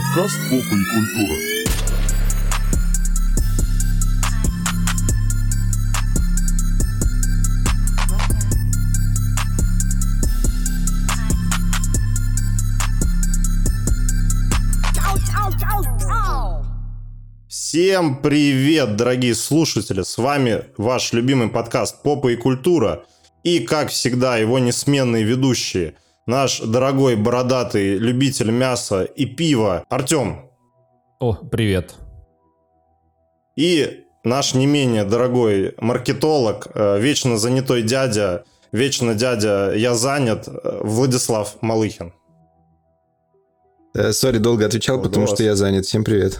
Подкаст 0.00 0.38
«Попа 0.48 0.54
и 0.54 0.84
культура». 0.84 1.36
Всем 17.48 18.22
привет, 18.22 18.96
дорогие 18.96 19.34
слушатели! 19.34 20.02
С 20.02 20.16
вами 20.16 20.64
ваш 20.78 21.12
любимый 21.12 21.48
подкаст 21.48 22.02
«Попа 22.02 22.28
и 22.28 22.36
культура». 22.36 23.04
И, 23.44 23.58
как 23.60 23.90
всегда, 23.90 24.38
его 24.38 24.58
несменные 24.58 25.24
ведущие. 25.24 25.94
Наш 26.30 26.60
дорогой 26.60 27.16
бородатый 27.16 27.98
любитель 27.98 28.52
мяса 28.52 29.02
и 29.02 29.26
пива 29.26 29.84
Артем. 29.88 30.48
О, 31.18 31.34
привет. 31.34 31.96
И 33.56 34.04
наш 34.22 34.54
не 34.54 34.66
менее 34.66 35.02
дорогой 35.02 35.74
маркетолог, 35.78 36.68
э, 36.72 37.00
вечно 37.00 37.36
занятой 37.36 37.82
дядя, 37.82 38.44
вечно 38.70 39.16
дядя 39.16 39.72
«Я 39.74 39.96
занят» 39.96 40.46
э, 40.46 40.80
Владислав 40.84 41.60
Малыхин. 41.62 42.12
Э, 43.92 44.12
Сори, 44.12 44.38
долго 44.38 44.66
отвечал, 44.66 44.98
О, 44.98 45.02
потому 45.02 45.26
да. 45.26 45.34
что 45.34 45.42
я 45.42 45.56
занят. 45.56 45.84
Всем 45.84 46.04
привет. 46.04 46.38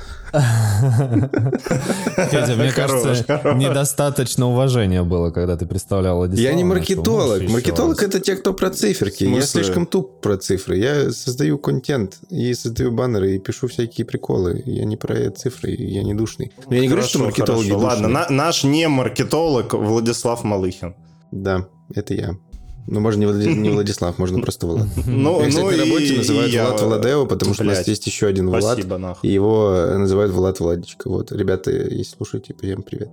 Федя, 2.31 2.55
мне 2.57 2.71
кажется, 2.71 3.27
недостаточно 3.57 4.47
уважения 4.47 5.03
было, 5.03 5.31
когда 5.31 5.57
ты 5.57 5.67
представлял. 5.67 6.25
Я 6.33 6.55
не 6.55 6.63
маркетолог. 6.63 7.43
Маркетолог 7.49 8.01
это 8.05 8.21
те, 8.21 8.37
кто 8.37 8.55
про 8.55 8.71
циферки. 8.71 9.25
Я 9.25 9.43
слишком 9.43 9.87
туп 9.87 10.21
про 10.21 10.37
цифры. 10.37 10.77
Я 10.77 11.11
создаю 11.11 11.59
контент 11.59 12.21
и 12.31 12.55
создаю 12.55 12.93
баннеры 12.93 13.35
и 13.35 13.41
пишу 13.41 13.67
всякие 13.67 14.05
приколы. 14.05 14.63
Я 14.65 14.85
не 14.85 14.97
про 14.97 15.31
цифры, 15.31 15.73
я 15.73 16.05
не 16.05 16.15
душный. 16.15 16.53
Но 16.69 16.77
я 16.77 16.83
не 16.83 16.89
говорю, 16.89 17.05
что 17.05 17.19
маркетологи. 17.19 17.73
Ладно, 17.73 18.27
наш 18.31 18.63
не 18.63 18.87
маркетолог 18.87 19.75
Владислав 19.75 20.45
Малыхин. 20.45 20.95
Да, 21.33 21.67
это 21.95 22.15
я. 22.15 22.37
Ну, 22.87 23.01
можно 23.01 23.21
не 23.21 23.27
Влади- 23.27 23.55
не 23.55 23.71
Владислав, 23.75 24.19
можно 24.19 24.41
просто 24.41 24.67
Влад. 24.67 24.89
Ну, 25.07 25.41
Я, 25.43 25.49
кстати, 25.49 25.65
ну 25.65 25.71
на 25.71 25.77
работе 25.85 26.15
и- 26.15 26.17
называют 26.19 26.51
и 26.51 26.55
я- 26.55 26.67
Влад 26.67 26.81
Владео, 26.83 27.27
потому 27.27 27.55
что 27.55 27.63
у 27.63 27.67
нас 27.67 27.77
Блядь. 27.79 27.89
есть 27.89 28.07
еще 28.07 28.27
один 28.27 28.49
Влад. 28.49 28.63
Спасибо, 28.63 28.99
нахуй. 28.99 29.29
И 29.29 29.33
его 29.33 29.71
называют 29.97 30.33
Влад 30.33 30.59
Владичка. 30.61 31.09
Вот, 31.09 31.31
ребята, 31.33 31.71
если 31.71 32.17
слушаете, 32.17 32.55
всем 32.61 32.83
привет. 32.83 33.11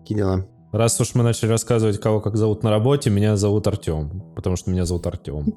Какие 0.00 0.18
дела? 0.18 0.46
Раз 0.72 1.00
уж 1.00 1.14
мы 1.14 1.22
начали 1.24 1.48
рассказывать, 1.50 2.00
кого 2.00 2.20
как 2.20 2.36
зовут 2.36 2.62
на 2.62 2.70
работе, 2.70 3.10
меня 3.10 3.36
зовут 3.36 3.66
Артем, 3.66 4.22
потому 4.36 4.56
что 4.56 4.70
меня 4.70 4.86
зовут 4.86 5.06
Артем. 5.06 5.52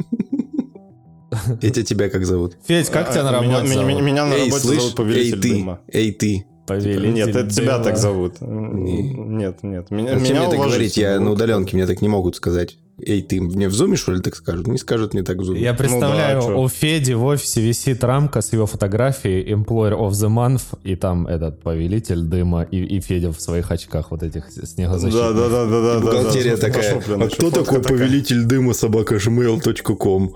Эти 1.61 1.83
тебя 1.83 2.09
как 2.09 2.25
зовут? 2.25 2.57
Федь, 2.65 2.89
как 2.89 3.11
тебя 3.11 3.23
на 3.23 3.37
А, 3.37 3.41
меня- 3.41 3.57
работе 3.57 3.71
меня, 3.75 3.85
зовут? 3.87 4.01
меня 4.03 4.25
на 4.25 4.35
работе 4.37 4.59
зовут 4.59 4.95
повелитель 4.95 5.35
эй, 5.35 5.41
ты, 5.41 5.49
дыма. 5.49 5.79
эй, 5.91 6.11
ты. 6.11 6.45
Повелитель 6.65 7.13
Нет, 7.13 7.27
это 7.29 7.49
тебя 7.49 7.79
так 7.79 7.97
зовут. 7.97 8.39
Не. 8.41 9.01
Нет, 9.13 9.63
нет. 9.63 9.91
Меня, 9.91 10.17
Зачем 10.17 10.23
меня 10.35 10.47
мне 10.47 10.57
так 10.57 10.65
говорить? 10.67 10.95
Я 10.97 11.19
на 11.19 11.31
удаленке, 11.31 11.75
мне 11.75 11.85
так 11.85 12.01
не 12.01 12.07
могут 12.07 12.35
сказать. 12.37 12.77
Эй, 13.05 13.21
ты 13.21 13.41
мне 13.41 13.67
в 13.67 13.73
зуме, 13.73 13.95
что 13.95 14.13
ли, 14.13 14.21
так 14.21 14.35
скажут? 14.35 14.67
Не 14.67 14.77
скажут 14.77 15.13
мне 15.13 15.23
так 15.23 15.37
в 15.37 15.43
зуме. 15.43 15.61
Я 15.61 15.73
представляю, 15.73 16.41
Ну 16.41 16.47
да, 16.47 16.55
у 16.55 16.69
Феди 16.69 17.13
в 17.13 17.23
офисе 17.23 17.61
висит 17.61 18.03
рамка 18.03 18.41
с 18.41 18.53
его 18.53 18.65
фотографией 18.65 19.53
Employer 19.53 19.97
of 19.97 20.11
the 20.11 20.29
Month, 20.29 20.77
и 20.83 20.95
там 20.95 21.27
этот 21.27 21.61
повелитель 21.61 22.21
дыма, 22.21 22.63
и, 22.63 22.77
и 22.77 23.01
Федя 23.01 23.31
в 23.31 23.41
своих 23.41 23.71
очках 23.71 24.11
вот 24.11 24.23
этих 24.23 24.49
снегозащитных. 24.51 25.35
Да, 25.35 25.43
да, 25.49 25.49
да, 25.49 25.65
да, 25.65 25.81
да. 25.81 25.99
Бухгалтерия 25.99 26.55
да, 26.55 26.61
такая, 26.61 26.97
а 26.97 27.29
кто 27.29 27.49
такой 27.49 27.81
такая. 27.81 27.97
повелитель 27.97 28.43
дыма 28.43 28.73
собака 28.73 29.15
gmail.com? 29.15 30.35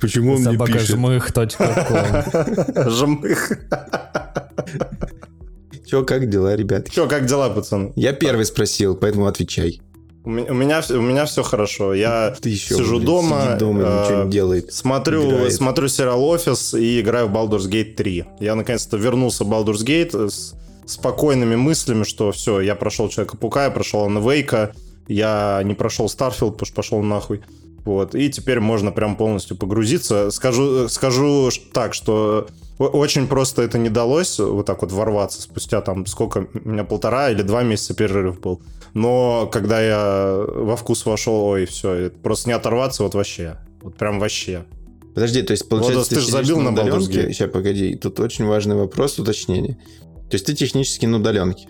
Почему 0.00 0.34
он 0.34 0.42
мне 0.42 0.58
пишет? 0.58 0.90
Собакажмых.ком. 0.90 2.90
Жмых. 2.90 3.52
Че, 5.86 6.04
как 6.04 6.28
дела, 6.28 6.56
ребят? 6.56 6.90
Че, 6.90 7.06
как 7.06 7.26
дела, 7.26 7.48
пацаны? 7.50 7.92
Я 7.94 8.12
первый 8.12 8.44
спросил, 8.44 8.96
поэтому 8.96 9.26
отвечай. 9.26 9.80
У 10.26 10.30
меня, 10.30 10.82
у 10.90 11.00
меня, 11.00 11.24
все 11.24 11.44
хорошо. 11.44 11.94
Я 11.94 12.34
Ты 12.40 12.48
еще 12.48 12.74
сижу 12.74 12.96
блин, 12.96 13.06
дома, 13.06 13.56
дома, 13.60 13.82
э, 13.82 14.02
ничего 14.02 14.24
не 14.24 14.30
делает. 14.30 14.72
Смотрю, 14.72 15.30
Играет. 15.30 15.52
смотрю 15.52 15.86
сериал 15.86 16.24
«Офис» 16.24 16.74
и 16.74 17.00
играю 17.00 17.28
в 17.28 17.32
Baldur's 17.32 17.70
Gate 17.70 17.94
3. 17.94 18.24
Я 18.40 18.56
наконец-то 18.56 18.96
вернулся 18.96 19.44
в 19.44 19.48
Baldur's 19.52 19.84
Gate 19.86 20.28
с 20.28 20.54
спокойными 20.84 21.54
мыслями, 21.54 22.02
что 22.02 22.32
все, 22.32 22.60
я 22.60 22.74
прошел 22.74 23.08
Человека-паука, 23.08 23.66
я 23.66 23.70
прошел 23.70 24.04
Анна 24.04 24.18
Вейка, 24.18 24.74
я 25.06 25.60
не 25.64 25.74
прошел 25.74 26.06
Starfield, 26.06 26.52
потому 26.52 26.66
что 26.66 26.74
пошел 26.74 27.02
нахуй. 27.02 27.42
Вот, 27.86 28.16
и 28.16 28.28
теперь 28.28 28.58
можно 28.58 28.90
прям 28.90 29.16
полностью 29.16 29.56
погрузиться. 29.56 30.32
Скажу, 30.32 30.88
скажу 30.88 31.50
так, 31.72 31.94
что 31.94 32.48
очень 32.78 33.28
просто 33.28 33.62
это 33.62 33.78
не 33.78 33.88
далось, 33.88 34.40
вот 34.40 34.66
так 34.66 34.82
вот 34.82 34.90
ворваться 34.90 35.40
спустя 35.40 35.80
там 35.80 36.04
сколько, 36.04 36.48
у 36.52 36.68
меня 36.68 36.82
полтора 36.82 37.30
или 37.30 37.42
два 37.42 37.62
месяца 37.62 37.94
перерыв 37.94 38.40
был. 38.40 38.60
Но 38.92 39.48
когда 39.52 39.80
я 39.80 40.44
во 40.48 40.74
вкус 40.74 41.06
вошел, 41.06 41.44
ой, 41.44 41.66
все, 41.66 42.10
просто 42.10 42.48
не 42.48 42.54
оторваться 42.54 43.04
вот 43.04 43.14
вообще. 43.14 43.56
Вот 43.82 43.96
прям 43.96 44.18
вообще. 44.18 44.64
Подожди, 45.14 45.42
то 45.42 45.52
есть, 45.52 45.68
получается, 45.68 45.94
Владос, 45.94 46.08
ты 46.08 46.16
ж 46.16 46.18
сидишь 46.24 46.32
забил 46.32 46.60
на 46.60 46.68
Baldur's? 46.76 47.08
Gate. 47.08 47.32
Сейчас, 47.32 47.50
погоди, 47.50 47.94
тут 47.94 48.18
очень 48.18 48.46
важный 48.46 48.74
вопрос, 48.74 49.18
уточнение. 49.18 49.78
То 50.28 50.34
есть, 50.34 50.44
ты 50.44 50.54
технически 50.54 51.06
на 51.06 51.18
удаленке. 51.18 51.68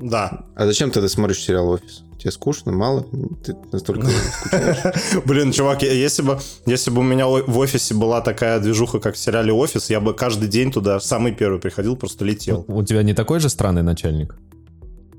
Да. 0.00 0.44
А 0.54 0.66
зачем 0.66 0.90
ты 0.92 1.06
смотришь 1.08 1.42
сериал 1.42 1.68
«Офис»? 1.68 2.04
Тебе 2.28 2.34
скучно, 2.34 2.72
мало? 2.72 3.06
Ты 3.42 3.56
настолько 3.72 4.06
скучаешь? 4.06 5.22
Блин, 5.24 5.50
чувак, 5.50 5.82
если 5.82 6.20
бы, 6.20 6.38
если 6.66 6.90
бы 6.90 7.00
у 7.00 7.02
меня 7.02 7.26
в 7.26 7.58
офисе 7.58 7.94
была 7.94 8.20
такая 8.20 8.60
движуха, 8.60 9.00
как 9.00 9.14
в 9.14 9.18
сериале 9.18 9.50
«Офис», 9.50 9.88
я 9.88 9.98
бы 9.98 10.12
каждый 10.12 10.46
день 10.46 10.70
туда 10.70 11.00
самый 11.00 11.32
первый 11.32 11.58
приходил, 11.58 11.96
просто 11.96 12.26
летел. 12.26 12.66
У 12.68 12.82
тебя 12.82 13.02
не 13.02 13.14
такой 13.14 13.40
же 13.40 13.48
странный 13.48 13.82
начальник? 13.82 14.36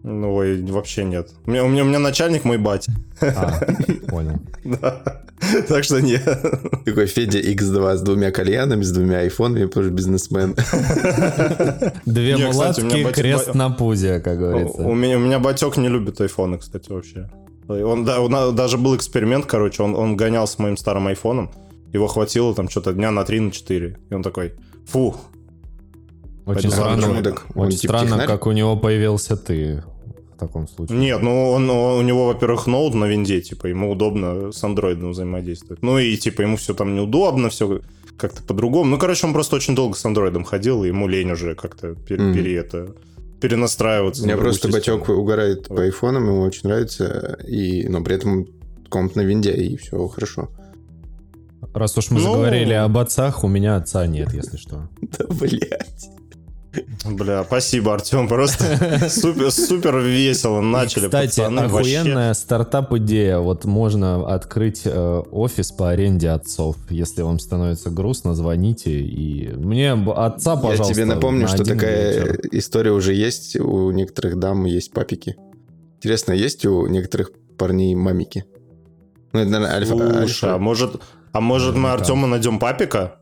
Ну, 0.04 0.34
ой, 0.34 0.62
вообще 0.64 1.04
нет. 1.04 1.30
У 1.46 1.52
меня, 1.52 1.64
у 1.64 1.68
меня, 1.68 1.84
у 1.84 1.88
меня 1.88 2.00
начальник 2.00 2.46
мой 2.46 2.58
батя. 2.58 2.92
А, 3.22 3.60
понял. 4.08 4.40
Да. 4.64 5.22
Так 5.68 5.84
что 5.84 6.02
нет. 6.02 6.24
Такой 6.86 7.08
Федя 7.08 7.40
X2 7.40 7.96
с 7.98 8.02
двумя 8.02 8.32
кальянами, 8.32 8.82
с 8.82 8.92
двумя 8.92 9.20
айфонами, 9.20 9.70
что 9.70 9.84
бизнесмен. 9.90 10.56
Две 12.06 12.34
Не, 12.36 12.50
кстати, 12.50 12.82
у 12.82 12.86
меня 12.86 12.98
мулатки, 12.98 13.04
батя- 13.04 13.14
крест 13.14 13.56
на 13.56 13.70
пузе, 13.70 14.20
как 14.20 14.38
говорится. 14.38 14.82
У 14.82 14.94
меня, 14.94 15.18
у 15.18 15.22
меня 15.22 15.40
батек 15.40 15.78
не 15.78 15.88
любит 15.90 16.20
айфоны, 16.22 16.58
кстати, 16.58 16.92
вообще. 16.92 17.30
Он, 17.68 18.04
да, 18.04 18.20
у 18.20 18.30
нас 18.30 18.52
даже 18.54 18.78
был 18.78 18.96
эксперимент, 18.96 19.46
короче, 19.46 19.84
он, 19.84 19.96
он 19.96 20.16
гонял 20.18 20.48
с 20.48 20.58
моим 20.58 20.76
старым 20.76 21.08
айфоном, 21.08 21.52
его 21.94 22.08
хватило 22.08 22.54
там 22.56 22.68
что-то 22.70 22.94
дня 22.94 23.12
на 23.12 23.24
3 23.24 23.40
на 23.40 23.52
4. 23.52 24.00
И 24.10 24.14
он 24.14 24.24
такой, 24.24 24.54
фу, 24.88 25.16
Очень 26.50 26.70
Поэтому 26.72 26.98
странно, 27.00 27.24
так? 27.24 27.46
Он 27.56 27.68
очень 27.68 27.80
типа 27.80 27.94
странно, 27.94 28.10
технарь? 28.10 28.28
как 28.28 28.48
у 28.48 28.52
него 28.52 28.76
появился 28.78 29.38
ты 29.38 29.84
в 30.36 30.40
таком 30.40 30.68
случае. 30.68 30.98
Нет, 30.98 31.22
ну 31.22 31.52
он, 31.52 31.70
он- 31.70 32.00
у 32.00 32.02
него, 32.02 32.28
во-первых, 32.28 32.66
ноут 32.68 32.94
на 32.94 33.06
винде, 33.06 33.42
типа, 33.42 33.68
ему 33.68 33.92
удобно 33.92 34.52
с 34.52 34.64
андроидом 34.64 35.12
взаимодействовать. 35.12 35.82
Ну 35.84 36.00
и, 36.00 36.16
типа, 36.18 36.42
ему 36.42 36.56
все 36.58 36.74
там 36.74 36.96
неудобно, 36.96 37.50
все 37.50 37.82
как-то 38.18 38.42
по-другому. 38.44 38.90
Ну, 38.90 38.98
короче, 38.98 39.28
он 39.28 39.34
просто 39.34 39.56
очень 39.58 39.76
долго 39.76 39.96
с 39.98 40.06
андроидом 40.06 40.44
ходил, 40.44 40.84
и 40.84 40.88
ему 40.88 41.08
лень 41.08 41.32
уже 41.32 41.56
как-то 41.56 41.96
пере, 41.96 42.22
Мгм. 42.24 42.34
пере- 42.34 42.56
это, 42.58 42.94
перенастраиваться. 43.42 44.24
У 44.24 44.26
меня 44.26 44.36
на 44.36 44.42
другую 44.42 44.60
просто 44.60 44.72
систему. 44.80 44.98
батек 45.00 45.10
угорает 45.18 45.68
по 45.68 45.82
айфонам, 45.84 46.26
ему 46.28 46.42
очень 46.42 46.62
нравится, 46.70 47.38
и, 47.48 47.88
но 47.88 48.02
при 48.04 48.16
этом 48.16 48.48
комп 48.90 49.16
на 49.16 49.22
винде, 49.22 49.52
и 49.54 49.78
все 49.78 50.08
хорошо. 50.08 50.50
Раз 51.74 51.98
уж 51.98 52.10
мы 52.12 52.20
Ну- 52.20 52.32
заговорили 52.34 52.74
об 52.74 52.98
отцах, 52.98 53.44
у 53.44 53.48
меня 53.48 53.76
отца 53.76 54.08
нет, 54.08 54.34
если 54.34 54.58
что. 54.58 54.90
Да, 55.02 55.26
блядь. 55.30 56.10
Бля, 57.06 57.44
спасибо, 57.44 57.94
Артем, 57.96 58.28
просто 58.28 58.64
супер, 59.10 59.50
супер 59.52 59.98
весело 60.00 60.62
начали, 60.62 61.06
Кстати, 61.06 61.40
пацаны, 61.40 61.68
вообще. 61.68 61.98
охуенная 62.00 62.34
стартап-идея. 62.34 63.40
Вот 63.40 63.66
можно 63.66 64.32
открыть 64.32 64.82
э, 64.86 65.24
офис 65.32 65.72
по 65.72 65.90
аренде 65.90 66.30
отцов. 66.30 66.76
Если 66.90 67.24
вам 67.24 67.40
становится 67.40 67.90
грустно, 67.90 68.36
звоните. 68.36 68.92
И 69.00 69.50
мне 69.54 69.94
отца, 69.94 70.56
пожалуйста, 70.58 70.88
Я 70.90 70.94
тебе 70.94 71.06
напомню, 71.06 71.42
на 71.44 71.48
что 71.48 71.64
такая 71.64 72.12
вечер. 72.20 72.40
история 72.52 72.92
уже 72.92 73.14
есть. 73.16 73.56
У 73.56 73.90
некоторых 73.92 74.38
дам 74.38 74.66
есть 74.66 74.92
папики. 74.94 75.38
Интересно, 75.98 76.34
есть 76.34 76.66
у 76.66 76.86
некоторых 76.88 77.32
парней 77.58 77.96
мамики? 77.96 78.46
Ну, 79.34 79.40
это, 79.40 79.50
наверное, 79.50 79.76
альфа. 79.76 79.92
Слушай, 79.98 80.18
альфа. 80.22 80.56
а 80.56 80.58
может, 80.60 81.02
а 81.32 81.42
может 81.42 81.76
мы. 81.76 81.92
Артему 81.92 82.28
найдем 82.28 82.60
папика? 82.60 83.16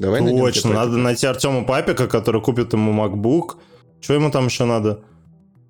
Давай 0.00 0.20
Точно, 0.26 0.72
надо 0.72 0.96
найти 0.96 1.26
Артему 1.26 1.64
папика, 1.66 2.08
который 2.08 2.40
купит 2.40 2.72
ему 2.72 2.92
MacBook. 2.92 3.56
Что 4.00 4.14
ему 4.14 4.30
там 4.30 4.46
еще 4.46 4.64
надо? 4.64 5.00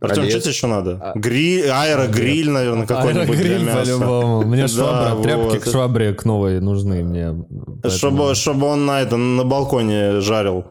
Артем, 0.01 0.31
что 0.31 0.41
тебе 0.41 0.51
еще 0.51 0.67
надо? 0.67 0.99
А- 1.03 1.19
Гриль, 1.19 1.69
аэрогриль, 1.69 2.49
наверное, 2.49 2.87
какой-нибудь 2.87 3.37
для 3.37 3.59
мяса. 3.63 3.83
по-любому. 3.99 4.43
Мне 4.47 4.63
Да, 4.63 4.69
швабра, 4.69 5.23
тряпки 5.23 5.43
вот. 5.57 5.59
к 5.59 5.67
швабре 5.71 6.15
к 6.15 6.25
новой 6.25 6.61
нужны 6.61 7.03
мне. 7.03 7.45
Чтобы, 7.89 8.17
Поэтому, 8.19 8.35
чтобы 8.35 8.67
он 8.67 8.87
на 8.87 9.03
это 9.03 9.17
на 9.17 9.45
балконе 9.45 10.21
жарил 10.21 10.65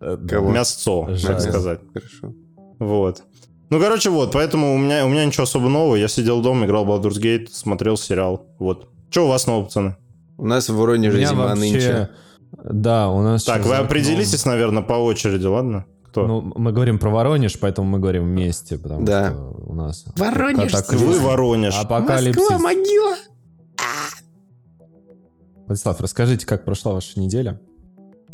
э. 0.00 0.18
Кого? 0.28 0.50
мясцо, 0.50 1.08
так 1.24 1.40
сказать. 1.40 1.80
Хорошо. 1.94 2.34
Вот. 2.78 3.22
Ну, 3.70 3.80
короче, 3.80 4.10
вот, 4.10 4.32
поэтому 4.32 4.74
у 4.74 4.78
меня, 4.78 5.06
у 5.06 5.08
меня 5.08 5.24
ничего 5.24 5.44
особо 5.44 5.68
нового. 5.68 5.96
Я 5.96 6.08
сидел 6.08 6.42
дома, 6.42 6.66
играл 6.66 6.84
в 6.84 6.90
Baldur's 6.90 7.18
Gate, 7.20 7.48
смотрел 7.50 7.96
сериал. 7.96 8.44
Вот. 8.58 8.88
Что 9.10 9.24
у 9.24 9.28
вас 9.28 9.46
нового, 9.46 9.64
пацаны? 9.64 9.96
У 10.36 10.46
нас 10.46 10.68
в 10.68 10.76
Воронеже 10.76 11.24
зима 11.24 11.54
нынче. 11.54 12.10
Да, 12.64 13.10
у 13.10 13.22
нас 13.22 13.44
Так, 13.44 13.64
вы 13.64 13.74
определитесь, 13.76 14.44
наверное, 14.44 14.82
по 14.82 14.94
очереди, 14.94 15.46
ладно? 15.46 15.84
Кто? 16.04 16.26
Ну, 16.26 16.52
мы 16.56 16.72
говорим 16.72 16.98
про 16.98 17.10
Воронеж, 17.10 17.58
поэтому 17.60 17.88
мы 17.88 17.98
говорим 17.98 18.24
вместе, 18.24 18.78
потому 18.78 19.04
Да. 19.04 19.30
что 19.32 19.62
у 19.66 19.74
нас... 19.74 20.04
Воронеж, 20.16 20.72
катаклизм, 20.72 21.04
вы 21.06 21.18
Воронеж. 21.20 21.74
Апокалипсис. 21.78 22.58
могила. 22.60 23.16
Владислав, 25.66 26.00
расскажите, 26.00 26.46
как 26.46 26.64
прошла 26.64 26.92
ваша 26.92 27.18
неделя? 27.18 27.60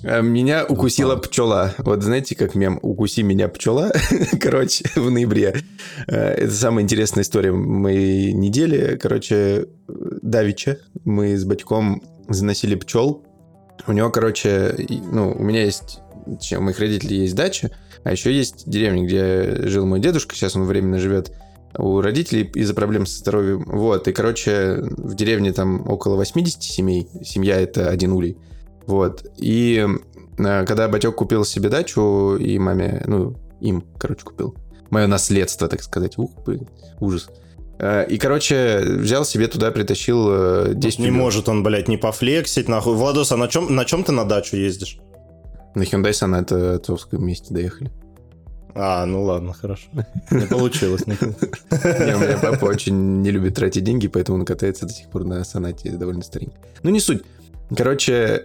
А, 0.04 0.20
Меня 0.20 0.64
укусила 0.66 1.16
пчела. 1.16 1.74
Вот 1.78 2.02
знаете, 2.02 2.34
как 2.34 2.54
мем 2.54 2.78
«Укуси 2.82 3.20
меня, 3.22 3.48
пчела». 3.48 3.90
Короче, 4.40 4.84
в 4.96 5.10
ноябре. 5.10 5.54
Э, 6.08 6.14
Это 6.34 6.52
самая 6.52 6.84
интересная 6.84 7.22
история 7.22 7.52
моей 7.52 8.32
недели. 8.32 8.96
Короче, 9.00 9.66
Давича 9.88 10.78
мы 11.04 11.36
с 11.36 11.44
батьком 11.44 12.02
заносили 12.28 12.74
пчел. 12.74 13.24
У 13.86 13.92
него, 13.92 14.10
короче, 14.10 14.74
ну, 15.10 15.32
у 15.32 15.42
меня 15.42 15.64
есть... 15.64 16.00
У 16.26 16.60
моих 16.60 16.78
родителей 16.78 17.18
есть 17.18 17.34
дача, 17.34 17.72
а 18.04 18.12
еще 18.12 18.32
есть 18.32 18.68
деревня, 18.68 19.04
где 19.04 19.66
жил 19.66 19.86
мой 19.86 19.98
дедушка. 19.98 20.36
Сейчас 20.36 20.54
он 20.54 20.64
временно 20.64 20.98
живет 20.98 21.32
у 21.76 22.00
родителей 22.00 22.50
из-за 22.54 22.74
проблем 22.74 23.06
со 23.06 23.18
здоровьем. 23.18 23.64
Вот, 23.66 24.06
и, 24.06 24.12
короче, 24.12 24.78
в 24.82 25.14
деревне 25.14 25.52
там 25.52 25.88
около 25.88 26.16
80 26.16 26.62
семей. 26.62 27.08
Семья— 27.24 27.60
это 27.60 27.88
один 27.88 28.12
улей. 28.12 28.36
Вот. 28.86 29.24
И 29.36 29.86
э, 30.38 30.64
когда 30.64 30.88
батек 30.88 31.14
купил 31.14 31.44
себе 31.44 31.68
дачу, 31.68 32.36
и 32.36 32.58
маме, 32.58 33.02
ну, 33.06 33.36
им, 33.60 33.84
короче, 33.98 34.24
купил. 34.24 34.54
Мое 34.90 35.06
наследство, 35.06 35.68
так 35.68 35.82
сказать. 35.82 36.18
Ух, 36.18 36.30
блин, 36.44 36.68
ужас. 37.00 37.30
Э, 37.78 38.06
И, 38.08 38.18
короче, 38.18 38.80
взял 38.82 39.24
себе 39.24 39.48
туда, 39.48 39.70
притащил 39.70 40.28
э, 40.30 40.72
10 40.74 40.98
Не 41.00 41.06
улёв. 41.06 41.16
может 41.16 41.48
он, 41.48 41.62
блядь, 41.62 41.88
не 41.88 41.96
пофлексить, 41.96 42.68
нахуй. 42.68 42.94
Владос, 42.94 43.32
а 43.32 43.36
на 43.36 43.48
чем, 43.48 43.74
на 43.74 43.84
чем 43.84 44.04
ты 44.04 44.12
на 44.12 44.24
дачу 44.24 44.56
ездишь? 44.56 44.98
На 45.74 45.82
Hyundai 45.82 46.10
Sonata 46.10 46.74
отцовском 46.76 47.20
вместе 47.20 47.52
доехали. 47.54 47.90
А, 48.74 49.04
ну 49.04 49.22
ладно, 49.22 49.52
хорошо. 49.52 49.88
Не 50.30 50.46
получилось. 50.46 51.06
не 51.06 51.14
У 51.14 52.18
меня 52.18 52.38
папа 52.40 52.64
очень 52.66 53.20
не 53.20 53.30
любит 53.30 53.54
тратить 53.54 53.84
деньги, 53.84 54.06
поэтому 54.08 54.38
он 54.38 54.44
катается 54.46 54.86
до 54.86 54.92
сих 54.92 55.08
пор 55.10 55.24
на 55.24 55.44
Сонате 55.44 55.90
довольно 55.90 56.22
старенький. 56.22 56.56
Ну, 56.82 56.90
не 56.90 57.00
суть. 57.00 57.22
Короче, 57.76 58.12
э, 58.12 58.42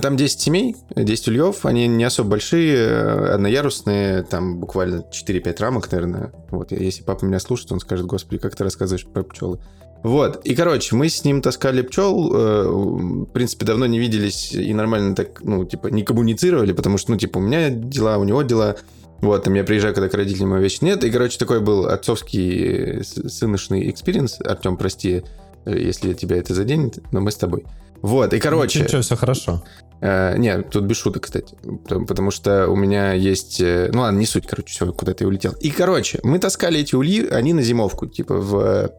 там 0.00 0.16
10 0.16 0.40
семей, 0.40 0.76
10 0.94 1.28
ульев, 1.28 1.64
они 1.66 1.86
не 1.88 2.04
особо 2.04 2.30
большие, 2.30 2.76
э, 2.76 3.34
одноярусные, 3.34 4.22
там 4.22 4.58
буквально 4.58 5.04
4-5 5.10 5.60
рамок, 5.60 5.90
наверное. 5.90 6.32
Вот, 6.50 6.72
если 6.72 7.02
папа 7.02 7.24
меня 7.24 7.40
слушает, 7.40 7.72
он 7.72 7.80
скажет, 7.80 8.06
господи, 8.06 8.40
как 8.40 8.54
ты 8.56 8.64
рассказываешь 8.64 9.06
про 9.06 9.22
пчелы. 9.22 9.60
Вот, 10.02 10.44
и, 10.46 10.54
короче, 10.54 10.96
мы 10.96 11.08
с 11.10 11.24
ним 11.24 11.42
таскали 11.42 11.82
пчел, 11.82 12.34
э, 12.34 12.68
в 12.68 13.26
принципе, 13.26 13.66
давно 13.66 13.86
не 13.86 13.98
виделись 13.98 14.52
и 14.52 14.72
нормально 14.72 15.14
так, 15.14 15.42
ну, 15.42 15.64
типа, 15.64 15.88
не 15.88 16.02
коммуницировали, 16.02 16.72
потому 16.72 16.96
что, 16.96 17.10
ну, 17.12 17.18
типа, 17.18 17.38
у 17.38 17.42
меня 17.42 17.68
дела, 17.68 18.16
у 18.16 18.24
него 18.24 18.42
дела, 18.42 18.76
вот, 19.20 19.44
там 19.44 19.54
я 19.54 19.64
приезжаю, 19.64 19.94
когда 19.94 20.08
к 20.08 20.14
родителям 20.14 20.50
его 20.50 20.58
вечно 20.58 20.78
нет. 20.82 21.04
И, 21.04 21.10
короче, 21.10 21.38
такой 21.38 21.60
был 21.60 21.86
отцовский 21.86 23.00
э, 23.00 23.02
с- 23.02 23.28
сыношный 23.28 23.90
experience. 23.90 24.40
Артем, 24.40 24.78
прости, 24.78 25.22
э, 25.66 25.78
если 25.78 26.14
тебя 26.14 26.36
это 26.36 26.54
заденет, 26.54 26.98
но 27.12 27.20
мы 27.20 27.30
с 27.30 27.36
тобой. 27.36 27.64
Вот, 28.02 28.32
и, 28.32 28.38
короче... 28.40 28.80
Ничего, 28.82 29.02
все 29.02 29.16
хорошо. 29.16 29.62
э, 30.00 30.36
не, 30.38 30.62
тут 30.62 30.84
без 30.84 30.96
шуток, 30.96 31.24
кстати. 31.24 31.54
Потому, 31.84 32.06
потому 32.06 32.30
что 32.30 32.68
у 32.68 32.76
меня 32.76 33.12
есть... 33.12 33.60
э, 33.60 33.90
ну 33.92 34.00
ладно, 34.00 34.18
не 34.18 34.26
суть, 34.26 34.46
короче, 34.46 34.68
все, 34.72 34.92
куда-то 34.92 35.24
я 35.24 35.28
улетел. 35.28 35.52
И, 35.60 35.70
короче, 35.70 36.18
мы 36.22 36.38
таскали 36.38 36.80
эти 36.80 36.94
ульи, 36.94 37.26
они 37.28 37.52
на 37.52 37.62
зимовку, 37.62 38.06
типа 38.06 38.36
в... 38.36 38.90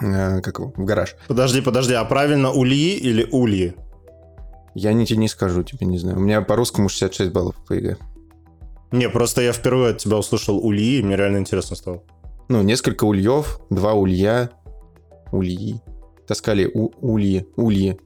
э, 0.00 0.40
как 0.40 0.58
его? 0.58 0.72
В 0.76 0.84
гараж. 0.84 1.16
Подожди, 1.28 1.60
подожди, 1.60 1.94
а 1.94 2.04
правильно 2.04 2.50
ульи 2.50 2.96
или 2.96 3.28
ульи? 3.30 3.74
Я 4.74 4.92
не, 4.92 5.04
тебе 5.04 5.18
не 5.18 5.28
скажу, 5.28 5.62
тебе 5.62 5.86
не 5.86 5.98
знаю. 5.98 6.16
У 6.18 6.20
меня 6.20 6.40
по 6.42 6.56
русскому 6.56 6.88
66 6.88 7.32
баллов 7.32 7.56
по 7.66 7.72
ЕГЭ. 7.74 7.96
Не, 8.92 9.08
просто 9.08 9.42
я 9.42 9.52
впервые 9.52 9.90
от 9.90 9.98
тебя 9.98 10.16
услышал 10.16 10.58
ульи, 10.58 10.98
и 10.98 11.02
мне 11.02 11.16
реально 11.16 11.38
интересно 11.38 11.76
стало. 11.76 12.02
Ну, 12.48 12.62
несколько 12.62 13.04
ульев, 13.04 13.60
два 13.70 13.92
улья, 13.94 14.50
ульи. 15.32 15.80
Таскали 16.26 16.70
у- 16.72 16.90
ульи, 17.00 17.46
ульи. 17.56 18.00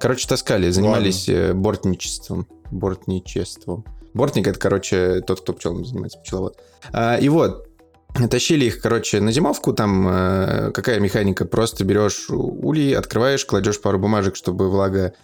Короче, 0.00 0.28
таскали, 0.28 0.70
занимались 0.70 1.28
э, 1.28 1.52
бортничеством. 1.54 2.46
Бортничеством. 2.70 3.84
Бортник 4.14 4.46
это, 4.46 4.58
короче, 4.58 5.20
тот, 5.22 5.40
кто 5.40 5.52
пчелами 5.52 5.84
занимается, 5.84 6.18
пчеловод. 6.20 6.56
А, 6.92 7.16
и 7.16 7.28
вот, 7.28 7.66
тащили 8.30 8.66
их, 8.66 8.80
короче, 8.80 9.20
на 9.20 9.32
зимовку, 9.32 9.72
там 9.72 10.06
э, 10.08 10.70
какая 10.72 11.00
механика? 11.00 11.44
Просто 11.44 11.84
берешь 11.84 12.30
у- 12.30 12.66
ульи, 12.68 12.92
открываешь, 12.92 13.44
кладешь 13.44 13.80
пару 13.80 13.98
бумажек, 13.98 14.36
чтобы 14.36 14.70
влага 14.70 15.14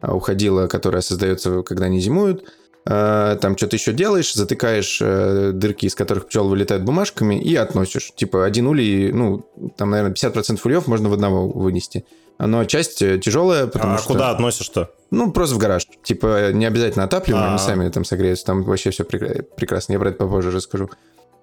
а, 0.00 0.14
уходила, 0.14 0.66
которая 0.66 1.02
создается, 1.02 1.62
когда 1.62 1.86
они 1.86 2.00
зимуют. 2.00 2.44
А, 2.86 3.36
Там 3.36 3.56
что-то 3.56 3.76
еще 3.76 3.92
делаешь, 3.92 4.32
затыкаешь 4.34 4.98
э, 5.02 5.50
дырки, 5.52 5.86
из 5.86 5.94
которых 5.94 6.26
пчел 6.26 6.48
вылетают 6.48 6.82
бумажками, 6.82 7.40
и 7.40 7.54
относишь. 7.56 8.12
Типа 8.16 8.44
один 8.44 8.66
улей, 8.66 9.12
ну, 9.12 9.46
там, 9.76 9.90
наверное, 9.90 10.14
50% 10.14 10.58
ульев 10.64 10.86
можно 10.86 11.08
в 11.08 11.12
одного 11.12 11.48
вынести. 11.48 12.04
Но 12.38 12.64
часть 12.64 13.02
э, 13.02 13.18
тяжелая, 13.18 13.66
потому 13.66 13.94
а 13.94 13.98
что... 13.98 14.08
куда 14.08 14.30
относишь-то? 14.30 14.90
Ну, 15.10 15.30
просто 15.30 15.56
в 15.56 15.58
гараж. 15.58 15.86
Типа, 16.02 16.52
не 16.52 16.64
обязательно 16.64 17.04
отапливаем, 17.04 17.46
они 17.46 17.54
А. 17.56 17.58
сами 17.58 17.88
там 17.90 18.04
согреются. 18.04 18.46
Там 18.46 18.62
вообще 18.62 18.90
все 18.90 19.04
прекрасно. 19.04 19.92
Я 19.92 19.98
про 19.98 20.08
это 20.08 20.18
попозже 20.18 20.50
расскажу. 20.50 20.88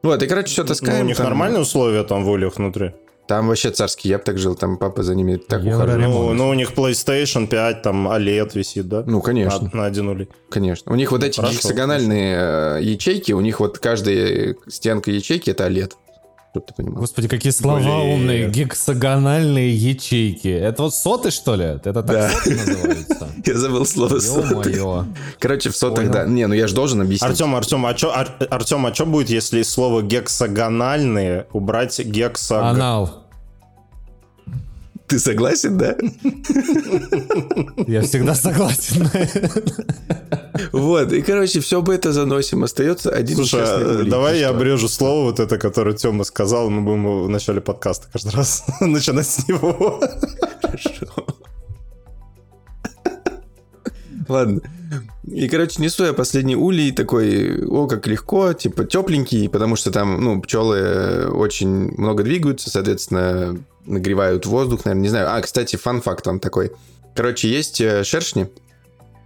Вот, 0.01 0.23
и, 0.23 0.27
короче, 0.27 0.47
все 0.47 0.63
таскаем. 0.63 0.97
Ну, 0.99 1.03
у 1.03 1.07
них 1.07 1.17
там- 1.17 1.27
нормальные 1.27 1.61
условия 1.61 2.03
там 2.03 2.23
в 2.23 2.29
ульях 2.29 2.55
внутри? 2.57 2.93
Там 3.27 3.47
вообще 3.47 3.71
царский, 3.71 4.09
я 4.09 4.17
бы 4.17 4.23
так 4.23 4.37
жил, 4.37 4.55
там 4.55 4.77
папа 4.77 5.03
за 5.03 5.13
ними 5.13 5.35
так 5.35 5.61
ухаживал. 5.61 6.29
Ну, 6.29 6.33
ну, 6.33 6.49
у 6.49 6.53
них 6.53 6.71
PlayStation 6.71 7.47
5, 7.47 7.81
там 7.81 8.07
OLED 8.07 8.51
висит, 8.53 8.87
да? 8.87 9.03
Ну, 9.05 9.21
конечно. 9.21 9.69
На, 9.73 9.81
на 9.81 9.85
один 9.85 10.07
улей. 10.07 10.29
Конечно. 10.49 10.91
У 10.91 10.95
них 10.95 11.11
вот 11.11 11.23
эти 11.23 11.39
Хорошо, 11.39 11.55
гексагональные 11.55 12.37
э, 12.39 12.79
ячейки, 12.83 13.33
у 13.33 13.41
них 13.41 13.59
вот 13.59 13.79
каждая 13.79 14.55
стенка 14.67 15.11
ячейки 15.11 15.49
это 15.49 15.67
OLED. 15.67 15.91
Чтоб 16.51 16.65
ты 16.65 16.73
понимал. 16.73 17.01
Господи, 17.01 17.27
какие 17.27 17.51
слова 17.51 17.79
Блин. 17.79 17.89
умные. 17.91 18.49
Гексагональные 18.49 19.75
ячейки. 19.75 20.47
Это 20.47 20.83
вот 20.83 20.95
соты, 20.95 21.29
что 21.29 21.55
ли? 21.55 21.65
Это 21.65 21.93
так 21.93 22.05
Да. 22.05 22.29
соты 22.29 22.55
называются? 22.55 23.29
Я 23.45 23.53
забыл 23.57 23.85
слово 23.85 24.19
соты. 24.19 24.81
Короче, 25.39 25.69
в 25.69 25.75
сотах, 25.75 26.09
да. 26.09 26.25
Не, 26.25 26.47
ну 26.47 26.53
я 26.53 26.67
же 26.67 26.73
должен 26.73 27.01
объяснить. 27.01 27.29
Артем, 27.29 27.55
Артем, 27.55 27.85
а 27.85 27.89
Ар- 27.89 28.37
Артем, 28.49 28.85
а 28.85 28.93
что 28.93 29.05
будет, 29.05 29.29
если 29.29 29.59
из 29.61 29.69
слова 29.69 30.01
гексагональные 30.01 31.47
убрать 31.53 31.99
гексаг... 31.99 32.63
Анал. 32.63 33.23
Ты 35.07 35.19
согласен, 35.19 35.77
да? 35.77 35.95
Я 37.87 38.01
всегда 38.01 38.35
согласен. 38.35 39.09
Вот, 40.73 41.13
и, 41.13 41.21
короче, 41.21 41.59
все 41.61 41.81
бы 41.81 41.93
это 41.93 42.11
заносим. 42.11 42.63
Остается 42.63 43.11
один 43.11 43.37
Слушай, 43.37 43.61
а, 43.63 44.03
давай 44.03 44.39
я 44.39 44.47
что? 44.47 44.57
обрежу 44.57 44.87
слово 44.89 45.25
вот 45.25 45.39
это, 45.39 45.57
которое 45.57 45.95
Тёма 45.95 46.23
сказал, 46.23 46.69
мы 46.69 46.81
будем 46.81 47.23
в 47.23 47.29
начале 47.29 47.61
подкаста 47.61 48.07
каждый 48.11 48.33
раз 48.33 48.65
начинать 48.81 49.27
с 49.27 49.47
него. 49.47 50.01
Хорошо. 50.61 51.07
Ладно. 54.27 54.61
И, 55.27 55.47
короче, 55.47 55.81
несу 55.81 56.05
я 56.05 56.13
последний 56.13 56.55
улей 56.55 56.91
такой, 56.91 57.65
о, 57.65 57.87
как 57.87 58.07
легко, 58.07 58.53
типа 58.53 58.85
тепленький, 58.85 59.47
потому 59.47 59.75
что 59.75 59.91
там, 59.91 60.21
ну, 60.21 60.41
пчелы 60.41 61.29
очень 61.29 61.91
много 61.97 62.23
двигаются, 62.23 62.69
соответственно, 62.69 63.57
нагревают 63.87 64.45
воздух, 64.45 64.85
наверное, 64.85 65.03
не 65.03 65.09
знаю. 65.09 65.33
А, 65.33 65.41
кстати, 65.41 65.75
фан-факт 65.75 66.25
вам 66.27 66.39
такой. 66.39 66.71
Короче, 67.15 67.49
есть 67.49 67.81
э, 67.81 68.03
шершни, 68.03 68.47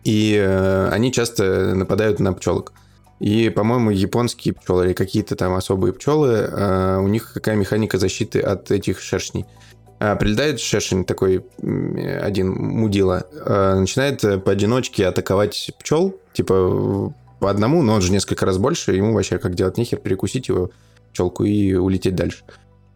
и 0.03 0.35
э, 0.41 0.89
они 0.91 1.11
часто 1.11 1.75
нападают 1.75 2.19
на 2.19 2.31
пчелок. 2.33 2.73
И, 3.19 3.49
по-моему, 3.49 3.91
японские 3.91 4.53
пчелы 4.53 4.85
или 4.85 4.93
какие-то 4.93 5.35
там 5.35 5.53
особые 5.53 5.93
пчелы, 5.93 6.29
э, 6.29 6.97
у 6.99 7.07
них 7.07 7.33
какая 7.33 7.55
механика 7.55 7.97
защиты 7.97 8.39
от 8.39 8.71
этих 8.71 9.01
шершней. 9.01 9.45
А, 9.99 10.15
прилетает 10.15 10.59
шершень 10.59 11.05
такой, 11.05 11.45
один 11.61 12.51
мудила, 12.51 13.27
начинает 13.75 14.21
поодиночке 14.43 15.05
атаковать 15.05 15.71
пчел, 15.77 16.15
типа 16.33 17.13
по 17.39 17.49
одному, 17.49 17.81
но 17.81 17.95
он 17.95 18.01
же 18.01 18.11
несколько 18.11 18.45
раз 18.45 18.57
больше, 18.57 18.93
ему 18.93 19.13
вообще 19.13 19.37
как 19.37 19.55
делать 19.55 19.77
нехер, 19.77 19.97
перекусить 19.97 20.47
его, 20.47 20.71
пчелку 21.11 21.43
и 21.43 21.73
улететь 21.73 22.15
дальше. 22.15 22.43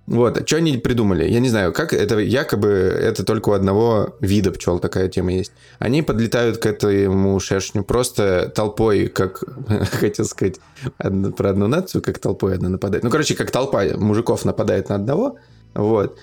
Вот, 0.07 0.37
а 0.37 0.45
что 0.45 0.57
они 0.57 0.77
придумали? 0.77 1.27
Я 1.27 1.39
не 1.39 1.49
знаю, 1.49 1.73
как 1.73 1.91
это 1.91 2.19
якобы 2.19 2.67
это 2.67 3.23
только 3.23 3.49
у 3.49 3.53
одного 3.53 4.15
вида 4.19 4.51
пчел 4.51 4.77
такая 4.77 5.07
тема 5.07 5.33
есть. 5.33 5.51
Они 5.79 6.03
подлетают 6.03 6.59
к 6.59 6.65
этому 6.67 7.39
шершню 7.39 7.83
просто 7.83 8.51
толпой, 8.55 9.07
как 9.07 9.43
хотел 9.91 10.25
сказать 10.25 10.57
одно- 10.99 11.31
про 11.31 11.49
одну 11.49 11.67
нацию, 11.67 12.03
как 12.03 12.19
толпой 12.19 12.53
одна 12.53 12.69
нападает. 12.69 13.03
Ну, 13.03 13.09
короче, 13.09 13.33
как 13.33 13.49
толпа 13.49 13.83
мужиков 13.97 14.45
нападает 14.45 14.89
на 14.89 14.95
одного, 14.95 15.37
вот. 15.73 16.17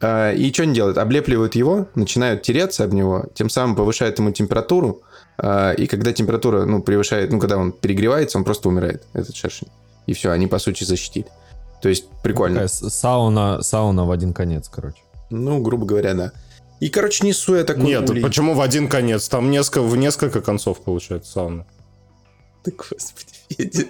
А, 0.00 0.32
И 0.32 0.52
что 0.52 0.64
они 0.64 0.74
делают? 0.74 0.98
Облепливают 0.98 1.54
его, 1.54 1.86
начинают 1.94 2.42
тереться 2.42 2.82
об 2.84 2.92
него, 2.92 3.26
тем 3.34 3.50
самым 3.50 3.76
повышают 3.76 4.18
ему 4.18 4.32
температуру. 4.32 5.02
а, 5.36 5.72
И 5.72 5.86
когда 5.86 6.12
температура, 6.12 6.64
ну, 6.64 6.82
превышает, 6.82 7.30
ну, 7.30 7.38
когда 7.38 7.56
он 7.56 7.70
перегревается, 7.70 8.36
он 8.38 8.42
просто 8.44 8.68
умирает, 8.68 9.04
этот 9.12 9.36
шершень. 9.36 9.68
И 10.06 10.12
все, 10.12 10.30
они, 10.30 10.48
по 10.48 10.58
сути, 10.58 10.82
защитит. 10.82 11.28
То 11.82 11.88
есть, 11.88 12.06
прикольно. 12.22 12.66
Такая 12.68 12.68
Сауна, 12.90 13.62
сауна 13.62 14.04
в 14.04 14.10
один 14.10 14.32
конец, 14.32 14.68
короче. 14.68 14.98
Ну, 15.30 15.60
грубо 15.60 15.86
говоря, 15.86 16.14
да. 16.14 16.32
И, 16.80 16.88
короче, 16.88 17.26
несу 17.26 17.56
я 17.56 17.64
такой 17.64 17.84
Нет, 17.84 18.08
улей. 18.08 18.22
почему 18.22 18.54
в 18.54 18.60
один 18.60 18.88
конец? 18.88 19.28
Там 19.28 19.50
несколько, 19.50 19.82
в 19.82 19.96
несколько 19.96 20.40
концов 20.40 20.80
получается 20.80 21.32
сауна. 21.32 21.66
Ты, 22.64 22.72
господи, 22.72 23.32
Федя. 23.50 23.84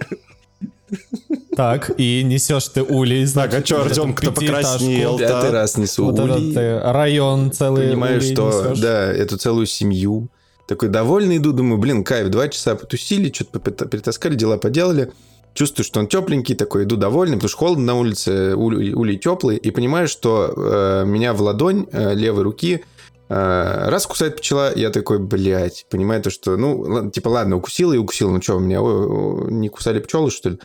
Так, 1.55 1.91
и 1.99 2.23
несешь 2.23 2.67
ты 2.69 2.81
улей. 2.81 3.27
Так, 3.27 3.53
а 3.53 3.57
Артём-то 3.57 4.31
пятиэтажку. 4.31 4.45
покраснел? 4.45 5.17
Пятый 5.19 5.41
так. 5.41 5.51
раз 5.51 5.77
несу 5.77 6.05
Вот 6.05 6.19
улей. 6.19 6.51
этот 6.51 6.57
э, 6.57 6.91
район 6.91 7.51
целый 7.51 7.89
Понимаю, 7.89 8.21
что, 8.21 8.73
да, 8.75 9.11
эту 9.11 9.37
целую 9.37 9.67
семью. 9.67 10.29
Такой 10.67 10.89
довольный 10.89 11.37
иду, 11.37 11.51
думаю, 11.51 11.77
блин, 11.79 12.03
кайф, 12.03 12.29
два 12.29 12.47
часа 12.47 12.75
потусили, 12.75 13.31
что-то 13.31 13.59
перетаскали, 13.59 14.35
дела 14.35 14.57
поделали. 14.57 15.11
Чувствую, 15.59 15.83
что 15.83 15.99
он 15.99 16.07
тепленький, 16.07 16.55
такой 16.55 16.85
иду 16.85 16.95
довольный, 16.95 17.35
потому 17.35 17.49
что 17.49 17.57
холодно 17.57 17.87
на 17.87 17.99
улице, 17.99 18.55
улей, 18.55 18.93
улей 18.93 19.17
теплый, 19.17 19.57
и 19.57 19.71
понимаю, 19.71 20.07
что 20.07 20.53
э, 20.55 21.03
меня 21.05 21.33
в 21.33 21.41
ладонь 21.41 21.85
э, 21.91 22.13
левой 22.13 22.43
руки 22.43 22.85
э, 23.27 23.89
раз 23.89 24.07
кусает 24.07 24.37
пчела, 24.37 24.71
я 24.73 24.89
такой, 24.89 25.19
блядь, 25.19 25.85
понимаю 25.89 26.21
то, 26.21 26.29
что, 26.29 26.55
ну, 26.55 27.11
типа, 27.11 27.27
ладно, 27.27 27.57
укусила 27.57 27.91
и 27.91 27.97
укусила, 27.97 28.31
ну 28.31 28.41
что, 28.41 28.55
у 28.55 28.59
меня 28.61 28.79
о, 28.79 28.85
о, 28.85 29.49
не 29.49 29.67
кусали 29.67 29.99
пчелы, 29.99 30.31
что 30.31 30.51
ли? 30.51 30.59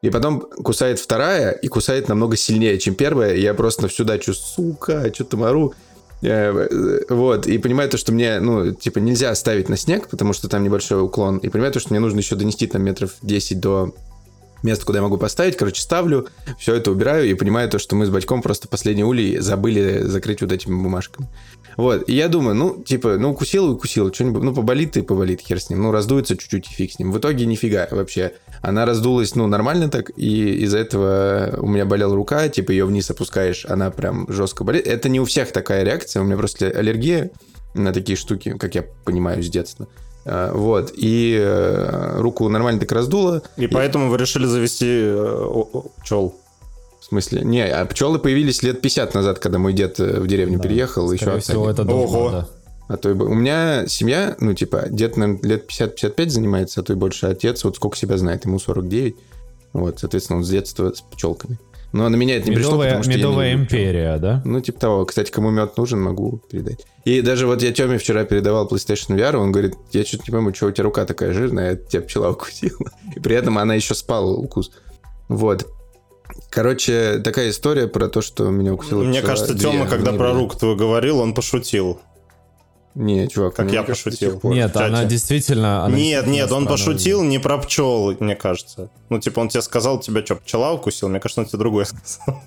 И 0.00 0.08
потом 0.08 0.40
кусает 0.40 0.98
вторая, 0.98 1.50
и 1.50 1.68
кусает 1.68 2.08
намного 2.08 2.38
сильнее, 2.38 2.78
чем 2.78 2.94
первая, 2.94 3.34
и 3.34 3.42
я 3.42 3.52
просто 3.52 3.82
на 3.82 3.88
всю 3.88 4.04
дачу, 4.04 4.32
сука, 4.32 5.12
что-то 5.14 5.36
мору. 5.36 5.74
Э, 6.22 7.04
Вот, 7.10 7.46
и 7.46 7.58
понимаю 7.58 7.90
то, 7.90 7.98
что 7.98 8.12
мне, 8.12 8.40
ну, 8.40 8.72
типа, 8.72 8.98
нельзя 8.98 9.34
ставить 9.34 9.68
на 9.68 9.76
снег, 9.76 10.08
потому 10.08 10.32
что 10.32 10.48
там 10.48 10.62
небольшой 10.62 11.02
уклон, 11.02 11.36
и 11.36 11.50
понимаю 11.50 11.74
то, 11.74 11.80
что 11.80 11.90
мне 11.90 12.00
нужно 12.00 12.20
еще 12.20 12.34
донести 12.34 12.66
там 12.66 12.82
метров 12.82 13.16
10 13.20 13.60
до 13.60 13.92
места, 14.62 14.84
куда 14.84 14.98
я 14.98 15.02
могу 15.02 15.18
поставить, 15.18 15.56
короче, 15.56 15.80
ставлю, 15.80 16.28
все 16.58 16.74
это 16.74 16.90
убираю 16.90 17.28
и 17.28 17.34
понимаю 17.34 17.68
то, 17.68 17.78
что 17.78 17.96
мы 17.96 18.06
с 18.06 18.10
батьком 18.10 18.42
просто 18.42 18.68
последний 18.68 19.04
улей 19.04 19.38
забыли 19.38 20.02
закрыть 20.02 20.40
вот 20.40 20.52
этими 20.52 20.74
бумажками. 20.74 21.28
Вот, 21.76 22.08
и 22.08 22.14
я 22.14 22.28
думаю, 22.28 22.56
ну, 22.56 22.82
типа, 22.82 23.18
ну, 23.18 23.30
укусил 23.30 23.68
и 23.68 23.74
укусил, 23.74 24.12
что-нибудь, 24.12 24.42
ну, 24.42 24.52
поболит 24.52 24.96
и 24.96 25.02
поболит, 25.02 25.40
хер 25.40 25.60
с 25.60 25.70
ним, 25.70 25.82
ну, 25.82 25.92
раздуется 25.92 26.36
чуть-чуть 26.36 26.66
и 26.66 26.74
фиг 26.74 26.92
с 26.92 26.98
ним. 26.98 27.12
В 27.12 27.18
итоге 27.18 27.46
нифига 27.46 27.86
вообще. 27.92 28.32
Она 28.62 28.84
раздулась, 28.84 29.36
ну, 29.36 29.46
нормально 29.46 29.88
так, 29.88 30.10
и 30.16 30.64
из-за 30.64 30.78
этого 30.78 31.56
у 31.58 31.68
меня 31.68 31.84
болела 31.84 32.16
рука, 32.16 32.48
типа, 32.48 32.72
ее 32.72 32.84
вниз 32.84 33.08
опускаешь, 33.10 33.64
она 33.64 33.90
прям 33.90 34.26
жестко 34.28 34.64
болит. 34.64 34.88
Это 34.88 35.08
не 35.08 35.20
у 35.20 35.24
всех 35.24 35.52
такая 35.52 35.84
реакция, 35.84 36.22
у 36.22 36.24
меня 36.24 36.36
просто 36.36 36.66
аллергия 36.66 37.30
на 37.74 37.92
такие 37.92 38.16
штуки, 38.16 38.56
как 38.58 38.74
я 38.74 38.84
понимаю 39.04 39.42
с 39.42 39.48
детства. 39.48 39.86
А, 40.30 40.52
Вот, 40.52 40.92
и 40.94 41.38
э, 41.40 42.20
руку 42.20 42.48
нормально 42.48 42.80
так 42.80 42.92
раздуло. 42.92 43.42
И 43.56 43.66
поэтому 43.66 44.10
вы 44.10 44.18
решили 44.18 44.44
завести 44.46 44.86
э, 44.88 45.64
пчел. 46.02 46.34
В 47.00 47.04
смысле? 47.06 47.42
Не, 47.42 47.66
а 47.66 47.86
пчелы 47.86 48.18
появились 48.18 48.62
лет 48.62 48.82
50 48.82 49.14
назад, 49.14 49.38
когда 49.38 49.58
мой 49.58 49.72
дед 49.72 49.98
э, 49.98 50.20
в 50.20 50.26
деревню 50.26 50.58
Да, 50.58 50.64
переехал. 50.64 51.10
еще 51.10 51.24
Скорее 51.24 51.38
отца 51.38 51.52
всего, 51.52 51.70
это 51.70 51.82
Ого. 51.82 51.90
давно, 51.90 52.30
да. 52.30 52.48
А 52.88 52.96
то 52.96 53.10
и 53.10 53.12
У 53.14 53.34
меня 53.34 53.86
семья, 53.86 54.36
ну, 54.40 54.52
типа, 54.54 54.86
дед, 54.90 55.16
наверное, 55.16 55.42
лет 55.48 55.70
50-55 55.70 56.28
занимается, 56.28 56.80
а 56.80 56.82
то 56.84 56.92
и 56.92 56.96
больше. 56.96 57.26
Отец 57.26 57.64
вот 57.64 57.76
сколько 57.76 57.96
себя 57.96 58.16
знает, 58.18 58.44
ему 58.44 58.58
49. 58.58 59.16
Вот, 59.72 59.98
соответственно, 60.00 60.38
он 60.38 60.44
с 60.44 60.48
детства 60.50 60.92
с 60.94 61.00
пчелками. 61.00 61.58
Но 61.92 62.08
на 62.08 62.16
меня 62.16 62.36
это 62.36 62.50
не 62.50 62.56
пришло, 62.56 62.72
Медовая, 62.72 62.88
потому 62.90 63.02
что 63.04 63.10
я 63.12 63.16
не 63.16 63.22
медовая 63.22 63.52
люблю 63.52 63.66
пчел. 63.66 63.78
империя, 63.78 64.18
да? 64.18 64.42
Ну, 64.44 64.60
типа 64.60 64.78
того. 64.80 65.04
Кстати, 65.06 65.30
кому 65.30 65.50
мед 65.50 65.76
нужен, 65.78 66.00
могу 66.02 66.42
передать. 66.50 66.84
И 67.04 67.22
даже 67.22 67.46
вот 67.46 67.62
я 67.62 67.72
Теме 67.72 67.96
вчера 67.96 68.24
передавал 68.24 68.68
PlayStation 68.68 69.16
VR, 69.16 69.36
он 69.36 69.52
говорит, 69.52 69.74
я 69.92 70.04
что-то 70.04 70.24
не 70.28 70.32
пойму, 70.32 70.54
что 70.54 70.66
у 70.66 70.70
тебя 70.70 70.84
рука 70.84 71.06
такая 71.06 71.32
жирная, 71.32 71.76
тебя 71.76 72.02
пчела 72.02 72.30
укусила. 72.32 72.90
И 73.16 73.20
при 73.20 73.34
этом 73.36 73.56
она 73.56 73.74
еще 73.74 73.94
спала 73.94 74.32
укус. 74.32 74.70
Вот. 75.28 75.66
Короче, 76.50 77.18
такая 77.24 77.50
история 77.50 77.88
про 77.88 78.08
то, 78.08 78.20
что 78.22 78.50
меня 78.50 78.72
укусила 78.74 79.02
Мне 79.02 79.18
пчела. 79.20 79.26
кажется, 79.26 79.58
Тёма, 79.58 79.86
когда 79.86 80.12
не 80.12 80.18
про 80.18 80.32
руку 80.32 80.56
твою 80.56 80.76
говорил, 80.76 81.20
он 81.20 81.34
пошутил. 81.34 82.00
Не, 82.98 83.28
чувак, 83.28 83.54
Как 83.54 83.66
мне 83.66 83.74
я 83.74 83.84
пошутил. 83.84 84.40
пор. 84.40 84.52
Нет, 84.54 84.76
она 84.76 85.04
действительно... 85.04 85.84
она 85.84 85.94
нет, 85.96 86.24
действительно 86.24 86.32
нет, 86.34 86.50
он 86.52 86.66
пошутил 86.66 87.22
не 87.22 87.38
про 87.38 87.58
пчел, 87.58 88.12
мне 88.18 88.34
кажется. 88.34 88.90
Ну, 89.08 89.20
типа, 89.20 89.38
он 89.38 89.48
тебе 89.48 89.62
сказал, 89.62 90.00
тебя 90.00 90.24
что, 90.24 90.34
пчела 90.34 90.72
укусил? 90.72 91.08
Мне 91.08 91.20
кажется, 91.20 91.42
он 91.42 91.46
тебе 91.46 91.60
другое 91.60 91.84
сказал. 91.84 92.42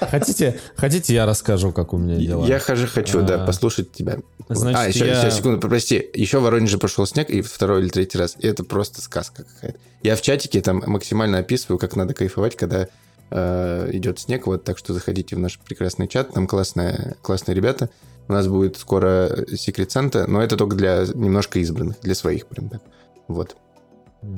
Хотите, 0.00 0.58
хотите, 0.76 1.14
я 1.14 1.26
расскажу, 1.26 1.72
как 1.72 1.92
у 1.92 1.98
меня 1.98 2.16
дела? 2.16 2.46
Я 2.46 2.58
хожу, 2.58 2.86
хочу, 2.86 3.22
да, 3.22 3.42
А, 3.42 3.46
послушать 3.46 3.92
тебя. 3.92 4.18
значит, 4.48 4.78
а, 4.80 4.88
еще, 4.88 5.06
я- 5.06 5.14
сейчас, 5.20 5.36
секунду, 5.36 5.60
прости. 5.68 6.04
Еще 6.14 6.38
в 6.38 6.42
Воронеже 6.42 6.78
пошел 6.78 7.06
снег, 7.06 7.30
и 7.30 7.40
второй 7.40 7.82
или 7.82 7.88
третий 7.90 8.18
раз. 8.18 8.34
И 8.38 8.46
это 8.46 8.64
просто 8.64 9.00
сказка 9.02 9.44
какая-то. 9.44 9.78
Я 10.02 10.16
в 10.16 10.22
чатике 10.22 10.60
там 10.60 10.82
максимально 10.86 11.38
описываю, 11.38 11.78
как 11.78 11.94
надо 11.96 12.12
кайфовать, 12.14 12.56
когда 12.56 12.88
э, 13.34 13.90
идет 13.92 14.18
снег. 14.18 14.46
Вот, 14.46 14.64
так 14.64 14.78
что 14.78 14.94
заходите 14.94 15.36
в 15.36 15.38
наш 15.38 15.58
прекрасный 15.58 16.08
чат. 16.08 16.32
Там 16.32 16.46
классные, 16.46 17.16
классные 17.20 17.54
ребята. 17.54 17.90
У 18.28 18.32
нас 18.32 18.48
будет 18.48 18.78
скоро 18.78 19.44
Секрет 19.54 19.90
Санта, 19.90 20.26
но 20.26 20.42
это 20.42 20.56
только 20.56 20.76
для 20.76 21.04
немножко 21.12 21.58
избранных, 21.58 22.00
для 22.00 22.14
своих 22.14 22.46
прям 22.46 22.70
так. 22.70 22.80
Вот. 23.28 23.56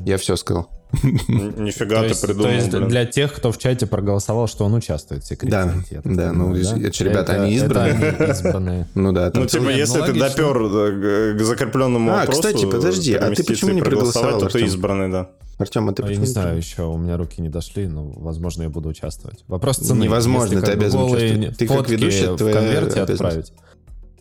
Я 0.05 0.19
все 0.19 0.35
сказал. 0.35 0.69
Нифига 1.03 2.03
ты 2.03 2.09
есть, 2.09 2.21
то 2.21 2.27
придумал, 2.27 2.51
есть 2.51 2.71
для 2.71 3.05
тех, 3.07 3.33
кто 3.33 3.51
в 3.51 3.59
чате 3.59 3.87
проголосовал, 3.87 4.47
что 4.47 4.65
он 4.65 4.75
участвует 4.75 5.25
в 5.25 5.27
секрете. 5.27 5.51
Да, 5.51 6.03
да, 6.05 6.33
ну, 6.33 6.55
это 6.55 6.93
же 6.93 7.05
ребята, 7.05 7.33
они 7.35 7.55
избранные. 7.55 7.95
Это 7.95 8.25
они 8.25 8.33
избранные. 8.33 8.89
Ну 8.95 9.13
да, 9.13 9.31
Ну, 9.35 9.47
типа, 9.47 9.69
если 9.71 10.01
ты 10.01 10.13
допер 10.13 10.57
э, 10.57 11.35
к 11.37 11.41
закрепленному 11.41 12.13
А, 12.15 12.27
кстати, 12.27 12.65
подожди, 12.65 13.15
а 13.15 13.31
ты 13.31 13.45
почему 13.45 13.73
не 13.73 13.83
проголосовал, 13.83 14.41
то 14.41 14.49
ты 14.49 14.63
избранный, 14.63 15.11
да. 15.11 15.31
Артем, 15.59 15.89
а 15.89 15.93
ты 15.93 16.03
А 16.03 16.07
Я 16.07 16.09
почему 16.11 16.23
не 16.25 16.27
не 16.29 16.33
знаю 16.33 16.57
еще, 16.57 16.83
у 16.85 16.97
меня 16.99 17.17
руки 17.17 17.41
не 17.41 17.49
дошли, 17.49 17.87
но, 17.89 18.05
возможно, 18.11 18.65
я 18.65 18.69
буду 18.69 18.89
участвовать. 18.91 19.43
Вопрос 19.49 19.77
цены. 19.79 20.03
Невозможно, 20.05 20.53
Если 20.55 20.67
ты 20.67 20.73
обязан 20.73 21.03
участвовать. 21.05 21.57
Ты 21.57 21.67
как 21.67 21.89
ведущий, 21.89 22.25
это 22.25 22.33
в 22.35 22.37
твоя 22.39 22.55
конверте 22.55 23.01
обязанность. 23.03 23.11
отправить. 23.13 23.53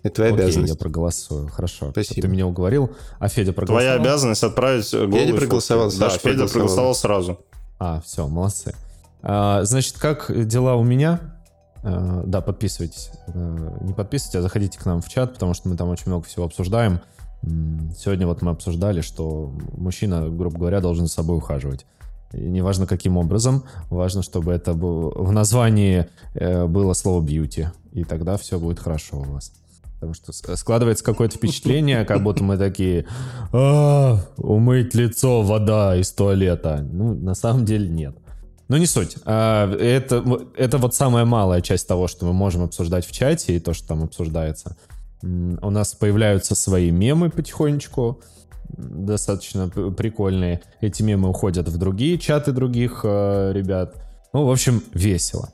Это 0.04 0.16
твоя 0.16 0.34
Окей, 0.34 0.44
обязанность. 0.46 0.74
я 0.74 0.80
проголосую. 0.80 1.48
Хорошо. 1.50 1.90
Спасибо. 1.92 2.22
Ты 2.22 2.28
меня 2.30 2.48
уговорил. 2.48 2.92
А 3.20 3.28
Федя 3.28 3.52
проголосовал? 3.54 3.96
Твоя 3.98 4.02
обязанность 4.02 4.44
отправить 4.44 4.92
голые 4.94 5.26
фотки. 5.28 5.40
проголосовал, 5.40 5.90
Да, 5.90 5.96
Саша 5.96 6.20
Федя 6.20 6.22
проголосовал. 6.22 6.50
проголосовал 6.54 6.96
сразу. 6.96 7.40
А, 7.80 8.02
все, 8.02 8.28
молодцы. 8.28 8.74
А, 9.24 9.64
значит, 9.64 9.98
как 9.98 10.32
дела 10.48 10.76
у 10.76 10.84
меня? 10.84 11.36
А, 11.84 12.24
да, 12.26 12.40
подписывайтесь. 12.42 13.10
А, 13.28 13.78
не 13.82 13.94
подписывайтесь, 13.94 14.36
а 14.40 14.42
заходите 14.44 14.80
к 14.80 14.86
нам 14.86 15.02
в 15.02 15.10
чат, 15.10 15.34
потому 15.34 15.54
что 15.54 15.68
мы 15.70 15.76
там 15.76 15.90
очень 15.90 16.06
много 16.08 16.26
всего 16.26 16.46
обсуждаем. 16.46 17.02
Сегодня 17.98 18.28
вот 18.28 18.42
мы 18.42 18.52
обсуждали, 18.52 19.02
что 19.02 19.54
мужчина, 19.78 20.28
грубо 20.30 20.58
говоря, 20.58 20.82
должен 20.82 21.08
за 21.08 21.14
собой 21.14 21.38
ухаживать. 21.38 21.86
И 22.34 22.40
неважно 22.42 22.86
каким 22.88 23.18
образом, 23.18 23.64
важно, 23.90 24.22
чтобы 24.24 24.52
это 24.52 24.74
было 24.74 25.12
в 25.12 25.32
названии 25.32 26.08
э, 26.34 26.66
было 26.66 26.94
слово 26.94 27.22
бьюти, 27.24 27.68
и 27.94 28.04
тогда 28.04 28.36
все 28.38 28.60
будет 28.60 28.80
хорошо 28.80 29.20
у 29.20 29.24
вас. 29.24 29.52
Потому 29.96 30.14
что 30.14 30.34
с- 30.34 30.56
складывается 30.58 31.04
какое-то 31.04 31.38
впечатление, 31.38 32.04
как 32.04 32.24
будто 32.24 32.44
мы 32.44 32.58
такие, 32.58 33.06
«А, 33.54 34.20
умыть 34.38 34.94
лицо, 34.96 35.42
вода 35.44 35.96
из 35.96 36.12
туалета. 36.12 36.86
Ну, 36.92 37.14
на 37.14 37.36
самом 37.36 37.64
деле 37.64 37.88
нет. 37.88 38.16
Ну, 38.68 38.78
не 38.78 38.88
суть. 38.88 39.16
А, 39.26 39.72
Это, 39.74 40.24
это 40.58 40.78
вот 40.80 40.94
самая 40.96 41.24
малая 41.26 41.62
часть 41.62 41.88
того, 41.88 42.08
что 42.08 42.26
мы 42.26 42.34
можем 42.34 42.64
обсуждать 42.64 43.06
в 43.06 43.12
чате, 43.12 43.56
и 43.56 43.60
то, 43.60 43.74
что 43.74 43.88
там 43.88 44.04
обсуждается. 44.04 44.76
У 45.26 45.70
нас 45.72 45.96
появляются 45.96 46.54
свои 46.54 46.92
мемы 46.92 47.32
потихонечку, 47.32 48.22
достаточно 48.70 49.70
прикольные. 49.70 50.62
Эти 50.82 51.02
мемы 51.02 51.30
уходят 51.30 51.68
в 51.68 51.78
другие 51.78 52.20
чаты 52.20 52.52
других 52.52 53.02
э, 53.04 53.52
ребят. 53.54 53.96
Ну, 54.34 54.46
в 54.46 54.52
общем, 54.52 54.84
весело. 54.94 55.50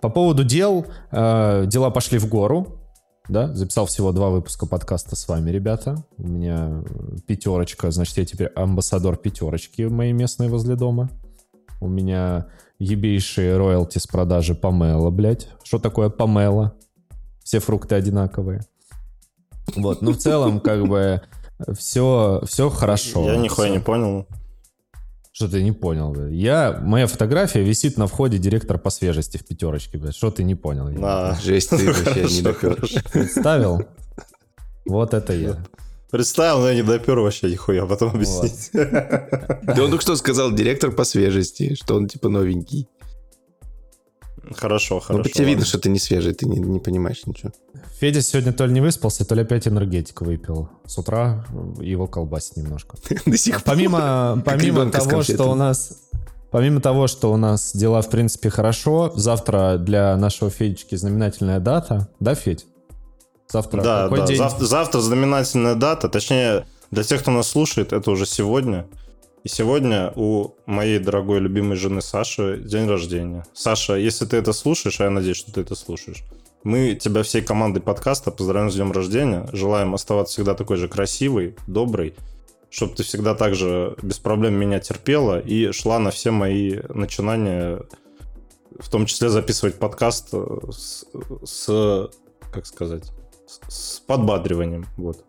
По 0.00 0.08
поводу 0.08 0.42
дел, 0.42 0.86
э, 1.12 1.64
дела 1.66 1.90
пошли 1.90 2.18
в 2.18 2.28
гору. 2.28 2.80
Да, 3.28 3.54
записал 3.54 3.86
всего 3.86 4.12
два 4.12 4.30
выпуска 4.30 4.66
подкаста 4.66 5.14
с 5.14 5.28
вами, 5.28 5.50
ребята. 5.50 6.04
У 6.18 6.26
меня 6.26 6.82
пятерочка, 7.26 7.90
значит, 7.90 8.18
я 8.18 8.24
теперь 8.24 8.48
амбассадор 8.48 9.16
пятерочки 9.16 9.82
моей 9.82 10.12
местной 10.12 10.48
возле 10.48 10.74
дома. 10.74 11.08
У 11.80 11.88
меня 11.88 12.48
ебейшие 12.78 13.56
роялти 13.56 13.98
с 13.98 14.06
продажи 14.06 14.54
помела, 14.54 15.10
блядь. 15.10 15.48
Что 15.62 15.78
такое 15.78 16.10
помела? 16.10 16.74
Все 17.44 17.60
фрукты 17.60 17.94
одинаковые. 17.94 18.62
Вот, 19.76 20.02
ну 20.02 20.12
в 20.12 20.18
целом, 20.18 20.60
как 20.60 20.86
бы, 20.86 21.22
все, 21.78 22.42
все 22.46 22.70
хорошо. 22.70 23.30
Я 23.30 23.36
нихуя 23.36 23.70
не 23.70 23.80
понял. 23.80 24.26
Что 25.32 25.48
ты 25.48 25.62
не 25.64 25.72
понял, 25.72 26.10
бля? 26.10 26.28
Я, 26.28 26.78
моя 26.80 27.08
фотография 27.08 27.62
висит 27.64 27.96
на 27.96 28.06
входе 28.06 28.38
директор 28.38 28.78
по 28.78 28.90
свежести 28.90 29.36
в 29.36 29.44
пятерочке, 29.44 29.98
блядь. 29.98 30.14
Что 30.14 30.30
ты 30.30 30.44
не 30.44 30.54
понял? 30.54 30.88
Я 30.88 30.98
Да. 30.98 31.38
Жесть, 31.42 31.70
ты 31.70 31.92
вообще 31.92 32.22
не 32.22 32.42
допер. 32.42 32.76
Представил? 33.12 33.82
Вот 34.86 35.12
это 35.12 35.32
я. 35.32 35.56
Представил, 36.12 36.60
но 36.60 36.68
я 36.68 36.76
не 36.76 36.82
допер 36.82 37.18
вообще 37.18 37.50
нихуя, 37.50 37.84
потом 37.86 38.10
объяснить. 38.10 38.70
Да 38.72 39.82
он 39.82 39.90
только 39.90 40.02
что 40.02 40.14
сказал 40.14 40.52
директор 40.52 40.92
по 40.92 41.02
свежести, 41.02 41.74
что 41.74 41.96
он 41.96 42.06
типа 42.06 42.28
новенький. 42.28 42.88
Хорошо, 44.52 44.96
Ну, 44.96 45.00
хорошо. 45.00 45.22
по 45.22 45.28
тебе 45.28 45.46
видно, 45.46 45.64
что 45.64 45.78
ты 45.78 45.88
не 45.88 45.98
свежий, 45.98 46.34
ты 46.34 46.46
не, 46.46 46.58
не 46.58 46.80
понимаешь 46.80 47.22
ничего. 47.26 47.52
Федя 47.98 48.22
сегодня 48.22 48.52
то 48.52 48.66
ли 48.66 48.72
не 48.72 48.80
выспался, 48.80 49.24
то 49.24 49.34
ли 49.34 49.42
опять 49.42 49.66
энергетик 49.68 50.20
выпил. 50.20 50.68
С 50.86 50.98
утра 50.98 51.44
его 51.80 52.06
колбасит 52.06 52.56
немножко. 52.56 52.96
До 53.26 53.36
сих 53.36 53.62
пор. 53.62 53.74
Помимо, 53.74 54.42
помимо 54.44 54.90
того, 54.90 55.22
что 55.22 55.50
у 55.50 55.54
нас... 55.54 55.98
помимо 56.50 56.80
того, 56.80 57.06
что 57.06 57.32
у 57.32 57.36
нас 57.36 57.72
дела, 57.74 58.02
в 58.02 58.10
принципе, 58.10 58.50
хорошо, 58.50 59.12
завтра 59.14 59.78
для 59.78 60.16
нашего 60.16 60.50
Федечки 60.50 60.94
знаменательная 60.94 61.60
дата. 61.60 62.08
Да, 62.20 62.34
Федь? 62.34 62.66
Завтра 63.48 63.82
да, 63.82 64.02
какой 64.04 64.18
да. 64.18 64.26
день? 64.26 64.36
Завтра, 64.36 64.64
завтра 64.64 65.00
знаменательная 65.00 65.74
дата. 65.74 66.08
Точнее, 66.08 66.66
для 66.90 67.02
тех, 67.04 67.20
кто 67.20 67.30
нас 67.30 67.48
слушает, 67.48 67.92
это 67.92 68.10
уже 68.10 68.26
сегодня. 68.26 68.86
И 69.44 69.48
сегодня 69.50 70.10
у 70.16 70.54
моей 70.64 70.98
дорогой 70.98 71.38
любимой 71.38 71.76
жены 71.76 72.00
Саши 72.00 72.56
день 72.64 72.88
рождения. 72.88 73.44
Саша, 73.52 73.96
если 73.96 74.24
ты 74.24 74.38
это 74.38 74.54
слушаешь, 74.54 75.02
а 75.02 75.04
я 75.04 75.10
надеюсь, 75.10 75.36
что 75.36 75.52
ты 75.52 75.60
это 75.60 75.74
слушаешь, 75.74 76.24
мы 76.62 76.94
тебя 76.94 77.22
всей 77.22 77.42
командой 77.42 77.80
подкаста 77.80 78.30
поздравляем 78.30 78.70
с 78.70 78.74
днем 78.74 78.90
рождения. 78.90 79.46
Желаем 79.52 79.94
оставаться 79.94 80.32
всегда 80.32 80.54
такой 80.54 80.78
же 80.78 80.88
красивой, 80.88 81.56
доброй, 81.66 82.14
чтобы 82.70 82.94
ты 82.94 83.02
всегда 83.02 83.34
так 83.34 83.54
же 83.54 83.94
без 84.00 84.18
проблем 84.18 84.54
меня 84.54 84.80
терпела 84.80 85.38
и 85.38 85.72
шла 85.72 85.98
на 85.98 86.10
все 86.10 86.30
мои 86.30 86.80
начинания, 86.88 87.82
в 88.78 88.90
том 88.90 89.04
числе 89.04 89.28
записывать 89.28 89.74
подкаст 89.74 90.32
с, 90.70 91.04
с 91.44 92.10
как 92.50 92.64
сказать, 92.64 93.12
с 93.68 94.00
подбадриванием. 94.06 94.86
Вот. 94.96 95.22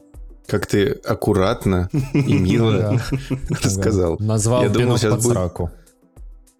Как 0.47 0.67
ты 0.67 0.89
аккуратно 1.05 1.89
и 2.13 2.33
мило 2.37 3.01
рассказал. 3.49 4.17
Назвал 4.19 4.71
пинок 4.71 5.01
под 5.01 5.23
сраку. 5.23 5.71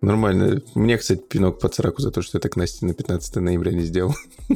Нормально. 0.01 0.61
Мне, 0.75 0.97
кстати, 0.97 1.19
пинок 1.19 1.59
под 1.59 1.73
сраку 1.73 2.01
за 2.01 2.11
то, 2.11 2.21
что 2.21 2.37
я 2.37 2.41
так 2.41 2.55
Насте 2.55 2.85
на 2.85 2.93
15 2.93 3.35
ноября 3.37 3.71
не 3.71 3.83
сделал. 3.83 4.15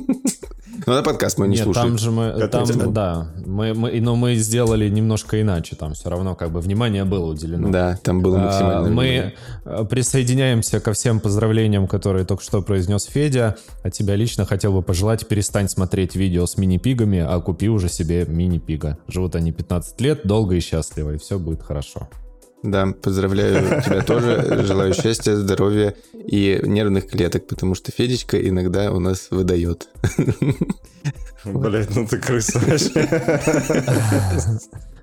Ну, 0.85 0.93
на 0.93 1.03
подкаст 1.03 1.37
мы 1.37 1.47
не 1.47 1.55
Нет, 1.55 1.63
слушаем. 1.63 1.89
там 1.89 1.97
же 1.97 2.11
мы, 2.11 2.47
там, 2.47 2.93
да, 2.93 3.27
мы, 3.45 3.73
мы, 3.73 3.99
но 4.01 4.15
мы 4.15 4.35
сделали 4.35 4.89
немножко 4.89 5.41
иначе, 5.41 5.75
там 5.75 5.93
все 5.93 6.09
равно 6.09 6.35
как 6.35 6.51
бы 6.51 6.61
внимание 6.61 7.05
было 7.05 7.31
уделено. 7.31 7.69
Да, 7.69 7.97
там 8.01 8.21
было 8.21 8.37
максимально 8.37 8.87
а, 8.87 8.89
Мы 8.89 9.33
э, 9.65 9.85
присоединяемся 9.89 10.79
ко 10.79 10.93
всем 10.93 11.19
поздравлениям, 11.19 11.87
которые 11.87 12.25
только 12.25 12.43
что 12.43 12.61
произнес 12.61 13.05
Федя. 13.05 13.57
А 13.83 13.89
тебя 13.89 14.15
лично 14.15 14.45
хотел 14.45 14.73
бы 14.73 14.81
пожелать, 14.81 15.27
перестань 15.27 15.69
смотреть 15.69 16.15
видео 16.15 16.45
с 16.45 16.57
мини-пигами, 16.57 17.19
а 17.19 17.39
купи 17.39 17.69
уже 17.69 17.89
себе 17.89 18.25
мини-пига. 18.25 18.97
Живут 19.07 19.35
они 19.35 19.51
15 19.51 19.99
лет, 20.01 20.21
долго 20.23 20.55
и 20.55 20.59
счастливо, 20.59 21.13
и 21.13 21.17
все 21.17 21.39
будет 21.39 21.63
хорошо. 21.63 22.07
Да, 22.63 22.87
поздравляю 22.87 23.81
тебя 23.81 24.01
тоже. 24.01 24.63
Желаю 24.65 24.93
счастья, 24.93 25.35
здоровья 25.35 25.95
и 26.13 26.59
нервных 26.63 27.07
клеток, 27.07 27.47
потому 27.47 27.73
что 27.73 27.91
Федечка 27.91 28.37
иногда 28.37 28.91
у 28.91 28.99
нас 28.99 29.27
выдает. 29.31 29.87
Блять, 31.45 31.95
ну 31.95 32.05
ты 32.05 32.17
крыса 32.17 32.59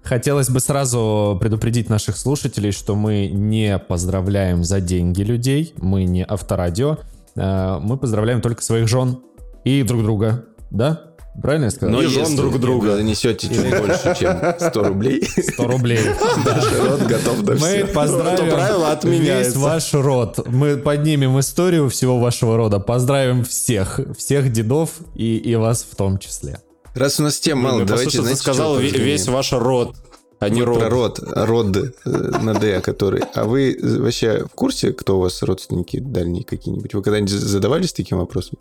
Хотелось 0.03 0.51
бы 0.51 0.61
сразу 0.61 1.37
предупредить 1.41 1.89
наших 1.89 2.17
слушателей, 2.17 2.71
что 2.71 2.95
мы 2.95 3.29
не 3.29 3.79
поздравляем 3.79 4.63
за 4.63 4.81
деньги 4.81 5.23
людей, 5.23 5.75
мы 5.79 6.05
не 6.05 6.25
авторадио, 6.25 6.99
э, 7.35 7.79
мы 7.81 7.97
поздравляем 7.97 8.41
только 8.41 8.63
своих 8.63 8.87
жен 8.87 9.19
и 9.65 9.83
друг 9.83 10.03
друга, 10.05 10.45
да? 10.71 11.16
Правильно 11.43 11.67
я 11.67 11.71
сказал? 11.71 11.95
Но 11.95 12.03
и 12.03 12.07
жен 12.07 12.37
друг 12.37 12.59
друга. 12.59 12.87
Вы 12.87 12.97
занесете 12.97 13.49
чуть 13.49 13.79
больше, 13.79 14.17
чем 14.19 14.39
100 14.59 14.83
рублей. 14.83 15.23
100 15.25 15.67
рублей. 15.67 15.99
Род 16.89 17.03
готов 17.03 17.43
на 17.43 17.55
Мы 17.55 17.87
поздравим 17.93 19.11
весь 19.11 19.55
ваш 19.57 19.95
род. 19.95 20.47
Мы 20.47 20.77
поднимем 20.77 21.39
историю 21.39 21.89
всего 21.89 22.19
вашего 22.19 22.57
рода. 22.57 22.79
Поздравим 22.79 23.45
всех. 23.45 24.01
Всех 24.17 24.51
дедов 24.53 24.91
и, 25.15 25.37
и 25.37 25.55
вас 25.57 25.87
в 25.91 25.95
том 25.97 26.19
числе. 26.19 26.61
Раз 26.95 27.21
у 27.21 27.23
нас 27.23 27.39
тем 27.39 27.59
мало, 27.59 27.85
давайте, 27.85 28.23
знаете, 28.23 28.41
сказал 28.41 28.79
весь 28.79 29.29
ваш 29.29 29.53
род. 29.53 29.95
А 30.39 30.49
не 30.49 30.63
род. 30.63 30.79
Про 30.81 30.91
род, 30.91 31.21
род 31.35 31.77
э, 31.77 32.11
на 32.43 32.55
Д, 32.55 32.81
который. 32.81 33.23
А 33.35 33.45
вы 33.45 33.77
вообще 33.81 34.45
в 34.45 34.55
курсе, 34.55 34.93
кто 34.93 35.17
у 35.17 35.21
вас 35.21 35.43
родственники 35.43 35.99
дальние 35.99 36.45
какие-нибудь? 36.45 36.93
Вы 36.93 37.03
когда-нибудь 37.03 37.31
задавались 37.31 37.95
таким 37.95 38.19
вопросом? 38.19 38.59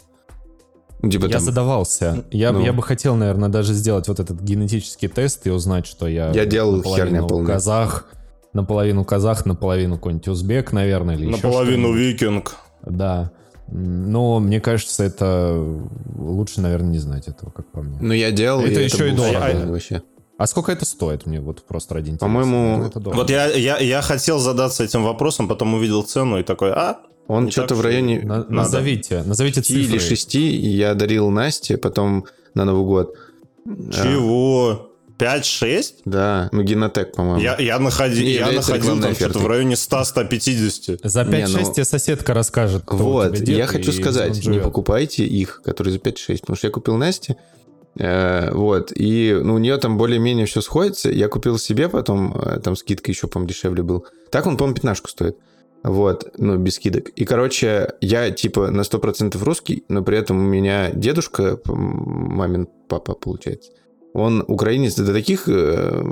Ну, 1.02 1.10
типа, 1.10 1.25
я 1.25 1.34
там... 1.34 1.42
задавался. 1.42 2.25
Я, 2.32 2.52
ну. 2.52 2.62
я 2.62 2.74
бы 2.74 2.82
хотел, 2.82 3.16
наверное, 3.16 3.50
даже 3.50 3.74
сделать 3.74 4.08
вот 4.08 4.20
этот 4.20 4.42
генетический 4.42 5.08
тест 5.08 5.46
и 5.48 5.52
узнать, 5.52 5.86
что 5.86 6.08
я... 6.08 6.31
Я 6.31 6.46
делал 6.46 6.81
херня 6.84 7.24
полная. 7.24 7.55
казах, 7.55 8.08
наполовину 8.53 9.05
казах, 9.05 9.46
наполовину 9.46 9.96
какой-нибудь 9.96 10.27
узбек, 10.27 10.72
наверное, 10.72 11.16
или 11.16 11.27
Наполовину 11.27 11.94
викинг. 11.94 12.55
Да. 12.84 13.31
Но 13.68 14.40
мне 14.40 14.62
кажется, 14.62 15.03
это 15.03 15.64
лучше, 16.16 16.62
наверное, 16.62 16.92
не 16.92 17.00
знать 17.00 17.27
этого, 17.27 17.50
как 17.50 17.72
по 17.72 17.81
мне. 17.81 17.98
Ну, 18.00 18.14
я 18.14 18.31
делал. 18.31 18.62
Это 18.62 18.79
и 18.79 18.84
еще 18.84 18.98
это 18.98 19.08
и 19.08 19.12
дорого. 19.12 19.46
А, 19.46 19.68
вообще. 19.68 20.01
А 20.38 20.48
сколько 20.48 20.72
это 20.72 20.86
стоит 20.86 21.25
мне 21.25 21.40
вот 21.40 21.64
просто 21.64 21.96
ради 21.96 22.10
интереса? 22.10 22.25
По-моему... 22.25 22.92
Вот 22.94 23.29
я, 23.29 23.48
я, 23.48 23.77
я 23.77 24.01
хотел 24.01 24.40
задаться 24.40 24.84
этим 24.84 25.03
вопросом, 25.03 25.48
потом 25.48 25.74
увидел 25.74 26.03
цену 26.03 26.40
и 26.40 26.44
такой, 26.44 26.72
а, 26.74 27.00
он 27.27 27.51
что-то 27.51 27.75
в 27.75 27.81
районе... 27.81 28.22
На, 28.22 28.46
назовите, 28.46 29.24
назовите 29.24 29.61
цифры. 29.61 29.81
или 29.81 29.98
6, 29.98 30.35
я 30.35 30.94
дарил 30.94 31.29
Насте, 31.29 31.77
потом 31.77 32.25
на 32.53 32.66
Новый 32.66 32.85
год. 32.85 33.16
Чего? 33.92 34.92
5-6? 35.18 35.94
Да, 36.05 36.50
ну 36.51 36.61
Генотек, 36.64 37.14
по-моему. 37.16 37.42
Я, 37.42 37.55
я, 37.57 37.79
находи, 37.79 38.33
я 38.33 38.51
находил 38.51 39.00
там 39.00 39.16
что-то 39.16 39.40
в 39.40 39.48
районе 39.48 39.75
100-150. 39.75 41.00
За 41.03 41.22
5-6 41.22 41.48
ну... 41.48 41.74
тебе 41.74 41.85
соседка 41.85 42.33
расскажет, 42.33 42.83
Вот, 42.88 43.38
я 43.40 43.68
хочу 43.68 43.92
сказать, 43.92 44.46
не 44.46 44.59
покупайте 44.59 45.25
их, 45.25 45.61
которые 45.64 45.94
за 45.94 46.00
5-6, 46.00 46.40
потому 46.42 46.57
что 46.57 46.68
я 46.68 46.72
купил 46.72 46.98
Насте, 46.98 47.38
э, 47.98 48.51
вот, 48.51 48.92
и 48.94 49.40
ну, 49.42 49.55
у 49.55 49.57
нее 49.57 49.77
там 49.77 49.98
более-менее 49.98 50.46
все 50.46 50.61
сходится, 50.61 51.09
я 51.09 51.27
купил 51.29 51.57
себе 51.57 51.88
потом, 51.88 52.38
э, 52.38 52.59
там 52.59 52.75
скидка 52.75 53.09
еще, 53.09 53.27
по-моему, 53.27 53.50
дешевле 53.50 53.83
был. 53.83 54.05
Так 54.31 54.46
он, 54.48 54.57
по-моему, 54.57 54.75
пятнашку 54.75 55.09
стоит. 55.09 55.38
Вот, 55.83 56.33
ну, 56.38 56.57
без 56.57 56.75
скидок. 56.75 57.09
И, 57.09 57.25
короче, 57.25 57.94
я, 58.01 58.31
типа, 58.31 58.72
на 58.72 58.81
100% 58.81 59.44
русский, 59.44 59.83
но 59.88 60.03
при 60.03 60.18
этом 60.18 60.40
у 60.40 60.50
меня 60.50 60.90
дедушка, 60.92 61.59
мамин 61.66 62.68
папа, 62.88 63.14
получается, 63.14 63.72
он 64.14 64.44
украинец 64.48 64.96
до 64.96 65.14
таких 65.14 65.48
э, 65.48 66.03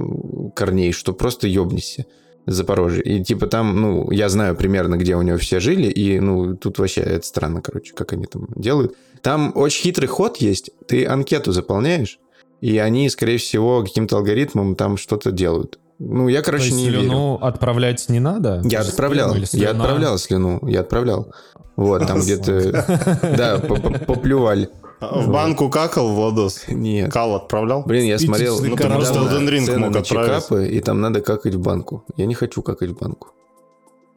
корней, 0.56 0.91
что 0.91 1.13
просто 1.13 1.47
ёбнися. 1.47 2.06
Запорожье. 2.45 3.02
И 3.04 3.23
типа 3.23 3.47
там, 3.47 3.80
ну, 3.80 4.12
я 4.12 4.28
знаю 4.28 4.58
примерно, 4.58 4.97
где 4.97 5.15
у 5.15 5.21
него 5.21 5.38
все 5.38 5.62
жили, 5.62 5.88
и, 5.88 6.19
ну, 6.19 6.58
тут 6.58 6.78
вообще 6.78 6.99
это 6.99 7.26
странно, 7.26 7.62
короче, 7.62 7.93
как 7.93 8.12
они 8.12 8.26
там 8.26 8.47
делают. 8.58 8.95
Там 9.21 9.54
очень 9.56 9.84
хитрый 9.84 10.10
ход 10.10 10.38
есть. 10.38 10.71
Ты 10.86 11.06
анкету 11.06 11.54
заполняешь, 11.54 12.19
и 12.60 12.78
они, 12.78 13.10
скорее 13.10 13.38
всего, 13.38 13.82
каким-то 13.82 14.17
алгоритмом 14.17 14.76
там 14.76 14.97
что-то 14.97 15.32
делают. 15.32 15.80
Ну, 16.06 16.28
я, 16.28 16.42
короче, 16.42 16.70
То 16.70 16.76
есть 16.76 16.78
не 16.78 16.89
слюну 16.89 17.34
верю. 17.34 17.46
отправлять 17.46 18.10
не 18.10 18.20
надо? 18.20 18.62
Я 18.66 18.82
отправлял, 18.82 19.36
я 19.54 19.72
отправлял 19.72 20.18
слюну, 20.18 20.60
я 20.68 20.82
отправлял. 20.82 21.34
Вот, 21.76 22.06
там 22.06 22.20
где-то, 22.20 23.22
да, 23.38 23.60
поплювали. 23.60 24.70
А 25.00 25.20
в 25.20 25.30
банку 25.30 25.70
какал, 25.70 26.13
Владос? 26.13 26.63
Нет. 26.68 27.12
Кал 27.12 27.36
отправлял? 27.36 27.84
Блин, 27.84 28.06
я 28.06 28.18
смотрел 28.18 28.60
ну, 28.62 28.76
ты 28.76 28.88
просто 28.88 29.20
Elden 29.20 29.50
Ring 29.50 29.78
мог 29.78 29.96
отправить. 29.96 30.08
чекапы, 30.08 30.68
и 30.68 30.80
там 30.80 31.02
надо 31.02 31.22
какать 31.22 31.56
в 31.56 31.60
банку. 31.60 32.06
Я 32.16 32.26
не 32.26 32.36
хочу 32.36 32.62
какать 32.62 32.92
в 32.92 33.00
банку. 33.00 33.30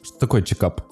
Что 0.02 0.18
такое 0.18 0.42
чекап? 0.42 0.82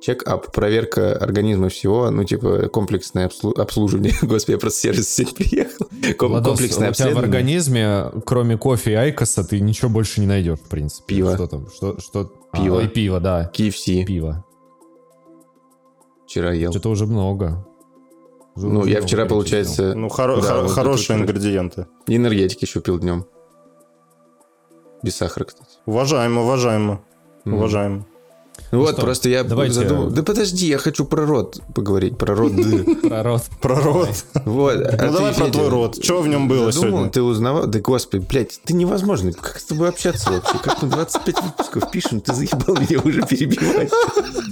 Чек-ап, 0.00 0.52
проверка 0.52 1.16
организма 1.16 1.68
всего, 1.68 2.08
ну, 2.10 2.22
типа, 2.22 2.68
комплексное 2.68 3.26
обслу- 3.28 3.58
обслуживание. 3.60 4.12
Господи, 4.22 4.52
я 4.52 4.58
просто 4.58 4.80
сервис 4.80 5.08
сегодня 5.12 5.34
приехал. 5.36 5.88
Ком- 6.16 6.32
Ладос, 6.32 6.50
комплексное 6.50 6.90
у 6.90 6.92
тебя 6.92 7.14
в 7.14 7.18
организме, 7.18 8.04
кроме 8.24 8.56
кофе 8.56 8.92
и 8.92 8.94
айкоса, 8.94 9.42
ты 9.42 9.58
ничего 9.60 9.88
больше 9.90 10.20
не 10.20 10.26
найдешь, 10.28 10.60
в 10.60 10.68
принципе. 10.68 11.16
Пиво. 11.16 11.34
Что 11.34 11.46
там? 11.48 11.68
Что, 11.70 11.98
что... 12.00 12.32
Пиво. 12.52 12.80
А, 12.80 12.84
и 12.84 12.88
пиво, 12.88 13.18
да. 13.20 13.50
KFC. 13.52 14.04
Пиво. 14.04 14.44
Вчера 16.26 16.52
ел. 16.52 16.70
Что-то 16.70 16.90
уже 16.90 17.06
много. 17.06 17.66
Уже 18.54 18.66
ну, 18.68 18.80
уже 18.80 18.90
я 18.90 19.00
вчера, 19.02 19.26
получается... 19.26 19.94
Ну, 19.94 20.06
хоро- 20.08 20.40
да, 20.40 20.60
хор- 20.62 20.68
хорошие 20.68 21.18
ингредиенты. 21.18 21.86
И 22.06 22.16
энергетики 22.16 22.64
еще 22.64 22.80
пил 22.80 22.98
днем. 22.98 23.24
Без 25.02 25.16
сахара, 25.16 25.44
кстати. 25.44 25.70
Уважаемо, 25.86 26.42
уважаемо. 26.42 27.04
Mm. 27.44 27.54
Уважаемо. 27.54 28.06
Ну 28.70 28.80
вот, 28.80 28.92
что? 28.92 29.02
просто 29.02 29.28
я 29.28 29.44
Давайте... 29.44 29.74
задумал... 29.74 30.10
Да 30.10 30.22
подожди, 30.22 30.66
я 30.66 30.78
хочу 30.78 31.04
про 31.04 31.24
род 31.24 31.60
поговорить, 31.74 32.18
про 32.18 32.34
род. 32.34 32.52
Про 33.02 33.22
род. 33.22 33.42
Про 33.60 33.80
род. 33.80 34.08
Вот. 34.44 34.76
Ну 34.76 35.12
давай 35.12 35.34
про 35.34 35.46
твой 35.46 35.68
род. 35.68 36.02
Что 36.02 36.20
в 36.20 36.28
нем 36.28 36.48
было 36.48 36.72
сегодня? 36.72 37.10
Ты 37.10 37.22
узнавал? 37.22 37.66
Да 37.66 37.80
господи, 37.80 38.24
блядь, 38.28 38.60
ты 38.64 38.74
невозможно. 38.74 39.32
Как 39.32 39.58
с 39.58 39.64
тобой 39.64 39.88
общаться 39.88 40.30
вообще? 40.30 40.58
Как 40.62 40.82
мы 40.82 40.88
25 40.88 41.42
выпусков 41.42 41.90
пишем, 41.90 42.20
ты 42.20 42.34
заебал 42.34 42.76
меня 42.76 43.00
уже 43.02 43.22
перебивать. 43.22 43.90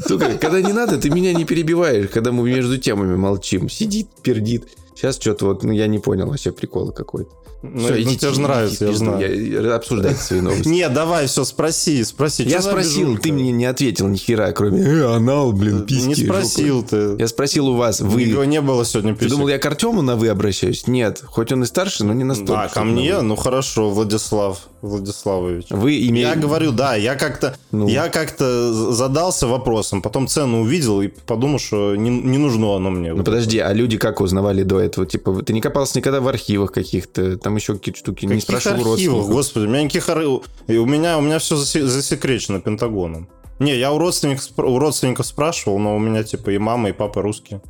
Сука, 0.06 0.36
когда 0.38 0.60
не 0.60 0.72
надо, 0.72 0.98
ты 0.98 1.10
меня 1.10 1.32
не 1.32 1.44
перебиваешь, 1.44 2.08
когда 2.08 2.32
мы 2.32 2.48
между 2.48 2.78
темами 2.78 3.16
молчим. 3.16 3.68
Сидит, 3.68 4.08
пердит. 4.22 4.66
Сейчас 4.96 5.16
что-то 5.16 5.44
вот, 5.46 5.62
ну, 5.62 5.72
я 5.72 5.86
не 5.86 5.98
понял 5.98 6.26
вообще 6.26 6.52
прикола 6.52 6.90
какой-то. 6.90 7.30
Ну, 7.62 7.78
Всё, 7.80 7.94
ну, 7.94 8.00
идите, 8.00 8.18
тебе 8.18 8.32
же 8.34 8.40
нравится, 8.42 8.84
я 8.86 8.92
знаю. 8.92 9.62
я- 9.64 9.74
обсуждайте 9.74 10.18
свои 10.20 10.40
новости. 10.42 10.68
Не, 10.68 10.88
давай, 10.88 11.26
все, 11.26 11.44
спроси, 11.44 12.04
спроси. 12.04 12.44
Я 12.44 12.60
спросил, 12.62 13.16
ты 13.18 13.32
мне 13.32 13.50
не 13.50 13.64
ответил 13.64 14.08
ни 14.08 14.16
хера, 14.16 14.52
кроме 14.52 14.82
«Э, 14.82 15.14
анал, 15.16 15.52
блин, 15.52 15.84
письки. 15.84 16.08
Не 16.08 16.14
жопа». 16.14 16.32
спросил 16.34 16.82
ты. 16.82 17.16
Я 17.18 17.26
спросил 17.28 17.68
у 17.68 17.74
вас, 17.76 18.00
Его 18.00 18.10
вы... 18.10 18.46
не 18.46 18.60
было 18.60 18.84
сегодня 18.84 19.14
Ты 19.14 19.20
писек. 19.20 19.32
думал, 19.32 19.48
я 19.48 19.58
к 19.58 19.66
Артему 19.66 20.02
на 20.02 20.16
«вы» 20.16 20.28
обращаюсь? 20.28 20.86
Нет, 20.86 21.22
хоть 21.26 21.50
он 21.50 21.62
и 21.62 21.66
старше, 21.66 22.04
но 22.04 22.12
не 22.12 22.24
настолько. 22.24 22.62
А, 22.64 22.68
ко 22.68 22.84
мне? 22.84 23.20
Ну 23.22 23.36
хорошо, 23.36 23.90
Владислав 23.90 24.60
Владиславович. 24.82 25.66
Вы 25.70 26.06
имеете... 26.08 26.28
Я 26.30 26.36
говорю, 26.36 26.72
да, 26.72 26.94
я 26.94 27.14
как-то 27.16 27.56
Ну. 27.72 27.88
я 27.88 28.08
как-то 28.08 28.92
задался 28.92 29.46
вопросом, 29.46 30.02
потом 30.02 30.28
цену 30.28 30.60
увидел 30.60 31.00
и 31.00 31.08
подумал, 31.08 31.58
что 31.58 31.96
не, 31.96 32.10
не 32.10 32.38
нужно 32.38 32.76
оно 32.76 32.90
мне. 32.90 33.12
Ну 33.14 33.24
подожди, 33.24 33.58
а 33.58 33.72
люди 33.72 33.96
как 33.98 34.20
узнавали 34.20 34.62
до 34.62 34.78
этого? 34.86 35.06
Типа, 35.06 35.42
ты 35.42 35.52
не 35.52 35.60
копался 35.60 35.98
никогда 35.98 36.20
в 36.20 36.28
архивах 36.28 36.72
каких-то, 36.72 37.36
там 37.36 37.56
еще 37.56 37.74
какие-то 37.74 37.98
штуки, 37.98 38.24
не 38.24 38.40
Каких 38.40 38.44
спрашивал 38.44 38.88
у 38.88 38.92
архивов, 38.92 39.16
родственников? 39.16 39.28
господи, 39.28 39.64
у 39.66 39.68
меня 39.68 39.82
никаких 39.82 40.08
у 40.08 40.86
меня 40.86 41.18
у 41.18 41.20
меня 41.20 41.38
все 41.38 41.56
засекречено 41.56 42.60
Пентагоном. 42.60 43.28
Не, 43.58 43.76
я 43.76 43.92
у 43.92 43.98
родственников 43.98 44.50
у 44.58 44.78
родственников 44.78 45.26
спрашивал, 45.26 45.78
но 45.78 45.96
у 45.96 45.98
меня 45.98 46.22
типа 46.22 46.50
и 46.50 46.58
мама, 46.58 46.90
и 46.90 46.92
папа 46.92 47.22
русские. 47.22 47.60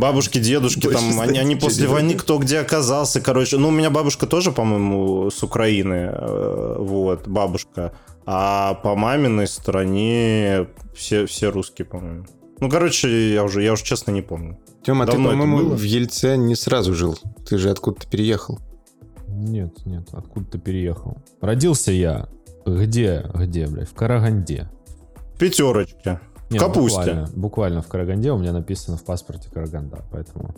Бабушки, 0.00 0.38
дедушки, 0.38 0.86
Больше 0.86 0.98
там, 0.98 1.20
они, 1.20 1.38
они 1.38 1.56
после 1.56 1.86
не 1.86 1.92
войны 1.92 2.14
кто 2.14 2.38
где 2.38 2.60
оказался, 2.60 3.20
короче. 3.20 3.58
Ну, 3.58 3.68
у 3.68 3.70
меня 3.70 3.90
бабушка 3.90 4.26
тоже, 4.26 4.50
по-моему, 4.50 5.30
с 5.30 5.42
Украины, 5.42 6.10
э, 6.10 6.76
вот, 6.78 7.28
бабушка. 7.28 7.92
А 8.24 8.74
по 8.74 8.96
маминой 8.96 9.46
стороне 9.46 10.68
все, 10.94 11.26
все 11.26 11.50
русские, 11.50 11.84
по-моему. 11.84 12.24
Ну, 12.60 12.70
короче, 12.70 13.34
я 13.34 13.44
уже, 13.44 13.62
я 13.62 13.74
уже 13.74 13.84
честно 13.84 14.10
не 14.10 14.22
помню. 14.22 14.58
Тёма, 14.82 15.06
ты, 15.06 15.12
Давно 15.12 15.30
это 15.30 15.38
по-моему, 15.38 15.74
в 15.74 15.82
Ельце 15.82 16.36
не 16.36 16.54
сразу 16.54 16.94
жил. 16.94 17.18
Ты 17.46 17.58
же 17.58 17.70
откуда-то 17.70 18.08
переехал. 18.08 18.58
Нет, 19.28 19.84
нет, 19.86 20.08
откуда 20.12 20.46
ты 20.46 20.58
переехал? 20.58 21.18
Родился 21.40 21.92
я 21.92 22.28
где, 22.66 23.24
где, 23.34 23.66
блядь, 23.66 23.88
в 23.88 23.94
Караганде. 23.94 24.68
Пятерочки. 25.38 26.20
В 26.48 26.52
Не, 26.52 26.58
капусте. 26.58 26.98
Буквально, 26.98 27.28
буквально 27.34 27.82
в 27.82 27.88
Караганде 27.88 28.32
у 28.32 28.38
меня 28.38 28.52
написано 28.52 28.96
в 28.96 29.04
паспорте 29.04 29.48
Караганда, 29.50 30.04
поэтому 30.10 30.54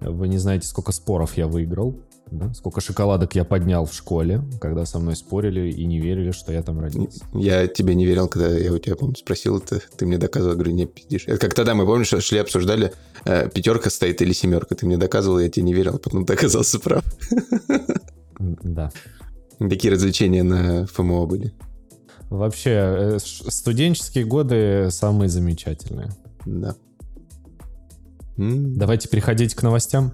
вы 0.00 0.28
не 0.28 0.38
знаете, 0.38 0.66
сколько 0.66 0.92
споров 0.92 1.36
я 1.36 1.46
выиграл, 1.46 1.94
да? 2.30 2.52
сколько 2.54 2.80
шоколадок 2.80 3.34
я 3.34 3.44
поднял 3.44 3.86
в 3.86 3.94
школе, 3.94 4.42
когда 4.60 4.84
со 4.84 4.98
мной 4.98 5.16
спорили 5.16 5.70
и 5.70 5.84
не 5.84 6.00
верили, 6.00 6.32
что 6.32 6.52
я 6.52 6.62
там 6.62 6.80
родился. 6.80 7.24
Я 7.32 7.66
тебе 7.66 7.94
не 7.94 8.04
верил, 8.04 8.28
когда 8.28 8.48
я 8.48 8.72
у 8.72 8.78
тебя, 8.78 8.96
помню, 8.96 9.16
спросил 9.16 9.58
это. 9.58 9.80
Ты 9.96 10.06
мне 10.06 10.18
доказывал, 10.18 10.54
говорю, 10.54 10.72
не 10.72 10.86
пиздишь. 10.86 11.24
Это 11.26 11.38
как 11.38 11.54
тогда 11.54 11.74
мы, 11.74 11.86
помнишь, 11.86 12.12
шли, 12.24 12.38
обсуждали, 12.38 12.92
э, 13.24 13.48
пятерка 13.48 13.90
стоит 13.90 14.20
или 14.22 14.32
семерка. 14.32 14.74
Ты 14.74 14.86
мне 14.86 14.96
доказывал, 14.96 15.38
я 15.38 15.48
тебе 15.48 15.64
не 15.64 15.74
верил, 15.74 15.96
а 15.96 15.98
потом 15.98 16.26
ты 16.26 16.34
оказался 16.34 16.80
прав. 16.80 17.04
Да. 18.38 18.90
Такие 19.58 19.92
развлечения 19.92 20.42
на 20.42 20.86
ФМО 20.86 21.26
были. 21.26 21.54
Вообще, 22.28 22.70
э, 22.70 23.18
студенческие 23.20 24.24
годы 24.24 24.88
самые 24.90 25.28
замечательные. 25.28 26.10
Да. 26.44 26.74
Давайте 28.36 29.08
переходить 29.08 29.54
к 29.54 29.62
новостям. 29.62 30.12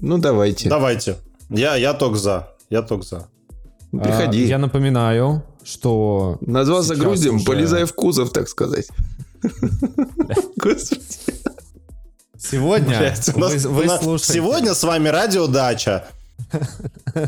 Ну, 0.00 0.18
давайте. 0.18 0.68
Давайте. 0.68 1.16
Я, 1.50 1.76
я 1.76 1.94
только 1.94 2.16
за. 2.18 2.48
Я 2.70 2.82
только 2.82 3.04
за. 3.06 3.28
Приходи. 3.92 4.44
А, 4.44 4.48
Я 4.48 4.58
напоминаю, 4.58 5.42
что 5.62 6.38
Назвал 6.40 6.82
сейчас 6.82 6.96
загрузим, 6.98 7.36
уже- 7.36 7.44
полезай 7.44 7.84
в 7.84 7.92
кузов, 7.94 8.30
так 8.32 8.48
сказать. 8.48 8.88
Господи. 10.56 11.00
сегодня 12.38 13.14
у 13.34 13.38
вы, 13.38 13.40
нас- 13.40 13.64
вы 13.64 13.82
у 13.82 13.86
нас 13.86 14.02
слушаете... 14.02 14.32
Сегодня 14.34 14.74
с 14.74 14.82
вами 14.82 15.08
радиодача. 15.08 16.06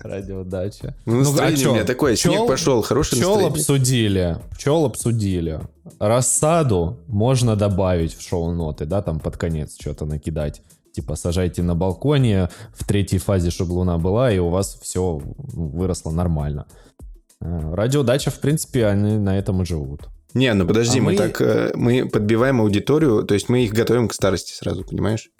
Радиодача. 0.00 0.94
Ну, 1.06 1.18
настроение 1.18 1.54
а 1.56 1.62
чё? 1.62 1.70
у 1.70 1.74
меня 1.74 1.84
такое, 1.84 2.16
снег 2.16 2.34
Пчёл- 2.40 2.46
пошел, 2.46 2.82
хорошее 2.82 3.20
Пчел 3.20 3.30
настроение. 3.34 3.60
обсудили, 3.60 4.38
пчел 4.52 4.84
обсудили. 4.84 5.60
Рассаду 5.98 6.98
можно 7.08 7.56
добавить 7.56 8.16
в 8.16 8.22
шоу-ноты, 8.26 8.84
да, 8.84 9.02
там 9.02 9.20
под 9.20 9.36
конец 9.36 9.76
что-то 9.78 10.04
накидать. 10.06 10.62
Типа 10.98 11.14
сажайте 11.14 11.62
на 11.62 11.76
балконе 11.76 12.48
в 12.74 12.84
третьей 12.84 13.20
фазе, 13.20 13.50
чтобы 13.52 13.74
луна 13.74 13.98
была, 13.98 14.32
и 14.32 14.38
у 14.40 14.48
вас 14.48 14.76
все 14.82 15.20
выросло 15.22 16.10
нормально. 16.10 16.66
Э, 17.40 17.72
Радиодача, 17.72 18.32
в 18.32 18.40
принципе, 18.40 18.84
они 18.86 19.16
на 19.16 19.38
этом 19.38 19.62
и 19.62 19.64
живут. 19.64 20.08
Не, 20.34 20.52
ну 20.54 20.66
подожди, 20.66 20.98
А 20.98 21.02
мы, 21.02 21.12
мы- 21.12 21.16
так, 21.16 21.40
э, 21.40 21.70
мы 21.76 22.08
подбиваем 22.08 22.60
аудиторию, 22.60 23.22
то 23.22 23.34
есть 23.34 23.48
мы 23.48 23.62
их 23.62 23.72
готовим 23.72 24.08
к 24.08 24.12
старости 24.12 24.52
сразу, 24.52 24.82
понимаешь? 24.84 25.30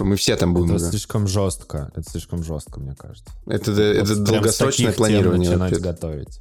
Мы 0.00 0.16
все 0.16 0.34
там 0.34 0.52
будем 0.52 0.74
Это 0.74 0.82
уже. 0.82 0.90
слишком 0.90 1.28
жестко. 1.28 1.92
Это 1.94 2.10
слишком 2.10 2.42
жестко, 2.42 2.80
мне 2.80 2.96
кажется. 2.96 3.30
Это, 3.46 3.70
это 3.70 4.00
Вот 4.00 4.08
с 4.08 4.18
долгосрочное 4.18 4.92
планирование. 4.92 5.48
начинать 5.50 5.70
вообще. 5.70 5.84
готовить. 5.84 6.40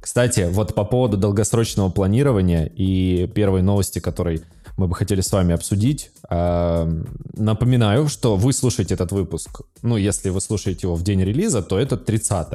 Кстати, 0.00 0.46
вот 0.52 0.72
по 0.76 0.84
поводу 0.84 1.16
долгосрочного 1.16 1.90
планирования 1.90 2.66
и 2.66 3.26
первой 3.26 3.62
новости, 3.62 3.98
которой 3.98 4.42
мы 4.76 4.88
бы 4.88 4.94
хотели 4.94 5.20
с 5.20 5.32
вами 5.32 5.54
обсудить. 5.54 6.10
э, 6.28 7.02
Напоминаю, 7.34 8.08
что 8.08 8.36
вы 8.36 8.52
слушаете 8.52 8.94
этот 8.94 9.12
выпуск. 9.12 9.62
Ну, 9.82 9.96
если 9.96 10.30
вы 10.30 10.40
слушаете 10.40 10.86
его 10.86 10.94
в 10.94 11.02
день 11.02 11.22
релиза, 11.22 11.62
то 11.62 11.78
это 11.78 11.96
30 11.96 12.48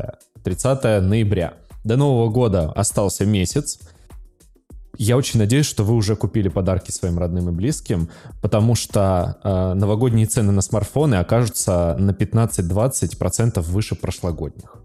30 0.43 0.83
ноября. 1.01 1.53
До 1.83 1.97
Нового 1.97 2.29
года 2.29 2.71
остался 2.71 3.25
месяц. 3.25 3.79
Я 4.97 5.17
очень 5.17 5.39
надеюсь, 5.39 5.65
что 5.65 5.83
вы 5.83 5.95
уже 5.95 6.15
купили 6.15 6.47
подарки 6.49 6.91
своим 6.91 7.17
родным 7.17 7.49
и 7.49 7.51
близким, 7.51 8.09
потому 8.41 8.75
что 8.75 9.39
э, 9.43 9.73
новогодние 9.73 10.27
цены 10.27 10.51
на 10.51 10.61
смартфоны 10.61 11.15
окажутся 11.15 11.95
на 11.97 12.11
15-20% 12.11 13.61
выше 13.61 13.95
прошлогодних. 13.95 14.75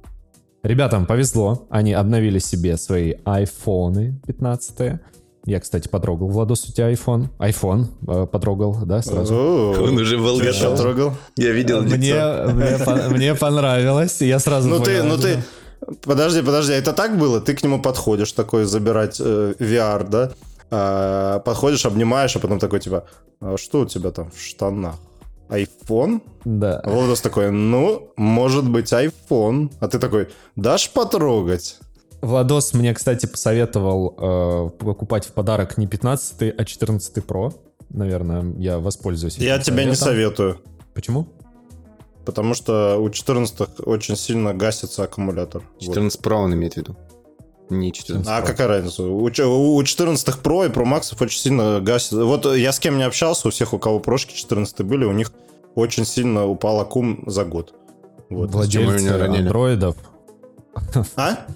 Ребятам 0.62 1.06
повезло, 1.06 1.66
они 1.70 1.92
обновили 1.92 2.38
себе 2.38 2.76
свои 2.76 3.14
айфоны 3.24 4.20
15 4.26 5.00
Я, 5.46 5.60
кстати, 5.60 5.88
потрогал. 5.88 6.28
Владос, 6.28 6.64
у 6.68 6.72
тебя 6.72 6.92
iPhone? 6.92 7.28
iPhone 7.38 7.86
э, 8.08 8.26
потрогал, 8.26 8.76
да, 8.84 9.00
сразу? 9.00 9.34
Он 9.34 9.96
уже 9.96 10.18
был 10.18 10.38
готов. 10.38 10.78
трогал? 10.78 11.12
Я 11.36 11.52
видел. 11.52 11.82
Мне, 11.82 12.14
мне, 12.52 12.78
по- 12.84 13.08
мне 13.10 13.34
понравилось, 13.34 14.20
и 14.22 14.26
я 14.26 14.40
сразу 14.40 14.68
Ну 14.68 14.80
ты, 14.80 15.02
ну 15.04 15.16
ты... 15.16 15.42
Подожди, 16.02 16.42
подожди, 16.42 16.72
это 16.72 16.92
так 16.92 17.16
было? 17.16 17.40
Ты 17.40 17.54
к 17.54 17.62
нему 17.62 17.80
подходишь, 17.80 18.32
такой 18.32 18.64
забирать 18.64 19.20
э, 19.20 19.54
VR, 19.60 20.08
да? 20.08 20.32
А, 20.70 21.38
подходишь, 21.40 21.86
обнимаешь, 21.86 22.34
а 22.34 22.40
потом 22.40 22.58
такой, 22.58 22.80
типа, 22.80 23.04
«А 23.40 23.56
что 23.56 23.80
у 23.80 23.86
тебя 23.86 24.10
там 24.10 24.32
в 24.32 24.40
штанах? 24.40 24.96
Айфон? 25.48 26.22
Да. 26.44 26.80
А 26.82 26.90
Владос 26.90 27.20
такой, 27.20 27.52
ну, 27.52 28.12
может 28.16 28.68
быть, 28.68 28.92
айфон. 28.92 29.70
А 29.78 29.86
ты 29.86 30.00
такой, 30.00 30.28
дашь 30.56 30.90
потрогать? 30.90 31.78
Владос 32.20 32.74
мне, 32.74 32.94
кстати, 32.94 33.26
посоветовал 33.26 34.14
э, 34.18 34.70
покупать 34.78 35.26
в 35.26 35.32
подарок 35.32 35.78
не 35.78 35.86
15 35.86 36.54
а 36.58 36.64
14 36.64 37.16
Pro. 37.18 37.54
Наверное, 37.90 38.54
я 38.58 38.78
воспользуюсь 38.78 39.36
Я 39.38 39.58
тебя 39.58 39.84
не 39.84 39.94
советую. 39.94 40.60
Почему? 40.94 41.28
Потому 42.24 42.54
что 42.54 42.98
у 42.98 43.08
14 43.08 43.80
очень 43.86 44.16
сильно 44.16 44.52
гасится 44.52 45.04
аккумулятор. 45.04 45.62
Вот. 45.74 45.80
14 45.80 46.20
Pro 46.20 46.34
он 46.36 46.54
имеет 46.54 46.74
в 46.74 46.76
виду. 46.78 46.96
Не 47.68 47.92
14 47.92 48.26
А 48.28 48.40
Pro. 48.40 48.46
какая 48.46 48.68
разница? 48.68 49.04
У, 49.04 49.74
у 49.76 49.82
14 49.84 50.28
Pro 50.42 50.66
и 50.66 50.68
Pro 50.68 50.84
Max 50.84 51.14
очень 51.20 51.38
сильно 51.38 51.80
гасит. 51.80 52.12
Вот 52.12 52.46
я 52.56 52.72
с 52.72 52.80
кем 52.80 52.96
не 52.96 53.04
общался, 53.04 53.46
у 53.46 53.50
всех, 53.50 53.72
у 53.74 53.78
кого 53.78 54.00
прошки 54.00 54.34
14 54.34 54.82
были, 54.82 55.04
у 55.04 55.12
них 55.12 55.32
очень 55.74 56.04
сильно 56.04 56.46
упал 56.46 56.80
аккум 56.80 57.22
за 57.26 57.44
год. 57.44 57.74
Вот. 58.30 58.50
Владельцы 58.50 59.08
андроидов. 59.08 59.96
А? 61.16 61.46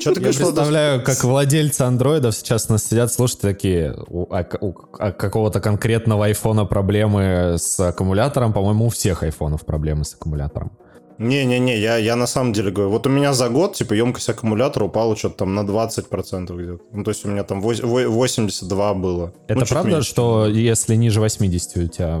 Что 0.00 0.12
ты 0.14 0.20
Я 0.20 0.26
представляю, 0.26 1.02
как 1.02 1.22
владельцы 1.24 1.82
андроидов 1.82 2.34
сейчас 2.36 2.68
нас 2.68 2.84
сидят, 2.86 3.12
слушают 3.12 3.40
такие, 3.40 3.94
у, 4.08 4.26
а- 4.32 4.46
у- 4.60 4.74
а 4.98 5.12
какого-то 5.12 5.60
конкретного 5.60 6.26
айфона 6.26 6.64
проблемы 6.64 7.56
с 7.58 7.78
аккумулятором. 7.80 8.52
По-моему, 8.52 8.86
у 8.86 8.88
всех 8.88 9.22
айфонов 9.22 9.64
проблемы 9.64 10.04
с 10.04 10.14
аккумулятором. 10.14 10.72
Не-не-не, 11.18 11.78
я, 11.78 11.96
я 11.96 12.16
на 12.16 12.26
самом 12.26 12.52
деле 12.52 12.72
говорю, 12.72 12.90
вот 12.90 13.06
у 13.06 13.10
меня 13.10 13.32
за 13.34 13.48
год, 13.48 13.74
типа, 13.74 13.92
емкость 13.94 14.28
аккумулятора 14.28 14.86
упала 14.86 15.14
что-то 15.16 15.36
там 15.38 15.54
на 15.54 15.60
20% 15.60 16.56
где-то. 16.56 16.82
Ну, 16.92 17.04
то 17.04 17.10
есть 17.12 17.24
у 17.24 17.28
меня 17.28 17.44
там 17.44 17.60
вось- 17.60 17.82
во- 17.86 18.08
82 18.08 18.94
было. 18.94 19.32
Это 19.46 19.60
Ну, 19.60 19.66
правда, 19.66 19.90
меньше. 19.90 20.08
что 20.10 20.46
если 20.46 20.96
ниже 20.96 21.20
80 21.20 21.84
у 21.84 21.86
тебя 21.86 22.20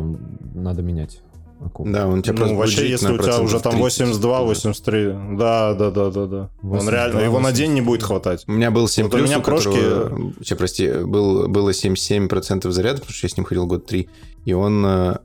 надо 0.54 0.82
менять 0.82 1.20
аккум? 1.66 1.92
Да, 1.92 2.06
он 2.06 2.18
у 2.18 2.22
тебя 2.22 2.34
Ну, 2.46 2.56
вообще, 2.56 2.88
если 2.88 3.12
у 3.12 3.18
тебя 3.18 3.40
уже 3.40 3.60
там 3.60 3.72
30. 3.72 3.80
82, 3.80 4.40
83, 4.42 5.04
да, 5.36 5.74
да, 5.74 5.90
да, 5.90 6.10
да, 6.10 6.26
да. 6.26 6.50
Он 6.62 6.68
82, 6.70 6.90
реально, 6.92 7.18
его 7.20 7.38
на 7.40 7.48
80. 7.48 7.56
день 7.56 7.72
не 7.74 7.80
будет 7.80 8.02
хватать. 8.02 8.44
У 8.46 8.52
меня 8.52 8.70
был 8.70 8.88
7 8.88 9.04
Вот 9.04 9.14
у 9.14 9.16
плюс, 9.18 9.28
меня 9.28 9.38
у 9.38 9.42
которого... 9.42 9.62
прошки- 9.62 10.34
Сейчас, 10.44 10.58
прости, 10.58 10.88
был, 10.92 11.48
было 11.48 11.70
77% 11.70 12.70
заряда, 12.70 12.98
потому 13.00 13.12
что 13.14 13.26
я 13.26 13.30
с 13.30 13.36
ним 13.36 13.44
ходил 13.46 13.66
год 13.66 13.86
3, 13.86 14.08
и 14.44 14.52
он, 14.52 14.84
э, 14.86 15.16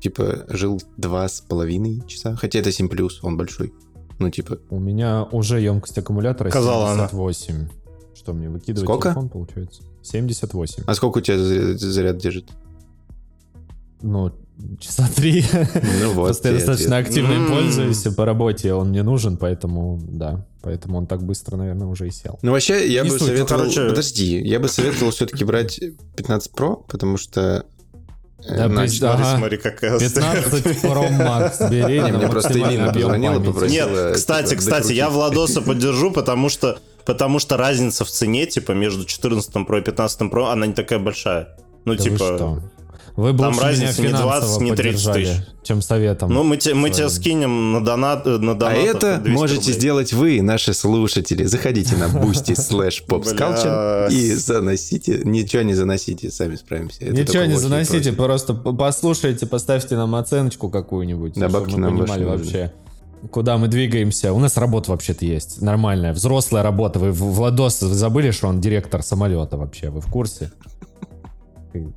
типа, 0.00 0.44
жил 0.48 0.80
два 0.96 1.28
с 1.28 1.40
половиной 1.40 2.02
часа, 2.06 2.34
хотя 2.36 2.58
это 2.58 2.72
7 2.72 2.88
плюс, 2.88 3.20
он 3.22 3.36
большой. 3.36 3.72
Ну, 4.18 4.30
типа, 4.30 4.58
У 4.70 4.78
меня 4.78 5.24
уже 5.32 5.60
емкость 5.60 5.98
аккумулятора 5.98 6.50
Сказала 6.50 6.90
она. 6.90 7.08
78. 7.08 7.68
Что 8.14 8.32
мне 8.34 8.48
выкидывать 8.48 8.86
Сколько? 8.88 9.08
телефон, 9.08 9.28
получается? 9.30 9.82
78. 10.02 10.84
А 10.86 10.94
сколько 10.94 11.18
у 11.18 11.20
тебя 11.20 11.38
заряд, 11.38 11.80
заряд 11.80 12.16
держит? 12.18 12.50
Ну, 14.00 14.32
часа 14.80 15.08
три. 15.14 15.44
Ну 16.00 16.10
вот. 16.12 16.26
Просто 16.26 16.48
я 16.48 16.54
достаточно 16.54 16.96
активно 16.96 17.32
им 17.34 17.48
пользуюсь, 17.48 18.02
по 18.16 18.24
работе 18.24 18.72
он 18.74 18.88
мне 18.90 19.02
нужен, 19.02 19.36
поэтому, 19.36 20.00
да. 20.02 20.44
Поэтому 20.62 20.98
он 20.98 21.06
так 21.06 21.22
быстро, 21.24 21.56
наверное, 21.56 21.86
уже 21.88 22.06
и 22.06 22.10
сел. 22.10 22.38
Ну, 22.42 22.52
вообще, 22.52 22.86
я 22.92 23.02
Не 23.02 23.10
бы 23.10 23.18
суть, 23.18 23.28
советовал... 23.28 23.62
короче- 23.62 23.88
Подожди, 23.88 24.38
я 24.40 24.60
бы 24.60 24.68
советовал 24.68 25.10
все-таки 25.10 25.44
брать 25.44 25.80
15 26.16 26.52
Pro, 26.52 26.84
потому 26.86 27.16
что... 27.16 27.64
э, 28.46 28.56
Да, 28.56 28.68
на- 28.68 28.82
пусть- 28.82 29.00
да. 29.00 29.12
Смотри, 29.16 29.26
Ага. 29.26 29.38
смотри, 29.38 29.56
какая 29.58 29.98
15 29.98 30.66
Pro 30.84 31.10
Max 31.18 31.68
бери 31.70 31.94
Не, 31.94 32.00
на 32.02 32.18
мне 32.18 32.28
просто 32.28 32.56
Ирина 32.58 32.92
позвонила, 32.92 33.40
попросила. 33.40 33.88
Нет, 34.06 34.14
кстати, 34.14 34.50
типа, 34.50 34.60
кстати, 34.60 34.92
я 34.92 35.06
докрутить. 35.06 35.14
Владоса 35.34 35.62
поддержу, 35.62 36.12
потому 36.12 36.48
что, 36.48 36.78
потому 37.04 37.40
что 37.40 37.56
разница 37.56 38.04
в 38.04 38.10
цене, 38.10 38.46
типа, 38.46 38.70
между 38.72 39.04
14 39.04 39.50
Pro 39.56 39.80
и 39.80 39.82
15 39.82 40.20
Pro, 40.22 40.52
она 40.52 40.66
не 40.66 40.74
такая 40.74 41.00
большая. 41.00 41.48
Ну, 41.84 41.96
Да 41.96 42.02
вы 42.04 42.10
типа... 42.10 42.62
Вы 43.14 43.32
бы 43.34 43.40
там 43.44 43.58
разница 43.60 44.00
не 44.00 44.08
20, 44.08 44.20
финансово 44.22 44.62
не 44.62 44.74
30 44.74 45.04
поддержали, 45.04 45.24
тысяч. 45.24 45.42
чем 45.64 45.82
советом. 45.82 46.32
Ну, 46.32 46.44
мы, 46.44 46.56
те, 46.56 46.72
мы 46.72 46.88
тебя 46.88 47.10
скинем 47.10 47.72
на 47.72 47.84
донат, 47.84 48.26
э, 48.26 48.38
на 48.38 48.52
А 48.52 48.54
донат. 48.54 48.78
это 48.78 49.22
можете 49.26 49.72
сделать 49.72 50.14
вы, 50.14 50.40
наши 50.40 50.72
слушатели. 50.72 51.44
Заходите 51.44 51.94
на 51.96 52.04
boosty 52.04 52.54
slash 52.54 53.04
popsculture 53.06 54.10
и 54.10 54.34
заносите. 54.34 55.20
Ничего 55.24 55.62
не 55.62 55.74
заносите, 55.74 56.30
сами 56.30 56.56
справимся. 56.56 57.04
Это 57.04 57.12
Ничего 57.12 57.44
не 57.44 57.56
заносите, 57.56 58.12
просто 58.12 58.54
послушайте, 58.54 59.46
поставьте 59.46 59.94
нам 59.96 60.14
оценочку 60.14 60.70
какую-нибудь, 60.70 61.34
Да, 61.34 61.48
чтобы 61.48 61.60
бабки 61.66 61.74
мы 61.74 61.80
нам 61.80 61.98
понимали 61.98 62.24
вообще, 62.24 62.72
куда 63.30 63.58
мы 63.58 63.68
двигаемся. 63.68 64.32
У 64.32 64.38
нас 64.38 64.56
работа 64.56 64.90
вообще-то 64.90 65.26
есть, 65.26 65.60
нормальная, 65.60 66.14
взрослая 66.14 66.62
работа. 66.62 66.98
Вы, 66.98 67.12
в- 67.12 67.34
Владос, 67.34 67.82
вы 67.82 67.94
забыли, 67.94 68.30
что 68.30 68.48
он 68.48 68.60
директор 68.62 69.02
самолета 69.02 69.58
вообще? 69.58 69.90
Вы 69.90 70.00
в 70.00 70.06
курсе? 70.06 70.50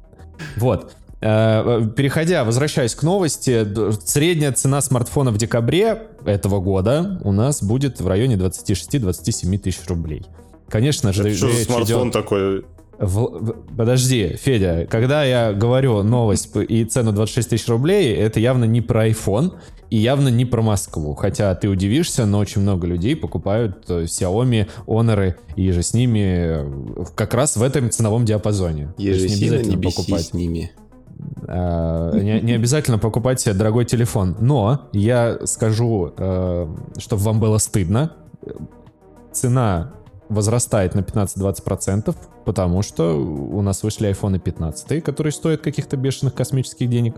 Вот. 0.57 0.93
Э, 1.21 1.81
Переходя, 1.95 2.43
возвращаясь 2.43 2.93
к 2.95 3.03
новости, 3.03 3.65
средняя 4.05 4.51
цена 4.51 4.81
смартфона 4.81 5.31
в 5.31 5.37
декабре 5.37 6.03
этого 6.25 6.59
года 6.59 7.19
у 7.23 7.31
нас 7.31 7.63
будет 7.63 7.99
в 8.01 8.07
районе 8.07 8.35
26-27 8.35 9.57
тысяч 9.57 9.79
рублей. 9.87 10.23
Конечно 10.69 11.13
же, 11.13 11.33
Что 11.33 11.49
за 11.51 11.63
смартфон 11.63 12.09
идет- 12.09 12.13
такой? 12.13 12.65
в- 12.97 13.55
подожди, 13.75 14.35
Федя, 14.41 14.87
когда 14.89 15.23
я 15.23 15.51
говорю 15.53 16.01
новость 16.03 16.49
и 16.55 16.85
цену 16.85 17.11
26 17.11 17.49
тысяч 17.49 17.67
рублей, 17.67 18.13
это 18.15 18.39
явно 18.39 18.65
не 18.65 18.81
про 18.81 19.07
iPhone 19.09 19.53
и 19.89 19.97
явно 19.97 20.29
не 20.29 20.45
про 20.45 20.61
Москву. 20.61 21.13
Хотя 21.13 21.53
ты 21.55 21.67
удивишься, 21.69 22.25
но 22.25 22.39
очень 22.39 22.61
много 22.61 22.87
людей 22.87 23.15
покупают 23.15 23.83
э, 23.89 24.03
Xiaomi, 24.03 24.67
Honor 24.87 25.35
и 25.55 25.71
же 25.71 25.83
с 25.83 25.93
ними 25.93 26.21
э, 26.23 27.05
как 27.15 27.33
раз 27.33 27.57
в 27.57 27.63
этом 27.63 27.89
ценовом 27.91 28.25
диапазоне. 28.25 28.93
Ежесильно 28.97 29.35
не 29.35 29.47
обязательно 29.57 29.75
беси 29.77 29.95
покупать 29.97 30.25
с 30.27 30.33
ними. 30.33 30.71
Э, 31.47 32.19
не, 32.21 32.41
не 32.41 32.53
обязательно 32.53 32.97
покупать 32.97 33.39
себе 33.39 33.53
дорогой 33.53 33.85
телефон. 33.85 34.35
Но 34.39 34.89
я 34.93 35.39
скажу, 35.45 36.13
э, 36.17 36.67
чтобы 36.97 37.21
вам 37.23 37.39
было 37.39 37.57
стыдно. 37.57 38.11
Цена 39.31 39.93
возрастает 40.29 40.95
на 40.95 41.01
15-20%, 41.01 42.15
потому 42.45 42.81
что 42.81 43.15
у 43.15 43.61
нас 43.61 43.83
вышли 43.83 44.09
iPhone 44.09 44.39
15, 44.39 45.03
которые 45.03 45.31
стоят 45.31 45.61
каких-то 45.61 45.97
бешеных 45.97 46.33
космических 46.33 46.89
денег. 46.89 47.15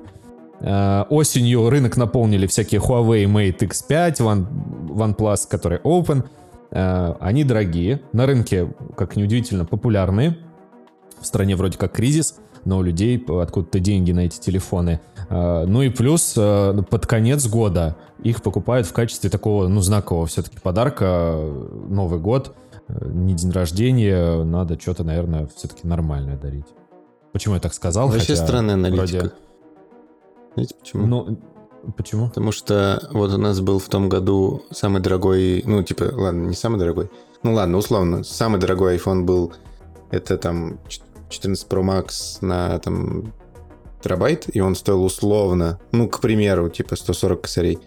Э, 0.60 1.04
Осенью 1.10 1.70
рынок 1.70 1.98
наполнили 1.98 2.48
всякие 2.48 2.82
Huawei 2.82 3.26
Mate 3.26 3.60
X5, 3.60 4.18
One, 4.18 4.48
OnePlus, 4.90 5.48
которые 5.50 5.82
Open. 5.82 6.24
Они 6.70 7.46
дорогие, 7.46 8.02
на 8.12 8.26
рынке, 8.26 8.70
как 8.98 9.16
неудивительно, 9.16 9.64
популярные. 9.64 10.38
В 11.22 11.26
стране 11.26 11.56
вроде 11.56 11.78
как 11.78 11.94
кризис, 11.94 12.36
но 12.68 12.78
у 12.80 12.82
людей 12.84 13.18
откуда-то 13.18 13.80
деньги 13.80 14.12
на 14.12 14.22
эти 14.22 14.40
телефоны. 14.40 15.00
Э, 15.30 15.66
Ну 15.66 15.82
и 15.82 15.90
плюс 15.90 16.34
э, 16.38 16.74
под 16.90 17.08
конец 17.08 17.48
года 17.48 17.96
их 18.24 18.42
покупают 18.42 18.86
в 18.88 18.94
качестве 18.94 19.30
такого, 19.30 19.68
ну, 19.68 19.80
знакового 19.82 20.26
все-таки 20.28 20.58
подарка. 20.60 21.36
Новый 21.90 22.20
год, 22.20 22.54
э, 22.90 23.08
не 23.10 23.34
день 23.34 23.52
рождения, 23.52 24.44
надо 24.44 24.80
что-то, 24.80 25.04
наверное, 25.04 25.48
все-таки 25.56 25.88
нормальное 25.88 26.38
дарить. 26.38 26.66
Почему 27.32 27.56
я 27.56 27.62
так 27.62 27.74
сказал? 27.74 28.08
Вообще 28.10 28.34
Хотя 28.34 28.46
странная 28.46 28.74
аналитика. 28.76 29.18
вроде- 29.20 29.32
Знаете 30.56 30.76
почему? 30.80 31.06
Ну, 31.06 31.38
почему? 31.96 32.28
Потому 32.30 32.52
что 32.52 33.08
вот 33.12 33.32
у 33.34 33.38
нас 33.38 33.60
был 33.62 33.80
в 33.80 33.88
том 33.88 34.10
году 34.10 34.64
самый 34.72 35.02
дорогой, 35.02 35.64
ну, 35.66 35.84
типа, 35.84 36.10
ладно, 36.14 36.48
не 36.48 36.56
самый 36.56 36.80
дорогой. 36.80 37.10
Ну, 37.44 37.54
ладно, 37.54 37.78
условно, 37.78 38.24
самый 38.24 38.60
дорогой 38.60 38.98
iPhone 38.98 39.24
был, 39.24 39.54
это 40.10 40.38
там 40.38 40.80
14 41.30 41.68
Pro 41.68 41.84
Max 41.84 42.38
на 42.42 42.80
там 42.80 43.34
терабайт, 44.02 44.46
и 44.54 44.60
он 44.60 44.76
стоил 44.76 45.04
условно, 45.04 45.80
ну, 45.92 46.08
к 46.08 46.20
примеру, 46.22 46.70
типа 46.70 46.96
140 46.96 47.42
косарей. 47.42 47.80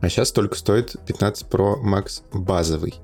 А 0.00 0.08
сейчас 0.08 0.32
только 0.32 0.56
стоит 0.56 0.96
15 1.06 1.46
Pro 1.48 1.76
Max 1.82 2.22
базовый. 2.32 2.94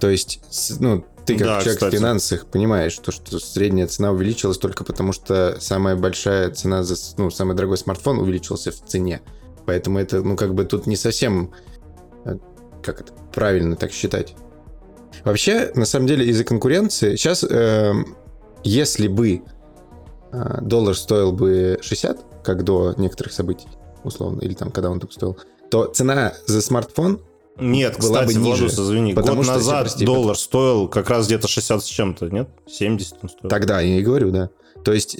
То 0.00 0.08
есть, 0.08 0.40
ну, 0.80 1.04
ты 1.26 1.34
как 1.36 1.46
Да, 1.46 1.60
человек 1.60 1.78
кстати. 1.78 1.94
в 1.94 1.98
финансах 1.98 2.46
понимаешь, 2.46 2.96
то, 2.98 3.12
что 3.12 3.38
средняя 3.38 3.86
цена 3.86 4.10
увеличилась 4.10 4.58
только 4.58 4.82
потому, 4.82 5.12
что 5.12 5.56
самая 5.60 5.94
большая 5.94 6.50
цена 6.50 6.82
за, 6.82 6.96
ну, 7.18 7.30
самый 7.30 7.54
дорогой 7.54 7.76
смартфон 7.76 8.18
увеличился 8.18 8.72
в 8.72 8.82
цене. 8.84 9.20
Поэтому 9.66 9.98
это, 9.98 10.22
ну, 10.22 10.36
как 10.36 10.54
бы 10.54 10.64
тут 10.64 10.86
не 10.86 10.96
совсем, 10.96 11.52
э, 12.24 12.36
как 12.82 13.02
это, 13.02 13.12
правильно 13.32 13.76
так 13.76 13.92
считать. 13.92 14.34
Вообще, 15.24 15.70
на 15.74 15.84
самом 15.84 16.06
деле, 16.06 16.26
из-за 16.26 16.44
конкуренции, 16.44 17.14
сейчас, 17.16 17.44
эм, 17.44 18.16
если 18.64 19.08
бы 19.08 19.42
э, 20.32 20.58
доллар 20.60 20.96
стоил 20.96 21.32
бы 21.32 21.78
60, 21.80 22.42
как 22.42 22.64
до 22.64 22.94
некоторых 22.96 23.32
событий, 23.32 23.68
условно, 24.04 24.40
или 24.40 24.54
там, 24.54 24.70
когда 24.70 24.90
он 24.90 25.00
так 25.00 25.12
стоил, 25.12 25.36
то 25.70 25.86
цена 25.86 26.32
за 26.46 26.62
смартфон 26.62 27.20
Нет, 27.58 27.96
Была 28.00 28.22
кстати, 28.22 28.34
бы 28.38 28.44
ниже, 28.44 28.64
Владус, 28.64 28.78
извини, 28.78 29.14
потому 29.14 29.36
год 29.36 29.44
что, 29.44 29.54
назад 29.54 29.80
прости, 29.82 30.04
доллар 30.04 30.36
стоил 30.36 30.88
как 30.88 31.10
раз 31.10 31.26
где-то 31.26 31.48
60 31.48 31.82
с 31.82 31.86
чем-то, 31.86 32.30
нет? 32.30 32.48
70 32.66 33.18
он 33.22 33.28
стоил. 33.28 33.50
Тогда 33.50 33.80
я 33.80 33.98
и 33.98 34.02
говорю, 34.02 34.30
да. 34.30 34.50
То 34.84 34.92
есть 34.92 35.10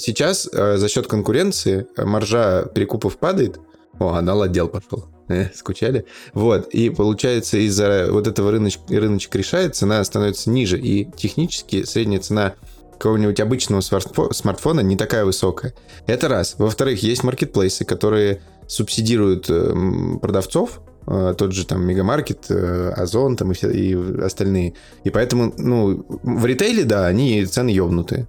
сейчас 0.00 0.48
э, 0.52 0.76
за 0.76 0.88
счет 0.88 1.06
конкуренции 1.06 1.86
э, 1.96 2.04
маржа 2.04 2.64
перекупов 2.74 3.18
падает. 3.18 3.58
О, 3.98 4.12
а 4.14 4.42
отдел 4.42 4.68
пошел. 4.68 5.06
Э, 5.28 5.50
скучали? 5.54 6.06
Вот. 6.32 6.68
И 6.68 6.88
получается, 6.88 7.58
из-за 7.58 8.08
вот 8.10 8.26
этого 8.26 8.50
рыночка, 8.50 8.82
рыночек 8.88 9.34
решает, 9.34 9.76
цена 9.76 10.02
становится 10.02 10.48
ниже. 10.48 10.78
И 10.80 11.04
технически 11.04 11.84
средняя 11.84 12.20
цена 12.20 12.54
какого-нибудь 12.98 13.40
обычного 13.40 13.80
смартфо- 13.80 14.32
смартфона 14.32 14.80
не 14.80 14.96
такая 14.96 15.24
высокая. 15.24 15.72
Это 16.06 16.28
раз. 16.28 16.56
Во-вторых, 16.58 17.02
есть 17.02 17.22
маркетплейсы, 17.22 17.84
которые 17.84 18.40
субсидируют 18.66 19.48
эм, 19.48 20.18
продавцов, 20.18 20.80
э, 21.06 21.34
тот 21.38 21.52
же 21.52 21.64
там 21.64 21.86
Мегамаркет, 21.86 22.46
э, 22.50 22.92
Озон 22.96 23.36
там 23.36 23.52
и, 23.52 23.54
все, 23.54 23.70
и 23.70 24.20
остальные. 24.20 24.74
И 25.04 25.10
поэтому, 25.10 25.54
ну, 25.56 26.04
в 26.22 26.44
ритейле, 26.44 26.84
да, 26.84 27.06
они 27.06 27.44
цены 27.46 27.70
ёбнутые. 27.70 28.26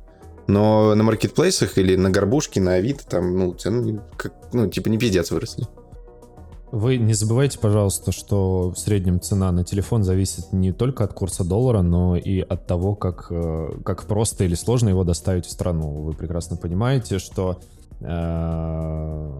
Но 0.47 0.95
на 0.95 1.03
маркетплейсах 1.03 1.77
или 1.77 1.95
на 1.95 2.09
горбушке, 2.09 2.61
на 2.61 2.75
Авито, 2.75 3.05
там, 3.05 3.37
ну, 3.37 3.53
цены, 3.53 4.01
как, 4.17 4.33
ну, 4.53 4.67
типа, 4.67 4.89
не 4.89 4.97
пиздец 4.97 5.29
выросли. 5.31 5.67
Вы 6.71 6.97
не 6.97 7.13
забывайте, 7.13 7.57
пожалуйста, 7.57 8.11
что 8.11 8.71
в 8.71 8.77
среднем 8.77 9.19
цена 9.19 9.51
на 9.51 9.63
телефон 9.63 10.03
зависит 10.03 10.53
не 10.53 10.71
только 10.71 11.03
от 11.03 11.13
курса 11.13 11.43
доллара, 11.43 11.81
но 11.81 12.15
и 12.15 12.41
от 12.41 12.67
того, 12.67 12.95
как, 12.95 13.27
э, 13.31 13.79
как 13.83 14.03
просто 14.03 14.43
или 14.43 14.53
сложно 14.53 14.89
его 14.89 15.03
доставить 15.03 15.47
в 15.47 15.51
страну. 15.51 15.89
Вы 16.03 16.13
прекрасно 16.13 16.57
понимаете, 16.57 17.17
что 17.17 17.59
э, 18.01 19.31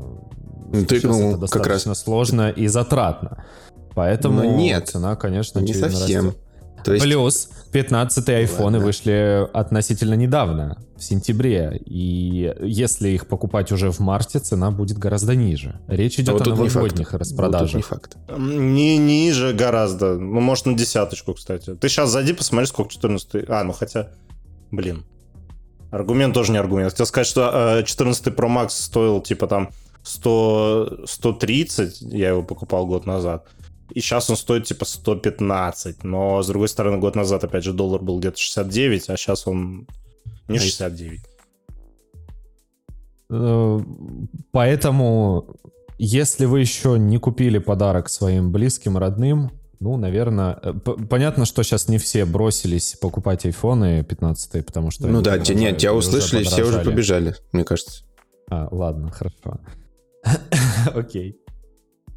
Ну, 0.72 0.86
ты, 0.86 1.08
ну, 1.08 1.20
это 1.20 1.32
как 1.32 1.40
достаточно 1.42 1.94
сложно 1.94 2.50
и 2.50 2.68
затратно. 2.68 3.46
Поэтому 3.94 4.44
Но 4.44 4.56
нет, 4.56 4.88
цена, 4.88 5.16
конечно, 5.16 5.60
не 5.60 5.74
совсем. 5.74 6.28
растет. 6.28 6.44
То 6.84 6.94
есть, 6.94 7.04
Плюс 7.06 7.50
15 7.72 8.30
айфоны 8.30 8.64
Ладно. 8.64 8.80
вышли 8.80 9.48
относительно 9.54 10.16
недавно, 10.16 10.78
в 10.98 11.04
сентябре. 11.04 11.80
И 11.86 12.54
если 12.62 13.10
их 13.10 13.28
покупать 13.28 13.72
уже 13.72 13.92
в 13.92 14.00
марте, 14.00 14.40
цена 14.40 14.72
будет 14.72 14.98
гораздо 14.98 15.36
ниже. 15.36 15.80
Речь 15.88 16.20
идет 16.20 16.34
вот 16.34 16.42
о 16.48 16.52
не 16.52 16.58
новогодних 16.58 17.12
Вот 17.14 17.20
распродажах. 17.22 17.76
не 17.76 17.82
факт. 17.82 18.18
Не 18.38 18.98
ниже 18.98 19.54
гораздо. 19.54 20.16
Ну, 20.16 20.40
может, 20.40 20.66
на 20.66 20.74
десяточку, 20.74 21.34
кстати. 21.34 21.76
Ты 21.76 21.90
сейчас 21.90 22.10
зайди, 22.10 22.34
посмотри, 22.34 22.66
сколько 22.68 22.92
14 22.92 23.46
А, 23.48 23.64
ну 23.64 23.74
хотя... 23.74 24.10
Блин. 24.72 25.06
Аргумент 25.92 26.34
тоже 26.34 26.52
не 26.52 26.60
аргумент. 26.60 26.92
Хотел 26.92 27.06
сказать, 27.08 27.28
что 27.28 27.80
э, 27.80 27.84
14 27.84 28.28
Pro 28.28 28.48
Max 28.48 28.70
стоил, 28.70 29.22
типа, 29.22 29.48
там, 29.48 29.70
100, 30.04 31.06
130, 31.08 32.02
я 32.02 32.30
его 32.30 32.44
покупал 32.44 32.86
год 32.86 33.06
назад. 33.06 33.48
И 33.94 34.02
сейчас 34.02 34.30
он 34.30 34.36
стоит, 34.38 34.66
типа, 34.66 34.86
115. 34.86 36.04
Но, 36.04 36.42
с 36.42 36.48
другой 36.48 36.68
стороны, 36.68 36.98
год 37.00 37.16
назад, 37.16 37.44
опять 37.44 37.64
же, 37.64 37.74
доллар 37.74 38.02
был 38.02 38.20
где-то 38.20 38.38
69, 38.38 39.10
а 39.10 39.18
сейчас 39.18 39.48
он 39.48 39.88
не 40.48 40.58
А 40.58 40.62
69. 40.62 41.20
Э, 43.32 43.80
Поэтому, 44.52 45.56
если 45.98 46.46
вы 46.46 46.60
еще 46.62 46.98
не 46.98 47.18
купили 47.18 47.58
подарок 47.60 48.10
своим 48.10 48.52
близким, 48.52 48.98
родным, 48.98 49.52
Ну, 49.82 49.96
наверное, 49.96 50.60
э, 50.62 50.74
понятно, 51.10 51.46
что 51.46 51.64
сейчас 51.64 51.88
не 51.88 51.98
все 52.00 52.26
бросились 52.26 52.98
покупать 53.00 53.46
айфоны 53.46 54.04
15, 54.04 54.66
потому 54.66 54.92
что... 54.92 55.08
Ну 55.08 55.22
да, 55.22 55.40
те- 55.40 55.56
нет, 55.56 55.78
тебя 55.78 55.94
уже 55.94 56.10
услышали, 56.10 56.44
все 56.44 56.64
уже 56.64 56.82
побежали, 56.84 57.36
мне 57.54 57.64
кажется. 57.64 58.04
А, 58.52 58.68
ладно, 58.72 59.10
хорошо. 59.12 59.60
Окей. 60.94 61.38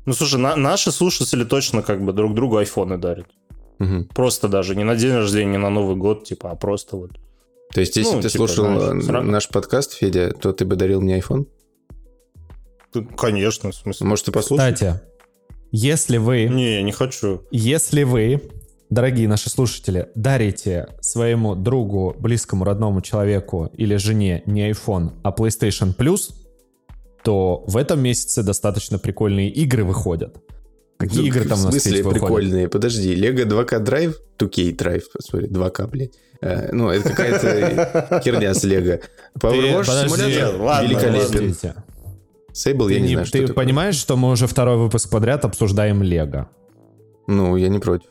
Ну, 0.07 0.12
слушай, 0.15 0.38
на- 0.41 0.57
наши 0.57 0.91
слушатели 0.93 1.45
точно 1.45 1.83
как 1.83 2.05
бы 2.05 2.12
друг 2.12 2.35
другу 2.35 2.57
айфоны 2.57 2.99
дарят. 2.99 3.27
Мгм. 3.79 4.05
Просто 4.15 4.49
даже 4.49 4.75
не 4.77 4.85
на 4.85 4.97
день 4.97 5.12
рождения, 5.15 5.53
не 5.53 5.59
на 5.59 5.71
Новый 5.71 5.97
год, 5.97 6.25
типа, 6.25 6.51
а 6.51 6.55
просто 6.57 6.97
вот. 6.97 7.11
То 7.75 7.81
есть, 7.81 7.97
если 7.97 8.17
Ну, 8.17 8.21
ты 8.23 8.29
типа, 8.29 8.47
слушал 8.49 8.65
знаешь, 8.67 9.05
э, 9.09 9.21
наш 9.23 9.49
подкаст, 9.49 9.95
Федя, 9.95 10.31
то 10.33 10.53
ты 10.53 10.65
бы 10.65 10.77
дарил 10.77 11.01
мне 11.01 11.19
iPhone? 11.19 11.47
Ты- 12.93 13.05
Конечно, 13.17 13.71
в 13.71 13.75
смысле. 13.75 14.07
Может, 14.07 14.27
ты 14.27 14.33
послушаешь? 14.33 14.75
Кстати, 14.75 15.01
если 15.71 16.19
вы... 16.19 16.49
Не, 16.49 16.75
я 16.77 16.83
не 16.83 16.93
хочу. 16.93 17.43
Если 17.51 18.03
вы, 18.03 18.43
дорогие 18.91 19.27
наши 19.27 19.49
слушатели, 19.49 20.09
дарите 20.15 20.88
своему 21.01 21.55
другу, 21.55 22.15
близкому, 22.19 22.65
родному 22.65 23.01
человеку 23.01 23.71
или 23.75 23.97
жене 23.97 24.43
не 24.47 24.71
iPhone, 24.71 25.12
а 25.23 25.31
PlayStation 25.31 25.97
Plus, 25.97 26.35
то 27.23 27.65
в 27.67 27.77
этом 27.77 28.01
месяце 28.01 28.43
достаточно 28.43 28.99
прикольные 28.99 29.49
игры 29.51 29.85
выходят. 29.85 30.37
Какие 30.99 31.21
Ну, 31.23 31.27
игры 31.27 31.45
там 31.45 31.59
у 31.59 31.63
В 31.63 31.65
нас 31.67 31.73
смысле 31.75 31.93
Петь, 31.93 32.05
выходят? 32.05 32.23
прикольные? 32.27 32.69
Подожди, 32.69 33.15
Lego 33.17 33.45
2K 33.45 33.85
Drive, 33.85 34.15
2K 34.39 34.77
Drive, 34.77 35.03
смотри, 35.21 35.49
2K, 35.49 35.87
блядь. 35.89 36.13
Э, 36.41 36.69
Ну, 36.73 36.91
это 36.91 37.09
какая-то 37.09 38.21
херня 38.25 38.55
с 38.55 38.65
Lego. 38.65 39.01
Power 39.41 39.81
Wash 39.81 40.09
симулятор 40.09 40.83
великолепен. 40.85 41.55
Ты, 42.55 42.71
я 42.71 43.01
не 43.01 43.07
не- 43.09 43.13
знаю, 43.15 43.27
что 43.27 43.39
ты 43.39 43.47
такое. 43.47 43.65
понимаешь, 43.65 43.95
что 43.97 44.17
мы 44.17 44.31
уже 44.31 44.47
второй 44.47 44.77
выпуск 44.77 45.11
подряд 45.11 45.45
обсуждаем 45.45 46.03
Лего? 46.03 46.51
Ну, 47.27 47.57
я 47.57 47.69
не 47.69 47.79
против. 47.79 48.09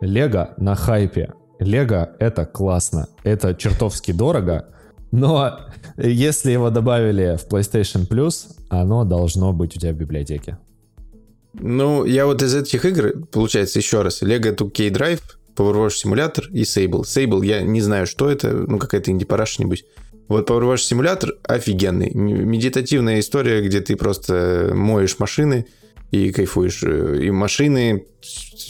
Лего 0.00 0.54
на 0.56 0.74
хайпе. 0.74 1.32
Лего— 1.60 2.10
это 2.18 2.44
классно. 2.44 3.06
Это 3.22 3.54
чертовски 3.54 4.12
дорого. 4.12 4.68
Но 5.12 5.60
если 5.96 6.50
его 6.50 6.70
добавили 6.70 7.36
в 7.36 7.46
PlayStation 7.46 8.08
Plus, 8.08 8.46
оно 8.70 9.04
должно 9.04 9.52
быть 9.52 9.76
у 9.76 9.80
тебя 9.80 9.92
в 9.92 9.96
библиотеке. 9.96 10.58
Ну, 11.54 12.04
я 12.06 12.24
вот 12.26 12.42
из 12.42 12.54
этих 12.54 12.84
игр, 12.86 13.12
получается, 13.30 13.78
еще 13.78 14.02
раз, 14.02 14.22
Lego 14.22 14.56
2K 14.56 14.90
Drive, 14.90 15.20
Power 15.54 15.86
Wash 15.86 16.02
Simulator 16.02 16.44
и 16.50 16.62
Sable. 16.62 17.02
Sable, 17.02 17.44
я 17.44 17.60
не 17.60 17.82
знаю, 17.82 18.06
что 18.06 18.30
это, 18.30 18.50
ну, 18.52 18.78
какая-то 18.78 19.10
инди-параша, 19.10 19.62
нибудь. 19.62 19.84
Вот 20.28 20.48
Power 20.48 20.72
Wash 20.72 20.90
Simulator 20.90 21.28
офигенный. 21.44 22.10
Медитативная 22.14 23.20
история, 23.20 23.60
где 23.60 23.82
ты 23.82 23.96
просто 23.96 24.70
моешь 24.74 25.18
машины 25.18 25.66
и 26.10 26.32
кайфуешь. 26.32 26.82
Э, 26.84 27.18
И 27.22 27.30
машины, 27.30 28.06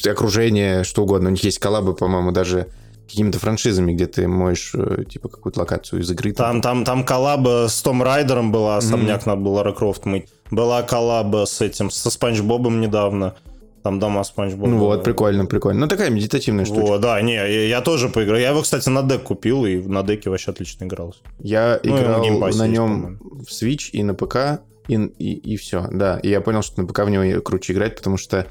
окружение, 0.04 0.82
что 0.82 1.04
угодно. 1.04 1.28
У 1.28 1.32
них 1.32 1.44
есть 1.44 1.60
коллабы, 1.60 1.94
по-моему, 1.94 2.32
даже 2.32 2.66
какими-то 3.12 3.38
франшизами, 3.38 3.92
где 3.92 4.06
ты 4.06 4.26
моешь, 4.26 4.72
э, 4.74 5.04
типа, 5.08 5.28
какую-то 5.28 5.60
локацию 5.60 6.00
из 6.00 6.10
игры. 6.10 6.32
Там, 6.32 6.60
там, 6.60 6.84
там 6.84 7.04
коллаба 7.04 7.66
с 7.68 7.80
Том 7.82 8.02
Райдером 8.02 8.50
была, 8.50 8.78
особняк 8.78 9.26
надо 9.26 9.40
было 9.40 9.52
Лара 9.54 9.72
Крофт 9.72 10.06
мыть. 10.06 10.28
Была 10.50 10.82
коллаба 10.82 11.44
с 11.46 11.60
этим, 11.60 11.90
со 11.90 12.10
Спанч 12.10 12.40
Бобом 12.40 12.80
недавно. 12.80 13.34
Там 13.82 13.98
дома 13.98 14.22
Спанч 14.24 14.54
Боба. 14.54 14.68
Ну 14.68 14.78
вот, 14.78 15.04
прикольно, 15.04 15.44
прикольно. 15.44 15.80
Ну, 15.80 15.88
такая 15.88 16.08
медитативная 16.10 16.64
штука. 16.64 16.80
Вот, 16.80 17.00
да, 17.00 17.20
не, 17.20 17.34
я, 17.34 17.46
я 17.46 17.80
тоже 17.80 18.08
поиграл. 18.08 18.38
Я 18.38 18.50
его, 18.50 18.62
кстати, 18.62 18.88
на 18.88 19.02
дек 19.02 19.24
купил, 19.24 19.66
и 19.66 19.76
на 19.76 20.02
деке 20.02 20.30
вообще 20.30 20.52
отлично 20.52 20.84
игрался. 20.84 21.20
Я 21.38 21.80
Ну, 21.82 21.98
играл 21.98 22.24
на 22.24 22.56
на 22.56 22.66
нем 22.66 23.18
в 23.20 23.50
Switch 23.50 23.90
и 23.90 24.02
на 24.02 24.14
ПК, 24.14 24.62
и, 24.88 24.94
и, 24.94 25.32
и 25.34 25.56
все. 25.56 25.88
Да, 25.90 26.18
и 26.18 26.28
я 26.28 26.40
понял, 26.40 26.62
что 26.62 26.80
на 26.80 26.86
ПК 26.86 27.00
в 27.00 27.10
него 27.10 27.40
круче 27.42 27.72
играть, 27.72 27.96
потому 27.96 28.16
что 28.16 28.46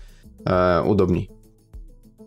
э, 0.45 0.83
удобней. 0.85 1.31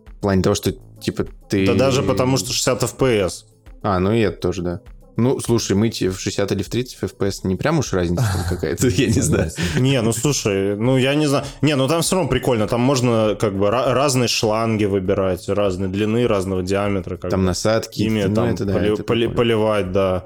В 0.06 0.20
плане 0.20 0.42
того, 0.42 0.54
что, 0.54 0.72
типа, 1.04 1.26
ты... 1.48 1.66
Да 1.66 1.74
даже 1.74 2.02
потому, 2.02 2.36
что 2.36 2.52
60 2.52 2.82
FPS. 2.82 3.44
А, 3.82 3.98
ну 3.98 4.12
и 4.12 4.20
это 4.20 4.38
тоже, 4.40 4.62
да. 4.62 4.80
Ну, 5.16 5.38
слушай, 5.38 5.76
мыть 5.76 6.02
в 6.02 6.18
60 6.18 6.50
или 6.52 6.62
в 6.64 6.68
30 6.68 6.98
FPS 7.02 7.40
не 7.44 7.54
прям 7.54 7.78
уж 7.78 7.92
разница 7.92 8.24
какая-то, 8.48 8.88
я 8.88 9.06
не 9.06 9.20
знаю. 9.20 9.50
Не, 9.78 10.02
ну 10.02 10.12
слушай, 10.12 10.76
ну 10.76 10.96
я 10.96 11.14
не 11.14 11.26
знаю. 11.26 11.44
Не, 11.62 11.76
ну 11.76 11.86
там 11.86 12.02
все 12.02 12.16
равно 12.16 12.28
прикольно. 12.28 12.66
Там 12.66 12.80
можно 12.80 13.36
как 13.40 13.56
бы 13.56 13.66
ра- 13.66 13.92
разные 13.92 14.26
шланги 14.26 14.86
выбирать, 14.86 15.48
разной 15.48 15.88
длины, 15.88 16.26
разного 16.26 16.62
диаметра. 16.64 17.16
Как 17.16 17.30
Там 17.30 17.40
бы. 17.40 17.46
насадки, 17.46 18.02
ими 18.02 18.24
ну, 18.24 18.34
там 18.34 18.44
это 18.46 18.64
да, 18.64 18.72
поли- 18.74 18.92
это 18.94 19.04
поли- 19.04 19.26
прикольно. 19.28 19.36
поливать, 19.36 19.92
да. 19.92 20.24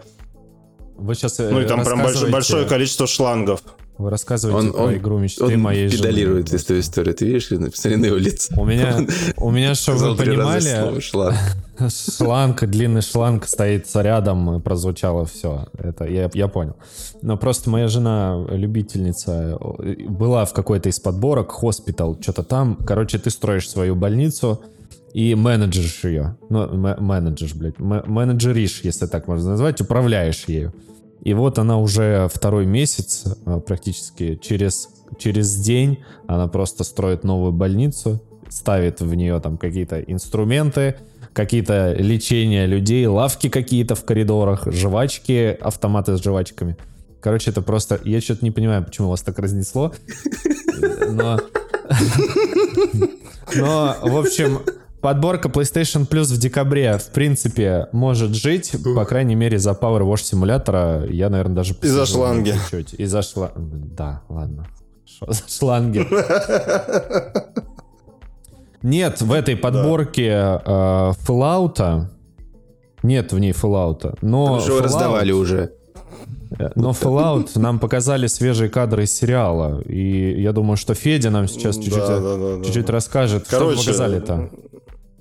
Вы 0.96 1.14
сейчас 1.14 1.38
Ну 1.38 1.60
и 1.60 1.66
там 1.66 1.84
прям 1.84 2.02
большое, 2.02 2.32
большое 2.32 2.66
количество 2.66 3.06
шлангов. 3.06 3.62
Вы 3.98 4.10
рассказываете 4.10 4.68
Он, 4.68 4.72
про 4.72 4.82
он, 4.84 4.94
игру 4.96 5.18
мечты 5.18 5.44
он 5.44 5.60
моей 5.60 5.90
педалирует 5.90 6.46
жены. 6.48 6.58
из 6.60 6.64
той 6.64 6.80
истории. 6.80 7.12
Ты 7.12 7.26
видишь, 7.26 7.48
посмотри 7.48 7.96
на 7.96 8.06
его 8.06 8.16
лицо. 8.16 8.54
У 8.56 8.64
меня, 8.64 8.96
у 9.36 9.50
меня, 9.50 9.74
чтобы 9.74 10.10
вы 10.10 10.16
понимали, 10.16 11.00
«шланг». 11.88 12.64
длинный 12.64 13.02
шланг 13.02 13.46
стоит 13.46 13.86
рядом, 13.94 14.60
прозвучало 14.62 15.24
все. 15.26 15.66
Это 15.78 16.04
я, 16.04 16.30
я 16.32 16.48
понял. 16.48 16.76
Но 17.22 17.36
просто 17.36 17.70
моя 17.70 17.88
жена 17.88 18.46
любительница 18.50 19.58
была 20.08 20.44
в 20.44 20.52
какой-то 20.52 20.88
из 20.88 21.00
подборок, 21.00 21.50
хоспитал, 21.52 22.16
что-то 22.20 22.42
там. 22.44 22.76
Короче, 22.86 23.18
ты 23.18 23.30
строишь 23.30 23.68
свою 23.68 23.94
больницу 23.96 24.62
и 25.12 25.34
менеджеришь 25.34 26.04
ее. 26.04 26.36
Ну, 26.50 26.62
м- 26.62 27.04
менеджеришь, 27.04 27.54
блядь. 27.54 27.78
менеджеришь, 27.78 28.80
если 28.84 29.06
так 29.06 29.26
можно 29.26 29.50
назвать, 29.50 29.80
управляешь 29.80 30.44
ею. 30.46 30.72
И 31.22 31.34
вот 31.34 31.58
она 31.58 31.78
уже 31.78 32.28
второй 32.32 32.66
месяц 32.66 33.24
э, 33.44 33.60
практически 33.66 34.36
через, 34.36 34.88
через 35.18 35.56
день 35.56 36.04
она 36.26 36.48
просто 36.48 36.84
строит 36.84 37.24
новую 37.24 37.52
больницу, 37.52 38.20
ставит 38.48 39.00
в 39.00 39.14
нее 39.14 39.40
там 39.40 39.58
какие-то 39.58 40.00
инструменты, 40.00 40.96
какие-то 41.32 41.94
лечения 41.94 42.66
людей, 42.66 43.06
лавки 43.06 43.48
какие-то 43.48 43.94
в 43.94 44.04
коридорах, 44.04 44.66
жвачки, 44.72 45.56
автоматы 45.60 46.16
с 46.16 46.22
жвачками. 46.22 46.76
Короче, 47.20 47.50
это 47.50 47.62
просто... 47.62 48.00
Я 48.04 48.20
что-то 48.20 48.44
не 48.44 48.50
понимаю, 48.50 48.84
почему 48.84 49.08
вас 49.08 49.22
так 49.22 49.38
разнесло. 49.38 49.92
Но... 51.10 51.38
Но, 53.54 53.96
в 54.02 54.16
общем, 54.16 54.60
подборка 55.00 55.48
PlayStation 55.48 56.06
Plus 56.08 56.24
в 56.34 56.38
декабре, 56.38 56.98
в 56.98 57.10
принципе, 57.12 57.88
может 57.92 58.34
жить, 58.34 58.72
по 58.94 59.04
крайней 59.04 59.34
мере, 59.34 59.58
за 59.58 59.70
Power 59.70 60.02
Wash 60.02 60.22
симулятора. 60.22 61.04
Я, 61.08 61.28
наверное, 61.30 61.56
даже... 61.56 61.74
И 61.82 61.86
за 61.86 62.00
посижу 62.00 62.18
шланги. 62.18 62.50
чуть-чуть. 62.52 62.94
И 62.94 63.04
за 63.06 63.22
шла... 63.22 63.52
Да, 63.56 64.22
ладно. 64.28 64.66
Шо 65.06 65.26
за 65.32 65.42
шланги? 65.48 66.06
Нет 68.82 69.20
в 69.20 69.32
этой 69.32 69.56
подборке 69.56 70.28
э, 70.28 71.12
Fallout. 71.26 72.06
Нет 73.02 73.32
в 73.32 73.38
ней 73.38 73.52
Fallout. 73.52 74.18
Но 74.22 74.54
Уже 74.54 74.72
Fallout- 74.72 74.82
раздавали 74.82 75.32
уже. 75.32 75.72
Э, 76.58 76.70
Но 76.76 76.90
Fallout 76.90 77.58
нам 77.58 77.78
показали 77.80 78.28
свежие 78.28 78.70
кадры 78.70 79.02
из 79.04 79.12
сериала. 79.12 79.80
И 79.82 80.40
я 80.40 80.52
думаю, 80.52 80.76
что 80.76 80.94
Федя 80.94 81.30
нам 81.30 81.48
сейчас 81.48 81.76
чуть-чуть, 81.76 81.94
Да, 81.96 82.20
да, 82.20 82.36
да, 82.36 82.56
да, 82.58 82.64
чуть-чуть 82.64 82.86
да. 82.86 82.92
расскажет, 82.92 83.46
что 83.48 83.58
Короче, 83.58 83.78
показали-то. 83.78 84.50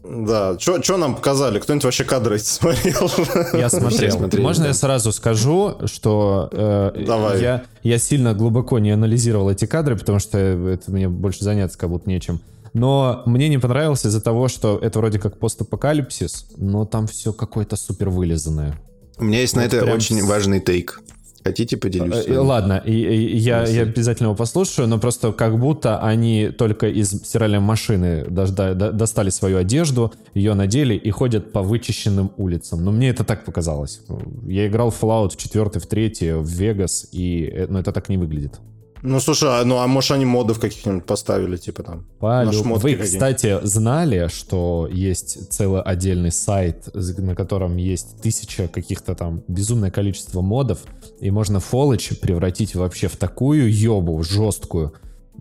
Да, 0.09 0.57
что 0.59 0.97
нам 0.97 1.15
показали? 1.15 1.59
Кто-нибудь 1.59 1.83
вообще 1.85 2.03
кадры 2.03 2.37
эти 2.37 2.45
смотрел? 2.45 3.09
Я 3.53 3.69
смотрел. 3.69 4.11
смотрели, 4.11 4.41
Можно 4.43 4.63
да. 4.63 4.67
я 4.69 4.73
сразу 4.73 5.11
скажу, 5.11 5.75
что 5.85 6.49
э, 6.51 7.03
Давай. 7.05 7.41
Я, 7.41 7.63
я 7.83 7.97
сильно 7.97 8.33
глубоко 8.33 8.79
не 8.79 8.91
анализировал 8.91 9.49
эти 9.49 9.65
кадры, 9.65 9.97
потому 9.97 10.19
что 10.19 10.37
это 10.37 10.91
мне 10.91 11.09
больше 11.09 11.43
заняться 11.43 11.77
как 11.77 11.89
будто 11.89 12.09
нечем. 12.09 12.39
Но 12.73 13.23
мне 13.25 13.49
не 13.49 13.57
понравилось 13.57 14.05
из-за 14.05 14.21
того, 14.21 14.47
что 14.47 14.77
это 14.81 14.99
вроде 14.99 15.19
как 15.19 15.39
постапокалипсис, 15.39 16.47
но 16.57 16.85
там 16.85 17.07
все 17.07 17.33
какое-то 17.33 17.75
супер 17.75 18.09
вылизанное. 18.09 18.79
У 19.17 19.23
меня 19.23 19.39
есть 19.41 19.55
на 19.55 19.63
Вот 19.63 19.73
это 19.73 19.83
прям 19.83 19.95
очень 19.97 20.21
с- 20.21 20.25
важный 20.25 20.59
тейк. 20.59 21.01
Хотите, 21.47 21.77
поделюсь? 21.77 22.25
Э? 22.27 22.39
Ладно, 22.39 22.81
и, 22.85 22.91
и 22.91 23.37
я, 23.37 23.65
я 23.65 23.81
обязательно 23.83 24.27
его 24.27 24.35
послушаю, 24.35 24.87
но 24.87 24.99
просто 24.99 25.31
как 25.31 25.57
будто 25.59 25.99
они 25.99 26.49
только 26.49 26.87
из 26.87 27.09
стиральной 27.11 27.59
машины 27.59 28.25
дожда- 28.29 28.73
до- 28.73 28.91
достали 28.91 29.29
свою 29.29 29.57
одежду, 29.57 30.11
ее 30.33 30.53
надели 30.53 30.93
и 30.95 31.09
ходят 31.11 31.51
по 31.51 31.61
вычищенным 31.61 32.31
улицам. 32.37 32.83
Но 32.83 32.91
мне 32.91 33.09
это 33.09 33.23
так 33.23 33.45
показалось. 33.45 34.01
Я 34.47 34.67
играл 34.67 34.89
в 34.89 35.01
Fallout 35.01 35.29
в 35.29 35.37
4, 35.37 35.79
в 35.79 35.85
3, 35.87 36.33
в 36.33 36.47
Вегас, 36.47 37.07
и 37.11 37.49
э, 37.53 37.67
ну, 37.69 37.79
это 37.79 37.91
так 37.91 38.09
не 38.09 38.17
выглядит. 38.17 38.59
Ну, 39.03 39.19
слушай, 39.19 39.47
а, 39.47 39.63
ну 39.63 39.77
а 39.77 39.85
может 39.87 40.11
они 40.11 40.25
модов 40.25 40.59
каких-нибудь 40.59 41.05
поставили, 41.05 41.55
типа 41.57 41.83
там? 41.83 42.07
Полю- 42.19 42.49
Вы, 42.81 42.95
кстати, 42.95 43.59
знали, 43.63 44.27
что 44.27 44.89
есть 44.91 45.51
целый 45.51 45.83
отдельный 45.83 46.31
сайт, 46.31 46.89
на 47.19 47.35
котором 47.35 47.77
есть 47.77 48.19
тысяча 48.23 48.67
каких-то 48.67 49.13
там 49.13 49.43
безумное 49.47 49.91
количество 49.91 50.41
модов, 50.41 50.79
и 51.19 51.31
можно 51.31 51.59
Фолочи 51.59 52.15
превратить 52.15 52.75
вообще 52.75 53.07
в 53.07 53.17
такую 53.17 53.71
ёбу 53.73 54.21
жесткую. 54.23 54.93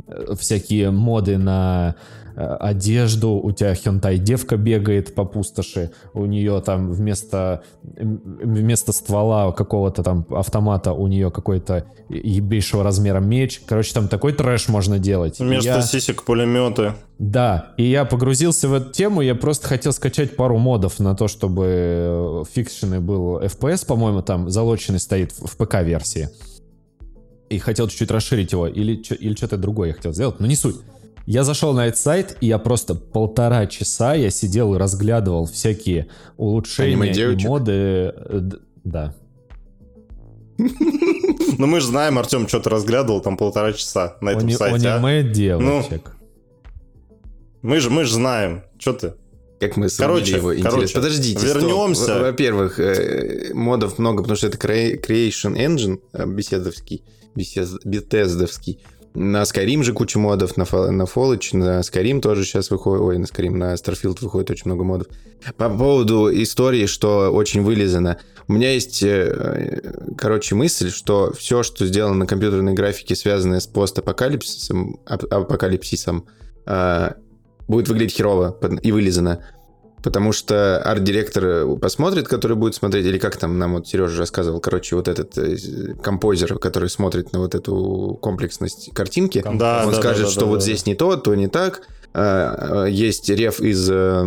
э, 0.06 0.34
всякие 0.38 0.90
моды 0.90 1.38
на 1.38 1.96
одежду, 2.36 3.30
у 3.32 3.50
тебя 3.52 3.74
хентай 3.74 4.18
девка 4.18 4.56
бегает 4.56 5.14
по 5.14 5.24
пустоши, 5.24 5.90
у 6.12 6.26
нее 6.26 6.60
там 6.60 6.92
вместо, 6.92 7.62
вместо 7.82 8.92
ствола 8.92 9.52
какого-то 9.52 10.02
там 10.02 10.26
автомата 10.30 10.92
у 10.92 11.06
нее 11.06 11.30
какой-то 11.30 11.86
ебейшего 12.08 12.84
размера 12.84 13.20
меч. 13.20 13.62
Короче, 13.66 13.94
там 13.94 14.08
такой 14.08 14.32
трэш 14.32 14.68
можно 14.68 14.98
делать. 14.98 15.38
Вместо 15.38 15.68
Я- 15.70 15.82
сисек 15.82 16.22
пулеметы. 16.24 16.92
да, 17.18 17.72
и 17.78 17.84
я 17.84 18.04
погрузился 18.04 18.68
в 18.68 18.74
эту 18.74 18.92
тему, 18.92 19.22
я 19.22 19.34
просто 19.34 19.66
хотел 19.66 19.92
скачать 19.92 20.36
пару 20.36 20.58
модов 20.58 20.98
на 21.00 21.16
то, 21.16 21.28
чтобы 21.28 21.64
э, 21.66 22.42
фикшены 22.52 23.00
был 23.00 23.40
FPS, 23.40 23.86
по-моему, 23.86 24.22
там 24.22 24.50
залоченный 24.50 24.98
стоит 25.00 25.32
в 25.32 25.56
ПК-версии. 25.56 26.28
И 27.48 27.58
хотел 27.58 27.86
чуть-чуть 27.88 28.10
расширить 28.10 28.50
его, 28.52 28.66
или, 28.66 28.94
или 28.94 29.34
что-то 29.36 29.56
другое 29.56 29.88
я 29.88 29.94
хотел 29.94 30.12
сделать, 30.12 30.40
но 30.40 30.46
не 30.46 30.56
суть. 30.56 30.76
Я 31.26 31.42
зашел 31.44 31.72
на 31.74 31.86
этот 31.88 31.98
сайт, 32.00 32.36
и 32.40 32.46
я 32.46 32.58
просто 32.58 32.94
полтора 32.94 33.66
часа 33.66 34.14
я 34.14 34.30
сидел 34.30 34.74
и 34.74 34.78
разглядывал 34.78 35.46
всякие 35.46 36.06
улучшения 36.36 37.12
и 37.12 37.46
моды. 37.46 37.72
э, 37.72 38.40
Да. 38.84 39.14
Ну 41.58 41.66
мы 41.66 41.80
же 41.80 41.86
знаем, 41.86 42.18
Артем 42.18 42.46
что-то 42.48 42.68
разглядывал 42.70 43.20
там 43.20 43.36
полтора 43.38 43.72
часа 43.72 44.16
на 44.20 44.30
этом 44.30 44.50
сайте. 44.50 44.88
а? 44.88 44.96
Аниме 44.96 45.22
девочек. 45.22 46.12
Мы 47.62 47.80
же, 47.80 47.88
мы 47.90 48.04
же 48.04 48.12
знаем. 48.14 48.62
Что 48.78 48.92
ты? 48.92 49.14
Как 49.58 49.76
мы 49.78 49.88
Короче, 49.88 50.36
его 50.36 50.54
интерес. 50.54 50.70
короче, 50.72 50.94
Подождите, 50.94 51.46
вернемся. 51.46 52.14
Во- 52.18 52.20
Во-первых, 52.24 52.78
э, 52.78 53.52
модов 53.54 53.98
много, 53.98 54.22
потому 54.22 54.36
что 54.36 54.48
это 54.48 54.58
Crea- 54.58 55.00
Creation 55.00 55.56
Engine, 55.56 55.98
э, 56.12 56.26
беседовский, 56.26 57.02
бетездовский. 57.34 58.80
На 59.16 59.42
Skyrim 59.44 59.82
же 59.82 59.94
куча 59.94 60.18
модов, 60.18 60.58
на, 60.58 60.64
на 60.64 61.02
Fallout, 61.04 61.56
на 61.56 61.80
Skyrim 61.80 62.20
тоже 62.20 62.44
сейчас 62.44 62.70
выходит, 62.70 63.02
ой, 63.02 63.16
на 63.16 63.24
Skyrim, 63.24 63.52
на 63.52 63.72
Starfield 63.72 64.18
выходит 64.20 64.50
очень 64.50 64.64
много 64.66 64.84
модов. 64.84 65.06
По 65.56 65.70
поводу 65.70 66.30
истории, 66.30 66.84
что 66.84 67.30
очень 67.32 67.62
вылезано. 67.62 68.18
У 68.46 68.52
меня 68.52 68.72
есть, 68.72 69.02
э, 69.02 69.80
короче, 70.18 70.54
мысль, 70.54 70.90
что 70.90 71.32
все, 71.32 71.62
что 71.62 71.86
сделано 71.86 72.14
на 72.14 72.26
компьютерной 72.26 72.74
графике, 72.74 73.16
связанное 73.16 73.60
с 73.60 73.66
постапокалипсисом, 73.66 75.00
ап- 75.06 75.26
апокалипсисом, 75.28 76.26
э, 76.66 77.12
будет 77.68 77.88
выглядеть 77.88 78.16
херово 78.16 78.54
и 78.82 78.92
вылизано. 78.92 79.46
Потому 80.02 80.32
что 80.32 80.78
арт-директор 80.82 81.76
посмотрит, 81.78 82.28
который 82.28 82.56
будет 82.56 82.74
смотреть, 82.74 83.06
или 83.06 83.18
как 83.18 83.36
там 83.36 83.58
нам 83.58 83.74
вот 83.74 83.88
Сережа 83.88 84.18
рассказывал, 84.18 84.60
короче, 84.60 84.94
вот 84.94 85.08
этот 85.08 85.36
э, 85.38 85.56
композер, 86.02 86.58
который 86.58 86.88
смотрит 86.88 87.32
на 87.32 87.40
вот 87.40 87.54
эту 87.54 88.18
комплексность 88.20 88.90
картинки, 88.94 89.42
Да, 89.42 89.50
он 89.84 89.92
да, 89.92 89.92
скажет, 89.94 90.26
да, 90.26 90.30
что 90.30 90.40
да, 90.42 90.46
вот 90.46 90.58
да, 90.58 90.64
здесь 90.64 90.86
не 90.86 90.94
то, 90.94 91.16
то 91.16 91.34
не 91.34 91.48
так. 91.48 91.82
А, 92.12 92.84
а, 92.84 92.86
Есть 92.86 93.28
реф 93.30 93.60
из, 93.60 93.90
э, 93.90 94.24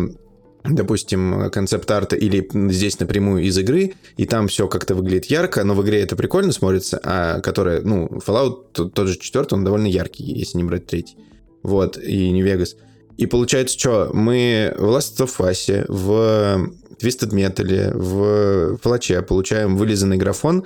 допустим, 0.64 1.50
концепт-арта 1.50 2.16
или 2.16 2.46
здесь 2.70 2.98
напрямую 3.00 3.44
из 3.44 3.56
игры, 3.56 3.94
и 4.16 4.26
там 4.26 4.48
все 4.48 4.68
как-то 4.68 4.94
выглядит 4.94 5.26
ярко, 5.26 5.64
но 5.64 5.74
в 5.74 5.82
игре 5.82 6.02
это 6.02 6.14
прикольно 6.14 6.52
смотрится, 6.52 7.00
а 7.02 7.40
которая, 7.40 7.80
ну, 7.80 8.06
Fallout, 8.26 8.66
тот, 8.72 8.92
тот 8.92 9.08
же 9.08 9.18
четвертый, 9.18 9.54
он 9.54 9.64
довольно 9.64 9.86
яркий, 9.86 10.24
если 10.24 10.58
не 10.58 10.64
брать 10.64 10.86
третий. 10.86 11.16
Вот, 11.62 11.98
и 11.98 12.30
New 12.30 12.46
Vegas. 12.46 12.76
И 13.20 13.26
получается, 13.26 13.78
что 13.78 14.10
мы 14.14 14.72
в 14.78 14.84
Last 14.96 15.18
of 15.18 15.36
Us, 15.40 15.84
в 15.88 16.72
Twisted 16.98 17.32
Metal, 17.34 17.94
в 17.94 18.78
Флаче 18.78 19.20
получаем 19.20 19.76
вылизанный 19.76 20.16
графон, 20.16 20.64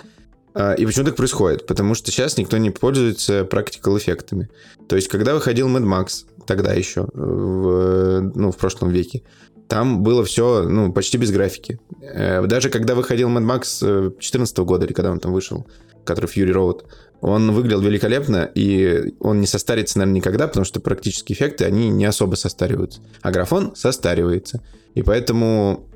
а, 0.54 0.74
и 0.74 0.86
почему 0.86 1.04
так 1.04 1.16
происходит? 1.16 1.66
Потому 1.66 1.96
что 1.96 2.12
сейчас 2.12 2.36
никто 2.38 2.56
не 2.58 2.70
пользуется 2.70 3.40
practical 3.40 3.98
эффектами. 3.98 4.48
То 4.88 4.94
есть, 4.94 5.08
когда 5.08 5.34
выходил 5.34 5.68
Mad 5.68 5.82
Max, 5.82 6.26
тогда 6.46 6.72
еще, 6.74 7.08
в, 7.12 8.20
ну, 8.20 8.52
в 8.52 8.56
прошлом 8.56 8.90
веке, 8.90 9.24
там 9.66 10.04
было 10.04 10.24
все, 10.24 10.62
ну, 10.62 10.92
почти 10.92 11.18
без 11.18 11.32
графики. 11.32 11.80
Э, 12.02 12.46
Даже 12.46 12.70
когда 12.70 12.94
выходил 12.94 13.30
Mad 13.30 13.44
Max 13.44 13.80
2014 13.80 14.58
года, 14.58 14.86
или 14.86 14.92
когда 14.92 15.10
он 15.10 15.18
там 15.18 15.32
вышел, 15.32 15.66
который 16.04 16.26
Fury 16.26 16.52
Road, 16.52 16.84
он 17.20 17.52
выглядел 17.52 17.80
великолепно, 17.80 18.50
и 18.54 19.14
он 19.20 19.40
не 19.40 19.46
состарится, 19.46 19.98
наверное, 19.98 20.16
никогда, 20.16 20.46
потому 20.46 20.64
что 20.64 20.80
практические 20.80 21.36
эффекты, 21.36 21.64
они 21.64 21.88
не 21.88 22.04
особо 22.04 22.34
состариваются. 22.34 23.00
А 23.22 23.30
графон 23.30 23.74
состаривается. 23.74 24.62
И 24.94 25.02
поэтому, 25.02 25.88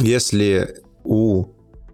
если 0.00 0.82
у 1.04 1.46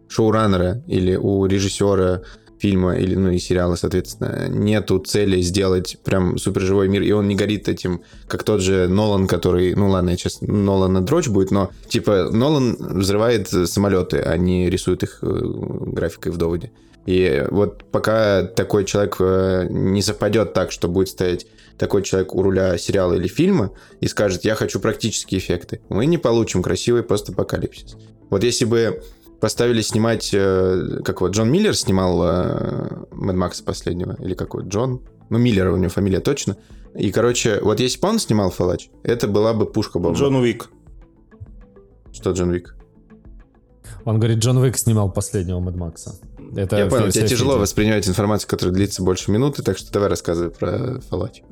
шоураннера 0.09 0.83
или 0.87 1.17
у 1.17 1.45
режиссера 1.47 2.23
фильма 2.59 2.97
или 2.97 3.15
ну 3.15 3.31
и 3.31 3.39
сериала, 3.39 3.77
соответственно, 3.77 4.49
нету 4.49 4.99
цели 4.99 5.41
сделать 5.41 5.99
прям 6.05 6.39
суперживой 6.39 6.89
мир, 6.89 7.03
и 7.03 7.13
он 7.13 7.29
не 7.29 7.37
горит 7.37 7.69
этим, 7.69 8.01
как 8.27 8.43
тот 8.43 8.61
же 8.61 8.89
Нолан, 8.89 9.27
который, 9.27 9.75
ну 9.75 9.89
ладно, 9.89 10.17
сейчас 10.17 10.41
Нолана 10.41 11.01
дрочь 11.01 11.29
будет, 11.29 11.51
но 11.51 11.71
типа 11.89 12.31
Нолан 12.33 12.77
взрывает 12.79 13.49
самолеты, 13.49 14.19
а 14.19 14.37
не 14.37 14.69
рисует 14.71 15.03
их 15.03 15.19
э, 15.23 15.27
графикой 15.31 16.33
в 16.33 16.37
доводе. 16.37 16.73
И 17.09 17.43
вот 17.51 17.85
пока 17.91 18.43
такой 18.43 18.85
человек 18.85 19.17
э, 19.19 19.67
не 19.71 20.03
совпадет 20.03 20.53
так, 20.53 20.71
что 20.71 20.89
будет 20.89 21.09
стоять 21.09 21.47
такой 21.79 22.03
человек 22.03 22.35
у 22.35 22.43
руля 22.43 22.77
сериала 22.77 23.15
или 23.15 23.29
фильма 23.29 23.71
и 24.01 24.09
скажет, 24.09 24.45
я 24.45 24.55
хочу 24.55 24.79
практические 24.79 25.41
эффекты, 25.41 25.81
мы 25.89 26.05
не 26.05 26.19
получим 26.19 26.63
красивый 26.63 27.03
постапокалипсис. 27.03 27.97
Вот 28.29 28.45
если 28.45 28.67
бы 28.67 29.03
поставили 29.41 29.81
снимать, 29.81 30.29
э, 30.35 31.01
как 31.03 31.23
вот 31.23 31.31
Джон 31.31 31.51
Миллер 31.51 31.75
снимал 31.75 32.23
э, 32.25 32.89
Mad 33.13 33.37
Max 33.37 33.65
последнего, 33.65 34.15
или 34.23 34.35
какой 34.35 34.69
Джон, 34.69 35.01
ну 35.31 35.39
Миллер 35.39 35.69
у 35.69 35.79
него 35.79 35.89
фамилия 35.89 36.21
точно, 36.21 36.59
и, 36.95 37.11
короче, 37.11 37.59
вот 37.63 37.81
если 37.81 37.99
бы 37.99 38.09
он 38.09 38.19
снимал 38.19 38.51
Фалач, 38.51 38.91
это 39.03 39.29
была 39.29 39.55
бы 39.55 39.65
пушка 39.65 39.99
бомба. 39.99 40.19
Джон 40.19 40.35
Уик. 40.35 40.69
Что 42.13 42.33
Джон 42.33 42.51
Вик? 42.53 42.77
Он 44.05 44.19
говорит, 44.19 44.41
Джон 44.41 44.59
Уик 44.59 44.77
снимал 44.77 45.11
последнего 45.11 45.59
Мэд 45.59 45.77
Макса. 45.77 46.21
Это 46.57 46.77
Я 46.77 46.87
понял, 46.87 47.11
тебе 47.11 47.29
тяжело 47.29 47.53
фигня. 47.53 47.61
воспринимать 47.63 48.09
информацию, 48.09 48.49
которая 48.49 48.75
длится 48.75 49.03
больше 49.03 49.31
минуты, 49.31 49.63
так 49.63 49.77
что 49.79 49.93
давай 49.93 50.09
рассказывай 50.09 50.51
про 50.51 51.01
Фалач. 51.11 51.43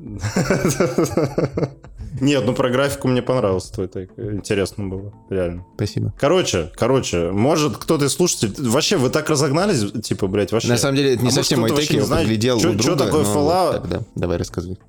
Нет, 2.19 2.43
ну 2.45 2.53
про 2.53 2.69
графику 2.69 3.07
мне 3.07 3.21
понравился 3.21 3.71
твой 3.73 3.87
тейк. 3.87 4.11
Интересно 4.17 4.87
было, 4.87 5.13
реально. 5.29 5.65
Спасибо. 5.75 6.13
Короче, 6.19 6.71
короче, 6.75 7.29
может 7.31 7.77
кто-то 7.77 8.05
из 8.05 8.13
слушателей... 8.13 8.53
Вообще, 8.57 8.97
вы 8.97 9.09
так 9.09 9.29
разогнались, 9.29 9.91
типа, 10.01 10.27
блядь, 10.27 10.51
вообще... 10.51 10.69
На 10.69 10.77
самом 10.77 10.95
деле, 10.95 11.13
это 11.13 11.23
не 11.23 11.29
А 11.29 11.31
совсем 11.31 11.59
мой 11.59 11.71
вообще 11.71 11.97
я 11.97 12.05
знает, 12.05 12.23
подглядел 12.25 12.59
чё- 12.59 12.71
у 12.71 12.73
друга, 12.73 13.05
такое 13.05 13.23
но 13.23 13.33
Fallout? 13.35 13.71
так, 13.73 13.89
да. 13.89 14.01
Давай 14.15 14.37
рассказывай. 14.37 14.79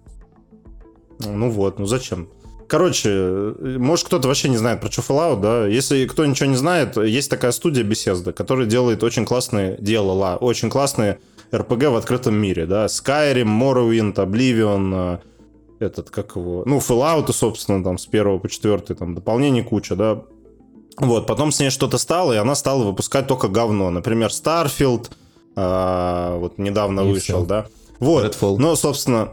Ну 1.21 1.51
вот, 1.51 1.79
ну 1.79 1.87
зачем? 1.87 2.29
Короче, 2.69 3.55
может 3.61 4.07
кто-то 4.07 4.29
вообще 4.29 4.51
не 4.51 4.59
знает 4.59 4.81
про 4.81 4.91
что 4.91 5.01
Fallout, 5.01 5.41
да? 5.41 5.67
Если 5.67 6.07
кто 6.07 6.27
ничего 6.27 6.51
не 6.51 6.57
знает, 6.57 6.99
есть 6.99 7.31
такая 7.31 7.51
студия 7.53 7.83
Bethesda, 7.83 8.33
которая 8.33 8.67
делает 8.67 9.03
очень 9.03 9.25
классные, 9.25 9.77
делала 9.81 10.37
очень 10.37 10.69
классные 10.69 11.19
RPG 11.51 11.89
в 11.89 11.97
открытом 11.97 12.35
мире, 12.35 12.67
да? 12.67 12.85
Skyrim, 12.87 13.45
Morrowind, 13.47 14.15
Oblivion, 14.17 15.19
э, 15.81 15.85
этот, 15.87 16.11
как 16.11 16.37
его... 16.37 16.63
Ну, 16.67 16.79
Fallout, 16.79 17.33
собственно, 17.33 17.83
там, 17.83 17.97
с 17.97 18.05
первого 18.05 18.39
по 18.39 18.51
четвертый, 18.51 18.95
там, 18.95 19.15
дополнений 19.15 19.63
куча, 19.63 19.97
да? 19.97 20.23
Вот, 20.99 21.27
потом 21.27 21.53
с 21.53 21.61
ней 21.61 21.71
что-то 21.71 21.97
стало, 21.97 22.35
и 22.35 22.37
она 22.37 22.55
стала 22.55 22.85
выпускать 22.85 23.27
только 23.27 23.49
говно. 23.49 23.89
Например, 23.91 24.29
Starfield, 24.29 25.11
а, 25.57 26.37
вот 26.37 26.59
недавно 26.59 27.01
И 27.01 27.13
вышел, 27.13 27.39
всё. 27.39 27.47
да? 27.47 27.67
Вот. 27.99 28.25
Redfall. 28.25 28.57
Ну, 28.59 28.77
собственно, 28.77 29.31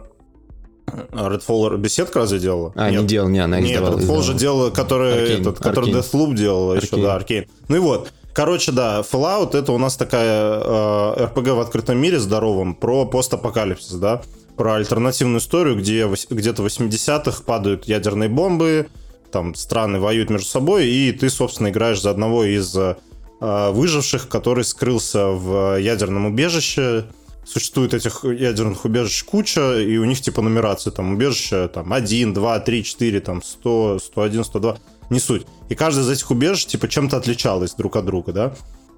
Redfall 0.87 1.77
беседка 1.77 2.19
разве 2.19 2.39
делала? 2.39 2.71
А, 2.75 2.89
Нет. 2.89 3.01
не 3.01 3.07
делал, 3.07 3.29
не, 3.29 3.39
она 3.39 3.59
Нет, 3.59 3.71
издавала. 3.71 3.93
Redfall 3.95 4.01
издавала. 4.01 4.23
же 4.23 4.33
делала, 4.33 4.69
который, 4.69 5.13
Arcane, 5.13 5.41
этот, 5.41 5.59
который 5.59 5.91
Arcane. 5.91 5.99
Deathloop 6.01 6.35
делала 6.35 6.73
еще, 6.75 6.95
Arcane. 6.95 7.01
да, 7.03 7.17
Arcane. 7.17 7.47
Ну 7.67 7.75
и 7.75 7.79
вот. 7.79 8.11
Короче, 8.33 8.71
да, 8.73 8.99
Fallout 8.99 9.57
это 9.57 9.71
у 9.71 9.77
нас 9.77 9.95
такая 9.95 10.59
э, 10.59 11.25
RPG 11.25 11.53
в 11.53 11.59
открытом 11.61 11.97
мире 11.97 12.19
здоровом 12.19 12.75
про 12.75 13.05
постапокалипсис, 13.05 13.93
да, 13.93 14.21
про 14.57 14.75
альтернативную 14.75 15.39
историю, 15.39 15.77
где 15.77 16.05
где-то 16.29 16.61
в 16.61 16.65
80-х 16.65 17.43
падают 17.45 17.85
ядерные 17.85 18.27
бомбы, 18.27 18.87
там 19.31 19.55
страны 19.55 19.99
воюют 20.01 20.29
между 20.29 20.47
собой, 20.47 20.87
и 20.87 21.13
ты, 21.13 21.29
собственно, 21.29 21.69
играешь 21.69 22.01
за 22.01 22.09
одного 22.09 22.43
из 22.43 22.75
э, 22.75 22.95
выживших, 23.39 24.27
который 24.27 24.65
скрылся 24.65 25.27
в 25.27 25.79
ядерном 25.79 26.25
убежище. 26.25 27.05
Существует 27.45 27.93
этих 27.93 28.23
ядерных 28.23 28.85
убежищ 28.85 29.23
куча, 29.23 29.79
и 29.79 29.97
у 29.97 30.05
них 30.05 30.19
типа 30.19 30.41
нумерация, 30.41 30.91
там, 30.91 31.13
убежища, 31.13 31.67
там, 31.67 31.93
1, 31.93 32.33
2, 32.33 32.59
3, 32.59 32.83
4, 32.83 33.19
там, 33.19 33.43
100, 33.43 33.99
101, 33.99 34.43
102, 34.43 34.77
не 35.11 35.19
суть. 35.19 35.45
И 35.69 35.75
каждое 35.75 36.03
из 36.03 36.09
этих 36.09 36.31
убежищ, 36.31 36.65
типа, 36.65 36.87
чем-то 36.87 37.17
отличалось 37.17 37.75
друг 37.75 37.95
от 37.95 38.05
друга, 38.05 38.33
да? 38.33 38.53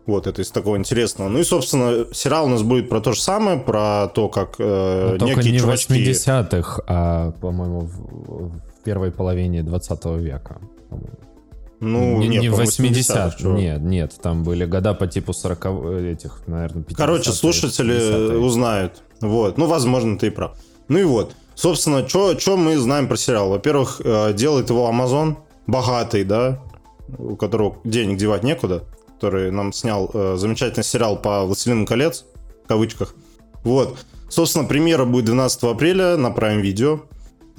Вот, 0.06 0.26
это 0.26 0.42
из 0.42 0.50
такого 0.52 0.78
интересного. 0.78 1.28
Ну 1.28 1.40
и, 1.40 1.44
собственно, 1.44 2.06
сериал 2.14 2.46
у 2.46 2.50
нас 2.50 2.64
будет 2.64 2.88
про 2.88 3.02
то 3.02 3.12
же 3.12 3.22
самое, 3.22 3.60
про 3.60 4.08
то, 4.08 4.30
как 4.30 4.56
э, 4.58 5.18
Ну, 5.20 5.28
некие 5.28 5.52
не 5.52 5.60
чувачки... 5.60 5.92
80-х, 5.94 6.82
а, 6.88 7.32
по-моему, 7.32 7.82
в, 7.82 8.48
в 8.48 8.84
первой 8.86 9.12
половине 9.12 9.64
20 9.64 10.06
века. 10.06 10.62
по-моему. 10.90 11.27
Ну, 11.80 12.18
не, 12.20 12.28
нет, 12.28 12.42
не 12.42 12.50
в 12.50 12.52
по-моему, 12.54 12.72
80-х, 12.72 13.28
80-х, 13.28 13.38
чувак. 13.38 13.60
нет, 13.60 13.82
нет, 13.82 14.16
там 14.22 14.44
были 14.44 14.66
года 14.66 14.94
по 14.94 15.06
типу 15.06 15.34
40 15.34 15.66
этих, 16.02 16.42
наверное, 16.48 16.84
50 16.84 16.98
Короче, 16.98 17.32
слушатели 17.32 18.36
узнают. 18.36 19.04
Вот. 19.22 19.58
Ну, 19.58 19.68
возможно, 19.68 20.18
ты 20.18 20.28
и 20.28 20.30
прав. 20.30 20.58
Ну 20.88 20.98
и 20.98 21.04
вот. 21.04 21.36
Собственно, 21.54 22.08
что 22.08 22.58
мы 22.58 22.78
знаем 22.78 23.08
про 23.08 23.18
сериал? 23.18 23.50
Во-первых, 23.50 24.02
э, 24.04 24.34
делает 24.34 24.70
его 24.70 24.90
Amazon, 24.90 25.38
богатый, 25.66 26.24
да, 26.24 26.60
у 27.18 27.36
которого 27.36 27.78
денег 27.84 28.18
девать 28.18 28.44
некуда, 28.44 28.84
который 29.16 29.52
нам 29.52 29.74
снял 29.74 30.10
э, 30.14 30.36
замечательный 30.38 30.84
сериал 30.84 31.18
по 31.18 31.46
«Властелину 31.46 31.86
колец», 31.86 32.26
в 32.64 32.68
кавычках. 32.68 33.16
Вот. 33.64 33.98
Собственно, 34.30 34.66
премьера 34.66 35.06
будет 35.06 35.26
12 35.26 35.64
апреля 35.64 36.18
на 36.18 36.28
Prime 36.28 36.62
Video. 36.62 37.02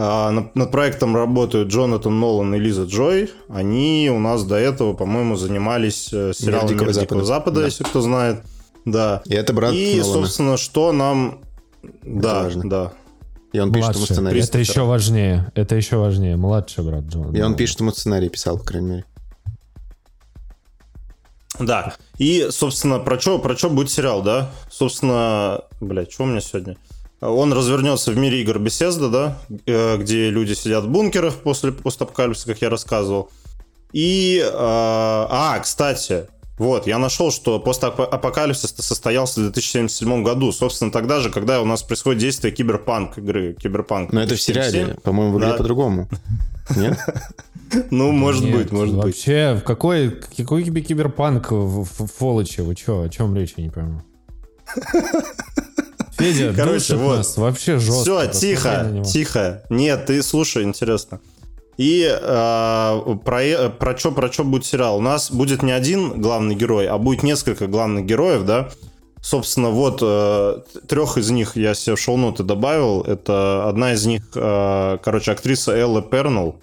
А, 0.01 0.31
над, 0.31 0.71
проектом 0.71 1.17
работают 1.17 1.71
Джонатан 1.71 2.21
Нолан 2.21 2.55
и 2.55 2.59
Лиза 2.59 2.85
Джой. 2.85 3.31
Они 3.49 4.09
у 4.15 4.21
нас 4.21 4.45
до 4.45 4.55
этого, 4.55 4.93
по-моему, 4.95 5.35
занимались 5.35 6.11
э, 6.13 6.33
сериалом 6.33 6.77
«Мир 6.77 6.93
Дикого, 6.93 6.93
Запада», 6.93 7.25
Запада 7.25 7.61
да. 7.61 7.67
если 7.67 7.83
кто 7.83 8.01
знает. 8.01 8.43
Да. 8.85 9.23
И 9.27 9.35
это 9.35 9.53
брат 9.53 9.73
И, 9.75 9.99
Нолана. 9.99 10.13
собственно, 10.13 10.57
что 10.57 10.93
нам... 10.93 11.41
Это 11.83 11.93
да, 12.05 12.43
важно. 12.45 12.71
да. 12.71 12.93
И 13.53 13.59
он 13.59 13.71
Младший. 13.71 13.81
пишет 13.81 13.97
ему 13.97 14.07
сценарий. 14.07 14.41
Это 14.41 14.59
еще 14.59 14.83
важнее. 14.83 15.53
Это 15.57 15.75
еще 15.75 15.97
важнее. 15.97 16.37
Младший 16.37 16.85
брат 16.85 17.05
Джона. 17.05 17.37
И 17.37 17.41
он 17.41 17.57
пишет 17.57 17.81
ему 17.81 17.91
сценарий, 17.91 18.29
писал, 18.29 18.59
по 18.59 18.65
крайней 18.65 18.89
мере. 18.89 19.05
Да. 21.59 21.97
И, 22.19 22.49
собственно, 22.51 23.01
про 23.01 23.19
что 23.19 23.41
про 23.41 23.57
чё 23.57 23.69
будет 23.69 23.91
сериал, 23.91 24.23
да? 24.23 24.51
Собственно, 24.71 25.63
блядь, 25.81 26.13
что 26.13 26.23
у 26.23 26.27
меня 26.27 26.41
сегодня? 26.41 26.77
Он 27.21 27.53
развернется 27.53 28.13
в 28.13 28.17
мире 28.17 28.43
игр 28.43 28.59
Bethesda, 28.59 29.11
да, 29.11 29.39
э, 29.67 29.97
где 29.97 30.31
люди 30.31 30.53
сидят 30.53 30.85
в 30.85 30.89
бункерах 30.89 31.35
после 31.35 31.73
постапокалипсиса, 31.73 32.47
как 32.47 32.63
я 32.63 32.71
рассказывал. 32.71 33.31
И, 33.93 34.41
э, 34.41 34.49
а, 34.53 35.59
кстати, 35.61 36.29
вот, 36.59 36.87
я 36.87 36.99
нашел, 36.99 37.31
что 37.31 37.59
постапокалипсис 37.59 38.75
состоялся 38.79 39.41
в 39.41 39.45
2077 39.45 40.23
году. 40.23 40.53
Собственно, 40.53 40.93
тогда 40.93 41.21
же, 41.21 41.31
когда 41.31 41.61
у 41.61 41.65
нас 41.65 41.83
происходит 41.83 42.21
действие 42.21 42.53
киберпанк 42.53 43.19
игры. 43.19 43.55
Киберпанк. 43.55 44.13
Но 44.13 44.23
это 44.23 44.35
в 44.35 44.41
сериале, 44.41 44.97
по-моему, 45.03 45.33
выглядит 45.33 45.55
да. 45.55 45.59
по-другому. 45.59 46.09
Нет? 46.77 46.99
Ну, 47.91 48.13
может 48.13 48.45
Нет, 48.45 48.57
быть, 48.57 48.73
может 48.73 48.95
вообще, 48.95 49.53
быть. 49.53 49.57
Вообще, 49.57 49.67
какой, 49.67 50.11
какой 50.39 50.65
киберпанк 50.65 51.51
в, 51.51 51.85
в, 51.85 52.07
в 52.07 52.19
Волочи? 52.19 52.63
Вы 52.63 52.75
что, 52.75 53.03
о 53.03 53.09
чем 53.11 53.37
речь, 53.37 53.53
я 53.59 53.65
не 53.65 53.69
пойму. 53.69 54.01
Федя, 56.19 56.53
Короче, 56.57 56.97
вот. 56.97 57.19
нас 57.19 57.37
вообще 57.37 57.79
жестко. 57.79 58.03
Все, 58.03 58.27
тихо, 58.27 59.03
тихо. 59.05 59.63
Нет, 59.71 60.07
ты 60.07 60.23
слушай, 60.23 60.65
интересно. 60.65 61.21
И 61.77 62.05
э, 62.11 63.17
про, 63.25 63.69
про 63.71 63.97
что 63.97 64.11
про 64.11 64.33
что 64.33 64.43
будет 64.43 64.67
сериал? 64.67 64.99
У 64.99 65.01
нас 65.01 65.31
будет 65.31 65.63
не 65.63 65.71
один 65.71 66.21
главный 66.21 66.57
герой, 66.57 66.89
а 66.89 66.99
будет 66.99 67.23
несколько 67.23 67.69
главных 67.69 68.05
героев, 68.05 68.45
да? 68.45 68.69
Собственно, 69.21 69.71
вот 69.71 70.01
э, 70.03 70.59
трех 70.89 71.19
из 71.19 71.31
них 71.31 71.57
я 71.57 71.75
себе 71.75 71.95
в 71.95 72.01
шоу-ноты 72.01 72.43
добавил. 72.43 73.03
Это 73.03 73.69
одна 73.69 73.93
из 73.93 74.05
них, 74.07 74.23
э, 74.35 74.99
короче, 75.03 75.33
актриса 75.33 75.73
Элла 75.73 76.03
Пернелл. 76.03 76.57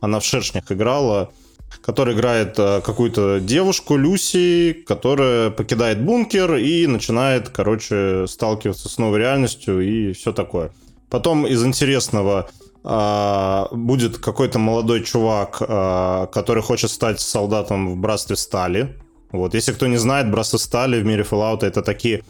Она 0.00 0.20
в 0.20 0.24
«Шершнях» 0.24 0.70
играла 0.70 1.30
который 1.82 2.14
играет 2.14 2.58
э, 2.58 2.80
какую-то 2.80 3.40
девушку 3.40 3.96
Люси, 3.96 4.72
которая 4.86 5.50
покидает 5.50 6.02
бункер 6.02 6.56
и 6.56 6.86
начинает, 6.86 7.48
короче, 7.48 8.26
сталкиваться 8.26 8.88
с 8.88 8.98
новой 8.98 9.18
реальностью 9.20 9.80
и 9.80 10.12
все 10.12 10.32
такое. 10.32 10.70
Потом 11.08 11.46
из 11.46 11.64
интересного 11.64 12.50
э, 12.84 13.64
будет 13.72 14.18
какой-то 14.18 14.58
молодой 14.58 15.02
чувак, 15.02 15.62
э, 15.66 16.26
который 16.32 16.62
хочет 16.62 16.90
стать 16.90 17.20
солдатом 17.20 17.90
в 17.94 17.96
Братстве 17.96 18.36
Стали. 18.36 18.96
Вот, 19.30 19.54
если 19.54 19.72
кто 19.72 19.86
не 19.86 19.98
знает, 19.98 20.30
Братство 20.30 20.58
Стали 20.58 21.00
в 21.00 21.06
мире 21.06 21.24
Fallout 21.28 21.64
это 21.64 21.82
такие 21.82 22.22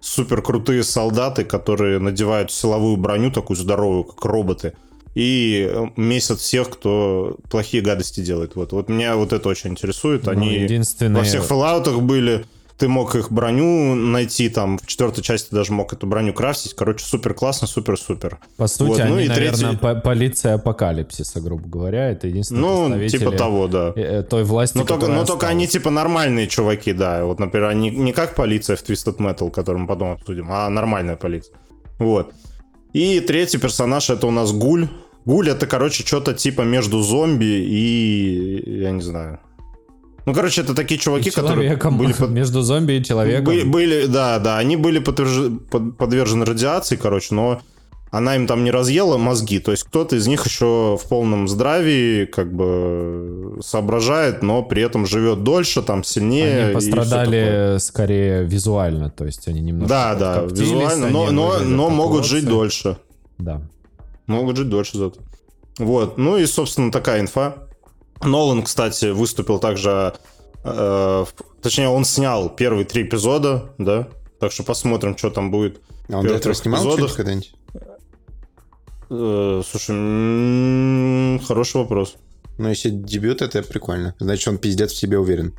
супер 0.00 0.42
крутые 0.42 0.82
солдаты, 0.84 1.44
которые 1.44 1.98
надевают 1.98 2.52
силовую 2.52 2.96
броню 2.96 3.30
такую 3.30 3.56
здоровую, 3.56 4.04
как 4.04 4.24
роботы 4.24 4.74
и 5.16 5.66
э, 5.66 5.86
месяц 5.96 6.40
всех, 6.40 6.68
кто 6.68 7.38
плохие 7.50 7.82
гадости 7.82 8.20
делает. 8.20 8.54
Вот, 8.54 8.72
вот 8.72 8.90
меня 8.90 9.16
вот 9.16 9.32
это 9.32 9.48
очень 9.48 9.70
интересует. 9.70 10.26
Ну, 10.26 10.32
Они 10.32 10.54
единственные... 10.54 11.16
во 11.16 11.24
всех 11.24 11.50
Fallout 11.50 12.00
были 12.02 12.44
ты 12.76 12.88
мог 12.88 13.14
их 13.14 13.32
броню 13.32 13.94
найти, 13.94 14.50
там, 14.50 14.76
в 14.76 14.86
четвертой 14.86 15.24
части 15.24 15.54
даже 15.54 15.72
мог 15.72 15.94
эту 15.94 16.06
броню 16.06 16.34
крафтить. 16.34 16.74
Короче, 16.74 17.02
супер 17.06 17.32
классно, 17.32 17.66
супер-супер. 17.66 18.38
По 18.58 18.66
сути, 18.66 18.88
вот. 18.88 19.00
они, 19.00 19.10
ну, 19.10 19.18
и 19.18 19.28
наверное, 19.28 19.70
третий... 19.70 19.78
по 19.78 19.94
полиция 19.94 20.54
апокалипсиса, 20.56 21.40
грубо 21.40 21.66
говоря. 21.66 22.10
Это 22.10 22.26
единственное 22.28 22.88
Ну, 22.88 23.08
типа 23.08 23.32
того, 23.32 23.68
да. 23.68 23.94
Э, 23.96 24.22
той 24.22 24.44
власти, 24.44 24.76
но 24.76 24.84
только, 24.84 25.06
но 25.06 25.24
только 25.24 25.46
они, 25.46 25.66
типа, 25.66 25.88
нормальные 25.88 26.48
чуваки, 26.48 26.92
да. 26.92 27.24
Вот, 27.24 27.40
например, 27.40 27.70
они 27.70 27.88
не 27.88 28.12
как 28.12 28.34
полиция 28.34 28.76
в 28.76 28.84
Twisted 28.86 29.16
Metal, 29.16 29.50
который 29.50 29.78
мы 29.78 29.86
потом 29.86 30.12
обсудим, 30.12 30.48
а 30.50 30.68
нормальная 30.68 31.16
полиция. 31.16 31.56
Вот. 31.98 32.34
И 32.92 33.20
третий 33.20 33.58
персонаж 33.58 34.10
это 34.10 34.26
у 34.26 34.30
нас 34.30 34.52
Гуль. 34.52 34.88
Гуль 35.26 35.50
это, 35.50 35.66
короче, 35.66 36.04
что-то 36.06 36.32
типа 36.34 36.62
между 36.62 37.02
зомби 37.02 37.44
и... 37.44 38.80
Я 38.80 38.92
не 38.92 39.02
знаю. 39.02 39.40
Ну, 40.24 40.34
короче, 40.34 40.60
это 40.62 40.74
такие 40.74 40.98
чуваки, 40.98 41.30
которые 41.30 41.76
были 41.76 42.12
под... 42.12 42.30
между 42.30 42.62
зомби 42.62 42.94
и 42.94 43.04
человеком. 43.04 43.44
Были, 43.44 43.64
были, 43.64 44.06
да, 44.06 44.38
да, 44.38 44.58
они 44.58 44.76
были 44.76 45.00
подверж... 45.00 45.52
под... 45.68 45.96
подвержены 45.98 46.44
радиации, 46.44 46.96
короче, 46.96 47.34
но 47.34 47.60
она 48.10 48.36
им 48.36 48.46
там 48.46 48.62
не 48.62 48.70
разъела 48.70 49.18
мозги. 49.18 49.58
То 49.58 49.72
есть 49.72 49.82
кто-то 49.84 50.14
из 50.14 50.28
них 50.28 50.46
еще 50.46 50.96
в 50.96 51.08
полном 51.08 51.48
здравии 51.48 52.24
как 52.26 52.52
бы 52.52 53.58
соображает, 53.62 54.42
но 54.42 54.62
при 54.62 54.82
этом 54.82 55.06
живет 55.06 55.42
дольше, 55.42 55.82
там 55.82 56.04
сильнее. 56.04 56.66
Они 56.66 56.74
пострадали 56.74 57.78
скорее 57.78 58.44
визуально, 58.44 59.10
то 59.10 59.24
есть 59.24 59.48
они 59.48 59.60
немного. 59.60 59.88
Да, 59.88 60.14
да, 60.14 60.42
визуально, 60.42 61.08
но, 61.08 61.30
но, 61.32 61.58
но 61.58 61.90
могут 61.90 62.26
жить 62.26 62.46
дольше. 62.46 62.96
Да. 63.38 63.60
Могут 64.26 64.56
жить 64.56 64.68
дольше 64.68 64.98
зато. 64.98 65.20
Вот, 65.78 66.18
ну 66.18 66.36
и, 66.38 66.46
собственно, 66.46 66.90
такая 66.90 67.20
инфа. 67.20 67.68
Нолан, 68.22 68.62
кстати, 68.62 69.10
выступил 69.10 69.58
также... 69.58 70.14
Э, 70.64 71.24
точнее, 71.62 71.88
он 71.88 72.04
снял 72.04 72.48
первые 72.48 72.84
три 72.84 73.02
эпизода, 73.02 73.74
да? 73.78 74.08
Так 74.40 74.52
что 74.52 74.62
посмотрим, 74.62 75.16
что 75.16 75.30
там 75.30 75.50
будет. 75.50 75.80
А 76.08 76.18
он 76.18 76.26
до 76.26 76.34
этого 76.34 76.54
снимал 76.54 76.80
что-нибудь 76.82 77.12
когда-нибудь? 77.12 77.54
Э, 79.10 79.62
слушай, 79.68 79.90
м-м, 79.94 81.40
хороший 81.40 81.76
вопрос. 81.76 82.16
Ну, 82.58 82.68
если 82.70 82.90
дебют, 82.90 83.42
это 83.42 83.62
прикольно. 83.62 84.14
Значит, 84.18 84.48
он 84.48 84.58
пиздец 84.58 84.92
в 84.92 84.96
себе 84.96 85.18
уверен. 85.18 85.54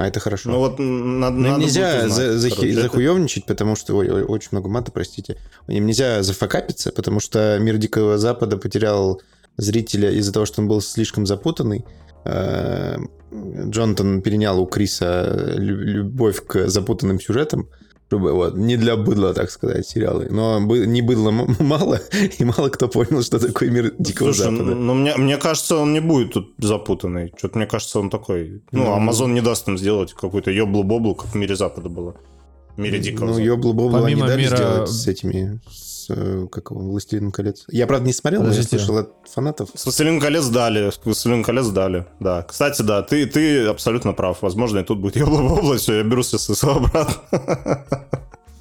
А 0.00 0.06
это 0.06 0.18
хорошо. 0.18 0.48
Ну 0.48 0.58
вот 0.60 0.78
надо, 0.78 1.36
Но 1.36 1.48
надо 1.48 1.60
нельзя 1.60 2.08
за, 2.08 2.38
за, 2.38 2.48
захуевничать, 2.48 3.44
потому 3.44 3.76
что... 3.76 3.94
Ой, 3.98 4.10
ой, 4.10 4.22
очень 4.22 4.48
много 4.52 4.70
мата, 4.70 4.90
простите. 4.90 5.36
Им 5.68 5.84
нельзя 5.84 6.22
зафакапиться, 6.22 6.90
потому 6.90 7.20
что 7.20 7.58
мир 7.60 7.76
Дикого 7.76 8.16
Запада 8.16 8.56
потерял 8.56 9.20
зрителя 9.58 10.10
из-за 10.10 10.32
того, 10.32 10.46
что 10.46 10.62
он 10.62 10.68
был 10.68 10.80
слишком 10.80 11.26
запутанный. 11.26 11.84
Э, 12.24 12.96
Джонатан 13.30 14.22
перенял 14.22 14.58
у 14.58 14.64
Криса 14.64 15.54
любовь 15.58 16.46
к 16.46 16.68
запутанным 16.68 17.20
сюжетам. 17.20 17.68
Вот, 18.10 18.56
не 18.56 18.76
для 18.76 18.96
быдла, 18.96 19.34
так 19.34 19.50
сказать, 19.50 19.86
сериалы. 19.86 20.28
Но 20.30 20.58
не 20.60 21.02
быдла 21.02 21.30
мало, 21.60 22.00
и 22.38 22.44
мало 22.44 22.68
кто 22.68 22.88
понял, 22.88 23.22
что 23.22 23.38
такое 23.38 23.70
мир 23.70 23.94
Дикого 23.98 24.32
Слушай, 24.32 24.50
Запада. 24.50 24.74
Ну, 24.74 24.94
мне, 24.94 25.16
мне 25.16 25.36
кажется, 25.36 25.76
он 25.76 25.92
не 25.92 26.00
будет 26.00 26.32
тут 26.32 26.54
запутанный. 26.58 27.32
Что-то 27.36 27.58
мне 27.58 27.66
кажется, 27.66 28.00
он 28.00 28.10
такой... 28.10 28.62
Ну, 28.72 28.84
ну 28.84 28.96
Amazon 28.96 29.32
не 29.32 29.40
даст 29.40 29.68
им 29.68 29.78
сделать 29.78 30.12
какую-то 30.12 30.50
ёблу-боблу, 30.50 31.14
как 31.14 31.30
в 31.30 31.34
мире 31.36 31.54
Запада 31.56 31.88
было. 31.88 32.16
В 32.76 32.80
мире 32.80 32.98
Дикого 32.98 33.26
Ну, 33.26 33.38
ёблу-боблу 33.38 34.04
они 34.04 34.20
дали 34.20 34.42
мира... 34.42 34.56
сделать 34.56 34.88
с 34.88 35.06
этими 35.06 35.60
как 36.50 36.70
его, 36.70 36.80
«Властелин 36.80 37.32
колец». 37.32 37.64
Я, 37.68 37.86
правда, 37.86 38.06
не 38.06 38.12
смотрел, 38.12 38.42
Подождите. 38.42 38.68
но 38.72 38.78
я 38.78 38.84
слышал 38.86 38.98
от 38.98 39.28
фанатов. 39.28 39.70
«Властелин 39.84 40.20
колец» 40.20 40.46
дали, 40.46 40.90
«Властелин 41.04 41.42
колец» 41.42 41.66
дали, 41.68 42.06
да. 42.20 42.42
Кстати, 42.42 42.82
да, 42.82 43.02
ты, 43.02 43.26
ты 43.26 43.66
абсолютно 43.66 44.12
прав. 44.12 44.42
Возможно, 44.42 44.78
и 44.78 44.84
тут 44.84 45.00
будет 45.00 45.16
ёбла 45.16 45.76
все, 45.76 45.94
я 45.98 46.02
беру 46.02 46.22
все 46.22 46.38
обратно. 46.62 47.84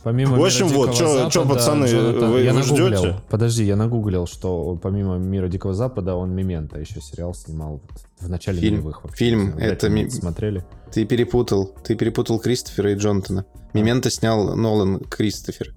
Помимо 0.04 0.38
в 0.38 0.44
общем, 0.44 0.68
вот, 0.70 0.96
что, 0.96 1.46
пацаны, 1.46 1.86
Джонатан, 1.86 2.32
вы, 2.32 2.42
я 2.42 2.54
вы 2.54 2.64
ждете? 2.64 3.22
Подожди, 3.30 3.66
я 3.66 3.76
нагуглил, 3.76 4.28
что 4.28 4.80
помимо 4.82 5.18
«Мира 5.18 5.50
Дикого 5.50 5.74
Запада» 5.74 6.16
он 6.16 6.34
«Мемента» 6.34 6.80
еще 6.80 7.02
сериал 7.02 7.34
снимал 7.34 7.82
в 8.20 8.30
начале 8.30 8.62
фильм, 8.62 8.78
нулевых. 8.78 9.04
Вообще. 9.04 9.26
Фильм, 9.26 9.58
это... 9.58 9.90
Ми... 9.90 10.10
Смотрели? 10.10 10.66
Ты 10.92 11.06
перепутал, 11.06 11.76
ты 11.84 11.96
перепутал 11.96 12.40
Кристофера 12.40 12.94
и 12.94 12.96
Джонатана. 12.96 13.46
«Мемента» 13.74 14.10
снял 14.10 14.56
Нолан 14.56 15.00
Кристофер 15.00 15.76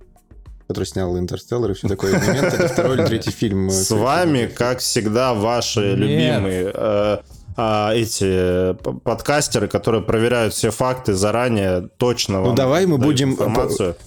который 0.72 0.86
снял 0.86 1.18
«Интерстеллар» 1.18 1.70
и 1.70 1.74
все 1.74 1.86
такое. 1.88 2.18
Момент, 2.18 2.54
это 2.54 2.68
второй 2.68 2.96
или 2.96 3.04
третий 3.04 3.30
фильм. 3.30 3.70
С 3.70 3.90
вами, 3.90 4.46
как 4.46 4.78
всегда, 4.78 5.34
ваши 5.34 5.94
любимые 5.94 6.72
э, 6.74 7.18
а, 7.56 7.92
эти 7.92 8.72
подкастеры, 9.04 9.68
которые 9.68 10.02
проверяют 10.02 10.54
все 10.54 10.70
факты 10.70 11.12
заранее, 11.12 11.90
точно 11.98 12.40
Ну 12.40 12.54
давай 12.54 12.86
мы 12.86 12.96
будем 12.96 13.36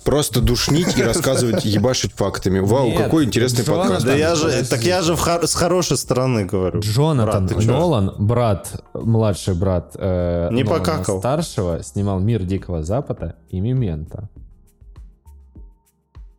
просто 0.04 0.42
душнить 0.42 0.98
и 0.98 1.04
рассказывать, 1.04 1.66
ебашить 1.66 2.14
фактами. 2.14 2.58
Вау, 2.58 2.88
Нет, 2.88 2.98
какой 2.98 3.26
интересный 3.26 3.64
Джонатан, 3.64 3.88
подкаст. 3.88 4.06
Да 4.08 4.16
я 4.16 4.34
же, 4.34 4.66
так 4.66 4.82
я 4.82 5.04
же 5.04 5.16
в, 5.16 5.22
с 5.22 5.54
хорошей 5.54 5.98
стороны 5.98 6.46
говорю. 6.46 6.80
Джонатан 6.80 7.46
брат, 7.46 7.66
Нолан, 7.66 8.16
брат, 8.18 8.84
младший 8.96 9.54
брат 9.54 9.92
э, 9.94 10.50
Не 10.52 10.64
Нолана 10.64 10.84
покакал. 10.84 11.20
старшего, 11.20 11.84
снимал 11.84 12.20
«Мир 12.20 12.42
Дикого 12.42 12.82
Запада» 12.82 13.36
и 13.50 13.60
«Мемента». 13.60 14.30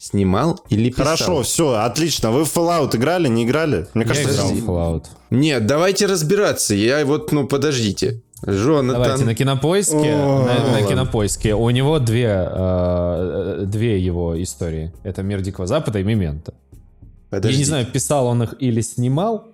Снимал 0.06 0.60
или 0.68 0.90
писал? 0.90 1.04
Хорошо, 1.04 1.42
все, 1.42 1.74
отлично. 1.74 2.30
Вы 2.30 2.44
в 2.44 2.54
Fallout 2.54 2.96
играли, 2.96 3.28
не 3.28 3.44
играли? 3.44 3.86
Мне 3.94 4.04
Я 4.04 4.08
кажется, 4.08 4.32
играл 4.32 4.52
играл. 4.52 4.64
в 4.64 4.68
Fallout. 4.68 5.04
Нет, 5.30 5.66
давайте 5.66 6.06
разбираться. 6.06 6.74
Я 6.74 7.04
вот, 7.04 7.32
ну, 7.32 7.46
подождите. 7.46 8.22
Джонатан... 8.48 9.02
Давайте 9.02 9.24
на 9.24 9.34
кинопоиске. 9.34 10.14
О, 10.14 10.44
на, 10.46 10.80
на 10.80 10.86
кинопоиске. 10.86 11.54
У 11.54 11.68
него 11.70 11.98
две, 11.98 12.48
э, 12.48 13.64
две 13.66 13.98
его 13.98 14.40
истории. 14.42 14.92
Это 15.04 15.22
Мир 15.22 15.40
Дикого 15.40 15.66
Запада 15.66 15.98
и 16.00 16.02
Мемента. 16.02 16.54
Я 17.32 17.40
не 17.40 17.64
знаю, 17.64 17.86
писал 17.86 18.26
он 18.26 18.42
их 18.42 18.54
или 18.60 18.80
снимал. 18.82 19.48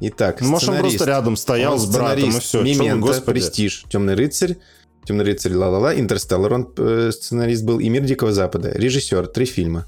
Итак, 0.00 0.40
Может, 0.40 0.70
он 0.70 0.78
просто 0.78 1.04
рядом 1.04 1.36
стоял 1.36 1.74
Он 1.74 1.78
с 1.78 1.86
братом, 1.86 2.30
и 2.30 2.40
все. 2.40 2.62
Мементо, 2.62 3.06
господи. 3.06 3.40
Престиж, 3.40 3.84
Темный 3.88 4.14
рыцарь, 4.14 4.56
Темный 5.04 5.24
рыцарь, 5.24 5.54
ла-ла-ла, 5.54 5.94
Интерстеллар, 5.94 6.52
он 6.54 6.68
э, 6.78 7.10
сценарист 7.12 7.64
был, 7.64 7.78
и 7.78 7.88
Мир 7.88 8.02
Дикого 8.04 8.32
Запада. 8.32 8.70
Режиссер, 8.74 9.26
три 9.26 9.44
фильма. 9.44 9.84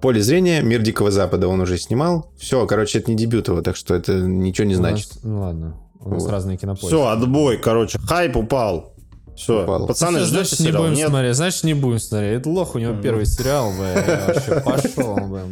Поле 0.00 0.22
зрения, 0.22 0.62
Мир 0.62 0.80
Дикого 0.80 1.10
Запада 1.10 1.46
он 1.48 1.60
уже 1.60 1.76
снимал. 1.76 2.32
Все, 2.38 2.66
короче, 2.66 3.00
это 3.00 3.10
не 3.10 3.16
дебют 3.18 3.48
его, 3.48 3.60
так 3.60 3.76
что 3.76 3.94
это 3.94 4.14
ничего 4.14 4.66
не 4.66 4.76
У 4.76 4.80
нас- 4.80 4.90
значит. 4.92 5.10
ну 5.22 5.40
ладно. 5.40 5.76
У 6.02 6.08
нас 6.08 6.22
Вот. 6.22 6.32
разные 6.32 6.56
кинопоиски. 6.56 6.86
Все, 6.86 7.06
отбой, 7.08 7.58
короче. 7.58 7.98
Хайп 7.98 8.36
упал. 8.38 8.94
Все, 9.36 9.62
Упал. 9.62 9.86
пацаны, 9.86 10.20
Ну, 10.20 10.24
ждете 10.24 10.42
значит, 10.44 10.60
не 10.60 10.66
сериал? 10.66 10.82
будем 10.82 10.94
Нет? 10.96 11.08
смотреть. 11.08 11.36
Значит, 11.36 11.64
не 11.64 11.74
будем 11.74 11.98
смотреть. 11.98 12.38
Это 12.40 12.48
лох, 12.50 12.74
у 12.74 12.78
него 12.78 12.94
первый 13.00 13.26
сериал, 13.26 13.72
бля, 13.78 14.24
вообще 14.26 14.60
пошел, 14.60 15.16
бля. 15.28 15.44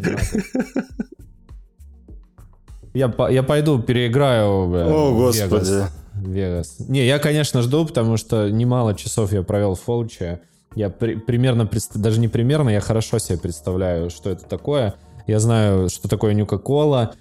Я, 2.94 3.12
я 3.30 3.42
пойду 3.42 3.80
переиграю, 3.80 4.68
бля, 4.68 4.86
О, 4.88 5.14
господи. 5.14 5.44
Вегас. 5.70 5.90
Вегас. 6.22 6.76
Не, 6.80 7.06
я, 7.06 7.18
конечно, 7.18 7.62
жду, 7.62 7.84
потому 7.86 8.16
что 8.16 8.48
немало 8.50 8.94
часов 8.94 9.32
я 9.32 9.42
провел 9.42 9.74
в 9.74 9.80
Фолче. 9.80 10.40
Я 10.74 10.90
при- 10.90 11.14
примерно, 11.16 11.68
даже 11.94 12.20
не 12.20 12.28
примерно, 12.28 12.70
я 12.70 12.80
хорошо 12.80 13.18
себе 13.18 13.38
представляю, 13.38 14.10
что 14.10 14.30
это 14.30 14.44
такое. 14.44 14.94
Я 15.26 15.40
знаю, 15.40 15.88
что 15.88 16.08
такое 16.08 16.34
Нюка-Кола, 16.34 17.14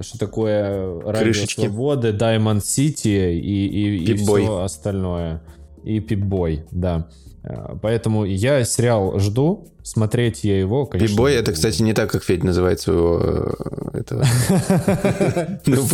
что 0.00 0.18
такое 0.18 1.00
Радио. 1.02 1.32
Свободы, 1.66 2.10
Diamond 2.10 2.58
City 2.60 3.34
и, 3.34 3.66
и, 3.66 3.96
и 4.04 4.14
все 4.16 4.58
остальное. 4.62 5.42
И 5.84 6.00
Пип-бой, 6.00 6.64
да. 6.70 7.08
Э, 7.44 7.76
Поэтому 7.80 8.24
я 8.24 8.64
сериал 8.64 9.18
жду, 9.18 9.68
смотреть 9.82 10.44
я 10.44 10.58
его, 10.58 10.86
конечно. 10.86 11.14
Пибой 11.14 11.32
не 11.32 11.38
это, 11.38 11.52
кстати, 11.52 11.82
не 11.82 11.92
так, 11.92 12.10
как 12.10 12.24
Федь 12.24 12.42
называет 12.42 12.80
своего 12.80 13.20
э, 13.22 13.98
этого. 13.98 14.24
Ну. 15.66 15.86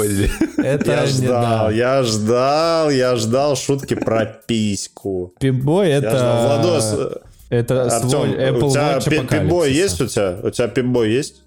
Это 0.63 0.91
Я 0.91 1.07
ждал, 1.07 1.67
да. 1.67 1.71
я 1.73 2.03
ждал, 2.03 2.91
я 2.91 3.17
ждал 3.17 3.57
шутки 3.57 3.95
про 3.95 4.25
письку. 4.47 5.35
Пип-бой 5.41 5.89
Я 5.89 5.99
ждал. 5.99 6.13
это... 6.13 6.47
Владос, 6.47 6.95
э, 6.99 7.17
Это 7.51 7.83
Артем, 7.85 8.11
свой 8.11 8.29
Apple 8.31 8.65
у 8.65 8.71
тебя 8.71 8.99
Watch 8.99 9.71
есть 9.71 10.01
у 10.01 10.07
тебя? 10.07 10.39
У 10.43 10.51
тебя 10.51 10.69
пип-бой 10.69 11.11
есть? 11.11 11.43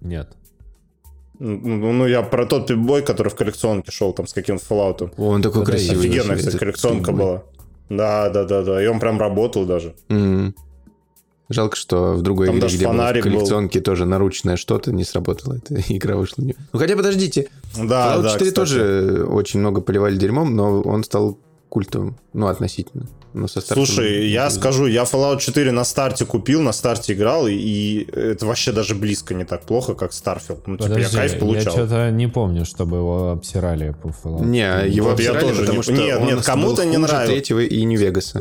Нет. 0.00 0.28
Ну, 1.38 1.92
ну, 1.92 2.06
я 2.06 2.22
про 2.22 2.44
тот 2.44 2.66
пип-бой, 2.66 3.02
который 3.02 3.28
в 3.28 3.34
коллекционке 3.34 3.90
шел 3.90 4.12
там 4.12 4.26
с 4.26 4.34
каким-то 4.34 4.62
Fallout. 4.68 5.10
О, 5.16 5.28
Он 5.28 5.42
такой 5.42 5.64
Да, 5.64 5.72
красивый. 5.72 6.08
Офигенная, 6.08 6.36
кстати, 6.36 6.56
коллекционка 6.56 7.12
Пибой. 7.12 7.24
была. 7.24 7.42
Да, 7.90 8.30
да, 8.30 8.44
да, 8.44 8.62
да. 8.62 8.82
И 8.82 8.86
он 8.86 8.98
прям 9.00 9.18
работал 9.20 9.66
даже. 9.66 9.94
М. 10.08 10.54
Жалко, 11.48 11.76
что 11.76 12.12
в 12.14 12.22
другой 12.22 12.46
Там 12.46 12.58
игре, 12.58 12.68
где 12.68 12.84
было 12.86 12.92
в 12.92 12.96
фонарик 12.96 13.24
был. 13.24 13.32
коллекционке 13.32 13.80
тоже 13.80 14.06
наручное 14.06 14.56
что-то, 14.56 14.92
не 14.92 15.02
сработало. 15.04 15.54
Эта 15.56 15.74
игра 15.88 16.16
вышла. 16.16 16.42
не- 16.42 16.54
Ну 16.72 16.78
хотя 16.78 16.96
подождите, 16.96 17.48
Да, 17.76 18.16
Fallout 18.16 18.22
да, 18.22 18.30
4 18.30 18.50
кстати. 18.50 18.54
тоже 18.54 19.24
очень 19.28 19.58
много 19.60 19.80
поливали 19.80 20.16
дерьмом, 20.16 20.54
но 20.54 20.80
он 20.80 21.02
стал 21.04 21.38
культовым. 21.68 22.16
Ну, 22.32 22.46
относительно. 22.46 23.06
Но 23.32 23.46
со 23.46 23.60
Starfield 23.60 23.74
Слушай, 23.74 24.28
я 24.30 24.46
не 24.46 24.50
скажу, 24.50 24.86
я 24.86 25.04
Fallout 25.04 25.38
4 25.38 25.70
на 25.72 25.84
старте 25.84 26.24
купил, 26.24 26.62
на 26.62 26.72
старте 26.72 27.12
играл, 27.12 27.46
и, 27.46 27.52
и 27.54 28.08
это 28.12 28.44
вообще 28.46 28.72
даже 28.72 28.94
близко 28.94 29.34
не 29.34 29.44
так 29.44 29.62
плохо, 29.62 29.94
как 29.94 30.10
Starfield. 30.10 30.62
Ну, 30.66 30.76
типа, 30.76 30.88
Подожди, 30.88 31.02
я 31.16 31.22
кайф 31.22 31.38
получал. 31.38 31.72
что-то 31.72 32.10
не 32.10 32.26
помню, 32.26 32.64
чтобы 32.64 32.96
его 32.96 33.30
обсирали 33.30 33.94
по 34.02 34.08
Fallout. 34.08 34.44
Не, 34.44 34.88
его 34.88 35.10
Вот 35.10 35.20
я 35.20 35.30
обсирали, 35.30 35.40
тоже 35.48 35.60
потому 35.60 35.76
не- 35.78 35.82
что 35.82 35.92
нет, 35.92 36.18
он 36.20 36.26
нет, 36.26 36.44
кому-то 36.44 36.84
не 36.84 36.96
нравится. 36.96 37.32
третьего 37.32 37.60
и 37.60 37.84
Нью-Вегаса. 37.84 38.40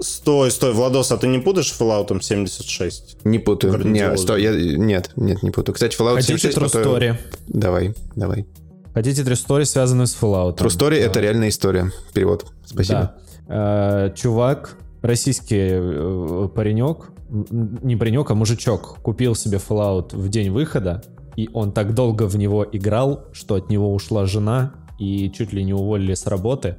Стой, 0.00 0.52
стой, 0.52 0.72
Владос, 0.72 1.10
а 1.10 1.16
ты 1.16 1.26
не 1.26 1.40
путаешь 1.40 1.74
Fallout 1.76 2.22
76? 2.22 3.16
Не 3.24 3.40
путаю. 3.40 3.76
Не, 3.84 4.16
стой, 4.16 4.42
я, 4.42 4.52
нет, 4.52 5.10
нет, 5.16 5.42
не 5.42 5.50
путаю. 5.50 5.74
Кстати, 5.74 5.96
Fallout 6.00 6.14
Хотите 6.16 6.38
76 6.38 6.56
True 6.56 6.64
путаю- 6.82 6.84
Story? 6.86 7.16
Давай, 7.48 7.94
давай. 8.14 8.46
Хотите 8.94 9.22
True 9.22 9.32
Story, 9.32 9.64
связанную 9.64 10.06
с 10.06 10.16
Fallout? 10.20 10.56
True 10.58 10.68
Story— 10.68 10.94
это 11.00 11.18
реальная 11.18 11.48
история. 11.48 11.90
Перевод. 12.14 12.46
Спасибо. 12.64 12.98
Да. 13.00 13.16
Э, 13.48 14.10
чувак, 14.14 14.76
российский 15.00 15.70
э, 15.70 16.48
паренек, 16.54 17.10
не 17.30 17.96
паренек, 17.96 18.30
а 18.30 18.34
мужичок, 18.34 18.98
купил 19.02 19.34
себе 19.34 19.58
Fallout 19.58 20.14
в 20.14 20.28
день 20.28 20.50
выхода, 20.50 21.02
и 21.36 21.48
он 21.52 21.72
так 21.72 21.94
долго 21.94 22.24
в 22.26 22.36
него 22.36 22.66
играл, 22.70 23.24
что 23.32 23.54
от 23.54 23.70
него 23.70 23.92
ушла 23.94 24.26
жена, 24.26 24.74
и 24.98 25.30
чуть 25.30 25.52
ли 25.52 25.64
не 25.64 25.72
уволили 25.72 26.14
с 26.14 26.26
работы. 26.26 26.76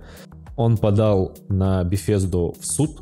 Он 0.57 0.77
подал 0.77 1.35
на 1.47 1.83
Bethesda 1.83 2.53
в 2.59 2.65
суд. 2.65 3.01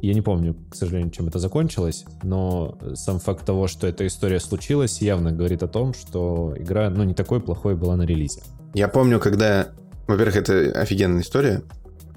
Я 0.00 0.14
не 0.14 0.22
помню, 0.22 0.56
к 0.70 0.74
сожалению, 0.74 1.10
чем 1.10 1.28
это 1.28 1.38
закончилось, 1.38 2.06
но 2.22 2.78
сам 2.94 3.18
факт 3.18 3.44
того, 3.44 3.66
что 3.66 3.86
эта 3.86 4.06
история 4.06 4.40
случилась, 4.40 5.02
явно 5.02 5.30
говорит 5.30 5.62
о 5.62 5.68
том, 5.68 5.92
что 5.92 6.54
игра, 6.56 6.88
ну, 6.88 7.04
не 7.04 7.12
такой 7.12 7.40
плохой 7.40 7.76
была 7.76 7.96
на 7.96 8.02
релизе. 8.02 8.42
Я 8.72 8.88
помню, 8.88 9.20
когда... 9.20 9.68
Во-первых, 10.08 10.36
это 10.36 10.72
офигенная 10.72 11.20
история, 11.20 11.62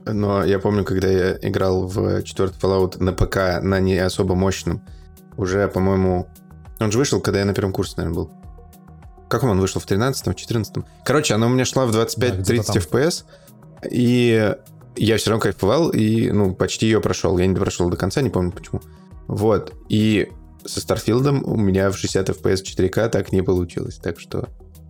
но 0.05 0.43
я 0.43 0.59
помню, 0.59 0.83
когда 0.83 1.07
я 1.07 1.37
играл 1.41 1.87
в 1.87 2.23
четвертый 2.23 2.59
Fallout 2.59 3.01
на 3.01 3.13
ПК, 3.13 3.61
на 3.61 3.79
не 3.79 3.97
особо 3.97 4.35
мощном, 4.35 4.81
уже, 5.37 5.67
по-моему... 5.67 6.27
Он 6.79 6.91
же 6.91 6.97
вышел, 6.97 7.21
когда 7.21 7.39
я 7.39 7.45
на 7.45 7.53
первом 7.53 7.71
курсе, 7.71 7.95
наверное, 7.97 8.15
был. 8.15 8.31
В 9.25 9.29
каком 9.29 9.49
он 9.51 9.59
вышел? 9.59 9.81
В 9.81 9.87
13-м, 9.87 10.33
14 10.33 10.83
Короче, 11.05 11.33
она 11.33 11.47
у 11.47 11.49
меня 11.49 11.65
шла 11.65 11.85
в 11.85 11.91
Да, 11.91 12.03
25-30 12.03 12.41
где-то 12.41 12.79
FPS, 12.79 13.23
и 13.89 14.55
я 14.95 15.17
все 15.17 15.31
равно 15.31 15.41
кайфовал, 15.41 15.89
и, 15.89 16.31
ну, 16.31 16.53
почти 16.53 16.85
ее 16.85 17.01
прошел. 17.01 17.37
Я 17.37 17.47
не 17.47 17.55
прошел 17.55 17.89
до 17.89 17.97
конца, 17.97 18.21
не 18.21 18.29
помню 18.29 18.51
почему. 18.51 18.81
Вот. 19.27 19.73
И 19.89 20.31
со 20.65 20.79
Старфилдом 20.81 21.43
у 21.45 21.55
меня 21.55 21.89
в 21.89 21.97
60 21.97 22.29
FPS 22.29 22.63
4К 22.63 23.09
так 23.09 23.31
не 23.31 23.41
получилось, 23.41 23.95
так 23.95 24.19
что... 24.19 24.49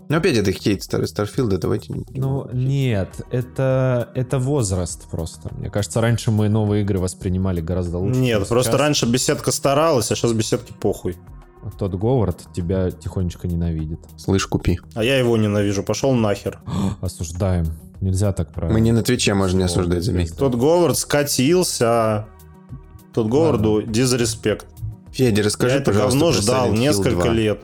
Ну, 0.10 0.18
опять 0.18 0.38
это 0.38 0.52
хейт 0.52 0.84
старый 0.84 1.08
Starfield 1.08 1.49
а, 1.49 1.58
давайте 1.58 1.94
не 1.94 2.00
будем. 2.00 2.22
Ну, 2.22 2.50
нет, 2.54 3.22
это, 3.32 4.10
это 4.16 4.40
возраст 4.40 5.10
просто. 5.10 5.54
Мне 5.56 5.70
кажется, 5.70 6.02
раньше 6.02 6.32
мы 6.32 6.50
новые 6.50 6.84
игры 6.84 7.00
воспринимали 7.00 7.62
гораздо 7.62 7.98
лучше. 7.98 8.20
Нет, 8.20 8.48
просто 8.48 8.72
сейчас. 8.72 8.82
раньше 8.82 9.06
беседка 9.06 9.52
старалась, 9.52 10.12
а 10.12 10.16
сейчас 10.16 10.34
беседки 10.34 10.74
похуй. 10.74 11.18
Тодд 11.78 11.94
Говард 11.96 12.42
тебя 12.54 12.92
тихонечко 12.92 13.48
ненавидит. 13.48 14.00
Слышь, 14.18 14.46
купи. 14.48 14.80
А 14.96 15.04
я 15.04 15.18
его 15.18 15.38
ненавижу, 15.38 15.84
пошел 15.84 16.12
нахер. 16.14 16.60
Осуждаем. 17.02 17.68
Нельзя 18.02 18.34
так 18.34 18.52
про... 18.52 18.70
Мы 18.70 18.82
не 18.82 18.92
на 18.92 19.02
Твиче 19.02 19.34
можем 19.34 19.60
не 19.60 19.66
осуждать, 19.66 20.04
заметь. 20.04 20.36
Тодд 20.36 20.56
Говард 20.56 20.98
скатился. 20.98 22.28
Тодд 23.14 23.28
Говарду 23.28 23.82
disrespect. 23.82 24.66
Федя, 25.14 25.44
расскажи, 25.44 25.76
я 25.76 25.82
это 25.82 25.92
пожалуйста, 25.92 26.20
говно 26.20 26.32
ждал 26.34 26.74
несколько 26.74 27.26
2. 27.26 27.34
лет. 27.34 27.64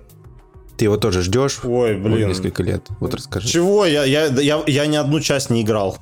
Ты 0.79 0.85
его 0.85 0.95
тоже 0.95 1.23
ждешь? 1.23 1.59
Ой, 1.65 1.97
блин. 1.97 2.29
несколько 2.29 2.63
лет. 2.63 2.87
Вот 3.01 3.13
расскажи. 3.13 3.49
Чего? 3.49 3.85
Я, 3.85 4.05
я, 4.05 4.27
я, 4.27 4.63
я 4.65 4.85
ни 4.87 4.95
одну 4.95 5.19
часть 5.19 5.49
не 5.49 5.61
играл. 5.61 5.97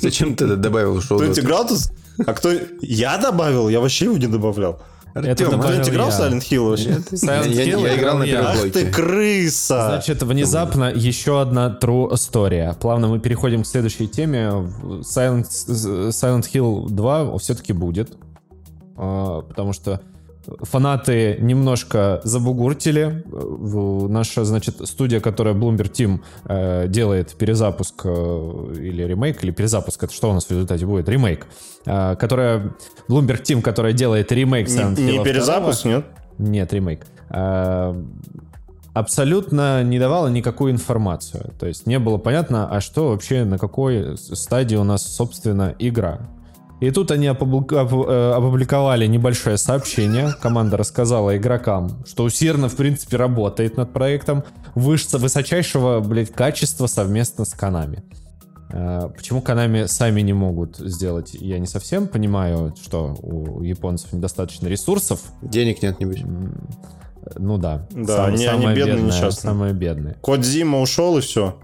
Зачем 0.00 0.34
ты 0.36 0.46
это 0.46 0.56
добавил? 0.56 1.02
Кто-нибудь 1.02 1.38
играл 1.38 1.68
тут? 1.68 1.80
А 2.26 2.32
кто... 2.32 2.50
Я 2.80 3.18
добавил? 3.18 3.68
Я 3.68 3.80
вообще 3.80 4.06
его 4.06 4.16
не 4.16 4.26
добавлял. 4.26 4.80
Это 5.14 5.44
добавил 5.50 5.62
Кто-нибудь 5.64 5.88
играл 5.90 6.10
в. 6.10 6.18
Silent 6.18 6.40
Hill 6.50 6.68
вообще? 6.70 6.88
Silent 7.12 7.50
Я- 7.52 7.64
Hill 7.66 7.82
я 7.82 7.96
играл 7.96 8.18
на 8.18 8.24
я. 8.24 8.30
первом 8.36 8.50
Ах 8.52 8.72
ты 8.72 8.90
крыса! 8.90 9.86
Значит, 9.90 10.22
внезапно 10.22 10.90
еще 10.90 11.42
одна 11.42 11.78
true 11.78 12.10
story. 12.12 12.74
Плавно 12.80 13.08
мы 13.08 13.20
переходим 13.20 13.64
к 13.64 13.66
следующей 13.66 14.08
теме. 14.08 14.46
Silent, 15.02 15.44
Silent 16.08 16.46
Hill 16.52 16.88
2 16.88 17.38
все-таки 17.38 17.74
будет. 17.74 18.16
А, 18.96 19.42
Потому 19.42 19.74
что 19.74 20.00
фанаты 20.62 21.38
немножко 21.40 22.20
забугуртили. 22.24 23.22
В- 23.26 24.08
Наша, 24.08 24.44
значит, 24.44 24.76
студия, 24.88 25.20
которая 25.20 25.54
Bloomberg 25.54 25.90
Team 25.92 26.20
э, 26.44 26.88
делает 26.88 27.34
перезапуск 27.34 28.02
э, 28.04 28.74
или 28.78 29.02
ремейк, 29.04 29.42
или 29.44 29.50
перезапуск, 29.50 30.04
это 30.04 30.12
что 30.12 30.30
у 30.30 30.34
нас 30.34 30.44
в 30.46 30.50
результате 30.50 30.86
будет? 30.86 31.08
Ремейк. 31.08 31.46
Э, 31.86 32.16
которая 32.16 32.74
Bloomberg 33.08 33.42
Team, 33.42 33.62
которая 33.62 33.92
делает 33.92 34.30
ремейк 34.32 34.68
Не, 34.68 34.74
Silent 34.74 35.00
не 35.00 35.18
Hill 35.18 35.24
перезапуск, 35.24 35.84
нет? 35.84 36.04
нет, 36.38 36.72
ремейк. 36.72 37.06
Абсолютно 38.92 39.82
не 39.82 39.98
давала 39.98 40.28
никакую 40.28 40.70
информацию. 40.72 41.52
То 41.58 41.66
есть 41.66 41.84
не 41.86 41.98
было 41.98 42.16
понятно, 42.16 42.68
а 42.70 42.80
что 42.80 43.08
вообще, 43.08 43.44
на 43.44 43.58
какой 43.58 44.16
стадии 44.16 44.76
у 44.76 44.84
нас, 44.84 45.02
собственно, 45.02 45.74
игра. 45.80 46.20
И 46.80 46.90
тут 46.90 47.10
они 47.10 47.26
э, 47.26 47.30
опубликовали 47.30 49.06
небольшое 49.06 49.56
сообщение. 49.56 50.34
Команда 50.42 50.76
рассказала 50.76 51.36
игрокам, 51.36 52.04
что 52.06 52.24
усердно, 52.24 52.68
в 52.68 52.76
принципе, 52.76 53.16
работает 53.16 53.76
над 53.76 53.92
проектом 53.92 54.44
высочайшего, 54.74 56.00
блядь, 56.00 56.30
качества 56.32 56.86
совместно 56.86 57.44
с 57.44 57.54
Канами. 57.54 58.02
Э, 58.70 59.08
Почему 59.16 59.40
Konami 59.40 59.86
сами 59.86 60.20
не 60.20 60.32
могут 60.32 60.76
сделать, 60.76 61.34
я 61.34 61.58
не 61.58 61.66
совсем 61.66 62.08
понимаю, 62.08 62.74
что 62.82 63.14
у 63.22 63.62
японцев 63.62 64.12
недостаточно 64.12 64.66
ресурсов. 64.66 65.20
Денег 65.42 65.80
нет, 65.82 66.00
небось. 66.00 66.22
Ну 67.38 67.56
да. 67.56 67.86
Да, 67.92 68.26
они- 68.26 68.36
они 68.36 68.44
самые 68.46 68.76
бедные, 68.76 68.96
бедные, 68.96 69.06
несчастные. 69.06 69.50
Самые 69.52 69.72
бедные. 69.72 70.14
Кодзима 70.20 70.80
ушел 70.80 71.16
и 71.16 71.20
все. 71.20 71.56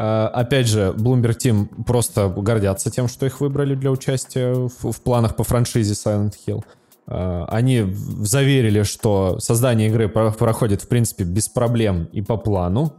А, 0.00 0.28
Опять 0.28 0.68
же, 0.68 0.94
Bloomberg 0.96 1.36
Team 1.38 1.84
просто 1.84 2.28
гордятся 2.28 2.88
тем, 2.88 3.08
что 3.08 3.26
их 3.26 3.40
выбрали 3.40 3.74
для 3.74 3.90
участия 3.90 4.52
в, 4.54 4.92
в 4.92 5.00
планах 5.00 5.34
по 5.34 5.42
франшизе 5.42 5.94
Silent 5.94 6.34
Hill. 6.46 6.62
А, 7.08 7.46
Они 7.50 7.84
заверили, 8.20 8.84
что 8.84 9.40
создание 9.40 9.88
игры 9.88 10.08
про- 10.08 10.30
проходит, 10.30 10.82
в 10.82 10.88
принципе, 10.88 11.24
без 11.24 11.48
проблем 11.48 12.08
и 12.12 12.22
по 12.22 12.36
плану. 12.36 12.92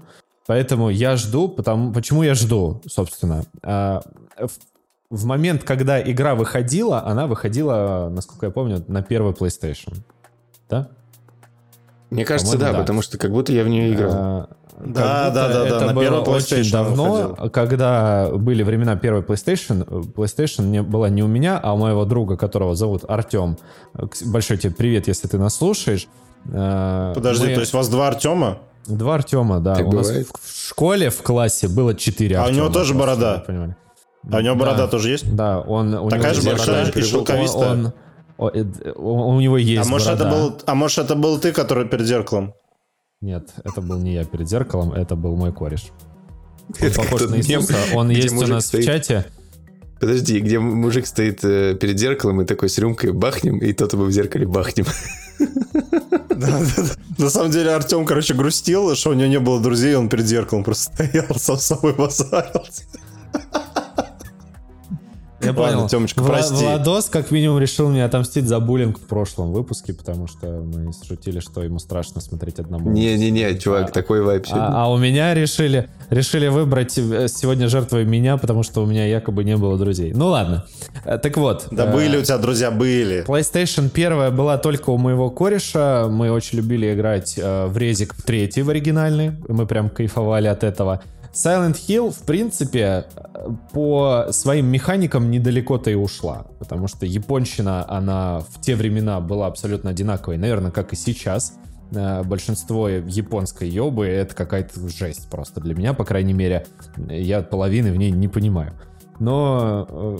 Поэтому 0.46 0.90
я 0.90 1.16
жду, 1.16 1.48
потому, 1.48 1.94
почему 1.94 2.24
я 2.24 2.34
жду, 2.34 2.82
собственно. 2.86 3.44
А, 3.64 4.02
в 5.10 5.26
момент, 5.26 5.64
когда 5.64 6.02
игра 6.02 6.36
выходила, 6.36 7.06
она 7.06 7.28
выходила, 7.28 8.10
насколько 8.12 8.48
я 8.48 8.52
помню, 8.52 8.84
на 8.90 9.02
первый 9.04 9.32
PlayStation. 9.34 9.96
Да? 10.70 10.90
Мне 12.10 12.26
кажется, 12.26 12.58
да, 12.58 12.72
да. 12.72 12.80
потому 12.80 13.02
что 13.02 13.18
как 13.18 13.32
будто 13.32 13.52
я 13.52 13.64
в 13.64 13.68
нее 13.68 13.94
играл. 13.94 14.12
А, 14.14 14.48
Да, 14.84 15.30
да, 15.30 15.48
да, 15.50 15.54
да, 15.64 15.68
это 15.68 15.86
на 15.88 15.94
было 15.94 16.20
очень 16.22 16.72
давно, 16.72 17.14
выходил. 17.30 17.50
когда 17.52 18.30
были 18.34 18.64
времена 18.64 18.96
первой 18.96 19.22
PlayStation. 19.22 19.86
PlayStation 20.14 20.64
не 20.66 20.82
была 20.82 21.10
не 21.10 21.22
у 21.22 21.28
меня, 21.28 21.60
а 21.62 21.74
у 21.74 21.78
моего 21.78 22.06
друга, 22.06 22.38
которого 22.38 22.76
зовут 22.76 23.04
Артем. 23.08 23.58
Большой 24.26 24.58
тебе 24.58 24.74
привет, 24.74 25.08
если 25.08 25.28
ты 25.28 25.38
нас 25.38 25.56
слушаешь. 25.56 26.08
Э, 26.52 27.12
Подожди, 27.14 27.48
мы- 27.48 27.54
то 27.56 27.60
есть 27.60 27.74
вас 27.74 27.90
два 27.90 28.08
Артема? 28.08 28.60
Два 28.88 29.16
Артема, 29.16 29.60
да. 29.60 29.76
Так 29.76 29.88
у 29.88 29.92
нас 29.92 30.08
бывает? 30.08 30.28
в, 30.28 30.32
в 30.42 30.68
школе, 30.70 31.10
в 31.10 31.22
классе 31.22 31.68
было 31.68 31.94
четыре 31.94 32.38
А 32.38 32.40
у 32.40 32.44
Артема. 32.46 32.58
него 32.66 32.74
тоже 32.74 32.94
просто, 32.94 33.16
борода? 33.20 33.44
понимали. 33.46 33.76
А 34.32 34.38
у 34.38 34.40
него 34.42 34.54
Да. 34.56 34.60
борода 34.60 34.88
тоже 34.88 35.10
есть? 35.10 35.36
Да, 35.36 35.60
он... 35.60 35.94
у 35.94 36.10
Такая 36.10 36.32
него 36.32 36.42
же 36.42 36.50
большая 36.50 36.82
борода. 36.86 37.00
и 37.00 37.04
шелковистая? 37.04 37.70
Он- 37.72 37.86
о, 37.88 37.90
э, 37.90 37.92
у 38.40 39.36
у 39.36 39.40
него 39.40 39.58
есть 39.58 39.88
А 39.88 39.90
может, 39.90 40.08
это 40.08 40.30
был, 40.30 40.62
а 40.66 40.76
может, 40.76 40.98
это 41.00 41.16
был 41.16 41.40
ты, 41.40 41.52
который 41.52 41.86
перед 41.88 42.06
зеркалом? 42.06 42.54
Нет, 43.22 43.50
это 43.64 43.82
был 43.82 43.98
не 43.98 44.14
я 44.14 44.24
перед 44.24 44.48
зеркалом, 44.48 44.94
это 44.94 45.16
был 45.16 45.36
мой 45.36 45.52
кореш. 45.52 45.88
Он 46.70 46.76
Это 46.80 47.02
похож 47.02 47.22
на 47.22 47.36
мем, 47.36 47.62
Иисуса, 47.62 47.76
он 47.94 48.10
есть 48.10 48.34
у 48.34 48.48
нас 48.48 48.68
стоит. 48.68 48.84
в 48.84 48.88
чате. 48.88 49.26
Подожди, 50.00 50.40
где 50.40 50.60
мужик 50.60 51.06
стоит 51.06 51.44
э, 51.44 51.76
перед 51.76 52.00
зеркалом 52.00 52.42
и 52.42 52.46
такой 52.46 52.70
с 52.70 52.78
рюмкой 52.78 53.12
бахнем, 53.12 53.58
и 53.58 53.74
тот 53.74 53.92
его 53.92 54.06
в 54.06 54.12
зеркале 54.12 54.48
бахнем. 54.48 54.86
Да, 56.40 56.48
да, 56.48 56.84
да. 56.84 57.24
На 57.26 57.30
самом 57.30 57.52
деле 57.52 57.72
Артем, 57.72 58.06
короче, 58.06 58.34
грустил, 58.34 58.96
что 58.96 59.10
у 59.10 59.14
него 59.14 59.28
не 59.28 59.40
было 59.42 59.60
друзей, 59.60 59.96
он 59.96 60.08
перед 60.08 60.26
зеркалом 60.26 60.64
просто 60.64 60.94
стоял, 60.94 61.36
сам 61.36 61.58
собой 61.58 61.94
базарился. 61.94 62.84
Я 65.54 65.60
Ладно, 65.62 65.76
понял. 65.78 65.90
Тёмочка, 65.90 66.22
Вла- 66.22 66.28
прости. 66.28 66.64
Владос 66.66 67.06
как 67.06 67.32
минимум 67.32 67.60
решил 67.60 67.90
мне 67.90 68.06
отомстить 68.06 68.48
за 68.48 68.60
буллинг 68.60 68.98
в 69.00 69.04
прошлом 69.08 69.52
выпуске, 69.52 69.94
потому 69.94 70.28
что 70.28 70.48
мы 70.48 70.92
шутили, 71.08 71.40
что 71.40 71.64
ему 71.64 71.80
страшно 71.80 72.22
смотреть 72.22 72.60
одному. 72.60 72.90
Не-не-не, 72.92 73.58
чувак, 73.60 73.90
А- 73.90 73.92
такой 73.92 74.20
сегодня. 74.20 74.46
А, 74.54 74.86
а 74.86 74.92
у 74.92 74.98
меня 74.98 75.34
решили, 75.34 75.90
решили 76.10 76.48
выбрать 76.48 76.98
э, 76.98 77.28
сегодня 77.28 77.68
жертвой 77.68 78.06
меня, 78.06 78.38
потому 78.38 78.64
что 78.64 78.82
у 78.84 78.86
меня 78.86 79.06
якобы 79.06 79.44
не 79.44 79.58
было 79.58 79.78
друзей. 79.78 80.14
Ну 80.14 80.28
ладно. 80.28 80.66
Э, 81.06 81.18
Так 81.18 81.38
вот. 81.38 81.68
Да 81.72 81.86
э, 81.86 81.94
были 81.94 82.18
у 82.18 82.22
тебя 82.22 82.38
друзья, 82.38 82.72
были. 82.72 83.26
PlayStation 83.26 83.90
первая 83.90 84.32
была 84.32 84.58
только 84.58 84.90
у 84.92 84.98
моего 84.98 85.30
кореша. 85.30 86.08
Мы 86.10 86.32
очень 86.32 86.58
любили 86.58 86.94
играть 86.94 87.36
э, 87.38 87.68
в 87.68 87.78
резик 87.78 88.14
третий 88.26 88.62
в 88.62 88.70
оригинальный. 88.70 89.32
Мы 89.48 89.66
прям 89.66 89.90
кайфовали 89.90 90.48
от 90.48 90.64
этого. 90.64 91.02
Silent 91.34 91.76
Hill, 91.76 92.12
в 92.12 92.24
принципе, 92.24 93.06
э, 93.16 93.50
по 93.72 94.28
своим 94.32 94.68
механикам 94.68 95.30
недалеко-то 95.30 95.92
и 95.92 95.96
ушла. 95.96 96.48
Потому 96.60 96.88
что 96.88 97.06
японщина, 97.06 97.86
она 97.90 98.42
в 98.50 98.62
те 98.62 98.76
времена 98.76 99.20
была 99.20 99.48
абсолютно 99.48 99.92
одинаковой. 99.92 100.38
Наверное, 100.38 100.72
как 100.72 100.94
и 100.94 100.96
сейчас. 100.96 101.54
Э, 101.92 102.24
Большинство 102.24 102.90
японской 102.90 103.70
ёбы— 103.70 104.08
это 104.08 104.36
какая-то 104.36 104.88
жесть 104.90 105.30
просто 105.30 105.62
для 105.62 105.76
меня, 105.76 105.94
по 105.94 106.06
крайней 106.06 106.34
мере. 106.34 106.66
Я 106.98 107.42
половины 107.42 107.92
в 107.92 107.96
ней 107.96 108.12
не 108.12 108.28
понимаю. 108.28 108.74
Но 109.20 109.88
э, 109.90 110.18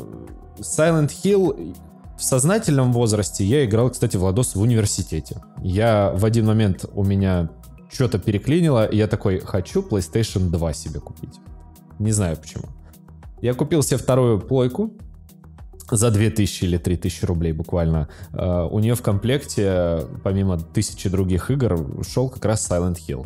Silent 0.60 1.12
Hill 1.24 1.76
в 2.18 2.24
сознательном 2.24 2.92
возрасте 2.92 3.46
я 3.46 3.66
играл, 3.66 3.90
кстати, 3.90 4.18
в 4.18 4.24
Ладос 4.24 4.54
в 4.54 4.62
университете. 4.62 5.42
Я 5.62 6.12
в 6.14 6.26
один 6.26 6.46
момент 6.46 6.86
у 6.94 7.04
меня 7.04 7.50
что-то 7.92 8.20
переклинило, 8.20 8.86
и 8.86 8.98
я 8.98 9.08
такой, 9.08 9.40
хочу 9.40 9.82
PlayStation 9.82 10.50
2 10.50 10.74
себе 10.74 11.00
купить. 11.00 11.40
Не 11.98 12.12
знаю 12.12 12.38
почему. 12.38 12.66
Я 13.42 13.54
купил 13.54 13.84
себе 13.84 13.98
вторую 13.98 14.40
плойку 14.40 14.94
за 15.90 16.12
2000 16.12 16.66
или 16.66 16.78
3000 16.78 17.26
рублей 17.26 17.52
буквально. 17.52 18.10
Э, 18.34 18.68
У 18.70 18.80
нее 18.80 18.96
в 18.96 19.02
комплекте, 19.02 20.06
помимо 20.24 20.60
тысячи 20.60 21.10
других 21.10 21.50
игр, 21.52 22.04
шел 22.08 22.30
как 22.30 22.46
раз 22.46 22.70
Silent 22.70 22.98
Hill. 23.08 23.26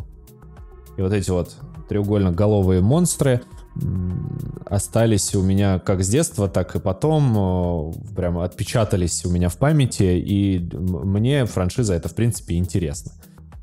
И 0.98 1.02
вот 1.02 1.12
эти 1.12 1.30
вот 1.30 1.56
треугольно-головые 1.90 2.82
монстры 2.82 3.42
м, 3.82 4.62
остались 4.68 5.36
у 5.36 5.42
меня 5.42 5.80
как 5.80 6.04
с 6.04 6.08
детства, 6.08 6.48
так 6.48 6.76
и 6.76 6.80
потом 6.80 7.36
э, 7.36 7.94
прямо 8.16 8.44
отпечатались 8.46 9.26
у 9.26 9.30
меня 9.32 9.50
в 9.50 9.58
памяти, 9.58 10.04
и 10.04 10.60
мне 10.74 11.46
франшиза 11.46 11.96
это, 11.96 12.08
в 12.08 12.16
принципе, 12.16 12.56
интересно. 12.56 13.12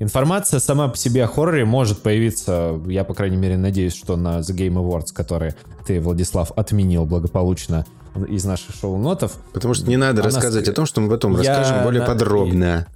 Информация 0.01 0.59
сама 0.59 0.87
по 0.87 0.97
себе 0.97 1.23
о 1.25 1.27
хорроре 1.27 1.63
может 1.63 2.01
появиться, 2.01 2.81
я, 2.87 3.03
по 3.03 3.13
крайней 3.13 3.37
мере, 3.37 3.55
надеюсь, 3.55 3.93
что 3.95 4.15
на 4.15 4.39
The 4.39 4.55
Game 4.55 4.73
Awards, 4.73 5.13
который 5.13 5.53
ты, 5.85 6.01
Владислав, 6.01 6.51
отменил 6.55 7.05
благополучно 7.05 7.85
из 8.27 8.43
наших 8.43 8.73
шоу-нотов. 8.75 9.33
Потому 9.53 9.75
что 9.75 9.87
не 9.87 9.97
надо 9.97 10.23
рассказывать 10.23 10.67
ск- 10.67 10.71
о 10.71 10.73
том, 10.73 10.85
что 10.87 11.01
мы 11.01 11.09
потом 11.11 11.39
Я 11.39 11.55
расскажем 11.59 11.83
более 11.83 12.01
на- 12.01 12.07
подробно. 12.07 12.87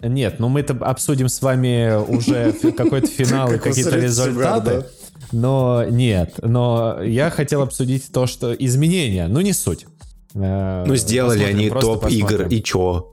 Нет, 0.00 0.36
ну 0.38 0.48
мы-то 0.48 0.72
обсудим 0.80 1.28
с 1.28 1.42
вами 1.42 1.94
уже 2.02 2.52
какой-то 2.74 3.06
финал 3.06 3.48
и 3.50 3.52
Как 3.56 3.64
какие-то 3.64 3.98
результаты. 3.98 4.86
Но 5.32 5.84
нет, 5.84 6.36
но 6.40 7.02
я 7.02 7.28
хотел 7.28 7.60
обсудить 7.60 8.10
то, 8.10 8.26
что 8.26 8.54
изменения, 8.54 9.28
ну 9.28 9.42
не 9.42 9.52
суть. 9.52 9.86
Э, 10.34 10.84
Ну, 10.86 10.96
сделали 10.96 11.44
они 11.44 11.68
топ 11.68 12.06
игр, 12.08 12.46
и 12.48 12.62
чё? 12.62 13.12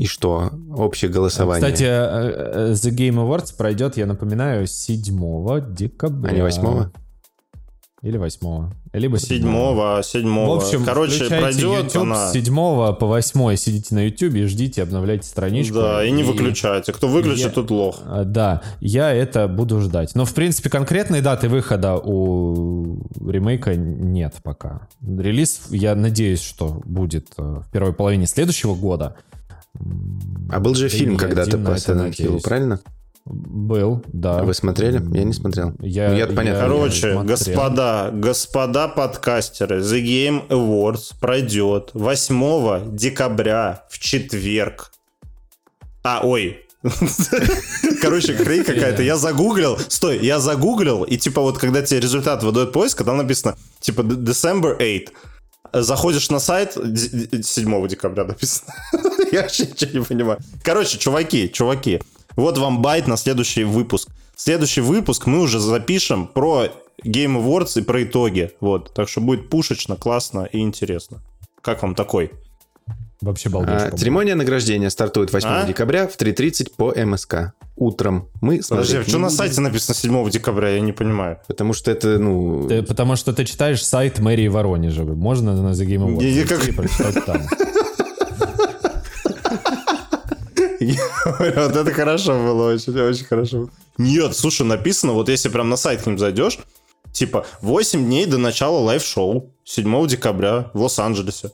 И 0.00 0.06
что? 0.06 0.50
Общее 0.74 1.10
голосование. 1.10 1.60
Кстати, 1.62 1.84
э, 1.84 2.70
э, 2.70 2.72
The 2.72 2.90
Game 2.90 3.16
Awards 3.16 3.54
пройдет, 3.54 3.98
я 3.98 4.06
напоминаю, 4.06 4.66
7 4.66 5.74
декабря. 5.74 6.30
А 6.30 6.34
не 6.34 6.40
8? 6.40 6.90
Или 8.02 8.16
8. 8.16 8.70
Либо 8.94 9.18
7. 9.18 9.28
Седьмого, 9.36 10.00
седьмого. 10.02 10.54
В 10.58 10.64
общем, 10.64 10.86
Короче, 10.86 11.26
пройдет 11.26 11.84
YouTube 11.84 12.02
она. 12.04 12.30
с 12.30 12.32
7 12.32 12.94
по 12.94 13.06
8 13.06 13.56
сидите 13.56 13.94
на 13.94 14.06
YouTube 14.06 14.36
и 14.36 14.44
ждите, 14.46 14.82
обновляйте 14.82 15.28
страничку. 15.28 15.74
Да, 15.74 16.02
и 16.02 16.10
не 16.10 16.22
выключайте. 16.22 16.94
Кто 16.94 17.06
выключит, 17.06 17.48
Я- 17.48 17.50
тут 17.50 17.70
лох. 17.70 17.98
А, 18.06 18.24
Да, 18.24 18.62
я 18.80 19.12
это 19.12 19.48
буду 19.48 19.80
ждать. 19.82 20.14
Но, 20.14 20.24
в 20.24 20.32
принципе, 20.32 20.70
конкретной 20.70 21.20
даты 21.20 21.50
выхода 21.50 21.98
у 21.98 23.06
ремейка 23.28 23.74
нет 23.76 24.36
пока. 24.42 24.88
Релиз, 25.06 25.66
я 25.68 25.94
надеюсь, 25.94 26.40
что 26.40 26.80
будет 26.86 27.26
э, 27.36 27.42
в 27.42 27.70
первой 27.70 27.92
половине 27.92 28.26
следующего 28.26 28.74
года. 28.74 29.16
А 30.50 30.60
был 30.60 30.74
же 30.74 30.88
фильм 30.88 31.16
когда-то 31.16 31.58
по 31.58 31.70
Hill, 31.70 31.94
надеюсь. 31.94 32.42
правильно? 32.42 32.80
Был, 33.26 34.02
да. 34.12 34.42
Вы 34.42 34.54
смотрели? 34.54 35.00
Я 35.16 35.24
не 35.24 35.32
смотрел. 35.32 35.74
Я, 35.80 36.08
Ну, 36.10 36.16
я-то 36.16 36.34
понятно. 36.34 36.58
я 36.58 36.64
Короче, 36.64 37.12
смотрел. 37.12 37.22
господа, 37.24 38.10
господа 38.12 38.88
подкастеры, 38.88 39.80
The 39.80 40.02
Game 40.02 40.48
Awards 40.48 41.12
пройдет 41.20 41.90
8 41.94 42.96
декабря 42.96 43.84
в 43.90 43.98
четверг. 43.98 44.90
А, 46.02 46.22
ой. 46.24 46.60
Короче, 48.02 48.34
хрень 48.34 48.64
какая-то. 48.64 49.02
Я 49.02 49.16
загуглил. 49.16 49.78
Стой, 49.88 50.18
я 50.24 50.40
загуглил, 50.40 51.04
и 51.04 51.16
типа 51.18 51.42
вот 51.42 51.58
когда 51.58 51.82
тебе 51.82 52.00
результат 52.00 52.42
выдает 52.42 52.72
поиска, 52.72 53.04
там 53.04 53.18
написано 53.18 53.56
типа 53.80 54.00
December 54.00 54.76
8. 54.78 55.06
Заходишь 55.72 56.30
на 56.30 56.40
сайт, 56.40 56.72
д- 56.74 57.26
д- 57.28 57.42
7 57.42 57.86
декабря 57.86 58.24
написано. 58.24 58.72
Я 59.32 59.42
вообще 59.42 59.66
ничего 59.66 60.00
не 60.00 60.04
понимаю. 60.04 60.38
Короче, 60.62 60.98
чуваки, 60.98 61.50
чуваки, 61.50 62.00
вот 62.36 62.58
вам 62.58 62.82
байт 62.82 63.06
на 63.06 63.16
следующий 63.16 63.64
выпуск. 63.64 64.08
Следующий 64.36 64.80
выпуск 64.80 65.26
мы 65.26 65.40
уже 65.40 65.60
запишем 65.60 66.26
про 66.26 66.68
Game 67.04 67.36
Awards 67.36 67.78
и 67.78 67.82
про 67.82 68.02
итоги. 68.04 68.52
Вот, 68.60 68.94
так 68.94 69.08
что 69.08 69.20
будет 69.20 69.50
пушечно, 69.50 69.96
классно 69.96 70.48
и 70.50 70.60
интересно. 70.60 71.22
Как 71.62 71.82
вам 71.82 71.94
такой? 71.94 72.30
Вообще 73.20 73.50
балдеж. 73.50 73.82
А, 73.82 73.90
церемония 73.94 74.34
награждения 74.34 74.88
стартует 74.88 75.30
8 75.30 75.48
А? 75.48 75.66
декабря 75.66 76.08
в 76.08 76.16
3.30 76.16 76.72
по 76.74 76.94
МСК. 76.96 77.52
Утром. 77.76 78.28
Мы 78.40 78.60
Подожди, 78.66 78.92
смотреть 78.92 79.08
что 79.08 79.18
на 79.18 79.28
сайте 79.28 79.60
написано 79.60 79.94
7 79.94 80.30
декабря, 80.30 80.70
я 80.70 80.80
не 80.80 80.92
понимаю. 80.92 81.38
Потому 81.46 81.74
что 81.74 81.90
это, 81.90 82.18
ну... 82.18 82.66
Ты- 82.66 82.82
потому 82.82 83.16
что 83.16 83.34
ты 83.34 83.44
читаешь 83.44 83.84
сайт 83.84 84.20
мэрии 84.20 84.48
Воронежа. 84.48 85.04
Можно 85.04 85.54
на 85.54 85.72
The 85.72 85.86
Game 85.86 86.06
Awards 86.06 86.42
никак- 86.42 86.66
и 86.66 86.72
прочитать 86.72 87.24
там. 87.26 87.42
Вот 91.38 91.76
это 91.76 91.92
хорошо 91.92 92.32
было, 92.32 92.72
очень, 92.72 92.98
очень 92.98 93.24
хорошо. 93.24 93.70
Нет, 93.98 94.36
слушай, 94.36 94.66
написано, 94.66 95.12
вот 95.12 95.28
если 95.28 95.48
прям 95.48 95.68
на 95.68 95.76
сайт 95.76 96.02
к 96.02 96.06
ним 96.06 96.18
зайдешь, 96.18 96.58
Типа, 97.12 97.46
8 97.60 98.04
дней 98.04 98.26
до 98.26 98.38
начала 98.38 98.78
live-шоу 98.78 99.52
7 99.64 100.06
декабря 100.06 100.70
в 100.74 100.82
Лос-Анджелесе. 100.82 101.50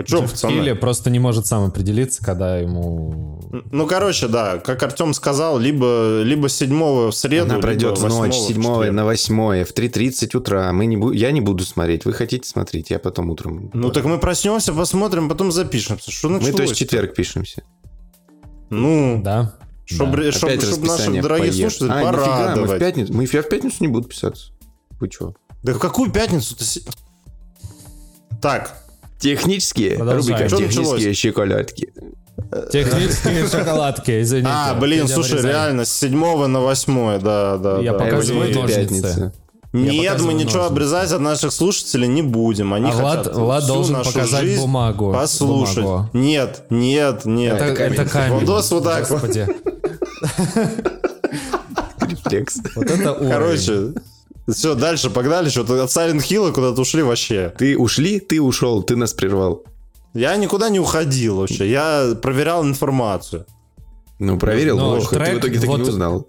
Джефф 0.00 0.28
пацаны? 0.28 0.54
Кили 0.54 0.72
просто 0.72 1.08
не 1.08 1.20
может 1.20 1.46
сам 1.46 1.68
определиться, 1.68 2.24
когда 2.24 2.58
ему... 2.58 3.40
Ну, 3.70 3.86
короче, 3.86 4.26
да, 4.26 4.58
как 4.58 4.82
Артем 4.82 5.14
сказал, 5.14 5.60
либо, 5.60 6.22
либо 6.22 6.48
7 6.48 7.10
в 7.10 7.12
среду, 7.12 7.44
Она 7.44 7.54
либо 7.54 7.62
пройдет 7.62 7.98
в 7.98 8.02
8 8.02 8.18
ночь, 8.18 8.34
в 8.34 8.46
7 8.48 8.60
четверг. 8.60 8.92
на 8.92 9.04
8 9.04 9.64
в 9.64 9.72
3.30 9.72 10.36
утра. 10.36 10.72
Мы 10.72 10.86
не 10.86 10.96
бу- 10.96 11.14
Я 11.14 11.30
не 11.30 11.40
буду 11.40 11.64
смотреть. 11.64 12.04
Вы 12.04 12.12
хотите 12.12 12.48
смотреть, 12.48 12.90
я 12.90 12.98
потом 12.98 13.30
утром. 13.30 13.70
Ну, 13.72 13.90
так 13.90 14.04
мы 14.04 14.18
проснемся, 14.18 14.72
посмотрим, 14.72 15.28
потом 15.28 15.52
запишемся. 15.52 16.10
Что 16.10 16.28
Мы, 16.28 16.38
началось? 16.38 16.56
то 16.56 16.62
есть, 16.62 16.74
в 16.74 16.78
четверг 16.78 17.14
пишемся. 17.14 17.62
Ну, 18.80 19.20
Да. 19.22 19.54
чтобы 19.84 20.16
да. 20.24 20.32
чтоб, 20.32 20.50
Опять 20.50 20.62
чтоб 20.62 20.70
расписание 20.84 21.22
дорогих 21.22 21.52
поест. 21.52 21.76
слушателей 21.76 21.90
А, 21.90 21.98
нифига, 22.00 22.12
мы 22.12 22.18
в 22.18 22.54
порадовать. 22.54 22.78
пятницу. 22.80 23.12
Мы, 23.14 23.28
я 23.32 23.42
в 23.42 23.48
пятницу 23.48 23.76
не 23.80 23.88
буду 23.88 24.08
писаться. 24.08 24.52
Вы 25.00 25.10
что? 25.10 25.34
Да 25.62 25.72
в 25.74 25.78
какую 25.78 26.10
пятницу-то? 26.10 26.64
се- 26.64 26.82
Так, 28.40 28.78
Технические. 29.18 29.96
Продолжаем. 29.96 30.18
Рубрика 30.42 30.48
Что 30.48 30.56
«Технические 30.58 30.92
началось? 30.92 31.16
шоколадки». 31.18 31.92
Технические 32.72 33.46
шоколадки, 33.48 34.20
извините. 34.22 34.50
а, 34.52 34.74
блин, 34.74 35.08
слушай, 35.08 35.40
реально, 35.40 35.84
с 35.84 35.92
7 35.92 36.46
на 36.46 36.60
8, 36.60 37.20
да, 37.20 37.56
да, 37.56 37.78
Я 37.78 37.92
да. 37.92 37.98
показываю 37.98 38.52
ножницы. 38.54 38.80
пятница. 38.80 39.32
Нет, 39.74 40.20
мы 40.20 40.34
ничего 40.34 40.44
ножницы. 40.62 40.72
обрезать 40.72 41.12
от 41.12 41.20
наших 41.20 41.52
слушателей 41.52 42.06
не 42.08 42.22
будем. 42.22 42.72
Они 42.74 42.90
А 42.90 42.92
Влад, 42.92 43.18
хотят 43.18 43.36
Влад 43.36 43.62
всю 43.64 43.72
должен 43.74 43.92
нашу 43.94 44.12
показать 44.12 44.40
жизнь 44.42 44.60
бумагу. 44.60 45.12
послушать. 45.12 45.82
Бумагу. 45.84 46.10
Нет, 46.12 46.64
нет, 46.70 47.24
нет. 47.24 47.60
Это, 47.60 47.82
это 47.82 48.04
камень. 48.06 48.34
Владос 48.36 48.70
вот 48.70 48.84
так. 48.84 49.08
Господи. 49.08 49.46
Рефлекс. 52.00 52.58
Вот 52.76 52.90
это 52.90 53.12
уровень. 53.12 53.30
Короче, 53.30 53.92
все, 54.48 54.74
дальше 54.74 55.10
погнали. 55.10 55.48
Что-то 55.48 55.82
от 55.82 55.90
Silent 55.90 56.18
Hill 56.20 56.52
куда-то 56.52 56.80
ушли 56.80 57.02
вообще. 57.02 57.52
Ты 57.58 57.76
ушли, 57.78 58.20
ты 58.20 58.40
ушел, 58.40 58.82
ты 58.82 58.96
нас 58.96 59.12
прервал. 59.12 59.62
Я 60.12 60.36
никуда 60.36 60.68
не 60.68 60.78
уходил 60.80 61.36
вообще. 61.38 61.68
Я 61.68 62.14
проверял 62.20 62.64
информацию. 62.64 63.46
Ну, 64.20 64.38
проверил, 64.38 64.76
Но 64.78 64.94
плохо. 64.96 65.16
Ты 65.16 65.24
трек 65.24 65.34
в 65.34 65.38
итоге 65.40 65.54
так 65.56 65.64
и 65.64 65.66
вот- 65.66 65.80
не 65.80 65.88
узнал. 65.88 66.26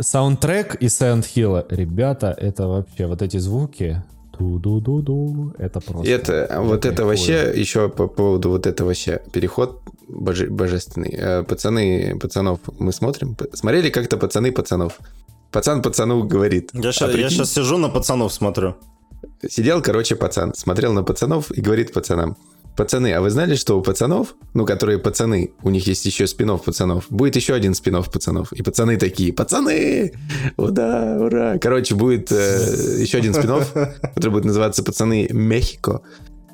Саундтрек 0.00 0.74
и 0.82 0.86
Silent 0.86 1.24
Hill, 1.34 1.64
ребята, 1.70 2.34
это 2.36 2.66
вообще 2.66 3.06
вот 3.06 3.22
эти 3.22 3.38
звуки. 3.38 4.02
Ду-ду-ду-ду. 4.38 5.52
Это 5.58 5.80
просто. 5.80 6.10
Это, 6.10 6.60
вот 6.62 6.86
это 6.86 7.04
вообще, 7.04 7.52
еще 7.54 7.88
по 7.88 8.06
поводу 8.08 8.48
вот 8.50 8.66
это 8.66 8.84
вообще, 8.84 9.20
переход 9.32 9.82
боже- 10.08 10.48
божественный. 10.50 11.14
Э, 11.18 11.42
Пацаны, 11.42 12.18
пацанов 12.18 12.58
мы 12.78 12.92
смотрим. 12.92 13.36
Смотрели 13.52 13.90
как-то 13.90 14.16
пацаны 14.16 14.50
пацанов? 14.52 14.98
Пацан 15.50 15.82
пацану 15.82 16.22
говорит. 16.24 16.70
Я 16.72 16.88
А 16.88 16.92
сейчас, 16.92 17.10
прикинь, 17.12 17.44
сижу 17.44 17.76
на 17.78 17.88
пацанов 17.88 18.32
смотрю. 18.32 18.74
Сидел, 19.48 19.82
короче, 19.82 20.16
пацан, 20.16 20.54
смотрел 20.54 20.92
на 20.94 21.02
пацанов 21.02 21.50
и 21.50 21.60
говорит 21.60 21.92
пацанам. 21.92 22.36
Пацаны, 22.80 23.12
а 23.12 23.20
вы 23.20 23.28
знали, 23.28 23.56
что 23.56 23.78
у 23.78 23.82
пацанов, 23.82 24.34
ну, 24.54 24.64
которые 24.64 24.98
пацаны, 24.98 25.50
у 25.62 25.68
них 25.68 25.86
есть 25.86 26.06
еще 26.06 26.26
спинов 26.26 26.64
пацанов, 26.64 27.04
будет 27.10 27.36
еще 27.36 27.52
один 27.52 27.74
спинов 27.74 28.10
пацанов. 28.10 28.54
И 28.54 28.62
пацаны 28.62 28.96
такие, 28.96 29.34
пацаны! 29.34 30.14
Ура, 30.56 31.18
ура! 31.20 31.58
Короче, 31.58 31.94
будет 31.94 32.32
э, 32.32 32.96
еще 32.98 33.18
один 33.18 33.34
спинов, 33.34 33.70
который 34.14 34.30
будет 34.30 34.46
называться 34.46 34.82
«Пацаны 34.82 35.28
Мехико». 35.30 36.00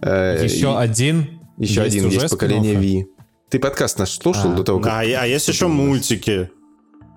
Э, 0.02 0.42
Еще 0.42 0.72
и- 0.72 0.76
один. 0.76 1.28
Еще 1.58 1.82
Есть 1.82 1.94
один 1.94 2.06
уже 2.06 2.16
есть 2.16 2.30
поколение? 2.30 2.74
Ви. 2.74 3.06
Ты 3.48 3.60
подкаст 3.60 4.00
наш 4.00 4.10
слушал 4.10 4.50
А, 4.50 4.56
до 4.56 4.64
того, 4.64 4.80
как... 4.80 4.92
А, 4.92 4.98
а 5.02 5.26
есть 5.26 5.46
еще 5.46 5.68
мультики. 5.68 6.50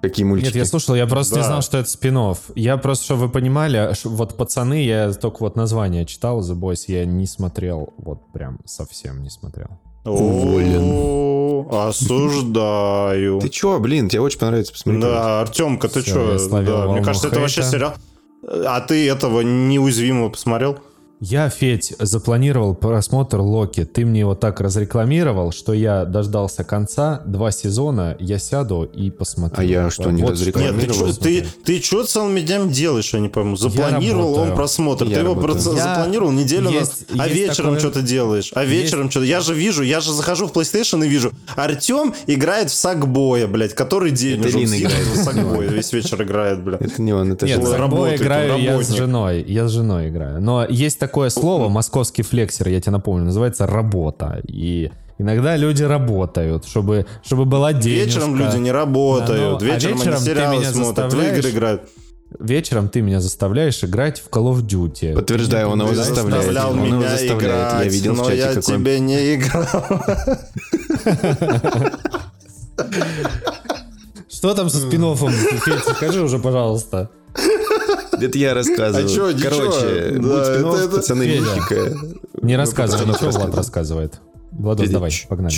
Какие 0.02 0.26
мультики? 0.26 0.48
Нет, 0.48 0.56
я 0.56 0.66
слушал, 0.66 0.96
я 0.96 1.08
просто 1.08 1.36
не 1.36 1.42
Да. 1.42 1.48
знал, 1.48 1.62
что 1.62 1.78
это 1.78 1.90
спин 1.90 2.18
Я 2.56 2.78
просто, 2.78 3.06
чтобы 3.06 3.22
вы 3.28 3.30
понимали, 3.30 3.94
вот 4.06 4.38
пацаны, 4.38 4.84
я 4.84 5.12
только 5.14 5.38
вот 5.42 5.56
название 5.56 6.06
читал, 6.06 6.40
The 6.42 6.54
Boys, 6.56 6.86
я 6.88 7.06
не 7.06 7.26
смотрел, 7.28 7.94
вот 7.98 8.32
прям 8.32 8.60
совсем 8.66 9.22
не 9.24 9.30
смотрел. 9.30 9.68
Уволен. 10.06 10.82
О, 10.82 11.88
Осуждаю. 11.90 13.40
Ты 13.42 13.50
чё, 13.50 13.80
блин, 13.80 14.10
тебе 14.10 14.22
очень 14.22 14.40
понравится 14.40 14.72
посмотреть. 14.72 15.04
Да, 15.04 15.42
Артемка, 15.42 15.90
ты 15.90 16.02
словил 16.02 16.92
мне 16.92 17.04
кажется, 17.04 17.28
это 17.28 17.40
вообще 17.40 17.64
сериал. 17.64 17.94
А 18.48 18.80
ты 18.82 19.08
этого 19.08 19.42
неуязвимого 19.42 20.30
посмотрел? 20.30 20.80
Я, 21.22 21.50
Федь, 21.50 21.94
запланировал 22.00 22.76
просмотр 22.76 23.42
Локи. 23.42 23.84
Ты 23.84 24.06
мне 24.06 24.22
его 24.22 24.36
так 24.36 24.62
разрекламировал, 24.62 25.52
что 25.52 25.74
я 25.74 26.06
дождался 26.06 26.64
конца, 26.64 27.22
два 27.26 27.52
сезона, 27.52 28.16
я 28.20 28.40
сяду 28.40 28.84
и 28.84 29.10
посмотрю. 29.12 29.60
А 29.60 29.64
я 29.66 29.90
что, 29.90 30.12
не 30.12 30.22
Вот 30.24 30.32
разрекламировал? 30.32 30.80
Нет, 30.80 30.88
ты 30.88 30.94
что, 30.94 31.22
ты, 31.22 31.46
ты 31.66 31.82
что 31.82 32.04
целыми 32.06 32.40
днями 32.40 32.72
делаешь, 32.72 33.14
я 33.14 33.20
не 33.20 33.28
пойму. 33.28 33.58
Запланировал 33.58 34.36
он 34.36 34.56
просмотр. 34.56 35.04
Я 35.08 35.16
ты 35.16 35.20
его 35.20 35.34
работаю. 35.34 35.54
просто 35.56 35.72
Я- 35.76 35.96
запланировал 35.96 36.32
неделю 36.32 36.70
есть- 36.70 37.10
назад, 37.10 37.20
а 37.20 37.28
есть 37.28 37.36
вечером 37.50 37.76
такое- 37.76 37.80
что 37.80 37.92
ты 37.92 38.02
делаешь? 38.02 38.52
А 38.56 38.64
вечером 38.64 39.12
что-то. 39.12 39.26
Я 39.26 39.42
же 39.42 39.54
вижу, 39.54 39.84
я 39.84 40.00
же 40.00 40.14
захожу 40.14 40.48
в 40.48 40.54
PlayStation 40.54 41.06
и 41.06 41.10
вижу. 41.10 41.34
Артем 41.58 42.14
играет 42.28 42.70
в 42.70 42.74
Сагбоя, 42.74 43.48
блядь, 43.48 43.74
который 43.76 44.12
день 44.12 44.40
Это 44.40 44.48
уже. 44.58 44.60
Играет. 44.60 45.06
в 45.06 45.18
Сагбоя 45.22 45.68
весь 45.68 45.92
вечер 45.92 46.24
играет, 46.24 46.64
блядь. 46.64 46.80
Это 46.80 47.02
не 47.02 47.12
он, 47.12 47.34
это 47.34 47.46
Нет, 47.46 47.62
же... 47.68 47.76
работает, 47.76 48.22
играю 48.22 48.58
я 48.58 48.82
с 48.82 48.90
женой. 48.90 49.44
Я 49.46 49.68
с 49.68 49.72
женой 49.72 50.08
играю. 50.08 50.42
Но 50.42 50.66
есть 50.66 50.98
такое 50.98 51.09
слово, 51.30 51.70
московский 51.70 52.24
флексер, 52.24 52.68
я 52.70 52.80
тебе 52.80 52.92
напомню, 52.94 53.26
называется 53.26 53.66
работа. 53.68 54.42
И 54.48 54.92
иногда 55.18 55.56
люди 55.58 55.84
работают, 55.84 56.66
чтобы, 56.66 57.06
чтобы 57.24 57.46
была 57.46 57.74
денежка. 57.74 58.06
Вечером 58.20 58.36
люди 58.38 58.58
не 58.58 58.72
работают, 58.72 59.60
Да, 59.60 59.66
ну, 59.66 59.72
а 59.72 59.76
вечером, 59.76 59.98
вечером 59.98 60.16
они 60.16 60.26
ты 60.26 60.32
сериалы 60.32 60.56
меня 60.58 60.72
смотрят, 60.72 60.98
в 60.98 61.10
заставляешь- 61.12 61.38
игры 61.40 61.50
играют. 61.52 61.82
Вечером 62.40 62.90
ты 62.90 63.02
меня 63.02 63.22
заставляешь 63.22 63.84
играть 63.84 64.20
в 64.22 64.30
Call 64.30 64.54
of 64.54 64.62
Duty. 64.62 65.16
Подтверждаю, 65.16 65.70
он 65.70 65.82
его 65.82 65.96
заставляет. 65.96 66.46
заставлял 66.46 66.72
Он 66.74 66.84
его 66.86 66.98
меня 66.98 67.10
заставляет. 67.10 67.42
играть, 67.42 67.86
Я 67.86 67.90
видел 67.92 68.14
в 68.14 68.18
но 68.18 68.24
чате, 68.26 68.38
я 68.38 68.48
как 68.54 68.58
он... 68.58 68.62
тебе 68.62 69.00
не 69.00 69.34
играл. 69.36 69.66
Что 74.30 74.54
там 74.54 74.70
со 74.70 74.78
спин 74.80 75.04
Федь, 75.16 75.96
скажи 75.96 76.22
уже, 76.22 76.40
пожалуйста. 76.40 77.10
Это 78.22 78.38
я 78.38 78.54
рассказываю. 78.54 79.06
А 79.06 79.10
чё. 79.10 79.50
Короче, 79.50 80.12
Да, 80.12 80.20
будет 80.20 80.46
спин-офф, 80.46 80.80
это- 80.88 80.96
пацаны 80.96 81.28
Федя. 81.28 81.42
Мехико. 81.56 81.98
Не 82.42 82.54
Ну, 82.54 82.60
рассказывай, 82.60 83.00
пацанов 83.08 83.22
ничего 83.22 83.32
Влад 83.44 83.56
рассказывает. 83.56 84.20
Владос, 84.52 84.82
Федя, 84.86 84.94
давай, 84.94 85.12
погнали. 85.28 85.54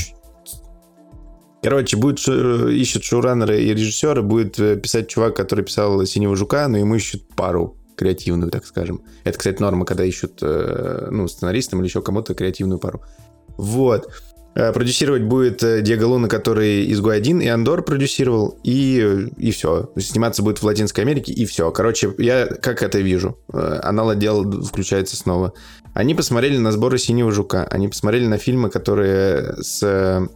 Короче, 1.64 1.96
будет 1.98 2.18
шу- 2.20 2.70
ищут 2.70 3.04
шоураннера 3.04 3.56
и 3.56 3.68
режиссера, 3.74 4.22
будет 4.24 4.60
э, 4.60 4.78
писать 4.78 5.08
чувак, 5.10 5.36
который 5.36 5.64
писал 5.64 6.04
«Синего 6.06 6.36
жука», 6.36 6.68
но 6.68 6.78
ему 6.78 6.96
ищут 6.96 7.24
пару 7.36 7.78
креативную, 7.96 8.50
так 8.52 8.66
скажем. 8.66 9.02
Это, 9.26 9.38
кстати, 9.38 9.62
норма, 9.62 9.86
когда 9.86 10.04
ищут, 10.04 10.40
э, 10.42 11.10
ну, 11.12 11.28
сценаристам 11.28 11.80
или 11.80 11.88
еще 11.88 12.02
кому-то 12.02 12.34
креативную 12.34 12.80
пару. 12.80 13.04
Вот. 13.58 14.10
Э, 14.54 14.74
Продюсировать 14.74 15.24
будет 15.24 15.64
э, 15.64 15.82
Диего 15.82 16.08
Луна, 16.08 16.28
который 16.28 16.92
«Изгой 16.92 17.20
1», 17.20 17.44
и 17.44 17.48
Андор 17.48 17.84
продюсировал, 17.84 18.60
и, 18.64 19.30
и 19.38 19.52
все. 19.52 19.92
Сниматься 19.98 20.44
будет 20.44 20.60
в 20.60 20.64
Латинской 20.64 21.04
Америке, 21.04 21.32
и 21.32 21.46
все. 21.46 21.72
Короче, 21.72 22.14
я 22.18 22.48
как 22.48 22.84
это 22.84 23.00
вижу. 23.00 23.38
Э, 23.54 23.80
Анал-отдел 23.84 24.64
включается 24.64 25.16
снова. 25.16 25.54
Они 25.94 26.16
посмотрели 26.16 26.58
на 26.58 26.72
сборы 26.72 26.98
«Синего 26.98 27.32
жука», 27.32 27.66
они 27.70 27.88
посмотрели 27.88 28.28
на 28.28 28.38
фильмы, 28.38 28.70
которые 28.70 29.56
с 29.62 30.30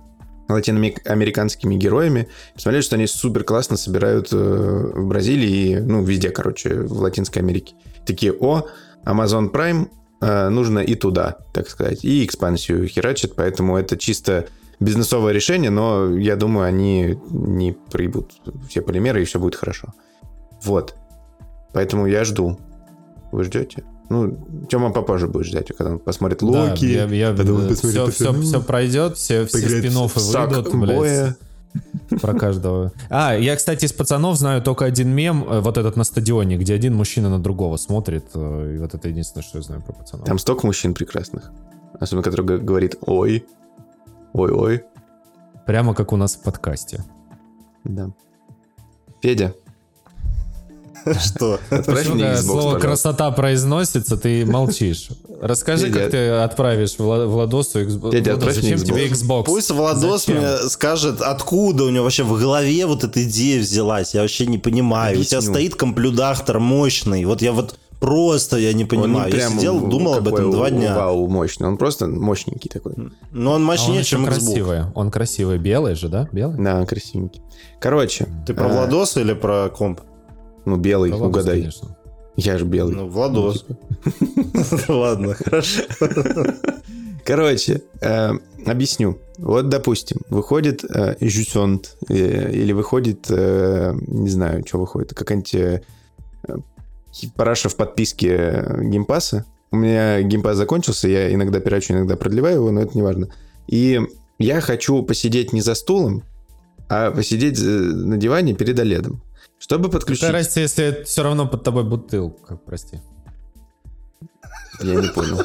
латиноамериканскими 0.48 1.76
героями, 1.76 2.28
посмотрели, 2.54 2.84
что 2.84 2.96
они 2.96 3.08
супер 3.08 3.44
классно 3.44 3.78
собирают 3.78 4.32
в 4.32 5.08
Бразилии 5.08 5.78
ну, 5.78 6.04
везде, 6.04 6.30
короче, 6.30 6.82
в 6.82 7.02
Латинской 7.02 7.42
Америке. 7.42 7.74
Такие, 8.06 8.32
о, 8.32 8.68
Amazon 9.06 9.52
Prime 9.52 9.88
нужно 10.22 10.80
и 10.80 10.96
туда, 10.96 11.38
так 11.54 11.70
сказать, 11.70 12.04
и 12.06 12.26
экспансию 12.26 12.88
херачат, 12.88 13.36
поэтому 13.36 13.78
это 13.78 13.98
чисто 13.98 14.48
бизнесовое 14.80 15.34
решение, 15.34 15.70
но 15.70 16.16
я 16.18 16.36
думаю, 16.36 16.68
они 16.68 17.18
не 17.30 17.74
проебут 17.74 18.32
все 18.70 18.82
полимеры, 18.82 19.22
и 19.22 19.26
все 19.26 19.40
будет 19.40 19.56
хорошо. 19.56 19.94
Вот. 20.64 20.96
Поэтому 21.74 22.08
я 22.08 22.24
жду. 22.24 22.58
Вы 23.32 23.44
ждете? 23.44 23.84
Ну, 24.10 24.38
Тёма 24.70 24.92
попозже 24.92 25.28
будет 25.28 25.48
ждать, 25.48 25.68
когда 25.76 25.94
он 25.94 26.00
посмотрит 26.00 26.40
Да, 26.40 26.46
Локи. 26.46 26.86
я, 26.86 27.06
я, 27.06 27.34
потом 27.34 27.56
он 27.56 27.68
посмотрит 27.68 28.14
все, 28.14 28.32
все, 28.32 28.42
все 28.42 28.62
пройдет, 28.62 29.18
все, 29.18 29.46
все 29.46 29.58
спин 29.58 29.94
выйдут, 29.94 30.76
блядь, 30.76 30.98
Боя. 30.98 31.36
Про 32.22 32.34
каждого. 32.34 32.92
А, 33.10 33.36
я, 33.36 33.56
кстати, 33.56 33.86
из 33.86 33.94
пацанов 33.94 34.38
знаю 34.38 34.62
только 34.62 34.86
один 34.86 35.10
мем, 35.10 35.44
э, 35.48 35.60
вот 35.60 35.78
этот 35.78 35.96
на 35.96 36.04
стадионе, 36.04 36.58
где 36.58 36.74
один 36.74 36.96
мужчина 36.96 37.30
на 37.30 37.40
другого 37.40 37.78
смотрит, 37.78 38.26
э, 38.34 38.76
и 38.76 38.78
вот 38.80 38.94
это 38.94 39.10
единственное, 39.10 39.44
что 39.44 39.58
я 39.58 39.64
знаю 39.64 39.82
про 39.82 39.94
пацанов. 39.94 40.26
Там 40.26 40.40
столько 40.40 40.66
мужчин 40.66 40.94
прекрасных. 40.94 41.52
Особенно, 42.00 42.24
который 42.24 42.60
говорит 42.60 42.96
«Ой». 43.02 43.46
Ой-ой. 44.34 44.84
Прямо 45.66 45.94
как 45.94 46.12
у 46.12 46.18
нас 46.18 46.36
в 46.36 46.42
подкасте. 46.42 47.04
Да. 47.86 48.12
Федя. 49.22 49.54
Что? 51.24 51.60
Когда 51.70 52.02
Xbox, 52.02 52.42
слово 52.42 52.80
красота 52.80 53.32
произносится, 53.32 54.18
ты 54.18 54.46
молчишь. 54.46 55.10
Расскажи, 55.42 55.92
как 55.92 56.12
ты 56.12 56.30
отправишь 56.30 56.96
Вла- 56.98 57.28
Владосу 57.28 57.82
Xbox. 57.82 58.52
Зачем 58.54 58.80
тебе 58.80 59.08
Xbox. 59.08 59.12
Xbox? 59.12 59.44
Пусть 59.46 59.72
Владос 59.72 60.28
мне 60.28 60.58
скажет, 60.70 61.22
откуда 61.22 61.84
у 61.84 61.90
него 61.90 62.04
вообще 62.04 62.24
в 62.24 62.40
голове 62.40 62.86
вот 62.86 63.04
эта 63.04 63.24
идея 63.24 63.60
взялась. 63.62 64.14
Я 64.14 64.22
вообще 64.22 64.48
не 64.48 64.58
понимаю. 64.58 65.20
У 65.20 65.24
тебя 65.24 65.42
стоит 65.42 65.76
комплюдахтер 65.76 66.60
мощный. 66.60 67.26
Вот 67.26 67.42
я 67.42 67.52
вот 67.52 67.76
просто 68.00 68.58
я 68.58 68.74
не 68.74 68.84
Он 68.84 68.90
понимаю. 68.90 69.32
не 69.32 69.38
Я 69.40 69.50
сидел, 69.50 69.80
думал 69.80 70.16
об 70.16 70.28
этом 70.28 70.52
два 70.52 70.70
дня. 70.70 70.96
Вау, 70.96 71.28
мощный. 71.28 71.68
Он 71.68 71.78
просто 71.78 72.08
мощненький 72.08 72.70
такой. 72.70 72.94
Но 73.32 73.52
он 73.52 73.54
А 73.54 73.56
он 73.56 73.64
мощнее, 73.64 74.04
чем 74.04 74.26
Xbox. 74.26 74.30
красивый. 74.30 74.80
Он 74.96 75.12
красивый. 75.12 75.58
Белый 75.60 75.96
же, 75.96 76.08
да? 76.10 76.28
Белый? 76.32 76.58
Да, 76.64 76.86
красивенький. 76.86 77.42
Короче, 77.80 78.28
Ты 78.48 78.54
про 78.54 78.68
э, 78.68 78.74
Владоса 78.74 79.22
или 79.22 79.34
про 79.34 79.70
комп? 79.70 80.02
Ну 80.66 80.78
белый, 80.78 81.12
ладно, 81.12 81.28
угадай. 81.28 81.60
конечно. 81.60 81.96
Я 82.36 82.58
же 82.58 82.66
белый. 82.66 82.96
Ну, 82.96 83.08
Владос. 83.08 83.64
типа. 83.64 83.78
Ладно, 84.92 85.34
хорошо. 85.36 85.84
Короче, 87.26 87.82
э, 88.02 88.32
объясню. 88.66 89.18
Вот, 89.38 89.70
допустим, 89.70 90.18
выходит 90.30 90.84
э, 90.84 91.16
Жюсонт, 91.22 91.98
э, 92.10 92.52
или 92.52 92.72
выходит, 92.72 93.30
не 93.30 94.30
знаю, 94.30 94.64
что 94.66 94.80
выходит, 94.80 95.14
какая-нибудь 95.14 95.84
параша 97.36 97.70
в 97.70 97.76
подписке 97.76 98.66
Game 98.80 99.06
Pass 99.06 99.32
а. 99.32 99.46
У 99.72 99.78
меня 99.78 100.22
Game 100.22 100.39
Pass 100.39 100.56
закончился, 100.56 101.08
я 101.08 101.34
иногда 101.34 101.60
пирачу, 101.60 101.94
иногда 101.94 102.16
продлеваю 102.16 102.58
его, 102.58 102.72
но 102.72 102.82
это 102.82 102.96
не 102.96 103.02
важно. 103.02 103.30
И 103.68 104.00
я 104.38 104.62
хочу 104.62 105.02
посидеть 105.02 105.52
не 105.52 105.62
за 105.62 105.74
стулом, 105.74 106.24
а 106.90 107.10
посидеть 107.10 107.60
на 107.60 108.18
диване 108.18 108.54
перед 108.54 108.80
OLED 108.80 109.04
ом. 109.04 109.22
Чтобы 109.66 109.90
подключить... 109.90 110.22
Какая 110.22 110.34
разница, 110.34 110.60
если 110.60 111.04
все 111.06 111.24
равно 111.24 111.48
под 111.48 111.64
тобой 111.64 111.84
бутылка, 111.84 112.56
прости. 112.56 113.00
Я 114.80 114.94
не 114.94 115.08
понял. 115.08 115.42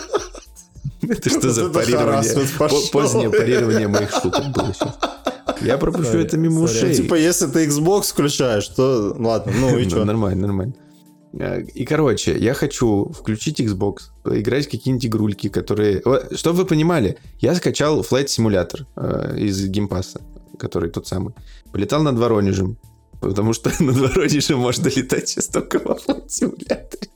Это 1.08 1.30
что 1.30 1.50
за 1.50 1.70
парирование? 1.70 2.46
Позднее 2.92 3.30
парирование 3.30 3.88
моих 3.88 4.10
шуток 4.10 4.52
было 4.52 4.74
сейчас. 4.74 4.98
Я 5.62 5.78
пропущу 5.78 6.18
это 6.18 6.36
мимо 6.36 6.60
ушей. 6.60 6.94
Типа, 6.94 7.14
если 7.14 7.46
ты 7.46 7.66
Xbox 7.66 8.10
включаешь, 8.10 8.68
то 8.68 9.16
ладно, 9.18 9.52
ну 9.58 9.78
и 9.78 9.84
Ну, 9.84 9.90
что? 9.90 10.04
Нормально, 10.04 10.46
нормально. 10.46 10.74
Э, 11.32 11.62
И, 11.62 11.86
короче, 11.86 12.38
я 12.38 12.52
хочу 12.52 13.06
включить 13.06 13.58
Xbox, 13.58 14.10
поиграть 14.22 14.66
в 14.66 14.70
какие-нибудь 14.70 15.06
игрульки, 15.06 15.48
которые... 15.48 16.02
Вот, 16.04 16.38
Чтобы 16.38 16.58
вы 16.58 16.64
понимали, 16.66 17.16
я 17.38 17.54
скачал 17.54 18.02
Flight 18.02 18.26
Simulator 18.26 18.84
э, 18.96 19.38
из 19.38 19.66
геймпасса, 19.66 20.20
который 20.58 20.90
тот 20.90 21.06
самый. 21.06 21.34
Полетал 21.72 22.02
над 22.02 22.18
Воронежем, 22.18 22.76
потому 23.20 23.52
что 23.52 23.70
над 23.82 23.96
Воронежем 23.96 24.58
можно 24.58 24.88
летать 24.88 25.28
сейчас 25.28 25.46
только 25.46 25.78
во 25.78 25.96
Simulator. 26.26 27.08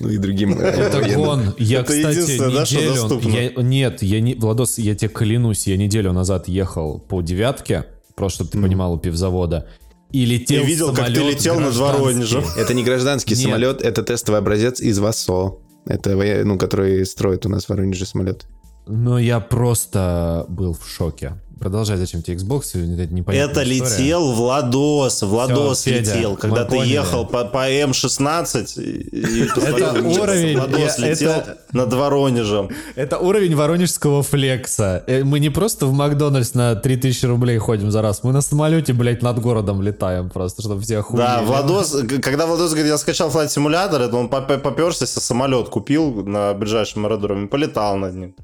Ну 0.00 0.08
и 0.10 0.18
другим. 0.18 0.58
Это 0.58 1.00
гон. 1.14 1.54
Я, 1.58 1.80
Это 1.80 1.92
кстати, 1.92 2.38
да, 2.38 2.48
неделю... 2.48 3.20
я- 3.30 3.62
нет, 3.62 4.02
я 4.02 4.20
не... 4.20 4.34
Владос, 4.34 4.78
я 4.78 4.94
тебе 4.94 5.08
клянусь, 5.08 5.66
я 5.66 5.76
неделю 5.76 6.12
назад 6.12 6.48
ехал 6.48 6.98
по 6.98 7.22
девятке, 7.22 7.86
просто 8.14 8.44
чтобы 8.44 8.50
ты 8.50 8.60
понимал, 8.60 8.92
у 8.92 8.98
пивзавода, 8.98 9.68
и 10.12 10.24
летел 10.24 10.62
Я 10.62 10.66
видел, 10.66 10.94
как 10.94 11.06
ты 11.06 11.20
летел 11.22 11.58
над. 11.58 11.74
Воронежем. 11.74 12.44
Это 12.56 12.74
не 12.74 12.84
гражданский 12.84 13.34
Нет. 13.34 13.44
самолет, 13.44 13.82
это 13.82 14.02
тестовый 14.02 14.38
образец 14.40 14.80
из 14.80 14.98
ВАСО. 14.98 15.58
Это, 15.86 16.16
ну, 16.44 16.58
который 16.58 17.04
строит 17.06 17.46
у 17.46 17.48
нас 17.48 17.66
в 17.66 17.68
Воронеже 17.70 18.06
самолет. 18.06 18.46
Но 18.86 19.18
я 19.18 19.40
просто 19.40 20.46
был 20.48 20.74
в 20.74 20.88
шоке. 20.88 21.34
Продолжай, 21.58 21.96
зачем 21.96 22.22
тебе 22.22 22.36
Xbox? 22.36 22.62
Это 22.74 23.12
непонятная 23.14 23.50
Это 23.50 23.62
история. 23.72 23.96
летел 24.04 24.32
Владос, 24.32 25.22
Владос 25.22 25.80
Всё, 25.80 25.90
Федя, 25.90 26.14
летел, 26.14 26.36
когда 26.36 26.64
ты 26.64 26.76
поняли. 26.76 26.92
ехал 26.92 27.26
по, 27.26 27.44
по 27.46 27.70
М16, 27.70 28.82
и, 28.82 29.40
и 29.42 29.48
посмотрел, 29.48 29.88
Это 29.96 30.02
уровень, 30.02 30.58
Владос 30.58 30.98
летел 30.98 31.32
над 31.72 31.92
Воронежем. 31.94 32.68
Это 32.94 33.18
уровень 33.18 33.56
воронежского 33.56 34.22
флекса. 34.22 35.02
Э, 35.06 35.24
Мы 35.24 35.40
не 35.40 35.48
просто 35.50 35.86
в 35.86 35.92
Макдональдс 35.92 36.54
на 36.54 36.74
3000 36.74 37.24
рублей 37.26 37.58
ходим 37.58 37.90
за 37.90 38.02
раз, 38.02 38.22
мы 38.22 38.32
на 38.32 38.42
самолете, 38.42 38.92
блядь, 38.92 39.22
над 39.22 39.40
городом 39.40 39.80
летаем 39.82 40.28
просто, 40.28 40.60
чтобы 40.62 40.82
все 40.82 40.98
охуели. 40.98 41.22
Да, 41.24 41.42
Владос, 41.42 41.96
когда 42.22 42.46
Владос 42.46 42.72
говорит, 42.72 42.88
я 42.92 42.98
скачал 42.98 43.30
Simulator, 43.30 44.00
это 44.06 44.14
он 44.16 44.28
поп- 44.28 44.62
поперся, 44.62 45.06
самолет 45.06 45.68
купил 45.70 46.12
на 46.24 46.52
ближайшем 46.54 47.06
аэродроме, 47.06 47.46
полетал 47.48 47.96
над 47.96 48.14
ним. 48.14 48.34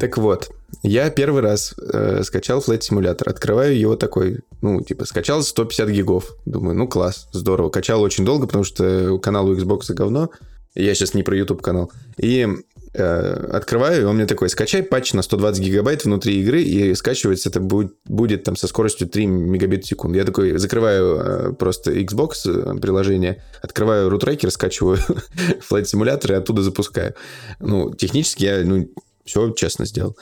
Так 0.00 0.16
вот, 0.16 0.50
я 0.82 1.10
первый 1.10 1.42
раз 1.42 1.74
э, 1.76 2.22
скачал 2.24 2.60
Flight 2.60 2.80
Simulator, 2.80 3.28
открываю 3.28 3.78
его 3.78 3.96
такой, 3.96 4.40
ну, 4.62 4.80
типа, 4.80 5.04
скачал 5.04 5.42
150 5.42 5.90
гигов. 5.90 6.36
Думаю, 6.46 6.74
ну, 6.74 6.88
класс, 6.88 7.28
здорово. 7.32 7.68
Качал 7.68 8.00
очень 8.00 8.24
долго, 8.24 8.46
потому 8.46 8.64
что 8.64 9.18
канал 9.18 9.46
у 9.46 9.54
Xbox 9.54 9.92
говно. 9.92 10.30
Я 10.74 10.94
сейчас 10.94 11.12
не 11.12 11.22
про 11.22 11.36
YouTube 11.36 11.60
канал. 11.60 11.92
И 12.16 12.48
э, 12.94 13.50
открываю, 13.52 14.00
и 14.00 14.04
он 14.04 14.16
мне 14.16 14.24
такой, 14.24 14.48
скачай 14.48 14.82
патч 14.82 15.12
на 15.12 15.20
120 15.20 15.62
гигабайт 15.62 16.06
внутри 16.06 16.40
игры, 16.40 16.62
и 16.62 16.94
скачивается 16.94 17.50
это 17.50 17.60
будет, 17.60 17.92
будет 18.06 18.44
там 18.44 18.56
со 18.56 18.68
скоростью 18.68 19.06
3 19.06 19.26
мегабит 19.26 19.84
в 19.84 19.88
секунду. 19.88 20.16
Я 20.16 20.24
такой 20.24 20.56
закрываю 20.56 21.16
э, 21.16 21.52
просто 21.52 21.92
Xbox 21.92 22.46
э, 22.46 22.80
приложение, 22.80 23.42
открываю 23.60 24.08
рутрекер, 24.08 24.50
скачиваю 24.50 24.96
Flight 25.70 25.84
Simulator 25.84 26.32
и 26.32 26.36
оттуда 26.36 26.62
запускаю. 26.62 27.14
Ну, 27.58 27.92
технически 27.92 28.44
я, 28.44 28.62
ну, 28.64 28.88
все 29.24 29.50
честно 29.52 29.86
сделал. 29.86 30.16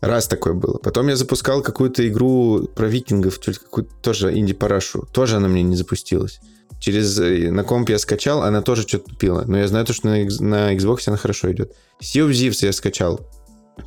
Раз 0.00 0.28
такое 0.28 0.54
было. 0.54 0.78
Потом 0.78 1.08
я 1.08 1.16
запускал 1.16 1.62
какую-то 1.62 2.06
игру 2.08 2.68
про 2.74 2.88
викингов, 2.88 3.38
какую-то 3.38 3.92
тоже 4.02 4.36
инди-парашу. 4.36 5.06
Тоже 5.12 5.36
она 5.36 5.48
мне 5.48 5.62
не 5.62 5.76
запустилась. 5.76 6.40
Через 6.78 7.18
э, 7.18 7.50
на 7.50 7.64
комп 7.64 7.90
я 7.90 7.98
скачал, 7.98 8.42
она 8.42 8.62
тоже 8.62 8.82
что-то 8.82 9.10
тупила. 9.10 9.44
Но 9.46 9.58
я 9.58 9.68
знаю 9.68 9.84
то, 9.84 9.92
что 9.92 10.08
на, 10.08 10.16
на 10.40 10.74
Xbox 10.74 11.02
она 11.06 11.18
хорошо 11.18 11.52
идет. 11.52 11.74
Sea 12.02 12.26
of 12.26 12.30
Thieves 12.30 12.64
я 12.64 12.72
скачал. 12.72 13.20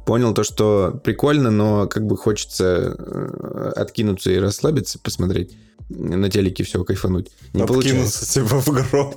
Понял 0.06 0.34
то, 0.36 0.44
что 0.44 1.02
прикольно, 1.04 1.50
но 1.50 1.88
как 1.88 2.06
бы 2.06 2.16
хочется 2.16 2.96
э, 2.98 3.72
откинуться 3.76 4.32
и 4.32 4.38
расслабиться, 4.38 5.00
посмотреть 5.00 5.58
на 5.90 6.30
телеке 6.30 6.64
все 6.64 6.84
кайфануть. 6.84 7.32
Не 7.54 7.66
получилось. 7.66 8.16
Откинулся 8.16 8.34
типа 8.34 8.62
в 8.62 8.90
гроб. 8.90 9.16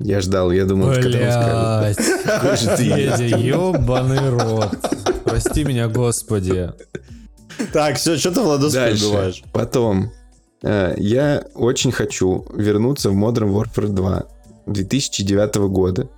Я 0.00 0.20
ждал, 0.20 0.50
я 0.50 0.64
думал, 0.64 0.92
к 0.92 0.98
этому 0.98 1.30
скажут. 1.30 1.96
Блять, 1.96 2.24
Какой 2.24 2.56
же 2.56 2.66
ты 2.76 2.84
Федя, 2.84 3.36
ебаный 3.36 4.30
рот. 4.30 4.76
Прости 5.24 5.64
меня, 5.64 5.88
господи. 5.88 6.72
Так, 7.72 7.96
все, 7.96 8.16
что 8.16 8.32
ты 8.32 8.40
Владос 8.40 8.72
Дальше. 8.72 9.04
перебиваешь? 9.04 9.42
Потом, 9.52 10.10
э, 10.62 10.94
я 10.98 11.44
очень 11.54 11.92
хочу 11.92 12.46
вернуться 12.54 13.10
в 13.10 13.14
Modern 13.14 13.52
Warfare 13.52 13.88
2 13.88 14.24
2009 14.66 15.56
года. 15.68 16.08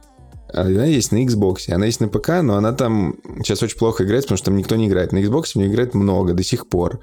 Она 0.53 0.85
есть 0.85 1.13
на 1.13 1.25
Xbox, 1.25 1.71
она 1.71 1.87
есть 1.87 2.01
на 2.01 2.09
ПК, 2.09 2.41
но 2.43 2.57
она 2.57 2.73
там 2.73 3.17
сейчас 3.39 3.63
очень 3.63 3.79
плохо 3.79 4.05
играется, 4.05 4.29
потому 4.29 4.39
что 4.39 4.47
там 4.47 4.57
никто 4.57 4.77
не 4.77 4.87
играет. 4.87 5.13
На 5.13 5.19
Xbox 5.19 5.53
в 5.53 5.57
нее 5.57 5.69
играет 5.69 5.95
много 5.95 6.33
до 6.33 6.43
сих 6.43 6.69
пор. 6.69 7.01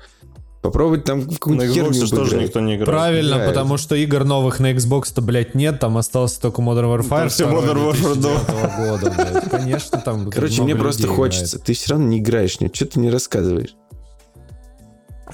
Попробовать 0.64 1.03
там 1.03 1.20
в 1.20 1.28
На 1.28 1.34
какую-нибудь 1.34 1.76
херню 1.76 1.91
Xbox 1.91 2.16
тоже 2.16 2.38
никто 2.38 2.61
не 2.61 2.76
играет. 2.76 2.89
Правильно, 2.89 3.34
играет. 3.36 3.49
потому 3.49 3.76
что 3.76 3.95
игр 3.95 4.24
новых 4.24 4.61
на 4.61 4.72
Xbox-то, 4.72 5.22
блядь, 5.22 5.55
нет, 5.55 5.82
там 5.82 5.97
остался 5.97 6.39
только 6.39 6.61
Modern 6.61 6.86
Warfare. 6.99 7.09
Там 7.09 7.30
все 7.30 7.49
Modern 7.49 7.91
Warfare 7.91 8.16
2009 8.16 8.78
года, 8.78 9.11
блядь. 9.11 9.49
Конечно, 9.49 9.97
там 9.99 10.30
Короче, 10.32 10.61
мне 10.61 10.74
просто 10.78 11.05
хочется. 11.07 11.59
Ты 11.59 11.74
все 11.74 11.89
равно 11.91 12.07
не 12.07 12.20
играешь 12.20 12.61
нее. 12.61 12.72
Что 12.74 12.86
ты 12.86 13.01
не 13.01 13.09
рассказываешь? 13.09 13.76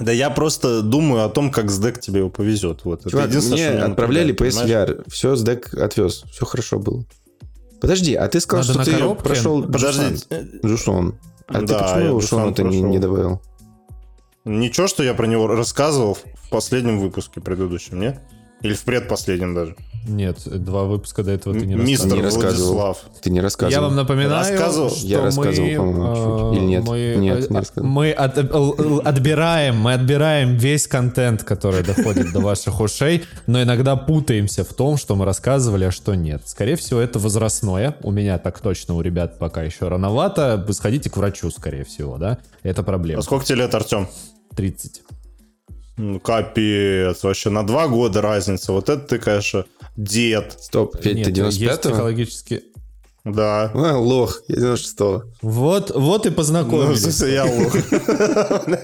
Да 0.00 0.10
я 0.10 0.30
просто 0.30 0.82
думаю 0.82 1.24
о 1.24 1.28
том, 1.28 1.52
как 1.52 1.70
сдек 1.70 2.00
тебе 2.00 2.18
его 2.20 2.28
повезет. 2.30 2.80
Вот. 2.84 3.02
Это 3.02 3.10
Чувак, 3.10 3.28
единственное, 3.28 3.56
мне 3.56 3.66
что 3.68 3.74
меня 3.76 3.86
отправляли? 3.86 4.34
PSVR. 4.34 5.04
Все, 5.08 5.36
сдек 5.36 5.72
отвез. 5.74 6.24
Все 6.32 6.44
хорошо 6.44 6.80
было. 6.80 7.04
Подожди, 7.80 8.14
а 8.16 8.26
ты 8.26 8.40
сказал, 8.40 8.66
Надо 8.66 8.82
что 8.82 8.90
ты 8.90 8.98
коробке? 8.98 9.22
прошел 9.22 9.62
Подожди. 9.62 10.02
Джусон. 10.02 10.48
Джусон. 10.64 11.18
А 11.46 11.60
ты 11.60 11.66
Да, 11.66 11.74
я 11.76 11.82
почему 11.82 12.18
Джусон 12.18 12.18
Джусона-то 12.18 12.62
не, 12.64 12.80
не 12.82 12.98
добавил? 12.98 13.40
Ничего, 14.44 14.86
что 14.86 15.02
я 15.02 15.12
про 15.14 15.26
него 15.26 15.46
рассказывал 15.46 16.14
в 16.14 16.50
последнем 16.50 16.98
выпуске 16.98 17.40
предыдущем, 17.40 18.00
нет? 18.00 18.20
Или 18.62 18.74
в 18.74 18.82
предпоследнем 18.82 19.54
даже. 19.54 19.76
Нет, 20.06 20.38
два 20.46 20.84
выпуска 20.84 21.22
до 21.22 21.32
этого 21.32 21.54
ты 21.58 21.66
не 21.66 21.74
Мистер 21.74 22.16
Не 22.16 22.22
рассказывал. 22.22 22.72
Владислав. 22.74 22.98
Ты 23.20 23.30
не 23.30 23.40
рассказывал. 23.40 23.82
Я 23.82 23.88
вам 23.88 23.96
напоминаю, 23.96 24.50
Рассказывал? 24.58 24.90
что 24.90 25.06
Я 25.06 25.20
рассказывал, 25.22 25.66
мы, 25.66 25.76
по-моему, 25.76 26.52
э, 26.52 26.56
Или 26.56 26.64
нет? 26.64 26.84
Мы, 26.84 26.98
Нет, 26.98 27.18
не 27.18 27.28
э, 27.28 27.58
рассказывал. 27.58 27.86
мы 27.90 28.10
от- 28.12 28.38
отбираем, 29.06 29.76
мы 29.76 29.92
отбираем 29.92 30.56
весь 30.56 30.86
контент, 30.88 31.44
который 31.44 31.82
доходит 31.82 32.32
до 32.32 32.40
ваших 32.40 32.80
ушей, 32.80 33.24
но 33.46 33.62
иногда 33.62 33.94
путаемся 33.96 34.64
в 34.64 34.72
том, 34.72 34.96
что 34.96 35.16
мы 35.16 35.26
рассказывали, 35.26 35.84
а 35.84 35.90
что 35.90 36.14
нет. 36.14 36.42
Скорее 36.46 36.76
всего, 36.76 36.98
это 37.00 37.18
возрастное. 37.18 37.96
У 38.02 38.10
меня 38.10 38.38
так 38.38 38.58
точно, 38.60 38.94
у 38.94 39.02
ребят 39.02 39.38
пока 39.38 39.62
еще 39.62 39.88
рановато. 39.88 40.64
Вы 40.66 40.72
сходите 40.72 41.10
к 41.10 41.16
врачу, 41.18 41.50
скорее 41.50 41.84
всего, 41.84 42.16
да? 42.16 42.38
Это 42.62 42.82
проблема. 42.82 43.20
А 43.20 43.22
сколько 43.22 43.44
тебе 43.44 43.58
лет, 43.58 43.74
Артем? 43.74 44.08
30. 44.56 45.02
Ну, 45.98 46.18
капец, 46.18 47.22
вообще 47.22 47.50
на 47.50 47.66
два 47.66 47.86
года 47.86 48.22
разница. 48.22 48.72
Вот 48.72 48.88
это 48.88 49.06
ты, 49.06 49.18
конечно, 49.18 49.66
дед. 50.04 50.56
Стоп, 50.60 50.96
Федь, 51.02 51.16
Нет, 51.16 51.34
ты 51.34 51.40
есть 51.40 51.60
95-го? 51.60 51.78
психологически... 51.90 52.62
Да. 53.22 53.70
А, 53.74 53.98
лох, 53.98 54.40
я 54.48 54.56
96-го. 54.56 55.24
Вот, 55.42 55.90
вот 55.94 56.24
и 56.24 56.30
Ну, 56.30 56.34
познакомились. 56.36 57.02
смысле, 57.02 57.34
я 57.34 57.44
лох. 57.44 57.74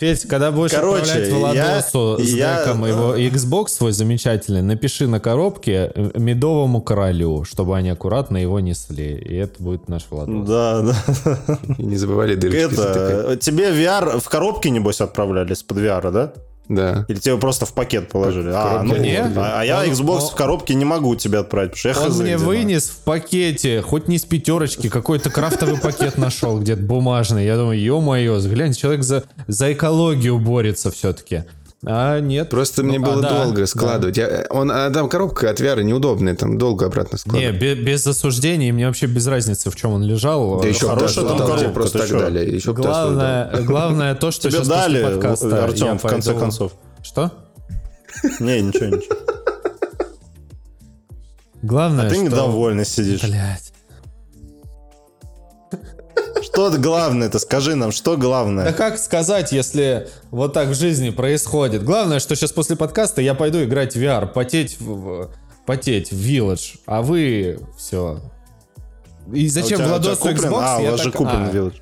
Федь, 0.00 0.26
когда 0.28 0.50
будешь 0.50 0.72
Короче, 0.72 1.02
отправлять 1.12 1.32
Владосу 1.32 2.16
я- 2.18 2.24
с 2.24 2.28
я- 2.30 2.58
деком 2.64 2.84
его 2.84 3.16
Xbox 3.16 3.68
свой 3.68 3.92
замечательный, 3.92 4.62
напиши 4.62 5.06
на 5.06 5.20
коробке 5.20 5.92
медовому 6.14 6.82
королю, 6.82 7.44
чтобы 7.44 7.76
они 7.76 7.88
аккуратно 7.90 8.36
его 8.36 8.58
несли. 8.60 9.14
И 9.14 9.34
это 9.36 9.62
будет 9.62 9.88
наш 9.88 10.06
Владос. 10.10 10.46
Да, 10.48 10.82
да. 10.82 11.58
И 11.78 11.82
не 11.84 11.96
забывали 11.96 12.34
дырочки. 12.34 12.74
Это, 12.74 13.36
тебе 13.40 13.70
VR 13.70 14.18
в 14.20 14.28
коробке, 14.28 14.70
небось, 14.70 15.00
отправляли 15.00 15.52
из-под 15.52 15.78
VR, 15.78 16.10
да? 16.10 16.32
Да. 16.68 17.04
Или 17.08 17.18
тебе 17.18 17.36
просто 17.36 17.64
в 17.66 17.72
пакет 17.72 18.08
положили? 18.08 18.50
А, 18.52 18.82
ну, 18.82 18.96
не. 18.96 19.22
вот. 19.22 19.36
а, 19.38 19.60
а 19.60 19.64
я 19.64 19.80
Он- 19.80 19.86
Xbox 19.90 20.20
он- 20.22 20.28
в 20.30 20.34
коробке 20.34 20.74
не 20.74 20.84
могу 20.84 21.14
тебе 21.14 21.38
отправить, 21.38 21.72
потому 21.72 21.92
что 21.92 22.08
я 22.08 22.10
Он 22.10 22.22
мне 22.22 22.36
вынес 22.36 22.88
в 22.88 22.98
пакете, 23.04 23.82
хоть 23.82 24.08
не 24.08 24.18
с 24.18 24.24
пятерочки, 24.24 24.88
какой-то 24.88 25.30
крафтовый 25.30 25.78
пакет 25.78 26.18
нашел 26.18 26.58
где-то 26.60 26.82
бумажный. 26.82 27.44
Я 27.44 27.56
думаю, 27.56 27.80
ё-моё, 27.80 28.40
глянь, 28.40 28.74
человек 28.74 29.02
за, 29.04 29.24
за 29.46 29.72
экологию 29.72 30.38
борется 30.38 30.90
все-таки. 30.90 31.44
А 31.88 32.18
нет. 32.18 32.50
Просто 32.50 32.82
мне 32.82 32.98
Ну, 32.98 33.06
а, 33.06 33.12
было 33.12 33.22
да, 33.22 33.44
долго 33.44 33.60
да. 33.60 33.66
складывать. 33.68 34.16
Я- 34.16 34.46
он, 34.50 34.72
а 34.72 34.90
там 34.90 35.08
коробка 35.08 35.50
от 35.50 35.60
VR 35.60 35.84
неудобная, 35.84 36.34
там 36.34 36.58
долго 36.58 36.86
обратно 36.86 37.14
Не, 37.14 37.18
складывать. 37.18 37.60
бе- 37.60 37.74
без 37.76 38.04
осуждения, 38.06 38.72
мне 38.72 38.88
вообще 38.88 39.06
без 39.06 39.24
разницы, 39.28 39.70
в 39.70 39.76
чем 39.76 39.92
он 39.92 40.02
лежал. 40.02 40.60
да 40.60 40.66
еще 40.66 40.88
хорошая 40.88 41.24
там 41.26 41.38
коробка, 41.38 41.68
просто 41.68 41.98
так 42.00 42.10
дали. 42.10 42.50
Еще. 42.50 42.72
Главное, 42.72 43.52
главное 43.62 44.14
то, 44.16 44.32
что 44.32 44.48
Тебе 44.50 44.64
сейчас 44.64 44.68
после 44.68 45.02
дали, 45.02 45.04
подкаста 45.14 45.64
Артем, 45.64 45.86
я 45.86 45.94
в 45.94 46.02
конце 46.02 46.30
пойду- 46.30 46.40
концов. 46.40 46.72
Что? 47.04 47.30
Не, 48.40 48.62
ничего, 48.62 48.86
ничего. 48.86 49.16
Главное, 51.62 52.06
А 52.06 52.08
ты 52.08 52.16
что... 52.16 52.24
недовольный 52.24 52.84
сидишь. 52.84 53.22
Блядь. 53.22 53.65
Что 56.56 56.70
главное-то? 56.70 57.38
Скажи 57.38 57.74
нам, 57.74 57.92
что 57.92 58.16
Да 58.16 58.22
главное? 58.22 58.72
как 58.72 58.98
сказать, 58.98 59.52
если 59.52 60.08
вот 60.30 60.54
так 60.54 60.68
в 60.68 60.74
жизни 60.74 61.10
происходит? 61.10 61.84
Главное, 61.84 62.18
что 62.18 62.34
сейчас 62.34 62.50
после 62.50 62.76
подкаста 62.76 63.20
я 63.20 63.34
пойду 63.34 63.62
играть 63.62 63.94
в 63.94 63.98
VR, 63.98 64.26
потеть 64.26 64.80
в, 64.80 65.28
потеть 65.66 66.12
в 66.12 66.16
Village, 66.18 66.78
а 66.86 67.02
вы 67.02 67.58
все. 67.76 68.22
И 69.34 69.48
А 69.48 69.50
зачем 69.50 69.82
Владосу 69.82 70.22
куплен? 70.22 70.50
Xbox? 70.50 70.62
А, 70.62 70.78
у 70.78 70.90
вас 70.92 71.02
же 71.02 71.12
куплен 71.12 71.44
а, 71.44 71.50
Village. 71.50 71.74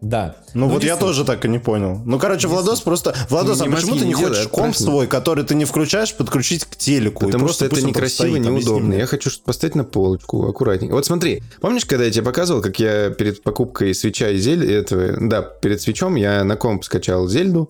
Да. 0.00 0.36
Ну, 0.54 0.68
вот 0.68 0.82
не 0.82 0.88
я 0.88 0.96
тоже 0.96 1.24
так 1.24 1.44
и 1.44 1.48
не 1.48 1.58
понял. 1.58 2.00
Ну, 2.06 2.18
короче, 2.18 2.48
Владос 2.48 2.80
просто... 2.80 3.14
Владос, 3.28 3.60
а 3.60 3.66
Не 3.66 3.74
почему 3.74 3.90
мозги 3.92 4.00
ты 4.02 4.08
не 4.08 4.14
хочешь 4.14 4.44
комп 4.44 4.52
отправь 4.52 4.80
мне. 4.80 4.86
свой, 4.86 5.06
который 5.06 5.44
ты 5.44 5.54
не 5.54 5.66
включаешь, 5.66 6.14
подключить 6.14 6.64
к 6.64 6.74
телеку? 6.76 7.26
Потому 7.26 7.48
что 7.48 7.66
это 7.66 7.82
некрасиво, 7.82 8.28
стоит, 8.28 8.44
неудобно. 8.44 8.94
Я 8.94 9.06
хочу 9.06 9.28
что-то 9.28 9.44
поставить 9.44 9.74
на 9.74 9.84
полочку 9.84 10.46
аккуратненько. 10.46 10.94
Вот 10.94 11.04
смотри, 11.04 11.42
помнишь, 11.60 11.84
когда 11.84 12.06
я 12.06 12.10
тебе 12.10 12.24
показывал, 12.24 12.62
как 12.62 12.78
я 12.80 13.10
перед 13.10 13.42
покупкой 13.42 13.94
свеча 13.94 14.30
и 14.30 14.38
зель 14.38 14.70
этого, 14.70 15.16
да, 15.20 15.42
перед 15.42 15.82
свечом 15.82 16.14
я 16.14 16.44
на 16.44 16.56
комп 16.56 16.84
скачал 16.84 17.28
зельду. 17.28 17.68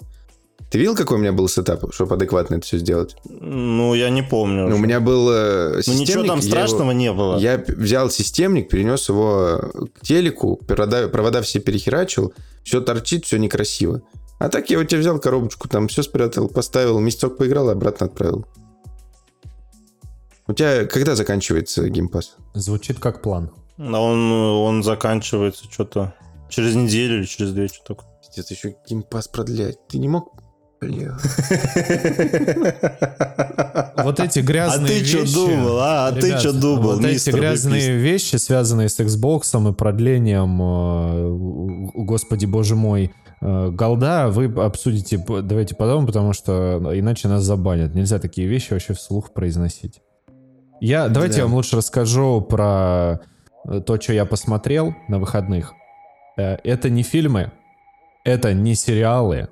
Ты 0.70 0.78
видел, 0.78 0.94
какой 0.94 1.16
у 1.16 1.20
меня 1.20 1.32
был 1.32 1.48
сетап, 1.48 1.92
чтобы 1.92 2.14
адекватно 2.14 2.54
это 2.54 2.64
все 2.64 2.78
сделать? 2.78 3.16
Ну, 3.24 3.92
я 3.94 4.08
не 4.08 4.22
помню. 4.22 4.68
Ну, 4.68 4.76
у 4.76 4.78
меня 4.78 5.00
был 5.00 5.28
э, 5.30 5.72
Ну, 5.76 5.82
системник. 5.82 6.00
ничего 6.00 6.22
там 6.24 6.38
я 6.38 6.42
его- 6.44 6.48
страшного 6.48 6.90
не 6.92 7.12
было. 7.12 7.38
Я 7.38 7.58
взял 7.66 8.08
системник, 8.08 8.68
перенес 8.68 9.08
его 9.08 9.60
к 9.94 10.00
телеку, 10.06 10.56
провода, 10.68 11.08
провода 11.08 11.42
все 11.42 11.58
перехерачил, 11.58 12.32
все 12.62 12.80
торчит, 12.80 13.24
все 13.24 13.38
некрасиво. 13.38 14.02
А 14.38 14.48
так 14.48 14.70
я 14.70 14.78
у 14.78 14.84
тебя 14.84 15.00
взял 15.00 15.18
коробочку, 15.18 15.68
там 15.68 15.88
все 15.88 16.04
спрятал, 16.04 16.48
поставил, 16.48 17.00
месяцок 17.00 17.36
поиграл 17.36 17.68
и 17.68 17.72
обратно 17.72 18.06
отправил. 18.06 18.46
У 20.46 20.52
тебя 20.52 20.86
когда 20.86 21.14
заканчивается 21.16 21.88
Game 21.88 22.10
Pass? 22.10 22.36
Звучит 22.54 22.98
как 23.00 23.22
план. 23.22 23.50
А 23.78 24.00
Он, 24.00 24.30
он 24.32 24.82
заканчивается 24.82 25.64
что-то 25.70 26.14
через 26.48 26.74
неделю 26.76 27.18
или 27.18 27.24
через 27.24 27.52
две, 27.52 27.68
что 27.68 27.82
такое. 27.94 28.06
Пиздец, 28.26 28.50
еще 28.52 28.76
Game 28.88 29.08
Pass 29.08 29.28
продлять. 29.28 29.78
Ты 29.88 29.98
не 29.98 30.08
мог? 30.08 30.32
Бля. 30.80 31.16
Вот 34.02 34.18
эти 34.18 34.38
А 34.38 34.42
грязные 34.42 35.00
ты 35.00 35.04
что 35.04 35.18
вещи... 35.20 35.34
думал, 35.34 35.78
а? 35.78 36.08
А 36.08 36.12
ты 36.12 36.38
что 36.38 36.52
думал, 36.52 36.94
Вот 36.94 37.04
эти 37.04 37.30
грязные 37.30 37.96
вещи, 37.96 38.36
связанные 38.36 38.88
с 38.88 38.98
Xbox 38.98 39.70
и 39.70 39.74
продлением, 39.74 40.60
э, 40.62 42.02
господи 42.02 42.46
боже 42.46 42.76
мой, 42.76 43.12
э, 43.42 43.68
голда, 43.70 44.28
вы 44.28 44.46
обсудите, 44.46 45.18
давайте 45.18 45.74
потом, 45.74 46.06
потому 46.06 46.32
что 46.32 46.80
иначе 46.94 47.28
нас 47.28 47.42
забанят. 47.42 47.94
Нельзя 47.94 48.18
такие 48.18 48.48
вещи 48.48 48.72
вообще 48.72 48.94
вслух 48.94 49.32
произносить. 49.32 50.00
Я, 50.80 51.08
давайте 51.08 51.34
Да. 51.34 51.38
я 51.40 51.44
вам 51.44 51.54
лучше 51.54 51.76
расскажу 51.76 52.40
про 52.40 53.20
э, 53.68 53.80
то, 53.80 54.00
что 54.00 54.14
я 54.14 54.24
посмотрел 54.24 54.94
на 55.08 55.18
выходных. 55.18 55.74
Это 56.36 56.88
не 56.88 57.02
фильмы, 57.02 57.52
это 58.24 58.54
не 58.54 58.74
сериалы. 58.74 59.48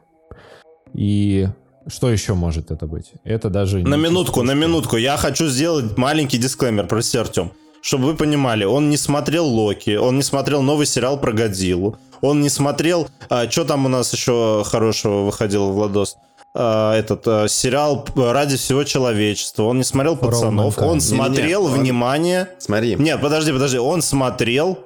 И 0.94 1.48
что 1.86 2.10
еще 2.10 2.34
может 2.34 2.70
это 2.70 2.86
быть? 2.86 3.12
Это 3.24 3.50
даже... 3.50 3.78
На 3.78 3.96
не 3.96 4.02
минутку, 4.02 4.42
на 4.42 4.54
минутку. 4.54 4.96
Я 4.96 5.16
хочу 5.16 5.48
сделать 5.48 5.96
маленький 5.96 6.38
дисклеймер, 6.38 6.86
прости, 6.86 7.18
Артем. 7.18 7.52
Чтобы 7.80 8.06
вы 8.06 8.14
понимали, 8.14 8.64
он 8.64 8.90
не 8.90 8.96
смотрел 8.96 9.46
Локи, 9.46 9.96
он 9.96 10.16
не 10.16 10.22
смотрел 10.22 10.62
новый 10.62 10.84
сериал 10.84 11.18
про 11.18 11.32
Годзиллу, 11.32 11.96
он 12.20 12.40
не 12.40 12.48
смотрел... 12.48 13.08
что 13.50 13.64
там 13.64 13.86
у 13.86 13.88
нас 13.88 14.12
еще 14.12 14.64
хорошего 14.66 15.24
выходил, 15.24 15.70
Владос? 15.70 16.16
А, 16.54 16.94
этот 16.96 17.26
а, 17.28 17.46
сериал 17.46 18.04
«Ради 18.16 18.56
всего 18.56 18.82
человечества». 18.82 19.64
Он 19.64 19.78
не 19.78 19.84
смотрел 19.84 20.16
«Пацанов». 20.16 20.78
Он 20.78 21.00
смотрел, 21.00 21.62
Не-не-не, 21.62 21.76
он- 21.76 21.80
внимание... 21.80 22.48
Смотри. 22.58 22.96
Нет, 22.96 23.20
подожди, 23.20 23.52
подожди. 23.52 23.78
Он 23.78 24.02
смотрел... 24.02 24.78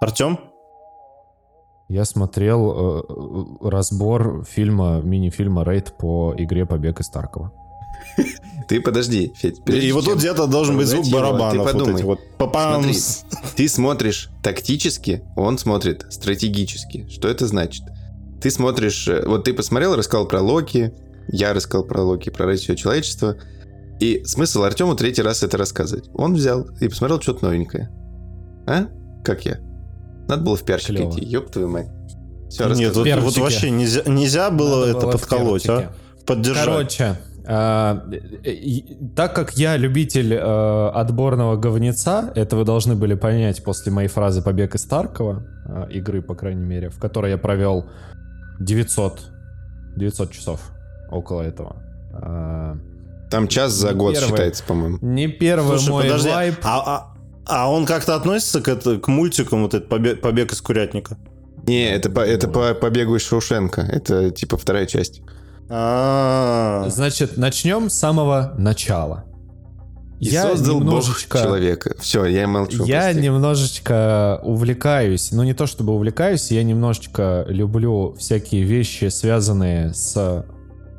Артем? 0.00 0.38
Я 1.88 2.04
смотрел 2.04 2.70
э, 3.60 3.68
разбор 3.68 4.44
фильма, 4.48 5.00
мини-фильма 5.02 5.64
«Рейд» 5.64 5.94
по 5.96 6.34
игре 6.36 6.66
«Побег 6.66 7.00
из 7.00 7.08
Таркова». 7.08 7.52
Ты 8.68 8.80
подожди, 8.82 9.32
Федь. 9.36 9.60
И 9.66 9.90
вот 9.92 10.04
тут 10.04 10.18
где-то 10.18 10.46
должен 10.46 10.76
быть 10.76 10.86
звук 10.86 11.06
барабанов. 11.10 11.66
Ты 11.66 11.72
подумай. 11.72 12.02
вот. 12.02 12.20
Смотри, 13.30 13.54
ты 13.56 13.68
смотришь 13.68 14.28
тактически, 14.42 15.22
он 15.36 15.56
смотрит 15.56 16.04
стратегически. 16.10 17.08
Что 17.08 17.28
это 17.28 17.46
значит? 17.46 17.82
Ты 18.42 18.50
смотришь... 18.50 19.08
э, 19.08 19.24
Вот 19.26 19.44
ты 19.44 19.54
посмотрел, 19.54 19.96
рассказал 19.96 20.26
про 20.28 20.42
Локи, 20.42 20.92
я 21.28 21.54
рассказал 21.54 21.84
про 21.86 22.02
Локи, 22.02 22.28
про 22.28 22.44
Россию 22.44 22.76
человечества. 22.76 23.36
И 23.98 24.22
смысл 24.24 24.62
Артему 24.62 24.94
третий 24.94 25.22
раз 25.22 25.42
это 25.42 25.56
рассказывать. 25.56 26.10
Он 26.14 26.34
взял 26.34 26.66
и 26.80 26.88
посмотрел 26.88 27.20
что-то 27.20 27.46
новенькое. 27.46 27.90
А? 28.66 28.88
Как 29.24 29.44
я? 29.46 29.58
Надо 30.28 30.42
было 30.42 30.56
в 30.56 30.62
пиарщик 30.62 30.96
Клево. 30.96 31.10
идти, 31.10 31.24
ёб 31.24 31.50
твою 31.50 31.68
мать. 31.68 31.88
Все, 32.50 32.68
Нет, 32.72 32.94
вот, 32.96 33.06
вот 33.06 33.36
вообще 33.38 33.70
нельзя, 33.70 34.02
нельзя 34.06 34.50
было 34.50 34.86
Надо 34.86 34.90
это 34.90 35.00
было 35.06 35.12
подколоть, 35.12 35.68
а? 35.68 35.92
Поддержать. 36.26 36.64
Короче, 36.64 37.16
а, 37.46 38.04
э, 38.44 38.50
так 39.16 39.34
как 39.34 39.56
я 39.56 39.76
любитель 39.76 40.34
э, 40.34 40.88
отборного 40.94 41.56
говнеца, 41.56 42.30
это 42.34 42.56
вы 42.56 42.64
должны 42.64 42.94
были 42.94 43.14
понять 43.14 43.64
после 43.64 43.90
моей 43.90 44.08
фразы 44.08 44.42
«Побег 44.42 44.74
из 44.74 44.84
Таркова», 44.84 45.46
э, 45.66 45.92
игры, 45.92 46.20
по 46.20 46.34
крайней 46.34 46.64
мере, 46.64 46.90
в 46.90 46.98
которой 46.98 47.30
я 47.30 47.38
провел 47.38 47.86
900, 48.60 49.20
900 49.96 50.32
часов 50.32 50.60
около 51.10 51.42
этого. 51.42 51.76
А, 52.12 52.76
Там 53.30 53.48
час 53.48 53.72
за 53.72 53.94
год 53.94 54.14
Первый. 54.14 54.28
считается, 54.28 54.64
по-моему. 54.64 54.98
Не 55.00 55.28
первый 55.28 55.78
Слушай, 55.78 55.90
мой 55.90 56.02
подожди, 56.04 56.28
вайб. 56.28 56.54
а, 56.64 56.82
а- 56.86 57.17
а 57.48 57.70
он 57.70 57.86
как-то 57.86 58.14
относится 58.14 58.60
к, 58.60 58.68
это, 58.68 58.98
к 58.98 59.08
мультикам, 59.08 59.62
вот 59.62 59.74
этот 59.74 59.88
побег, 59.88 60.20
побег 60.20 60.52
из 60.52 60.60
курятника? 60.60 61.16
Не, 61.66 61.90
это 61.90 62.10
по, 62.10 62.20
это 62.20 62.48
по 62.48 62.74
побегу 62.74 63.16
из 63.16 63.26
Шоушенка. 63.26 63.82
Это 63.82 64.30
типа 64.30 64.56
вторая 64.56 64.86
часть. 64.86 65.22
А, 65.68 66.86
Значит, 66.88 67.36
начнем 67.36 67.90
с 67.90 67.94
самого 67.94 68.54
начала. 68.56 69.24
И 70.20 70.26
я 70.26 70.42
создал 70.42 70.80
немножечко... 70.80 71.38
Бог 71.38 71.46
человека. 71.46 71.94
Все, 72.00 72.24
я 72.24 72.48
молчу. 72.48 72.84
Я 72.84 73.02
прости. 73.02 73.20
немножечко 73.20 74.40
увлекаюсь, 74.42 75.30
ну 75.30 75.44
не 75.44 75.54
то 75.54 75.66
чтобы 75.66 75.94
увлекаюсь, 75.94 76.50
я 76.50 76.62
немножечко 76.64 77.44
люблю 77.48 78.14
всякие 78.18 78.62
вещи, 78.62 79.08
связанные 79.10 79.94
с 79.94 80.44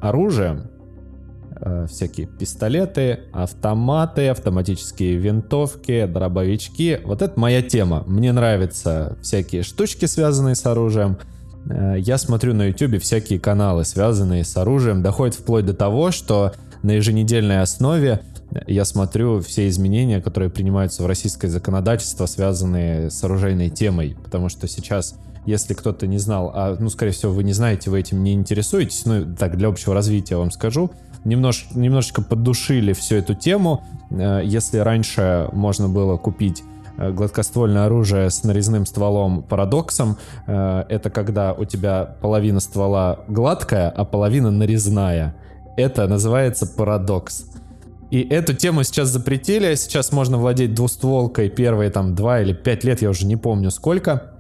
оружием. 0.02 0.70
Э, 1.62 1.88
всякие 1.90 2.26
пистолеты, 2.26 3.20
автоматы, 3.34 4.30
автоматические 4.30 5.18
винтовки, 5.18 6.06
дробовички. 6.06 7.02
Вот 7.04 7.22
это 7.22 7.38
моя 7.38 7.62
тема. 7.62 8.04
Мне 8.08 8.32
нравятся 8.32 9.18
всякие 9.22 9.64
штучки, 9.64 10.06
связанные 10.06 10.56
с 10.56 10.66
оружием. 10.66 11.18
Э, 11.70 11.96
Я 11.98 12.18
смотрю 12.18 12.54
на 12.54 12.68
YouTube 12.68 13.02
всякие 13.02 13.42
каналы, 13.42 13.84
связанные 13.84 14.46
с 14.46 14.56
оружием. 14.56 15.04
Доходит 15.04 15.36
вплоть 15.36 15.66
до 15.66 15.74
того, 15.74 16.12
что 16.12 16.54
на 16.82 16.92
еженедельной 16.92 17.62
основе 17.62 18.22
я 18.66 18.86
смотрю 18.86 19.42
все 19.42 19.68
изменения, 19.68 20.22
которые 20.22 20.50
принимаются 20.50 21.04
в 21.04 21.08
российское 21.08 21.50
законодательство, 21.50 22.26
связанные 22.26 23.12
с 23.12 23.22
оружейной 23.22 23.70
темой. 23.70 24.16
Потому 24.24 24.48
что 24.48 24.66
сейчас, 24.70 25.16
если 25.50 25.74
кто-то 25.74 26.08
не 26.08 26.18
знал, 26.18 26.52
а, 26.54 26.78
ну, 26.80 26.90
скорее 26.90 27.12
всего, 27.12 27.34
вы 27.34 27.44
не 27.44 27.54
знаете, 27.54 27.90
вы 27.90 28.00
этим 28.00 28.24
не 28.24 28.34
интересуетесь, 28.34 29.06
ну, 29.06 29.26
так, 29.36 29.58
для 29.58 29.68
общего 29.68 29.94
развития 29.94 30.38
вам 30.38 30.52
скажу, 30.52 30.92
немнож, 31.26 31.68
немножечко 31.74 32.22
поддушили 32.22 32.94
всю 32.94 33.16
эту 33.16 33.34
тему. 33.34 33.84
Э, 34.12 34.42
если 34.44 34.78
раньше 34.78 35.50
можно 35.52 35.90
было 35.90 36.18
купить 36.18 36.64
э, 36.98 37.12
гладкоствольное 37.12 37.86
оружие 37.86 38.30
с 38.30 38.44
нарезным 38.44 38.86
стволом 38.86 39.44
парадоксом. 39.44 40.18
Э, 40.48 40.84
это 40.90 41.10
когда 41.10 41.54
у 41.54 41.66
тебя 41.66 42.16
половина 42.22 42.60
ствола 42.60 43.20
гладкая, 43.28 43.90
а 43.90 44.06
половина 44.06 44.52
нарезная. 44.52 45.36
Это 45.78 46.08
называется 46.08 46.68
парадокс. 46.68 47.46
И 48.12 48.22
эту 48.22 48.56
тему 48.56 48.84
сейчас 48.84 49.10
запретили. 49.10 49.76
Сейчас 49.76 50.12
можно 50.12 50.38
владеть 50.38 50.74
двустволкой 50.74 51.50
первые 51.50 51.92
там 51.92 52.16
два 52.16 52.42
или 52.42 52.54
пять 52.54 52.84
лет, 52.84 53.02
я 53.02 53.10
уже 53.10 53.26
не 53.26 53.36
помню 53.36 53.70
сколько. 53.72 54.39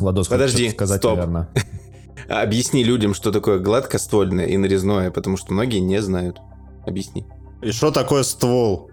Владос, 0.00 0.28
Подожди, 0.28 0.70
сказать, 0.70 0.98
стоп. 0.98 1.16
наверное. 1.16 1.48
Объясни 2.28 2.84
людям, 2.84 3.14
что 3.14 3.32
такое 3.32 3.58
гладкоствольное 3.58 4.46
и 4.46 4.56
нарезное, 4.56 5.10
потому 5.10 5.36
что 5.36 5.52
многие 5.52 5.78
не 5.78 6.00
знают. 6.00 6.38
Объясни. 6.86 7.26
И 7.62 7.72
что 7.72 7.90
такое 7.90 8.22
ствол? 8.22 8.90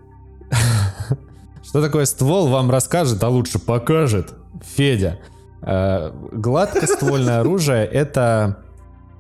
Что 1.64 1.82
такое 1.82 2.06
ствол, 2.06 2.48
вам 2.48 2.72
расскажет, 2.72 3.22
а 3.24 3.28
лучше 3.28 3.60
покажет 3.60 4.34
Федя. 4.64 5.20
Э, 5.62 6.12
гладкоствольное 6.32 7.42
оружие— 7.42 7.86
это 7.92 8.64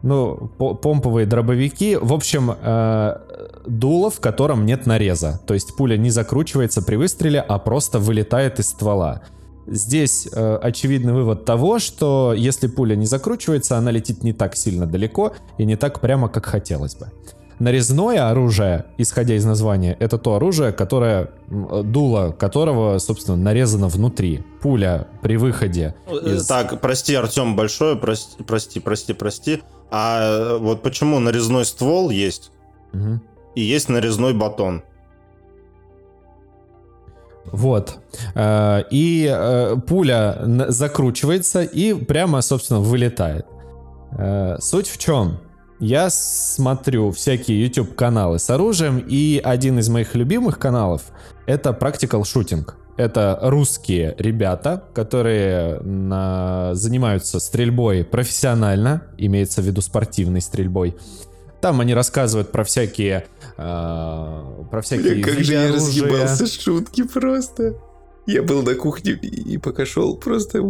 ну, 0.02 0.50
помповые 0.58 1.26
дробовики. 1.26 1.98
В 1.98 2.14
общем, 2.14 2.52
э, 2.52 3.18
дуло, 3.66 4.10
в 4.10 4.22
котором 4.22 4.66
нет 4.66 4.86
нареза. 4.86 5.42
То 5.46 5.54
есть 5.54 5.76
пуля 5.76 5.98
не 5.98 6.10
закручивается 6.10 6.82
при 6.82 6.96
выстреле, 6.96 7.42
а 7.42 7.60
просто 7.60 8.00
вылетает 8.00 8.60
из 8.60 8.70
ствола. 8.70 9.24
Здесь 9.68 10.28
э, 10.32 10.56
очевидный 10.62 11.14
вывод 11.14 11.44
того, 11.44 11.80
что 11.80 12.34
если 12.36 12.68
пуля 12.68 12.96
не 12.96 13.06
закручивается, 13.06 13.78
она 13.78 13.92
летит 13.92 14.24
не 14.24 14.32
так 14.32 14.56
сильно 14.56 14.86
далеко 14.86 15.34
и 15.58 15.66
не 15.66 15.76
так 15.76 16.00
прямо, 16.00 16.30
как 16.30 16.46
хотелось 16.46 16.96
бы. 16.96 17.08
Нарезное 17.60 18.30
оружие, 18.30 18.86
исходя 18.98 19.36
из 19.36 19.44
названия, 19.44 19.98
это 20.00 20.18
то 20.18 20.36
оружие, 20.36 20.72
которое 20.72 21.32
дуло 21.50 22.32
которого, 22.32 23.00
собственно, 23.00 23.36
нарезано 23.36 23.88
внутри. 23.88 24.44
Пуля 24.62 25.08
при 25.22 25.38
выходе. 25.38 25.96
Э, 26.08 26.36
из... 26.36 26.46
Так, 26.46 26.80
прости, 26.80 27.16
Артем, 27.16 27.56
большое, 27.56 27.98
прости, 27.98 28.44
прости, 28.44 28.80
прости, 28.80 29.14
прости. 29.14 29.64
А 29.92 30.22
э, 30.22 30.58
вот 30.60 30.82
почему 30.82 31.20
нарезной 31.20 31.66
ствол 31.66 32.10
есть 32.10 32.52
угу. 32.94 33.20
и 33.56 33.62
есть 33.62 33.90
нарезной 33.90 34.34
батон? 34.34 34.84
Вот. 37.52 38.00
Э, 38.36 38.84
и 38.90 39.30
э, 39.30 39.76
пуля 39.88 40.42
закручивается 40.70 41.64
и 41.64 41.94
прямо, 41.94 42.42
собственно, 42.42 42.80
вылетает. 42.80 43.46
Э, 44.18 44.58
суть 44.60 44.88
в 44.88 44.98
чем? 44.98 45.40
Я 45.80 46.10
смотрю 46.10 47.12
всякие 47.12 47.64
YouTube 47.64 47.96
каналы 47.96 48.40
с 48.40 48.50
оружием, 48.50 48.98
и 48.98 49.40
один 49.44 49.78
из 49.78 49.90
моих 49.90 50.16
любимых 50.16 50.58
каналов 50.58 51.04
это 51.46 51.70
Practical 51.70 52.24
Shooting. 52.24 52.68
Это 52.98 53.38
русские 53.44 54.16
ребята, 54.18 54.84
которые 54.96 55.80
на... 55.82 56.72
занимаются 56.74 57.40
стрельбой 57.40 58.04
профессионально, 58.04 59.04
имеется 59.20 59.62
в 59.62 59.66
виду 59.66 59.82
спортивной 59.82 60.42
стрельбой. 60.42 60.96
Там 61.62 61.82
они 61.82 61.94
рассказывают 61.94 62.52
про 62.52 62.64
всякие... 62.64 63.26
Э, 63.58 64.44
про 64.70 64.82
всякие 64.82 65.16
Бля, 65.16 65.24
как 65.24 65.44
же 65.44 65.54
я 65.54 65.74
разъебался 65.74 66.48
шутки 66.48 67.04
просто. 67.04 67.76
Я 68.28 68.44
был 68.44 68.62
на 68.62 68.76
кухне 68.76 69.14
и 69.14 69.58
пока 69.58 69.86
шел, 69.86 70.18
просто 70.18 70.58
и 70.58 70.62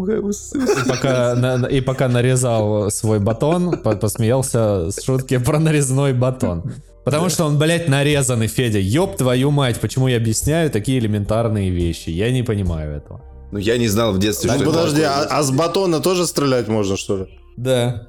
пока, 0.87 1.33
на, 1.33 1.65
и 1.65 1.81
пока 1.81 2.07
нарезал 2.07 2.91
свой 2.91 3.19
батон, 3.19 3.79
посмеялся 3.79 4.91
с 4.91 5.03
шутки 5.03 5.37
про 5.39 5.57
нарезной 5.57 6.13
батон. 6.13 6.71
Потому 7.03 7.29
что 7.29 7.45
он, 7.45 7.57
блядь, 7.57 7.87
нарезанный, 7.87 8.47
Федя. 8.47 8.79
Ёб 8.79 9.17
твою 9.17 9.49
мать, 9.49 9.79
почему 9.79 10.07
я 10.07 10.17
объясняю 10.17 10.69
такие 10.69 10.99
элементарные 10.99 11.71
вещи? 11.71 12.09
Я 12.09 12.31
не 12.31 12.43
понимаю 12.43 12.97
этого. 12.97 13.21
Ну, 13.51 13.57
я 13.57 13.77
не 13.77 13.87
знал 13.87 14.13
в 14.13 14.19
детстве, 14.19 14.49
так, 14.49 14.59
что 14.59 14.67
подожди, 14.67 15.01
а, 15.01 15.23
а 15.23 15.41
с 15.41 15.49
батона 15.49 15.99
тоже 15.99 16.27
стрелять 16.27 16.67
можно, 16.67 16.97
что 16.97 17.17
ли? 17.17 17.39
Да 17.55 18.07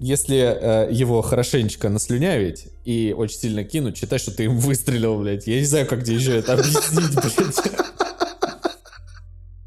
если 0.00 0.38
э, 0.38 0.88
его 0.90 1.20
хорошенечко 1.20 1.90
наслюнявить 1.90 2.68
и 2.84 3.14
очень 3.16 3.38
сильно 3.38 3.64
кинуть, 3.64 3.98
считай, 3.98 4.18
что 4.18 4.30
ты 4.30 4.44
им 4.44 4.58
выстрелил, 4.58 5.20
блядь. 5.20 5.46
Я 5.46 5.60
не 5.60 5.66
знаю, 5.66 5.86
как 5.86 6.02
тебе 6.04 6.16
еще 6.16 6.38
это 6.38 6.54
объяснить, 6.54 7.14
блядь. 7.14 7.72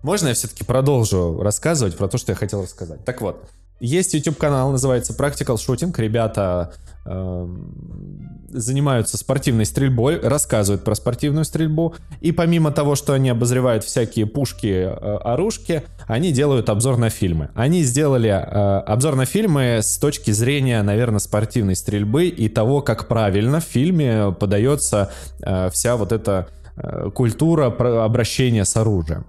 Можно 0.01 0.29
я 0.29 0.33
все-таки 0.33 0.63
продолжу 0.63 1.39
рассказывать 1.41 1.95
про 1.95 2.07
то, 2.07 2.17
что 2.17 2.31
я 2.31 2.35
хотел 2.35 2.63
рассказать? 2.63 3.05
Так 3.05 3.21
вот, 3.21 3.47
есть 3.79 4.15
YouTube 4.15 4.37
канал, 4.37 4.71
называется 4.71 5.13
Practical 5.13 5.55
Shooting. 5.55 5.93
Ребята 5.97 6.73
э, 7.05 7.47
занимаются 8.53 9.17
спортивной 9.17 9.65
стрельбой, 9.65 10.19
рассказывают 10.19 10.83
про 10.83 10.95
спортивную 10.95 11.45
стрельбу. 11.45 11.95
И 12.21 12.31
помимо 12.31 12.71
того, 12.71 12.95
что 12.95 13.13
они 13.13 13.29
обозревают 13.29 13.83
всякие 13.83 14.25
пушки, 14.25 14.67
э, 14.67 14.87
оружки, 15.23 15.83
они 16.07 16.31
делают 16.31 16.69
обзор 16.69 16.97
на 16.97 17.09
фильмы. 17.09 17.49
Они 17.55 17.83
сделали 17.83 18.29
э, 18.29 18.33
обзор 18.33 19.15
на 19.15 19.25
фильмы 19.25 19.79
с 19.81 19.97
точки 19.97 20.31
зрения, 20.31 20.81
наверное, 20.83 21.19
спортивной 21.19 21.75
стрельбы 21.75 22.27
и 22.27 22.49
того, 22.49 22.81
как 22.81 23.07
правильно 23.07 23.59
в 23.59 23.63
фильме 23.63 24.31
подается 24.31 25.11
э, 25.41 25.69
вся 25.71 25.97
вот 25.97 26.11
эта 26.11 26.47
э, 26.75 27.09
культура 27.13 27.65
обращения 28.03 28.65
с 28.65 28.75
оружием. 28.77 29.25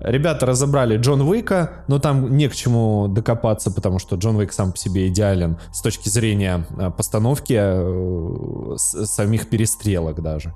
Ребята 0.00 0.46
разобрали 0.46 0.96
Джон 0.96 1.22
Уика, 1.22 1.84
но 1.88 1.98
там 1.98 2.36
не 2.36 2.48
к 2.48 2.54
чему 2.54 3.08
докопаться, 3.08 3.70
потому 3.70 3.98
что 3.98 4.16
Джон 4.16 4.36
Уик 4.36 4.52
сам 4.52 4.72
по 4.72 4.78
себе 4.78 5.08
идеален 5.08 5.58
с 5.72 5.80
точки 5.80 6.08
зрения 6.08 6.66
э, 6.78 6.90
постановки 6.90 7.54
э, 7.56 8.76
самих 8.76 9.48
перестрелок 9.48 10.22
даже. 10.22 10.52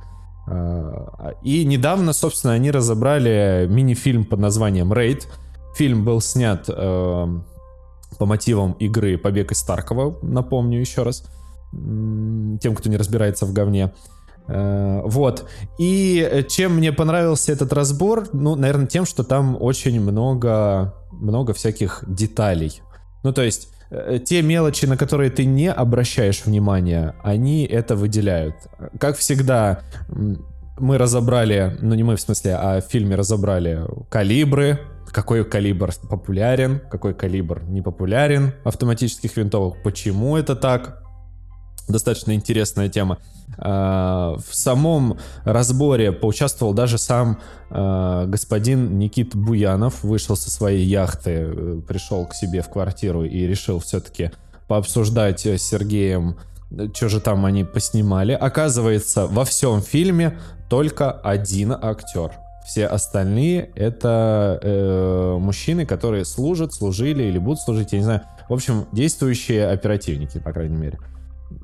Э, 0.47 1.33
и 1.43 1.65
недавно, 1.65 2.13
собственно, 2.13 2.55
они 2.55 2.71
разобрали 2.71 3.67
мини-фильм 3.69 4.25
под 4.25 4.41
названием 4.41 4.93
«Рейд». 4.93 5.29
Фильм 5.77 6.05
был 6.05 6.21
снят 6.21 6.67
по 6.67 8.27
мотивам 8.27 8.73
игры 8.73 9.17
«Побег 9.17 9.53
из 9.53 9.63
Таркова», 9.63 10.19
напомню 10.21 10.81
еще 10.81 11.05
раз, 11.05 11.25
тем, 11.73 12.75
кто 12.75 12.91
не 12.91 12.97
разбирается 12.97 13.47
в 13.47 13.53
говне. 13.53 13.93
Э, 14.51 15.03
вот. 15.05 15.49
И 15.79 16.45
чем 16.49 16.77
мне 16.77 16.93
понравился 16.93 17.53
этот 17.53 17.73
разбор? 17.73 18.29
Ну, 18.33 18.57
наверное, 18.57 18.87
тем, 18.87 19.07
что 19.07 19.23
там 19.23 19.57
очень 19.61 20.01
много, 20.01 20.95
много 21.13 21.55
всяких 21.55 22.05
деталей. 22.07 22.83
Ну, 23.23 23.33
то 23.33 23.43
есть, 23.43 23.73
э, 23.91 24.19
те 24.25 24.43
мелочи, 24.43 24.87
на 24.87 24.97
которые 24.97 25.31
ты 25.31 25.45
не 25.45 25.71
обращаешь 25.71 26.45
внимания, 26.45 27.15
они 27.23 27.65
это 27.65 27.95
выделяют. 27.95 28.57
Как 28.99 29.17
всегда, 29.17 29.83
мы 30.79 30.99
разобрали, 30.99 31.77
ну 31.81 31.95
не 31.95 32.03
мы 32.03 32.17
в 32.17 32.21
смысле, 32.21 32.57
а 32.57 32.81
в 32.81 32.85
фильме 32.87 33.15
разобрали 33.15 33.85
калибры, 34.09 34.81
какой 35.13 35.45
калибр 35.45 35.93
популярен, 36.09 36.81
какой 36.91 37.15
калибр 37.15 37.63
не 37.65 37.83
популярен 37.83 38.55
автоматических 38.65 39.37
винтовок, 39.37 39.83
почему 39.83 40.37
это 40.37 40.57
так, 40.57 41.03
достаточно 41.91 42.33
интересная 42.33 42.89
тема. 42.89 43.19
А, 43.59 44.37
в 44.49 44.55
самом 44.55 45.19
разборе 45.45 46.13
поучаствовал 46.13 46.73
даже 46.73 46.99
сам 46.99 47.39
а, 47.71 48.27
господин 48.27 48.99
Никит 48.99 49.35
Буянов, 49.35 50.03
вышел 50.03 50.37
со 50.37 50.51
своей 50.51 50.85
яхты, 50.85 51.31
э, 51.31 51.81
пришел 51.87 52.27
к 52.27 52.35
себе 52.35 52.63
в 52.63 52.69
квартиру 52.69 53.25
и 53.25 53.47
решил 53.47 53.79
все-таки 53.81 54.31
пообсуждать 54.69 55.45
с 55.47 55.63
Сергеем, 55.63 56.37
что 56.95 57.09
же 57.09 57.21
там 57.21 57.45
они 57.45 57.65
поснимали. 57.65 58.33
Оказывается, 58.33 59.27
во 59.27 59.45
всем 59.45 59.83
фильме 59.83 60.39
только 60.69 61.11
один 61.11 61.73
актер. 61.73 62.33
Все 62.65 62.87
остальные 62.87 63.71
это 63.75 64.61
э, 64.63 65.37
мужчины, 65.41 65.87
которые 65.87 66.25
служат, 66.25 66.73
служили 66.73 67.25
или 67.25 67.39
будут 67.39 67.61
служить, 67.61 67.93
я 67.93 67.99
не 67.99 68.05
знаю. 68.05 68.23
В 68.49 68.53
общем, 68.53 68.87
действующие 68.93 69.69
оперативники, 69.69 70.39
по 70.39 70.53
крайней 70.53 70.77
мере. 70.77 70.99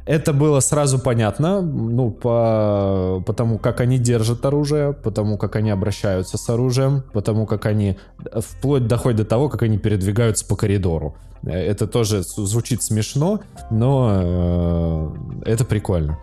Это 0.04 0.32
было 0.32 0.60
сразу 0.60 0.98
понятно, 0.98 1.60
ну, 1.62 2.10
по, 2.10 3.22
потому 3.26 3.58
как 3.58 3.80
они 3.80 3.98
держат 3.98 4.44
оружие, 4.44 4.92
потому 4.92 5.36
как 5.36 5.56
они 5.56 5.70
обращаются 5.70 6.38
с 6.38 6.48
оружием, 6.48 7.02
потому 7.12 7.46
как 7.46 7.66
они, 7.66 7.98
вплоть 8.36 8.86
доходит 8.86 9.18
до 9.18 9.24
того, 9.24 9.48
как 9.48 9.62
они 9.62 9.78
передвигаются 9.78 10.46
по 10.46 10.54
коридору. 10.56 11.16
Это 11.44 11.86
тоже 11.86 12.22
звучит 12.22 12.82
смешно, 12.82 13.40
но 13.70 15.12
э, 15.44 15.50
это 15.50 15.64
прикольно. 15.64 16.18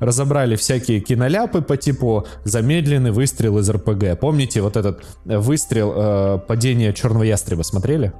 Разобрали 0.00 0.56
всякие 0.56 1.00
киноляпы 1.00 1.60
по 1.60 1.76
типу 1.76 2.26
замедленный 2.44 3.10
выстрел 3.10 3.58
из 3.58 3.68
РПГ. 3.68 4.18
Помните 4.20 4.60
вот 4.62 4.76
этот 4.76 5.02
выстрел 5.24 5.92
э, 5.94 6.38
падения 6.46 6.92
черного 6.92 7.24
ястреба? 7.24 7.62
Смотрели? 7.62 8.12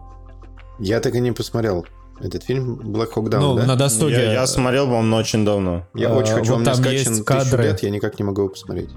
Я 0.79 1.01
так 1.01 1.15
и 1.15 1.21
не 1.21 1.33
посмотрел. 1.33 1.87
Этот 2.21 2.43
фильм 2.45 2.81
Black 2.81 3.11
Hawk 3.15 3.29
Down, 3.31 3.41
Ну, 3.41 3.57
да? 3.57 3.67
на 3.67 3.77
досуге... 3.77 4.15
Я, 4.15 4.33
я 4.33 4.47
смотрел, 4.47 4.85
по-моему, 4.87 5.09
но 5.09 5.17
очень 5.19 5.45
давно. 5.45 5.87
Я 5.95 6.11
А, 6.11 6.15
очень 6.17 6.35
хочу, 6.35 6.51
вот 6.51 6.57
он 6.57 6.61
мне 6.63 6.65
там 6.67 6.75
скачан 6.77 6.93
есть 6.93 7.07
тысячу 7.09 7.25
кадры. 7.25 7.63
лет, 7.65 7.83
я 7.83 7.91
никак 7.91 8.19
не 8.19 8.25
могу 8.25 8.43
его 8.43 8.51
посмотреть. 8.51 8.91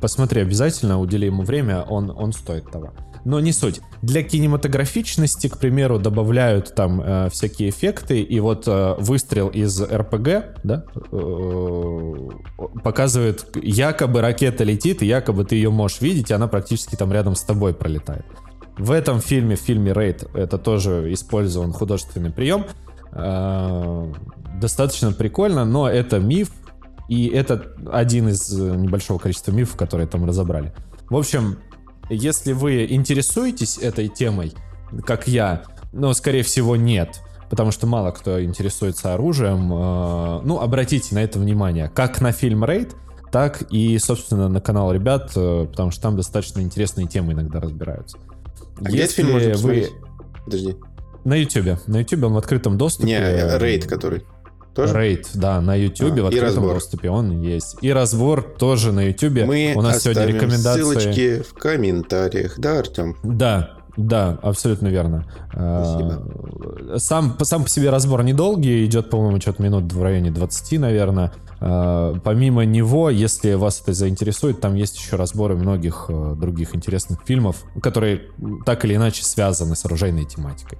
Посмотри 0.00 0.42
обязательно, 0.42 1.00
удели 1.00 1.26
ему 1.26 1.42
время, 1.42 1.82
он, 1.82 2.10
он 2.16 2.32
стоит 2.32 2.70
того. 2.70 2.92
Но 3.24 3.40
не 3.40 3.52
суть. 3.52 3.80
Для 4.00 4.22
кинематографичности, 4.22 5.48
к 5.48 5.58
примеру, 5.58 5.98
добавляют 5.98 6.74
там 6.74 7.00
э, 7.00 7.28
всякие 7.30 7.70
эффекты, 7.70 8.22
и 8.22 8.40
вот 8.40 8.68
э, 8.68 8.94
выстрел 8.98 9.48
из 9.48 9.82
РПГ, 9.82 10.60
да, 10.62 10.84
э, 11.10 12.14
показывает, 12.82 13.46
якобы 13.60 14.20
ракета 14.20 14.64
летит, 14.64 15.02
и 15.02 15.06
якобы 15.06 15.44
ты 15.44 15.56
ее 15.56 15.70
можешь 15.70 16.00
видеть, 16.00 16.30
и 16.30 16.34
она 16.34 16.46
практически 16.46 16.94
там 16.94 17.12
рядом 17.12 17.34
с 17.34 17.42
тобой 17.42 17.74
пролетает. 17.74 18.24
В 18.78 18.92
этом 18.92 19.20
фильме, 19.20 19.56
в 19.56 19.60
фильме 19.60 19.92
Рейд, 19.92 20.28
это 20.34 20.56
тоже 20.56 21.12
использован 21.12 21.72
художественный 21.72 22.30
прием. 22.30 22.64
Э, 23.12 24.12
достаточно 24.60 25.12
прикольно, 25.12 25.64
но 25.64 25.88
это 25.88 26.20
миф, 26.20 26.50
и 27.08 27.26
это 27.26 27.72
один 27.90 28.28
из 28.28 28.52
э, 28.52 28.76
небольшого 28.76 29.18
количества 29.18 29.50
мифов, 29.50 29.76
которые 29.76 30.06
там 30.06 30.24
разобрали. 30.24 30.72
В 31.10 31.16
общем, 31.16 31.58
если 32.08 32.52
вы 32.52 32.86
интересуетесь 32.88 33.78
этой 33.78 34.08
темой, 34.08 34.52
как 35.04 35.26
я, 35.26 35.64
но, 35.92 36.12
скорее 36.12 36.44
всего, 36.44 36.76
нет, 36.76 37.20
потому 37.50 37.72
что 37.72 37.88
мало 37.88 38.12
кто 38.12 38.42
интересуется 38.44 39.12
оружием, 39.12 39.72
э, 39.72 40.40
ну, 40.44 40.60
обратите 40.60 41.16
на 41.16 41.24
это 41.24 41.40
внимание. 41.40 41.88
Как 41.88 42.20
на 42.20 42.30
фильм 42.30 42.64
«Рейд», 42.64 42.94
так 43.32 43.62
и, 43.72 43.98
собственно, 43.98 44.48
на 44.48 44.60
канал 44.60 44.92
ребят, 44.92 45.32
потому 45.34 45.90
что 45.90 46.00
там 46.00 46.16
достаточно 46.16 46.60
интересные 46.60 47.06
темы 47.06 47.34
иногда 47.34 47.60
разбираются. 47.60 48.16
А 48.80 48.84
где 48.84 48.98
этот 49.02 49.12
фильм 49.16 49.32
можно 49.32 49.50
посмотреть? 49.50 49.90
Подожди. 50.44 50.76
На 51.24 51.34
Ютубе. 51.34 51.78
На 51.86 51.98
Ютубе 51.98 52.26
он 52.26 52.34
в 52.34 52.38
открытом 52.38 52.78
доступе. 52.78 53.06
Не, 53.08 53.14
э, 53.18 53.58
рейд 53.58 53.86
который. 53.86 54.24
Тоже? 54.74 54.94
Рейд, 54.96 55.28
да, 55.34 55.60
на 55.60 55.74
Ютубе 55.74 56.20
А, 56.22 56.24
в 56.24 56.26
открытом 56.28 56.46
разбор. 56.48 56.74
доступе 56.74 57.10
он 57.10 57.42
есть. 57.42 57.76
И 57.80 57.92
разбор 57.92 58.42
тоже 58.42 58.92
на 58.92 59.00
Ютубе. 59.08 59.44
Мы 59.44 59.72
У 59.74 59.82
нас 59.82 60.02
сегодня 60.02 60.24
рекомендации. 60.26 60.80
ссылочки 60.80 61.42
в 61.42 61.54
комментариях, 61.54 62.54
да, 62.58 62.78
Артем? 62.78 63.16
Да, 63.24 63.70
да, 63.96 64.38
абсолютно 64.40 64.86
верно. 64.86 65.24
А, 65.52 66.22
Сам, 66.98 67.36
сам 67.42 67.64
по 67.64 67.68
себе 67.68 67.90
разбор 67.90 68.22
недолгий, 68.22 68.84
идет, 68.84 69.10
по-моему, 69.10 69.40
что-то 69.40 69.62
минут 69.62 69.92
в 69.92 70.00
районе 70.00 70.30
20, 70.30 70.78
наверное. 70.78 71.32
А, 71.60 72.14
Помимо 72.22 72.64
него, 72.64 73.10
если 73.10 73.54
вас 73.54 73.80
это 73.80 73.92
заинтересует, 73.92 74.60
там 74.60 74.74
есть 74.74 74.98
еще 74.98 75.16
разборы 75.16 75.56
многих 75.56 76.06
э, 76.08 76.34
других 76.36 76.74
интересных 76.74 77.20
фильмов, 77.24 77.64
которые 77.82 78.30
так 78.64 78.84
или 78.84 78.94
иначе 78.94 79.24
связаны 79.24 79.74
с 79.74 79.84
оружейной 79.84 80.24
тематикой. 80.24 80.78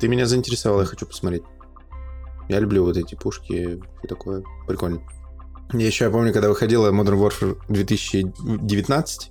Ты 0.00 0.08
меня 0.08 0.26
заинтересовал, 0.26 0.80
я 0.80 0.86
хочу 0.86 1.06
посмотреть. 1.06 1.44
Я 2.48 2.58
люблю 2.58 2.84
вот 2.84 2.96
эти 2.96 3.14
пушки, 3.14 3.80
все 3.98 4.08
такое. 4.08 4.42
Прикольно. 4.66 5.00
Я 5.72 5.86
еще 5.86 6.10
помню, 6.10 6.32
когда 6.32 6.48
выходила 6.48 6.90
Modern 6.90 7.18
Warfare 7.18 7.56
2019, 7.68 9.30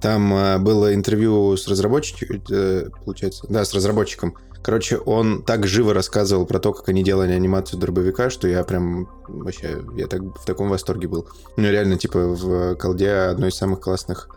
там 0.00 0.32
э, 0.32 0.58
было 0.58 0.94
интервью 0.94 1.56
с 1.56 1.66
разработчиком, 1.66 2.42
э, 2.50 2.88
получается, 3.04 3.46
да, 3.48 3.64
с 3.64 3.74
разработчиком. 3.74 4.36
Короче, 4.62 4.98
он 4.98 5.42
так 5.42 5.66
живо 5.66 5.94
рассказывал 5.94 6.44
про 6.44 6.58
то, 6.58 6.72
как 6.72 6.88
они 6.88 7.02
делали 7.02 7.32
анимацию 7.32 7.78
дробовика, 7.78 8.28
что 8.28 8.48
я 8.48 8.64
прям 8.64 9.08
вообще, 9.28 9.78
я 9.96 10.06
так 10.08 10.20
в 10.20 10.44
таком 10.44 10.68
восторге 10.68 11.08
был. 11.08 11.26
Ну, 11.56 11.70
реально, 11.70 11.96
типа, 11.96 12.18
в 12.18 12.74
колде 12.76 13.10
одно 13.10 13.46
из 13.46 13.54
самых 13.54 13.80
классных 13.80 14.28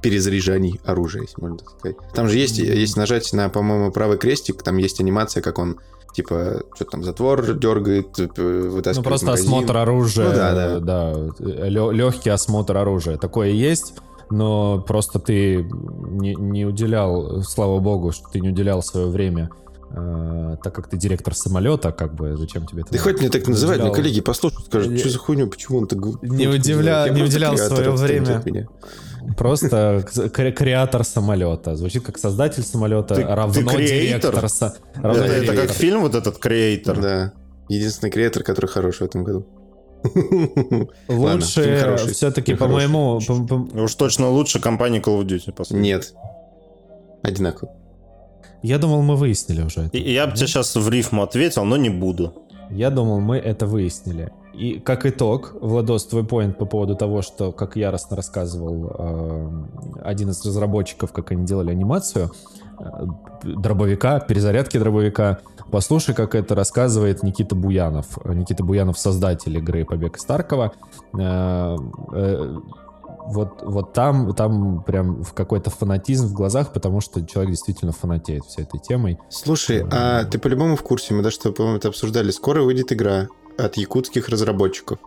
перезаряжаний 0.00 0.80
оружия, 0.84 1.22
если 1.22 1.40
можно 1.40 1.58
так 1.58 1.70
сказать. 1.70 1.96
Там 2.14 2.28
же 2.28 2.38
есть, 2.38 2.58
есть 2.58 2.96
нажать 2.96 3.32
на, 3.32 3.48
по-моему, 3.48 3.92
правый 3.92 4.18
крестик, 4.18 4.62
там 4.62 4.76
есть 4.78 5.00
анимация, 5.00 5.42
как 5.42 5.58
он, 5.58 5.78
типа, 6.12 6.62
что 6.74 6.84
там, 6.86 7.04
затвор 7.04 7.54
дергает, 7.54 8.18
э, 8.18 8.26
вытаскивает 8.26 8.96
Ну, 8.96 9.02
просто 9.02 9.26
магазин. 9.26 9.46
осмотр 9.46 9.76
оружия. 9.76 10.28
Ну 10.28 10.34
да, 10.34 10.80
да. 10.80 11.90
легкий 11.92 12.30
осмотр 12.30 12.76
оружия. 12.76 13.16
Такое 13.16 13.50
есть, 13.50 13.94
но 14.32 14.80
просто 14.80 15.18
ты 15.18 15.62
не, 16.10 16.34
не 16.34 16.64
уделял, 16.64 17.42
слава 17.42 17.78
богу, 17.80 18.12
что 18.12 18.28
ты 18.30 18.40
не 18.40 18.48
уделял 18.48 18.82
свое 18.82 19.06
время, 19.08 19.50
э, 19.90 20.56
так 20.62 20.74
как 20.74 20.88
ты 20.88 20.96
директор 20.96 21.34
самолета, 21.34 21.92
как 21.92 22.14
бы, 22.14 22.36
зачем 22.36 22.66
тебе 22.66 22.80
это 22.82 22.92
надо? 22.92 23.02
хоть 23.04 23.20
мне 23.20 23.28
так 23.28 23.46
называть, 23.46 23.78
уделял- 23.78 23.86
мне 23.88 23.94
коллеги 23.94 24.20
послушают, 24.22 24.66
скажут, 24.66 24.92
Не- 24.92 24.98
что 24.98 25.10
за 25.10 25.18
хуйню, 25.18 25.48
почему 25.48 25.78
он 25.78 25.86
так... 25.86 25.98
Не 26.22 26.46
ну, 26.46 26.54
удивля- 26.54 27.10
не 27.10 27.22
уделял 27.22 27.54
креатор, 27.54 27.76
свое 27.76 27.90
время. 27.92 28.42
Просто 29.36 30.04
кре- 30.34 30.52
креатор 30.52 31.04
самолета. 31.04 31.76
Звучит 31.76 32.02
как 32.04 32.18
создатель 32.18 32.62
самолета, 32.64 33.14
Ты- 33.14 33.24
равно 33.24 33.54
ты 33.54 33.62
креатор? 33.64 34.34
директор. 34.34 34.72
Это, 34.94 35.54
как 35.54 35.70
фильм 35.70 36.00
вот 36.02 36.14
этот 36.14 36.44
Creator. 36.44 37.00
Да. 37.00 37.32
Единственный 37.68 38.10
креатор, 38.10 38.42
который 38.42 38.66
хорош 38.66 38.96
в 38.96 39.02
этом 39.02 39.24
году. 39.24 39.46
Лучше 41.08 41.96
все-таки, 42.12 42.54
по-моему, 42.54 43.20
по- 43.48 43.80
Уж 43.82 43.94
точно 43.94 44.28
лучше 44.30 44.60
компании 44.60 45.00
Call 45.00 45.22
of 45.22 45.26
Duty. 45.26 45.76
Нет. 45.76 46.14
Одинаково. 47.22 47.72
я 48.62 48.78
думал, 48.78 49.02
мы 49.02 49.16
выяснили 49.16 49.62
уже 49.62 49.82
это. 49.82 49.96
Я 49.98 50.26
бы 50.26 50.36
тебе 50.36 50.46
сейчас 50.46 50.74
в 50.74 50.88
рифму 50.88 51.22
ответил, 51.22 51.64
но 51.64 51.76
не 51.76 51.90
буду. 51.90 52.32
Я 52.70 52.90
думал, 52.90 53.20
мы 53.20 53.36
это 53.36 53.66
выяснили. 53.66 54.32
И 54.54 54.78
как 54.80 55.06
итог, 55.06 55.54
Владос, 55.60 56.06
твой 56.06 56.24
поинт 56.24 56.58
по 56.58 56.66
поводу 56.66 56.94
того, 56.94 57.22
что, 57.22 57.52
как 57.52 57.76
яростно 57.76 58.16
рассказывал 58.16 58.92
э, 58.98 59.50
один 60.02 60.30
из 60.30 60.44
разработчиков, 60.44 61.12
как 61.12 61.32
они 61.32 61.46
делали 61.46 61.70
анимацию 61.70 62.30
э, 62.78 62.84
дробовика, 63.44 64.20
перезарядки 64.20 64.78
дробовика. 64.78 65.38
Послушай, 65.70 66.14
как 66.14 66.34
это 66.34 66.54
рассказывает 66.54 67.22
Никита 67.22 67.54
Буянов. 67.54 68.18
Никита 68.26 68.62
Буянов, 68.62 68.98
создатель 68.98 69.56
игры 69.56 69.86
«Побег 69.86 70.18
из 70.18 70.24
Таркова». 70.24 70.72
Э, 71.18 71.76
э, 72.12 72.56
вот, 73.24 73.62
вот 73.62 73.92
там, 73.92 74.34
там 74.34 74.82
прям 74.82 75.22
в 75.22 75.32
какой-то 75.32 75.70
фанатизм 75.70 76.26
в 76.26 76.32
глазах, 76.34 76.72
потому 76.72 77.00
что 77.00 77.24
человек 77.24 77.52
действительно 77.52 77.92
фанатеет 77.92 78.44
всей 78.44 78.64
этой 78.64 78.80
темой. 78.80 79.18
Слушай, 79.30 79.86
а 79.90 80.24
ты 80.24 80.38
по-любому 80.38 80.76
в 80.76 80.82
курсе, 80.82 81.14
мы 81.14 81.22
даже, 81.22 81.38
по-моему, 81.38 81.78
это 81.78 81.88
обсуждали. 81.88 82.30
Скоро 82.32 82.62
выйдет 82.62 82.92
игра 82.92 83.28
от 83.58 83.76
якутских 83.76 84.28
разработчиков. 84.28 84.98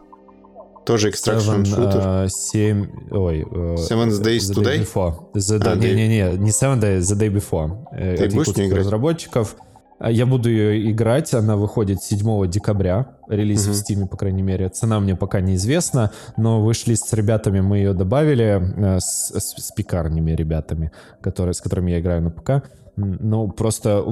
Тоже 0.85 1.09
Extraction 1.09 1.63
Seven, 1.63 1.63
Shooter. 1.63 2.25
э, 2.25 2.29
семь, 2.29 2.87
ой, 3.11 3.41
э, 3.41 3.75
Seven 3.75 4.09
Days 4.09 4.37
the 4.51 4.61
Day 4.61 4.63
Today? 4.63 4.79
Before. 4.93 5.13
The, 5.33 5.55
А, 5.55 5.59
да, 5.59 5.73
ты- 5.75 5.79
не-не-не, 5.79 6.37
не 6.37 6.51
Seven 6.51 6.79
Days, 6.79 6.99
The 6.99 7.17
Day 7.17 7.33
Before. 7.33 7.85
э, 7.91 8.15
Ты 8.17 8.25
от 8.25 8.33
будешь 8.33 8.33
в 8.33 8.39
якутских 8.39 8.65
играть? 8.67 8.79
разработчиков. 8.81 9.55
А 9.97 10.11
Я 10.11 10.25
буду 10.25 10.49
ее 10.49 10.91
играть, 10.91 11.33
она 11.33 11.55
выходит 11.55 12.03
7 12.03 12.45
декабря, 12.47 13.15
релиз 13.29 13.65
в 13.65 13.69
Мгм. 13.69 14.03
Steam, 14.03 14.07
по 14.09 14.17
крайней 14.17 14.41
мере. 14.43 14.67
Цена 14.69 14.99
мне 14.99 15.15
пока 15.15 15.39
неизвестна, 15.39 16.11
но 16.37 16.61
вышли 16.61 16.95
с 16.95 17.11
ребятами, 17.13 17.61
мы 17.61 17.77
ее 17.77 17.93
добавили, 17.93 18.61
э, 18.77 18.99
с, 18.99 19.31
с- 19.33 19.55
с 19.67 19.71
пекарнями 19.71 20.31
ребятами, 20.31 20.91
которые, 21.21 21.53
с 21.53 21.61
которыми 21.61 21.91
я 21.91 21.99
играю 22.01 22.21
на 22.23 22.29
ПК. 22.29 22.69
Ну, 22.97 23.49
просто 23.49 24.03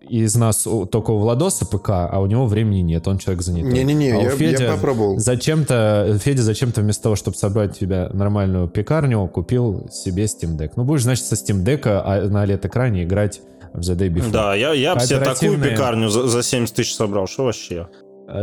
из 0.00 0.34
нас 0.34 0.66
только 0.90 1.12
у 1.12 1.18
Владоса 1.18 1.64
ПК, 1.64 1.90
а 1.90 2.18
у 2.20 2.26
него 2.26 2.46
времени 2.46 2.80
нет, 2.80 3.06
он 3.06 3.18
человек 3.18 3.42
занятой. 3.42 3.72
Не-не-не, 3.72 4.10
А 4.10 4.22
я, 4.22 4.30
Федя- 4.30 4.62
я 4.64 4.72
попробовал. 4.72 5.18
Зачем-то, 5.18 6.18
Федя 6.20 6.42
зачем-то 6.42 6.80
вместо 6.80 7.04
того, 7.04 7.16
чтобы 7.16 7.36
собрать 7.36 7.78
тебе 7.78 8.08
нормальную 8.12 8.66
пекарню, 8.66 9.28
купил 9.28 9.88
себе 9.92 10.24
Steam 10.24 10.56
Deck. 10.56 10.72
Ну, 10.76 10.84
будешь, 10.84 11.02
значит, 11.02 11.24
со 11.24 11.36
Steam 11.36 11.62
Deck 11.64 11.82
а, 11.84 12.28
на 12.28 12.44
OLED-экране 12.44 13.04
играть 13.04 13.42
в 13.72 13.80
The 13.80 13.96
Day 13.96 14.08
Before. 14.08 14.32
Да, 14.32 14.54
я, 14.54 14.72
я 14.72 14.94
бы 14.94 15.00
себе 15.00 15.20
такую 15.20 15.60
пекарню 15.60 16.08
за, 16.08 16.26
за 16.26 16.42
70 16.42 16.74
тысяч 16.74 16.94
собрал. 16.94 17.28
Что 17.28 17.44
вообще? 17.44 17.86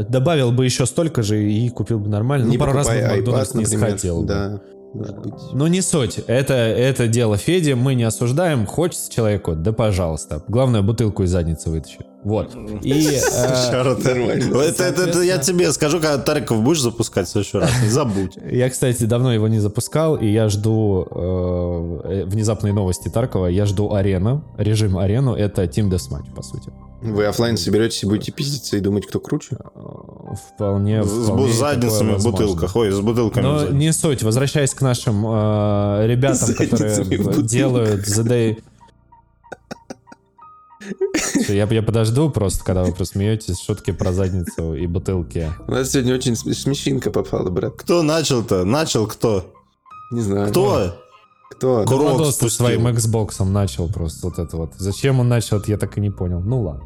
Добавил 0.07 0.51
бы 0.51 0.65
еще 0.65 0.85
столько 0.85 1.23
же 1.23 1.43
и 1.43 1.69
купил 1.69 1.99
бы 1.99 2.09
нормально. 2.09 2.45
Не 2.45 2.57
ну, 2.57 2.59
пару 2.59 2.73
раз 2.73 2.87
бы 2.87 2.93
в 2.93 3.07
Макдональдс 3.09 3.53
не 3.55 3.65
сходил 3.65 4.23
бы. 4.23 4.61
Может 4.93 5.19
быть. 5.19 5.33
Ну, 5.53 5.67
не 5.67 5.81
суть. 5.81 6.19
Это, 6.27 6.53
это 6.53 7.07
дело 7.07 7.37
Феди, 7.37 7.73
мы 7.73 7.93
не 7.93 8.03
осуждаем. 8.03 8.65
Хочется 8.65 9.11
человеку, 9.11 9.55
да 9.55 9.71
пожалуйста. 9.71 10.43
Главное, 10.47 10.81
бутылку 10.81 11.23
из 11.23 11.31
задницы 11.31 11.69
вытащи. 11.69 11.99
Вот. 12.23 12.53
И... 12.81 12.91
э. 12.91 13.19
Это, 13.71 14.83
это- 14.83 15.03
это 15.03 15.21
я 15.21 15.37
тебе 15.37 15.71
скажу, 15.71 15.99
когда 15.99 16.17
Тариков 16.17 16.61
будешь 16.61 16.81
запускать 16.81 17.27
в 17.27 17.31
следующий 17.31 17.57
раз. 17.57 17.69
Не 17.81 17.89
забудь. 17.89 18.37
Я, 18.51 18.69
кстати, 18.69 19.03
давно 19.03 19.33
его 19.33 19.47
не 19.47 19.59
запускал, 19.59 20.15
и 20.17 20.27
я 20.27 20.49
жду 20.49 21.07
э, 21.09 22.25
внезапные 22.25 22.73
новости 22.73 23.07
Таркова. 23.09 23.47
Я 23.47 23.65
жду 23.65 23.93
арена. 23.93 24.43
Режим 24.57 24.97
арену— 24.97 25.33
это 25.35 25.63
Team 25.63 25.89
Deathmatch, 25.89 26.33
по 26.35 26.41
сути. 26.43 26.71
Вы 27.01 27.25
оффлайн 27.27 27.55
соберетесь 27.55 28.03
и 28.03 28.05
будете 28.05 28.33
пиздиться 28.33 28.75
и 28.75 28.81
думать, 28.81 29.05
кто 29.07 29.21
круче? 29.21 29.57
Э, 29.75 29.79
Вполне, 30.55 31.03
С 31.03 31.07
вполне 31.25 31.53
с 31.53 31.55
задницами 31.57 32.15
в 32.17 32.23
бутылках. 32.23 32.75
Ой, 32.75 32.91
с 32.91 32.99
бутылками 32.99 33.43
Но 33.43 33.67
не 33.69 33.93
суть. 33.93 34.21
Возвращаясь 34.23 34.73
к 34.73 34.81
нашим 34.81 35.25
э, 35.25 36.05
ребятам, 36.07 36.53
которые 36.53 37.43
делают 37.43 38.01
The 38.05 38.23
Day... 38.27 38.57
Всё, 41.43 41.53
Я, 41.53 41.65
я 41.65 41.81
подожду 41.83 42.29
просто, 42.29 42.63
когда 42.63 42.83
вы 42.83 42.93
просмеетесь, 42.93 43.61
шутки 43.61 43.91
про 43.91 44.11
задницу 44.11 44.73
и 44.73 44.87
бутылки. 44.87 45.51
У 45.67 45.71
нас 45.71 45.91
сегодня 45.91 46.15
очень 46.15 46.35
см- 46.35 46.55
смешинка 46.57 47.11
попала, 47.11 47.49
брат. 47.49 47.73
Кто 47.77 48.01
начал-то? 48.03 48.63
Начал 48.65 49.07
кто? 49.07 49.53
Не 50.11 50.21
знаю. 50.21 50.49
Кто? 50.49 50.95
Кто? 51.51 51.83
Крок 51.85 52.01
Владос 52.01 52.27
со 52.27 52.33
спустил. 52.33 52.65
своим 52.65 52.87
Xbox 52.87 53.43
начал 53.43 53.89
просто 53.89 54.27
вот 54.27 54.39
это 54.39 54.57
вот. 54.57 54.71
Зачем 54.77 55.19
он 55.19 55.27
начал, 55.29 55.57
это 55.57 55.71
я 55.71 55.77
так 55.77 55.97
и 55.97 56.01
не 56.01 56.09
понял. 56.09 56.39
Ну 56.41 56.61
ладно. 56.61 56.83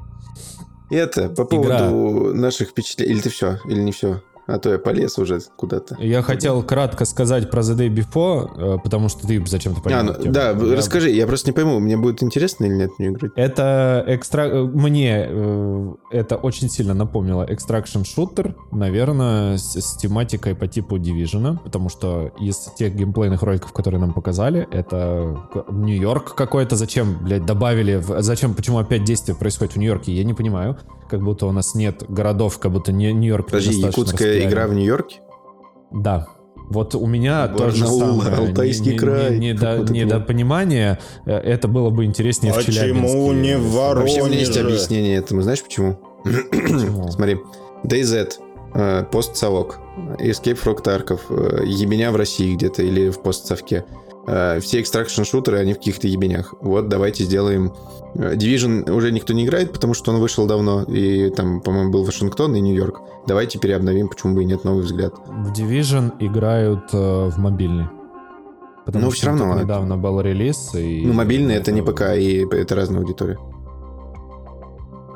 Это, 0.90 1.30
по 1.30 1.44
Игра. 1.56 1.90
поводу 1.90 2.34
наших 2.36 2.70
впечатлений. 2.70 3.14
Или 3.14 3.22
ты 3.22 3.30
все, 3.30 3.58
или 3.68 3.82
не 3.82 3.92
все? 3.92 4.22
А 4.46 4.60
то 4.60 4.70
я 4.72 4.78
полез 4.78 5.18
уже 5.18 5.40
куда-то. 5.56 5.96
Я 6.00 6.22
хотел 6.22 6.64
кратко 6.64 7.06
сказать 7.06 7.50
про 7.50 7.62
The 7.62 7.78
Day 7.78 7.90
Before, 7.90 8.76
э, 8.76 8.78
потому 8.84 9.08
что 9.08 9.26
ты 9.26 9.42
зачем-то 9.46 9.80
А, 9.80 9.84
понял. 9.84 10.04
ну, 10.04 10.14
тему. 10.22 10.34
да, 10.34 10.50
Я- 10.52 10.76
расскажи, 10.76 11.10
я 11.12 11.26
просто 11.28 11.50
не 11.50 11.54
пойму, 11.54 11.80
мне 11.80 11.96
будет 11.96 12.22
интересно 12.22 12.66
или 12.66 12.74
нет 12.74 12.92
в 12.98 13.00
нее 13.00 13.12
играть. 13.12 13.32
Это 13.36 14.04
экстра... 14.08 14.42
э, 14.48 14.64
Мне 14.64 15.26
э, 15.30 15.94
это 16.12 16.36
очень 16.36 16.70
сильно 16.70 16.94
напомнило 16.94 17.44
Extraction 17.50 18.04
Shooter, 18.04 18.54
наверное, 18.72 19.58
с, 19.58 19.80
с 19.80 19.98
тематикой 19.98 20.56
по 20.56 20.68
типу 20.68 20.98
Division, 20.98 21.58
потому 21.64 21.88
что 21.90 22.32
из 22.40 22.58
тех 22.78 22.96
геймплейных 22.96 23.42
роликов, 23.44 23.72
которые 23.72 24.02
нам 24.02 24.14
показали, 24.14 24.68
это 24.72 25.38
Нью-Йорк 25.72 26.36
какой-то. 26.36 26.76
Зачем, 26.76 27.18
блядь, 27.24 27.46
добавили... 27.46 27.96
в- 27.96 28.22
Зачем, 28.22 28.54
почему 28.56 28.80
опять 28.80 29.04
действие 29.06 29.36
происходит 29.38 29.74
в 29.76 29.78
Нью-Йорке, 29.78 30.12
я 30.12 30.24
не 30.26 30.34
понимаю. 30.34 30.78
Как 31.10 31.22
будто 31.22 31.46
у 31.46 31.52
нас 31.52 31.76
нет 31.76 32.04
городов, 32.10 32.58
как 32.60 32.72
будто 32.72 32.92
не 32.92 33.14
Нью-Йорк 33.14 33.46
Подожди, 33.48 33.76
якутская 33.80 34.33
игра 34.42 34.68
в 34.68 34.74
Нью-Йорке? 34.74 35.22
Да. 35.92 36.28
Вот 36.70 36.96
у 36.96 37.06
меня 37.06 37.48
то 37.50 37.70
же 37.70 37.84
Барнаул, 37.84 38.22
самое. 38.22 38.48
Алтайский 38.48 38.86
Не- 38.88 38.92
не- 38.94 38.98
край. 38.98 39.38
не- 39.38 39.48
недо- 39.54 39.78
Вот 39.78 39.84
это 39.86 39.94
Недопонимание. 39.94 41.00
Э, 41.26 41.32
Это 41.38 41.68
было 41.68 41.90
бы 41.90 42.06
интереснее 42.06 42.54
в 42.54 42.64
Челябинске. 42.64 42.94
Почему 43.02 43.34
не 43.34 43.58
в 43.58 43.72
Вообще 43.74 44.22
у 44.22 44.26
меня 44.28 44.40
есть 44.40 44.52
Воронеже? 44.56 44.62
объяснение 44.76 45.18
этому, 45.18 45.42
знаешь 45.42 45.62
почему? 45.64 46.00
Почему? 46.24 47.10
Смотри, 47.12 47.38
DayZ, 47.84 48.32
э, 48.76 49.04
постсовок, 49.12 49.80
Escape 50.20 50.58
Frog 50.64 50.84
Tarkov, 50.84 51.20
э, 51.30 51.66
ебеня 51.66 52.12
в 52.12 52.16
России 52.16 52.56
где-то 52.56 52.82
или 52.82 53.10
в 53.10 53.22
постсовке. 53.22 53.86
Э, 54.26 54.60
Все 54.62 54.82
экстракшн-шутеры, 54.82 55.58
они 55.58 55.74
в 55.74 55.78
каких-то 55.78 56.08
ебенях. 56.08 56.54
Вот, 56.62 56.88
давайте 56.88 57.24
сделаем... 57.26 57.74
э, 58.16 58.36
Division 58.36 58.90
уже 58.92 59.12
никто 59.12 59.34
не 59.34 59.46
играет, 59.46 59.74
потому 59.74 59.94
что 59.94 60.12
он 60.12 60.20
вышел 60.20 60.46
давно, 60.46 60.84
и 60.84 61.30
там, 61.30 61.60
по-моему, 61.62 61.92
был 61.92 62.04
Вашингтон 62.06 62.56
и 62.56 62.62
Нью-Йорк. 62.62 63.02
Давайте 63.28 63.60
переобновим, 63.60 64.08
почему 64.08 64.36
бы 64.36 64.44
и 64.44 64.46
нет, 64.46 64.64
новый 64.64 64.84
взгляд. 64.84 65.14
В 65.28 65.52
Division 65.52 66.14
играют 66.20 66.94
э, 66.94 67.30
в 67.30 67.38
мобильный. 67.38 67.88
Потому 68.86 69.06
Ну, 69.06 69.12
что 69.12 69.20
всё 69.20 69.28
равно, 69.28 69.54
это- 69.56 69.64
недавно 69.64 69.98
был 69.98 70.20
релиз. 70.22 70.74
И 70.76 71.04
Ну, 71.06 71.14
мобильный 71.14 71.56
это 71.56 71.72
не 71.72 71.82
ПК, 71.82 72.16
и 72.18 72.46
это 72.52 72.76
разная 72.76 73.00
аудитория. 73.02 73.38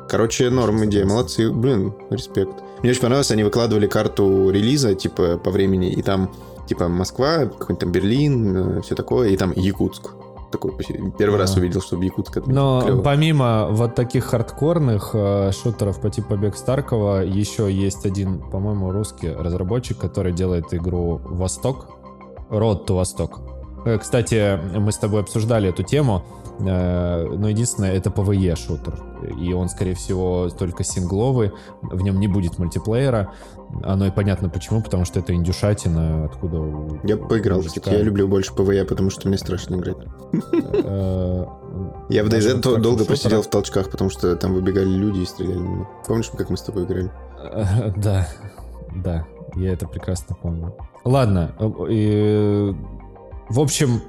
Короче, 0.08 0.48
норм 0.48 0.84
идея, 0.86 1.04
молодцы, 1.04 1.50
блин, 1.50 1.92
респект. 2.10 2.52
Мне 2.82 2.92
очень 2.92 3.00
понравилось, 3.02 3.30
они 3.30 3.44
выкладывали 3.44 3.86
карту 3.86 4.48
релиза, 4.50 4.94
типа, 4.94 5.36
по 5.36 5.50
времени, 5.50 5.90
и 5.92 6.00
там, 6.00 6.30
типа, 6.68 6.88
Москва, 6.88 7.46
какой-нибудь 7.46 7.78
там 7.78 7.92
Берлин, 7.92 8.82
все 8.82 8.94
такое, 8.94 9.30
и 9.30 9.36
там 9.36 9.52
Якутск. 9.56 10.10
Такой, 10.50 10.72
первый 11.18 11.38
раз 11.38 11.56
А. 11.56 11.58
увидел, 11.60 11.82
что 11.82 11.96
в 11.96 12.00
Якутск 12.00 12.38
это 12.38 12.50
Но 12.50 12.80
клёво. 12.80 13.02
помимо 13.02 13.68
вот 13.70 13.94
таких 13.94 14.24
хардкорных 14.24 15.10
э, 15.12 15.50
шутеров 15.52 16.00
по 16.00 16.08
типу 16.08 16.28
Побег 16.30 16.56
Старкова, 16.56 17.22
еще 17.22 17.70
есть 17.70 18.06
один, 18.06 18.40
по-моему, 18.50 18.90
русский 18.90 19.30
разработчик, 19.30 19.98
который 19.98 20.32
делает 20.32 20.72
игру 20.72 21.20
Восток. 21.24 21.88
Road 22.48 22.86
to 22.86 22.94
Восток. 22.94 23.40
Э, 23.88 23.98
Кстати, 23.98 24.58
мы 24.78 24.92
с 24.92 24.96
тобой 24.98 25.20
обсуждали 25.22 25.68
эту 25.70 25.82
тему, 25.82 26.22
э, 26.60 27.24
но 27.36 27.48
единственное, 27.48 27.92
это 27.92 28.10
PvE 28.10 28.56
шутер. 28.56 29.00
И 29.40 29.52
он, 29.52 29.68
скорее 29.68 29.94
всего, 29.94 30.48
только 30.50 30.84
сингловый, 30.84 31.52
в 31.82 32.00
нем 32.02 32.20
не 32.20 32.28
будет 32.28 32.58
мультиплеера. 32.58 33.32
Оно 33.82 34.06
и 34.06 34.10
понятно 34.10 34.48
почему, 34.48 34.82
потому 34.82 35.04
что 35.04 35.20
это 35.20 35.34
индюшатина, 35.34 36.24
откуда... 36.26 36.58
Я 37.04 37.16
поиграл, 37.16 37.62
кстати, 37.62 37.88
я 37.90 38.02
люблю 38.02 38.26
больше 38.28 38.54
PvE, 38.54 38.84
потому 38.84 39.10
что 39.10 39.28
мне 39.28 39.36
страшно 39.38 39.76
играть. 39.76 39.96
э, 40.32 41.44
Я 42.08 42.24
в 42.24 42.28
DayZ 42.28 42.60
долго 42.60 42.90
шутера. 42.90 43.04
просидел 43.06 43.42
в 43.42 43.48
толчках, 43.48 43.90
потому 43.90 44.10
что 44.10 44.34
там 44.36 44.54
выбегали 44.54 44.88
люди 44.88 45.20
и 45.20 45.26
стреляли. 45.26 45.86
Помнишь, 46.06 46.30
как 46.36 46.50
мы 46.50 46.56
с 46.56 46.62
тобой 46.62 46.84
играли? 46.84 47.10
Да, 47.96 48.26
да, 48.94 49.26
я 49.54 49.72
это 49.72 49.86
прекрасно 49.86 50.34
помню. 50.40 50.74
Ладно, 51.04 51.52
в 53.48 53.60
общем, 53.60 54.00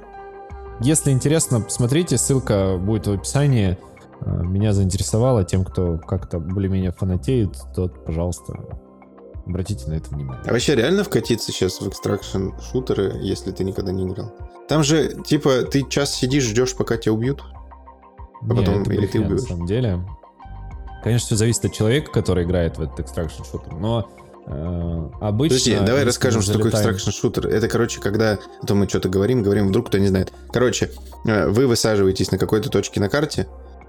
если 0.80 1.10
интересно, 1.10 1.64
смотрите, 1.68 2.16
ссылка 2.18 2.76
будет 2.78 3.06
в 3.06 3.12
описании. 3.12 3.78
Э, 4.20 4.42
Меня 4.42 4.72
заинтересовало, 4.72 5.44
тем, 5.44 5.64
кто 5.64 5.98
как-то 5.98 6.38
более-менее 6.38 6.92
фанатеет, 6.92 7.56
тот, 7.74 8.04
пожалуйста, 8.04 8.54
обратите 9.46 9.88
на 9.88 9.94
это 9.94 10.10
внимание. 10.10 10.42
А 10.46 10.52
вообще 10.52 10.74
реально 10.74 11.04
вкатиться 11.04 11.52
сейчас 11.52 11.80
в 11.80 11.88
extraction 11.88 12.50
шутеры, 12.70 13.14
если 13.20 13.50
ты 13.50 13.64
никогда 13.64 13.92
не 13.92 14.04
играл? 14.06 14.32
Там 14.68 14.82
же, 14.84 15.20
типа, 15.24 15.62
ты 15.62 15.86
час 15.88 16.14
сидишь, 16.14 16.44
ждешь, 16.44 16.76
пока 16.76 16.96
тебя 16.96 17.12
убьют? 17.12 17.42
А 18.42 18.54
потом 18.54 18.82
это 18.82 18.92
или 18.92 19.06
ты 19.06 19.18
брехня, 19.18 19.20
на 19.20 19.26
убьешь? 19.26 19.40
самом 19.48 19.66
деле. 19.66 20.00
Конечно, 21.02 21.26
все 21.26 21.36
зависит 21.36 21.64
от 21.64 21.72
человека, 21.72 22.10
который 22.12 22.44
играет 22.44 22.76
в 22.78 22.82
этот 22.82 23.00
extraction 23.00 23.42
шутер, 23.44 23.72
но 23.74 24.08
обычно... 24.46 25.58
Подожди, 25.58 25.78
давай 25.86 26.04
расскажем, 26.04 26.42
что 26.42 26.54
такое 26.54 26.70
extraction 26.72 27.10
шутер. 27.10 27.46
Это, 27.48 27.68
короче, 27.68 28.00
когда... 28.00 28.38
А 28.62 28.66
то 28.66 28.74
мы 28.74 28.88
что-то 28.88 29.08
говорим, 29.08 29.42
говорим, 29.42 29.68
вдруг 29.68 29.88
кто 29.88 29.98
не 29.98 30.08
знает. 30.08 30.32
Короче, 30.52 30.90
э, 31.26 31.48
вы 31.48 31.66
высаживаетесь 31.66 32.30
на 32.30 32.38
какой-то 32.38 32.70
точке 32.70 33.00
на 33.00 33.08
карте, 33.08 33.46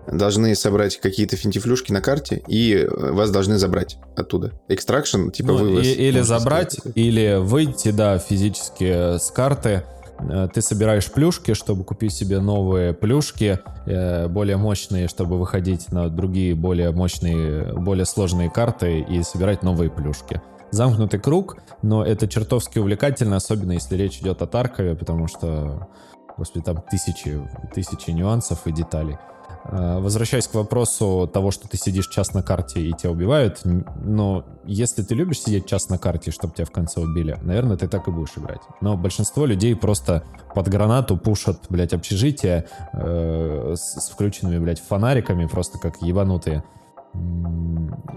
должны 0.07 0.55
собрать 0.55 0.97
какие-то 0.99 1.35
финтифлюшки 1.35 1.91
на 1.91 2.01
карте, 2.01 2.41
и 2.47 2.73
э, 2.75 2.87
вас 3.11 3.29
должны 3.31 3.57
забрать 3.57 3.97
оттуда. 4.15 4.51
Extraction, 4.67 5.29
типа 5.29 5.49
Ну, 5.53 5.57
вывоз. 5.57 5.85
и- 5.85 5.93
или 5.93 6.21
забрать, 6.21 6.73
сказать. 6.73 6.97
или 6.97 7.37
выйти, 7.39 7.91
да, 7.91 8.17
физически 8.17 9.15
э, 9.15 9.19
с 9.19 9.31
карты. 9.31 9.83
Э, 10.29 10.47
Ты 10.53 10.61
собираешь 10.61 11.11
плюшки, 11.11 11.53
чтобы 11.53 11.83
купить 11.83 12.13
себе 12.13 12.39
новые 12.39 12.93
плюшки, 12.93 13.59
э, 13.85 14.27
более 14.27 14.57
мощные, 14.57 15.07
чтобы 15.07 15.37
выходить 15.37 15.91
на 15.91 16.09
другие 16.09 16.55
более 16.55 16.91
мощные, 16.91 17.73
более 17.73 18.05
сложные 18.05 18.49
карты 18.49 18.99
и 18.99 19.23
собирать 19.23 19.63
новые 19.63 19.89
плюшки. 19.89 20.41
Замкнутый 20.71 21.19
круг, 21.19 21.57
но 21.81 22.05
это 22.05 22.27
чертовски 22.27 22.79
увлекательно, 22.79 23.35
особенно 23.35 23.73
если 23.73 23.97
речь 23.97 24.19
идет 24.19 24.41
о 24.41 24.47
Таркове, 24.47 24.95
потому 24.95 25.27
что, 25.27 25.89
господи, 26.37 26.63
там 26.63 26.81
тысячи, 26.89 27.41
тысячи 27.73 28.11
нюансов 28.11 28.65
и 28.67 28.71
деталей. 28.71 29.17
Э, 29.65 29.99
Возвращаясь 29.99 30.47
к 30.47 30.53
вопросу 30.53 31.29
того, 31.31 31.51
что 31.51 31.67
ты 31.67 31.77
сидишь 31.77 32.07
час 32.07 32.33
на 32.33 32.43
карте 32.43 32.81
и 32.81 32.93
тебя 32.93 33.11
убивают, 33.11 33.61
но 33.63 34.45
если 34.65 35.03
ты 35.03 35.15
любишь 35.15 35.41
сидеть 35.41 35.65
час 35.65 35.89
на 35.89 35.97
карте, 35.97 36.31
чтобы 36.31 36.53
тебя 36.53 36.65
в 36.65 36.71
конце 36.71 36.99
убили, 36.99 37.37
наверное, 37.41 37.77
ты 37.77 37.87
так 37.87 38.07
и 38.07 38.11
будешь 38.11 38.37
играть. 38.37 38.61
Но 38.81 38.97
большинство 38.97 39.45
людей 39.45 39.75
просто 39.75 40.23
под 40.55 40.67
гранату 40.67 41.17
пушат, 41.17 41.65
блядь, 41.69 41.93
общежитие 41.93 42.67
э, 42.93 43.75
с, 43.75 44.01
с 44.01 44.09
включенными, 44.09 44.59
блядь, 44.59 44.79
фонариками, 44.79 45.45
просто 45.45 45.79
как 45.79 46.01
ебанутые. 46.01 46.63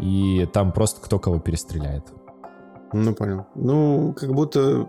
И 0.01 0.49
там 0.53 0.73
просто 0.73 1.01
кто 1.01 1.19
кого 1.19 1.41
перестреляет. 1.41 2.05
Ну, 2.95 3.15
понял. 3.15 3.47
Ну, 3.57 4.15
как 4.16 4.33
будто 4.33 4.89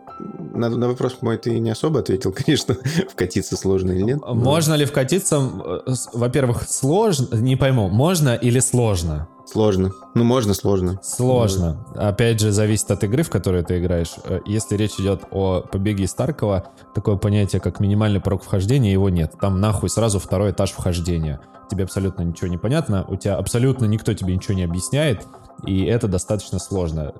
на, 0.53 0.69
на 0.69 0.87
вопрос 0.87 1.17
мой 1.21 1.37
ты 1.37 1.57
не 1.59 1.71
особо 1.71 1.99
ответил, 2.01 2.31
конечно, 2.45 2.75
вкатиться 3.11 3.57
сложно 3.57 3.91
или 3.91 4.01
нет. 4.03 4.19
но 4.21 4.35
Можно 4.35 4.75
ли 4.75 4.85
вкатиться? 4.85 5.41
э, 5.87 5.93
Во-первых, 6.13 6.63
сложно, 6.69 7.35
не 7.35 7.55
пойму, 7.55 7.89
можно 7.89 8.35
или 8.35 8.59
сложно? 8.59 9.27
Сложно. 9.47 9.91
Ну, 10.15 10.23
можно 10.23 10.53
сложно. 10.53 10.99
Сложно. 11.03 11.85
Опять 11.95 12.39
же, 12.39 12.51
зависит 12.51 12.89
от 12.91 13.03
игры, 13.03 13.21
в 13.23 13.29
которую 13.29 13.63
ты 13.63 13.79
играешь. 13.79 14.13
Э, 14.23 14.39
Если 14.45 14.75
речь 14.77 14.99
идет 14.99 15.23
о 15.31 15.61
побеге 15.61 16.03
из 16.05 16.13
Таркова, 16.13 16.67
такое 16.93 17.15
понятие, 17.15 17.59
как 17.59 17.79
минимальный 17.79 18.19
порог 18.19 18.43
вхождения, 18.43 18.91
его 18.91 19.09
нет. 19.09 19.33
Там 19.41 19.59
нахуй 19.59 19.89
сразу 19.89 20.19
второй 20.19 20.51
этаж 20.51 20.71
вхождения. 20.71 21.39
Тебе 21.69 21.83
абсолютно 21.85 22.21
ничего 22.21 22.47
не 22.47 22.57
понятно, 22.59 23.03
у 23.07 23.15
тебя 23.15 23.35
абсолютно 23.37 23.85
никто 23.85 24.13
тебе 24.13 24.35
ничего 24.35 24.53
не 24.55 24.63
объясняет, 24.63 25.25
и 25.65 25.83
это 25.85 26.07
достаточно 26.07 26.59
сложно. 26.59 27.11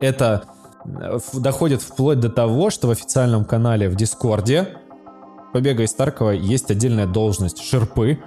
Это 0.00 0.44
э, 0.84 1.18
доходит 1.34 1.82
вплоть 1.82 2.20
до 2.20 2.30
того, 2.30 2.70
что 2.70 2.88
в 2.88 2.90
официальном 2.90 3.44
канале 3.44 3.88
в 3.88 3.94
Дискорде 3.94 4.68
побега 5.52 5.82
из 5.82 5.92
Таркова 5.92 6.30
есть 6.30 6.70
отдельная 6.70 7.06
должность 7.06 7.62
шерпы, 7.62 8.18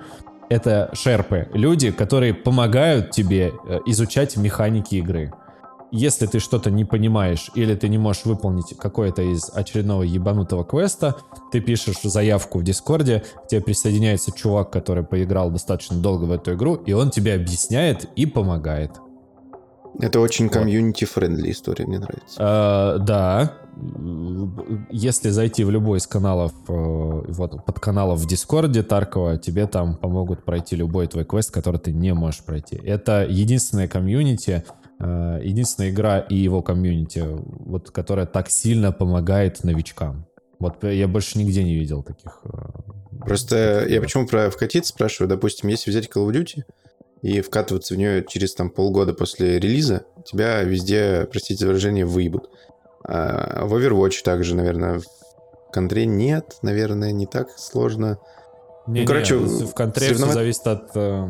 это 0.50 0.92
шерпы, 0.94 1.48
люди, 1.54 1.92
которые 1.92 2.34
помогают 2.34 3.12
тебе 3.12 3.54
э, 3.66 3.80
изучать 3.88 4.38
механики 4.38 4.96
игры. 4.96 5.34
Если 5.92 6.26
ты 6.26 6.40
что-то 6.40 6.72
не 6.72 6.86
понимаешь 6.86 7.52
или 7.54 7.76
ты 7.76 7.88
не 7.88 8.00
можешь 8.00 8.26
выполнить 8.26 8.76
какое-то 8.78 9.22
из 9.22 9.52
очередного 9.54 10.02
ебанутого 10.04 10.66
квеста, 10.66 11.16
ты 11.52 11.60
пишешь 11.60 12.02
заявку 12.02 12.60
в 12.60 12.64
Дискорде, 12.64 13.24
к 13.46 13.48
тебе 13.48 13.62
присоединяется 13.62 14.32
чувак, 14.32 14.72
который 14.72 15.04
поиграл 15.04 15.52
достаточно 15.52 15.98
долго 15.98 16.26
в 16.26 16.32
эту 16.32 16.54
игру, 16.54 16.76
и 16.76 16.94
он 16.94 17.12
тебе 17.12 17.36
объясняет 17.36 18.06
и 18.16 18.26
помогает. 18.26 18.92
Это 20.00 20.20
очень 20.20 20.50
community-friendly 20.50 21.52
история, 21.52 21.86
мне 21.86 22.00
нравится. 22.00 22.98
Э, 22.98 23.00
да. 23.00 23.54
Если 24.92 25.30
зайти 25.30 25.64
в 25.64 25.72
любой 25.72 25.98
из 25.98 26.08
каналов, 26.08 26.52
э, 26.68 26.72
вот 26.72 27.66
под 27.66 27.80
каналов 27.80 28.20
в 28.20 28.28
Дискорде 28.28 28.84
Таркова, 28.84 29.38
тебе 29.38 29.68
там 29.68 29.96
помогут 29.96 30.44
пройти 30.44 30.76
любой 30.76 31.08
твой 31.08 31.26
квест, 31.26 31.52
который 31.52 31.80
ты 31.80 31.92
не 31.92 32.14
можешь 32.14 32.44
пройти. 32.44 32.76
Это 32.84 33.26
единственная 33.28 33.88
комьюнити, 33.88 34.64
э, 35.00 35.40
единственная 35.44 35.90
игра 35.90 36.20
и 36.20 36.36
его 36.36 36.62
комьюнити, 36.62 37.24
вот, 37.26 37.92
которая 37.92 38.26
так 38.26 38.50
сильно 38.50 38.92
помогает 38.92 39.64
новичкам. 39.64 40.26
Вот 40.60 40.84
я 40.84 41.08
больше 41.08 41.38
нигде 41.38 41.64
не 41.64 41.76
видел 41.76 42.04
таких. 42.04 42.42
Просто 43.20 43.86
я 43.88 44.02
почему 44.02 44.28
про 44.28 44.50
вкатиться 44.50 44.90
спрашиваю? 44.90 45.30
Допустим, 45.30 45.70
если 45.70 45.90
взять 45.92 46.10
Call 46.10 46.30
of 46.30 46.34
Duty 46.34 46.64
и 47.24 47.42
вкатываться 47.42 47.96
в 47.96 47.98
нее 47.98 48.24
через 48.28 48.54
там 48.54 48.70
полгода 48.70 49.14
после 49.16 49.58
релиза, 49.60 50.04
тебя 50.24 50.62
везде, 50.62 51.28
простите 51.32 51.62
за 51.62 51.68
выражение, 51.68 52.06
выебут. 52.06 52.50
А 53.04 53.66
в 53.66 53.74
Overwatch 53.76 54.22
также, 54.24 54.56
наверное, 54.56 55.00
в 55.00 55.72
контре 55.74 56.06
нет, 56.06 56.58
наверное, 56.62 57.12
не 57.12 57.26
так 57.26 57.48
сложно. 57.58 58.20
Не, 58.86 59.02
Ну, 59.02 59.08
короче, 59.08 59.36
в 59.38 59.74
контре 59.74 60.10
соревнова- 60.10 60.26
все 60.30 60.34
зависит 60.34 60.68
от... 60.68 60.92
э, 60.96 61.26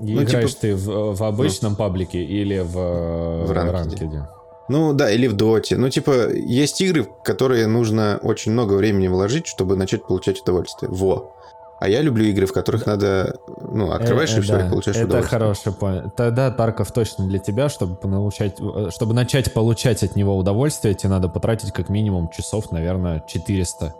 Ну, 0.00 0.22
играешь 0.22 0.50
типа- 0.50 0.60
ты 0.60 0.76
в, 0.76 1.14
в 1.16 1.22
обычном 1.24 1.74
паблике 1.74 2.22
или 2.22 2.58
в, 2.60 2.78
э, 2.78 3.44
В 3.46 3.50
ранкеде. 3.50 3.72
ранкеде? 4.04 4.28
Ну 4.68 4.92
да, 4.92 5.10
или 5.10 5.26
в 5.26 5.32
доте. 5.32 5.78
Ну, 5.78 5.88
типа, 5.88 6.30
есть 6.34 6.80
игры, 6.82 7.04
в 7.04 7.22
которые 7.24 7.66
нужно 7.66 8.20
очень 8.22 8.52
много 8.52 8.74
времени 8.74 9.08
вложить, 9.08 9.46
чтобы 9.46 9.76
начать 9.76 10.06
получать 10.06 10.40
удовольствие. 10.42 10.90
Во. 10.92 11.34
А 11.80 11.88
я 11.88 12.02
люблю 12.02 12.24
игры, 12.26 12.44
в 12.46 12.52
которых 12.52 12.84
надо, 12.86 13.38
ну, 13.70 13.90
открываешь 13.92 14.34
Э, 14.34 14.38
и 14.38 14.40
все, 14.40 14.52
да, 14.58 14.66
и 14.66 14.70
получаешь 14.70 14.96
Это 14.96 15.06
удовольствие. 15.06 15.38
хороший 15.40 15.72
point. 15.72 16.10
Тогда 16.16 16.50
Тарков 16.50 16.92
точно 16.92 17.26
для 17.26 17.38
тебя, 17.38 17.68
чтобы 17.68 17.96
получать, 17.96 18.56
э, 18.60 18.88
чтобы 18.90 19.14
начать 19.14 19.52
получать 19.52 20.02
от 20.02 20.16
него 20.16 20.36
удовольствие, 20.36 20.94
тебе 20.94 21.10
надо 21.10 21.28
потратить 21.28 21.72
как 21.72 21.88
минимум 21.88 22.28
часов, 22.30 22.72
наверное, 22.72 23.22
400. 23.26 23.94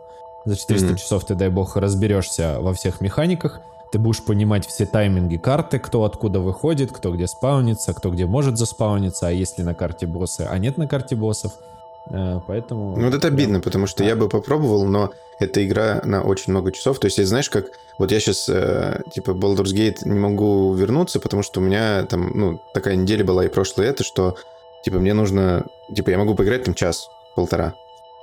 За 0.44 0.56
400 0.56 0.86
Мгм. 0.88 0.96
часов 0.96 1.24
ты, 1.24 1.34
дай 1.34 1.48
бог, 1.50 1.76
разберешься 1.76 2.58
во 2.60 2.72
всех 2.72 3.00
механиках, 3.00 3.60
ты 3.90 3.98
будешь 3.98 4.22
понимать 4.22 4.66
все 4.66 4.84
тайминги 4.86 5.36
карты, 5.36 5.78
кто 5.78 6.04
откуда 6.04 6.40
выходит, 6.40 6.92
кто 6.92 7.12
где 7.12 7.26
спаунится, 7.26 7.94
кто 7.94 8.10
где 8.10 8.26
может 8.26 8.56
заспауниться, 8.58 9.28
а 9.28 9.30
есть 9.30 9.58
ли 9.58 9.64
на 9.64 9.74
карте 9.74 10.06
боссы, 10.06 10.46
а 10.48 10.58
нет 10.58 10.76
на 10.78 10.86
карте 10.86 11.16
боссов. 11.16 11.52
Э, 12.10 12.40
Поэтому... 12.46 12.96
Ну, 12.96 13.06
вот 13.06 13.14
это 13.14 13.28
обидно, 13.28 13.60
потому 13.60 13.86
что 13.86 14.04
я 14.04 14.16
бы 14.16 14.28
попробовал, 14.28 14.84
но 14.86 15.12
эта 15.38 15.64
игра 15.66 16.00
на 16.04 16.22
очень 16.22 16.52
много 16.52 16.72
часов. 16.72 16.98
То 16.98 17.06
есть, 17.06 17.24
знаешь, 17.24 17.50
как... 17.50 17.66
Вот 17.98 18.12
я 18.12 18.20
сейчас, 18.20 18.44
типа, 19.12 19.32
Baldur's 19.32 19.74
Gate 19.74 20.06
не 20.06 20.18
могу 20.18 20.72
вернуться, 20.74 21.18
потому 21.18 21.42
что 21.42 21.60
у 21.60 21.62
меня 21.64 22.04
там, 22.04 22.30
ну, 22.34 22.62
такая 22.72 22.94
неделя 22.94 23.24
была 23.24 23.44
и 23.44 23.48
прошлое 23.48 23.88
это, 23.88 24.04
что, 24.04 24.36
типа, 24.84 24.98
мне 24.98 25.14
нужно... 25.14 25.66
Типа, 25.94 26.10
я 26.10 26.18
могу 26.18 26.34
поиграть 26.34 26.64
там 26.64 26.74
час-полтора. 26.74 27.74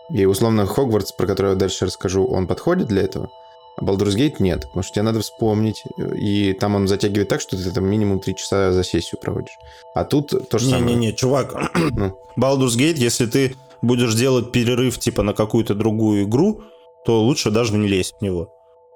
И, 0.10 0.26
условно, 0.26 0.66
Хогвартс, 0.66 1.12
про 1.14 1.28
который 1.28 1.52
я 1.52 1.56
дальше 1.56 1.86
расскажу, 1.86 2.26
он 2.26 2.48
подходит 2.48 2.88
для 2.88 3.02
этого. 3.02 3.30
А 3.78 3.84
Baldur's 3.84 4.16
Gate 4.16 4.36
нет, 4.40 4.62
потому 4.62 4.84
что 4.84 4.94
тебе 4.94 5.04
надо 5.04 5.20
вспомнить, 5.20 5.84
и 5.98 6.54
там 6.54 6.76
он 6.76 6.88
затягивает 6.88 7.28
так, 7.28 7.42
что 7.42 7.58
ты 7.58 7.72
там 7.72 7.86
минимум 7.86 8.20
три 8.20 8.36
часа 8.36 8.72
за 8.72 8.84
сессию 8.84 9.20
проводишь. 9.20 9.58
А 9.94 10.06
тут 10.06 10.50
то 10.50 10.58
же 10.58 10.70
самое. 10.70 10.86
Не-не-не, 10.96 11.14
чувак, 11.14 11.72
Ну. 11.92 12.18
Baldur's 12.38 12.78
Gate, 12.78 12.96
если 12.96 13.26
ты 13.26 13.56
будешь 13.86 14.14
делать 14.14 14.52
перерыв 14.52 14.98
типа 15.00 15.24
на 15.24 15.34
какую-то 15.34 15.76
другую 15.76 16.24
игру, 16.24 16.64
то 17.06 17.22
лучше 17.22 17.52
даже 17.52 17.74
не 17.74 17.88
лезть 17.88 18.16
в 18.20 18.24
него. 18.24 18.52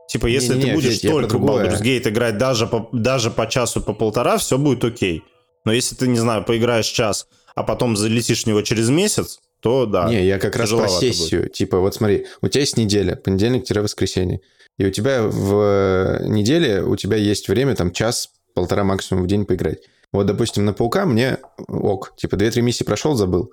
Типа, 0.09 0.25
если 0.25 0.55
Не-не-не, 0.55 0.69
ты 0.69 0.75
будешь 0.75 0.99
Федь, 0.99 1.11
только 1.11 1.37
в. 1.37 1.45
Baldur's 1.45 1.81
Gate 1.81 2.09
играть 2.09 2.37
даже 2.39 2.65
по, 2.65 2.89
даже 2.91 3.29
по 3.29 3.47
часу, 3.47 3.79
по 3.79 3.93
полтора, 3.93 4.37
все 4.37 4.57
будет 4.57 4.83
окей. 4.83 5.23
Но 5.65 5.71
если 5.71 5.95
ты, 5.95 6.07
не 6.07 6.17
знаю, 6.17 6.43
поиграешь 6.43 6.87
час, 6.87 7.27
а 7.53 7.63
потом 7.63 7.95
залетишь 7.95 8.43
в 8.43 8.47
него 8.47 8.63
через 8.63 8.89
месяц, 8.89 9.39
то 9.59 9.85
да. 9.85 10.09
Не, 10.09 10.25
я 10.25 10.39
как 10.39 10.55
раз 10.55 10.71
про 10.71 10.87
сессию. 10.87 11.49
Типа, 11.49 11.79
вот 11.79 11.93
смотри, 11.93 12.25
у 12.41 12.47
тебя 12.47 12.61
есть 12.61 12.77
неделя, 12.77 13.15
понедельник-воскресенье. 13.15 14.41
И 14.79 14.85
у 14.85 14.91
тебя 14.91 15.23
в 15.23 16.21
неделе, 16.23 16.81
у 16.81 16.95
тебя 16.95 17.17
есть 17.17 17.47
время, 17.49 17.75
там, 17.75 17.91
час-полтора 17.91 18.83
максимум 18.83 19.23
в 19.23 19.27
день 19.27 19.45
поиграть. 19.45 19.79
Вот, 20.11 20.25
допустим, 20.25 20.65
на 20.65 20.73
Паука 20.73 21.05
мне 21.05 21.37
ок. 21.67 22.13
Типа, 22.15 22.35
2-3 22.35 22.61
миссии 22.61 22.83
прошел, 22.83 23.15
забыл. 23.15 23.51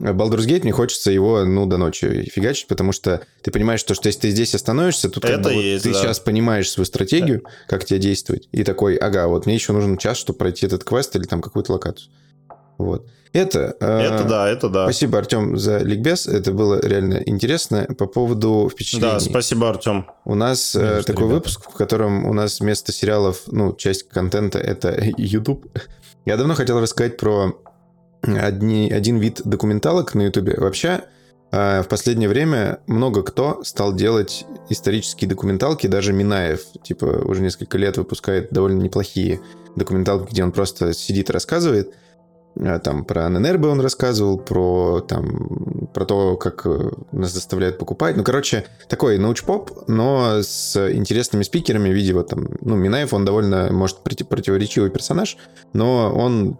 Baldur's 0.00 0.46
Gate 0.46 0.62
мне 0.62 0.72
хочется 0.72 1.10
его, 1.10 1.44
ну, 1.44 1.66
до 1.66 1.76
ночи 1.76 2.28
фигачить, 2.32 2.66
потому 2.66 2.92
что 2.92 3.20
ты 3.42 3.50
понимаешь, 3.50 3.80
что, 3.80 3.94
что 3.94 4.08
если 4.08 4.20
ты 4.22 4.30
здесь 4.30 4.54
остановишься, 4.54 5.10
тут 5.10 5.22
как 5.22 5.32
Это 5.32 5.42
бы 5.50 5.54
вот 5.54 5.60
есть, 5.60 5.84
ты 5.84 5.92
да. 5.92 5.98
сейчас 6.00 6.18
понимаешь 6.20 6.70
свою 6.70 6.86
стратегию, 6.86 7.44
как 7.68 7.84
тебе 7.84 7.98
действовать, 7.98 8.48
и 8.52 8.64
такой, 8.64 8.96
ага, 8.96 9.28
вот 9.28 9.46
мне 9.46 9.54
еще 9.54 9.72
нужен 9.72 9.96
час, 9.98 10.16
чтобы 10.16 10.38
пройти 10.38 10.66
этот 10.66 10.84
квест 10.84 11.14
или 11.16 11.24
там 11.24 11.40
какую-то 11.42 11.72
локацию. 11.72 12.10
Вот. 12.78 13.06
Это... 13.32 13.76
э, 13.78 13.86
Это 14.00 14.24
да, 14.24 14.48
это 14.48 14.68
да. 14.68 14.84
Спасибо, 14.84 15.18
Артем, 15.18 15.56
за 15.56 15.78
ликбез. 15.78 16.26
Это 16.26 16.50
было 16.50 16.80
реально 16.84 17.22
интересно. 17.26 17.86
По 17.96 18.06
поводу 18.06 18.68
впечатлений. 18.72 19.12
Да, 19.12 19.20
спасибо, 19.20 19.68
Артем. 19.68 20.06
У 20.24 20.34
нас 20.34 20.74
Не 20.74 20.80
за 20.80 20.86
э, 20.86 21.02
такой 21.02 21.24
ребята. 21.26 21.34
выпуск, 21.34 21.70
в 21.70 21.74
котором 21.76 22.24
у 22.26 22.32
нас 22.32 22.58
вместо 22.58 22.92
сериалов, 22.92 23.42
ну, 23.46 23.72
часть 23.74 24.08
контента— 24.08 24.58
это 24.60 24.98
YouTube. 25.16 25.66
Я 26.24 26.36
давно 26.36 26.54
хотел 26.54 26.80
рассказать 26.80 27.18
про 27.18 27.54
одни, 28.22 28.90
один 28.90 29.18
вид 29.18 29.42
документалок 29.44 30.14
на 30.14 30.22
YouTube. 30.22 30.58
Вообще, 30.58 31.02
э, 31.52 31.82
в 31.82 31.88
последнее 31.88 32.28
время 32.28 32.80
много 32.86 33.22
кто 33.22 33.62
стал 33.64 33.94
делать 33.94 34.46
исторические 34.68 35.28
документалки, 35.28 35.86
даже 35.86 36.12
Минаев, 36.12 36.60
типа, 36.82 37.04
уже 37.24 37.42
несколько 37.42 37.78
лет 37.78 37.96
выпускает 37.96 38.50
довольно 38.50 38.80
неплохие 38.80 39.40
документалки, 39.76 40.30
где 40.30 40.44
он 40.44 40.52
просто 40.52 40.92
сидит 40.92 41.30
и 41.30 41.32
рассказывает. 41.32 41.94
А, 42.58 42.78
Там 42.78 43.04
про 43.04 43.28
ННРБ 43.28 43.64
он 43.66 43.80
рассказывал, 43.80 44.38
про, 44.38 45.00
там, 45.00 45.88
про 45.94 46.04
то, 46.04 46.36
как 46.36 46.66
э, 46.66 46.90
нас 47.12 47.32
заставляют 47.32 47.78
покупать. 47.78 48.16
Ну, 48.16 48.24
короче, 48.24 48.66
такой 48.88 49.18
научпоп, 49.18 49.88
но 49.88 50.42
с 50.42 50.76
интересными 50.92 51.42
спикерами 51.42 51.90
в 51.90 51.94
виде 51.94 52.12
вот 52.12 52.28
там... 52.28 52.48
Ну, 52.60 52.76
Минаев, 52.76 53.14
он 53.14 53.24
довольно, 53.24 53.72
может, 53.72 53.98
проти- 54.02 54.24
противоречивый 54.24 54.90
персонаж, 54.90 55.36
но 55.72 56.12
он 56.12 56.58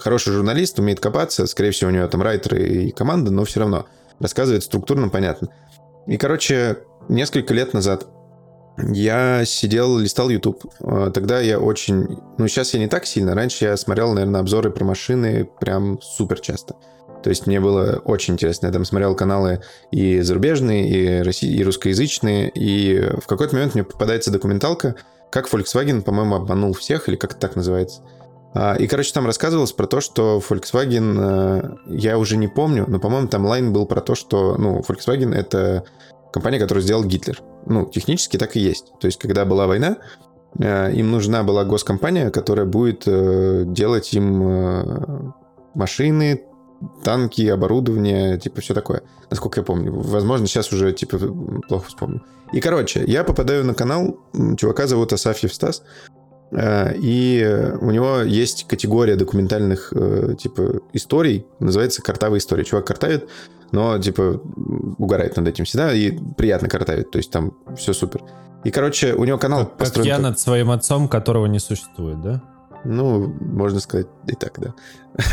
хороший 0.00 0.32
журналист, 0.32 0.78
умеет 0.78 1.00
копаться. 1.00 1.46
Скорее 1.46 1.70
всего, 1.70 1.90
у 1.90 1.92
него 1.92 2.06
там 2.08 2.22
райтеры 2.22 2.62
и 2.62 2.90
команда, 2.90 3.30
но 3.30 3.44
все 3.44 3.60
равно 3.60 3.86
рассказывает 4.20 4.64
структурно, 4.64 5.08
понятно. 5.08 5.48
И, 6.06 6.16
короче, 6.16 6.78
несколько 7.08 7.54
лет 7.54 7.74
назад 7.74 8.06
я 8.76 9.44
сидел, 9.44 9.98
листал 9.98 10.28
YouTube. 10.28 10.64
Э, 10.80 11.10
Тогда 11.14 11.40
я 11.40 11.60
очень... 11.60 12.18
Ну, 12.38 12.48
сейчас 12.48 12.74
я 12.74 12.80
не 12.80 12.88
так 12.88 13.06
сильно. 13.06 13.34
Раньше 13.34 13.64
я 13.64 13.76
смотрел, 13.76 14.12
наверное, 14.12 14.40
обзоры 14.40 14.70
про 14.70 14.84
машины 14.84 15.48
прям 15.60 16.00
супер 16.02 16.40
часто. 16.40 16.74
То 17.22 17.30
есть 17.30 17.46
мне 17.46 17.60
было 17.60 18.02
очень 18.04 18.34
интересно. 18.34 18.66
Я 18.66 18.72
там 18.72 18.84
смотрел 18.84 19.14
каналы 19.14 19.62
и 19.90 20.20
зарубежные, 20.20 20.88
и, 20.88 21.22
россий... 21.22 21.54
и 21.54 21.62
русскоязычные. 21.62 22.50
И 22.50 23.10
в 23.22 23.26
какой-то 23.26 23.54
момент 23.54 23.74
мне 23.74 23.84
попадается 23.84 24.30
документалка, 24.30 24.96
как 25.30 25.48
Volkswagen, 25.52 26.02
по-моему, 26.02 26.34
обманул 26.34 26.74
всех, 26.74 27.08
или 27.08 27.16
как 27.16 27.32
это 27.32 27.40
так 27.40 27.56
называется. 27.56 28.02
А, 28.54 28.76
И, 28.76 28.86
короче, 28.86 29.12
там 29.12 29.26
рассказывалось 29.26 29.72
про 29.72 29.86
то, 29.86 30.00
что 30.00 30.40
Volkswagen, 30.48 31.18
э, 31.18 31.76
я 31.88 32.18
уже 32.18 32.36
не 32.36 32.46
помню, 32.46 32.84
но, 32.86 33.00
по-моему, 33.00 33.26
там 33.28 33.44
лайн 33.44 33.72
был 33.72 33.84
про 33.84 34.00
то, 34.00 34.14
что, 34.14 34.56
ну, 34.56 34.80
Volkswagen— 34.80 35.34
это 35.34 35.84
компания, 36.32 36.60
которую 36.60 36.82
сделал 36.82 37.04
Гитлер. 37.04 37.42
Ну, 37.66 37.86
технически 37.86 38.36
так 38.36 38.56
и 38.56 38.60
есть. 38.60 38.92
То 39.00 39.06
есть, 39.06 39.18
когда 39.18 39.44
была 39.44 39.66
война, 39.66 39.96
э, 40.58 40.92
им 40.94 41.10
нужна 41.10 41.42
была 41.42 41.64
госкомпания, 41.64 42.30
которая 42.30 42.64
будет 42.64 43.02
э, 43.06 43.64
делать 43.66 44.14
им 44.14 45.34
машины, 45.74 46.44
танки, 47.02 47.46
оборудование, 47.48 48.38
типа 48.38 48.60
все 48.60 48.74
такое. 48.74 49.02
Насколько 49.30 49.60
я 49.60 49.64
помню. 49.64 49.92
Возможно, 49.92 50.46
сейчас 50.46 50.72
уже 50.72 50.92
типа 50.92 51.18
плохо 51.68 51.88
вспомню. 51.88 52.22
И, 52.52 52.60
короче, 52.60 53.02
я 53.06 53.24
попадаю 53.24 53.64
на 53.64 53.74
канал, 53.74 54.16
чувака 54.56 54.86
зовут 54.86 55.12
Асафьев 55.12 55.52
Стас, 55.52 55.82
и 56.52 57.72
у 57.80 57.90
него 57.90 58.20
есть 58.20 58.66
категория 58.68 59.16
документальных 59.16 59.92
э, 59.94 60.34
типа 60.38 60.80
историй, 60.92 61.46
называется 61.58 62.02
«Картавые 62.02 62.38
истории». 62.38 62.64
Чувак 62.64 62.86
картавит, 62.86 63.28
но 63.72 63.98
типа 63.98 64.40
угорает 64.98 65.36
над 65.36 65.48
этим 65.48 65.64
всегда 65.64 65.92
и 65.92 66.16
приятно 66.36 66.68
картавит, 66.68 67.10
то 67.10 67.18
есть 67.18 67.30
там 67.30 67.54
все 67.76 67.92
супер. 67.92 68.22
И, 68.62 68.70
короче, 68.70 69.14
у 69.14 69.24
него 69.24 69.36
канал 69.36 69.60
Как, 69.60 69.68
как 69.70 69.78
построен 69.78 70.06
я 70.08 70.14
как- 70.14 70.22
над 70.22 70.38
своим 70.40 70.70
отцом, 70.70 71.08
которого 71.08 71.46
не 71.46 71.58
существует, 71.58 72.20
да? 72.22 72.42
Ну, 72.84 73.26
можно 73.40 73.80
сказать 73.80 74.06
и 74.26 74.34
так, 74.34 74.58
да. 74.58 74.74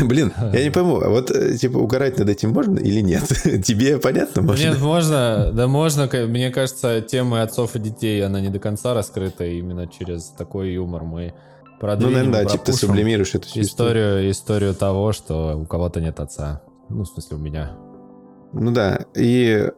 Блин, 0.04 0.32
я 0.52 0.64
не 0.64 0.70
пойму, 0.70 1.00
а 1.00 1.08
вот, 1.08 1.30
э, 1.30 1.56
типа, 1.56 1.78
угорать 1.78 2.18
над 2.18 2.28
этим 2.28 2.50
можно 2.50 2.78
или 2.78 3.00
нет? 3.00 3.24
Тебе 3.64 3.98
понятно, 3.98 4.42
можно? 4.42 4.62
Нет, 4.62 4.80
можно, 4.80 5.50
да 5.52 5.66
можно. 5.66 6.08
Мне 6.28 6.50
кажется, 6.50 7.00
тема 7.00 7.42
отцов 7.42 7.76
и 7.76 7.78
детей, 7.78 8.24
она 8.24 8.40
не 8.40 8.48
до 8.48 8.58
конца 8.58 8.94
раскрыта. 8.94 9.44
и 9.44 9.58
Именно 9.58 9.86
через 9.86 10.26
такой 10.26 10.72
юмор 10.72 11.04
мы 11.04 11.34
Ну, 11.34 11.78
продвинем, 11.80 12.12
наверное, 12.12 12.44
да, 12.44 12.50
типа 12.50 12.64
ты 12.66 12.72
сублимируешь 12.72 13.34
эту 13.34 13.48
историю, 13.60 14.30
историю 14.30 14.74
того, 14.74 15.12
что 15.12 15.58
у 15.58 15.66
кого-то 15.66 16.00
нет 16.00 16.20
отца. 16.20 16.62
Ну, 16.88 17.02
в 17.02 17.08
смысле, 17.08 17.36
у 17.36 17.40
меня. 17.40 17.72
Ну 18.52 18.70
да, 18.70 19.00
и... 19.14 19.70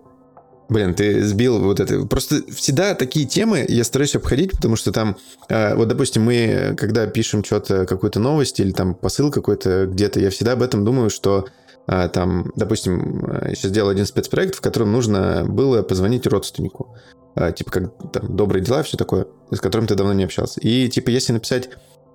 Блин, 0.68 0.94
ты 0.94 1.22
сбил 1.22 1.60
вот 1.60 1.78
это. 1.80 2.06
Просто 2.06 2.42
всегда 2.52 2.94
такие 2.94 3.26
темы 3.26 3.64
я 3.68 3.84
стараюсь 3.84 4.16
обходить, 4.16 4.52
потому 4.52 4.76
что 4.76 4.92
там, 4.92 5.16
э, 5.48 5.74
вот, 5.74 5.88
допустим, 5.88 6.22
мы, 6.22 6.74
когда 6.78 7.06
пишем 7.06 7.44
что-то, 7.44 7.84
какую-то 7.84 8.18
новость 8.18 8.60
или 8.60 8.72
там 8.72 8.94
посыл 8.94 9.30
какой-то 9.30 9.86
где-то, 9.86 10.20
я 10.20 10.30
всегда 10.30 10.52
об 10.52 10.62
этом 10.62 10.84
думаю, 10.84 11.10
что 11.10 11.46
э, 11.86 12.08
там, 12.08 12.50
допустим, 12.56 13.26
э, 13.26 13.48
я 13.50 13.54
сейчас 13.54 13.72
делал 13.72 13.90
один 13.90 14.06
спецпроект, 14.06 14.54
в 14.54 14.62
котором 14.62 14.90
нужно 14.92 15.44
было 15.46 15.82
позвонить 15.82 16.26
родственнику. 16.26 16.96
Э, 17.36 17.52
типа, 17.52 17.70
как 17.70 18.12
там, 18.12 18.34
добрые 18.34 18.64
дела, 18.64 18.82
все 18.82 18.96
такое, 18.96 19.26
с 19.50 19.60
которым 19.60 19.86
ты 19.86 19.94
давно 19.96 20.14
не 20.14 20.24
общался. 20.24 20.60
И, 20.60 20.88
типа, 20.88 21.10
если 21.10 21.34
написать 21.34 21.68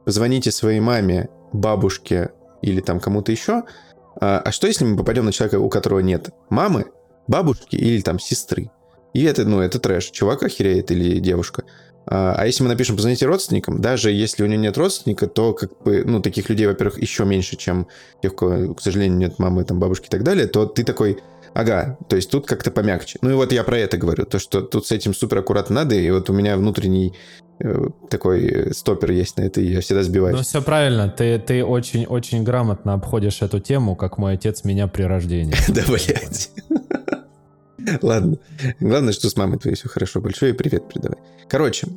«позвоните 0.05 0.51
своей 0.51 0.79
маме, 0.79 1.29
бабушке 1.53 2.31
или 2.63 2.81
там 2.81 2.99
кому-то 2.99 3.31
еще», 3.31 3.63
а 4.21 4.41
а 4.43 4.51
что, 4.51 4.67
если 4.67 4.85
мы 4.85 4.97
попадем 4.97 5.25
на 5.25 5.31
человека, 5.31 5.59
у 5.59 5.69
которого 5.69 5.99
нет 5.99 6.31
мамы, 6.49 6.87
бабушки 7.29 7.75
или 7.75 8.01
там 8.01 8.19
сестры. 8.19 8.69
И 9.13 9.23
это, 9.23 9.45
ну, 9.45 9.61
это 9.61 9.79
трэш. 9.79 10.11
Чувак 10.11 10.43
охереет 10.43 10.91
или 10.91 11.19
девушка. 11.19 11.63
А, 12.05 12.35
а 12.37 12.45
если 12.45 12.63
мы 12.63 12.69
напишем 12.69 12.95
«позвоните 12.95 13.25
родственникам», 13.25 13.81
даже 13.81 14.11
если 14.11 14.43
у 14.43 14.47
него 14.47 14.61
нет 14.61 14.77
родственника, 14.77 15.27
то 15.27 15.53
как 15.53 15.81
бы, 15.83 16.03
ну, 16.05 16.21
таких 16.21 16.49
людей, 16.49 16.67
во-первых, 16.67 16.99
еще 17.01 17.25
меньше, 17.25 17.55
чем 17.55 17.87
тех, 18.21 18.35
кого, 18.35 18.73
к 18.73 18.81
сожалению, 18.81 19.17
нет 19.17 19.39
мамы, 19.39 19.63
там, 19.63 19.79
бабушки 19.79 20.07
и 20.07 20.09
так 20.09 20.23
далее, 20.23 20.47
то 20.47 20.65
ты 20.65 20.83
такой, 20.83 21.19
ага, 21.53 21.97
то 22.07 22.15
есть 22.15 22.31
тут 22.31 22.47
как-то 22.47 22.71
помягче. 22.71 23.19
Ну 23.21 23.29
и 23.29 23.33
вот 23.33 23.51
я 23.51 23.63
про 23.63 23.77
это 23.77 23.97
говорю, 23.97 24.25
то, 24.25 24.39
что 24.39 24.61
тут 24.61 24.87
с 24.87 24.91
этим 24.91 25.13
супер 25.13 25.39
аккуратно 25.39 25.75
надо, 25.75 25.95
и 25.95 26.09
вот 26.09 26.29
у 26.29 26.33
меня 26.33 26.57
внутренний 26.57 27.13
э, 27.59 27.89
такой 28.09 28.73
стопер 28.73 29.11
есть 29.11 29.37
на 29.37 29.43
это, 29.43 29.61
и 29.61 29.67
я 29.67 29.81
всегда 29.81 30.01
сбиваюсь. 30.03 30.37
Ну 30.37 30.43
все 30.43 30.61
правильно, 30.61 31.09
ты, 31.09 31.37
ты 31.37 31.63
очень-очень 31.63 32.43
грамотно 32.43 32.93
обходишь 32.93 33.41
эту 33.41 33.59
тему, 33.59 33.95
как 33.95 34.17
мой 34.17 34.33
отец 34.33 34.63
меня 34.63 34.87
при 34.87 35.03
рождении. 35.03 35.55
Да, 35.67 35.83
блядь. 35.87 36.49
Ладно. 38.01 38.37
Главное, 38.79 39.13
что 39.13 39.29
с 39.29 39.35
мамой 39.35 39.59
твоей 39.59 39.75
все 39.75 39.89
хорошо. 39.89 40.21
Большой 40.21 40.53
привет 40.53 40.87
передавай. 40.87 41.17
Короче, 41.47 41.87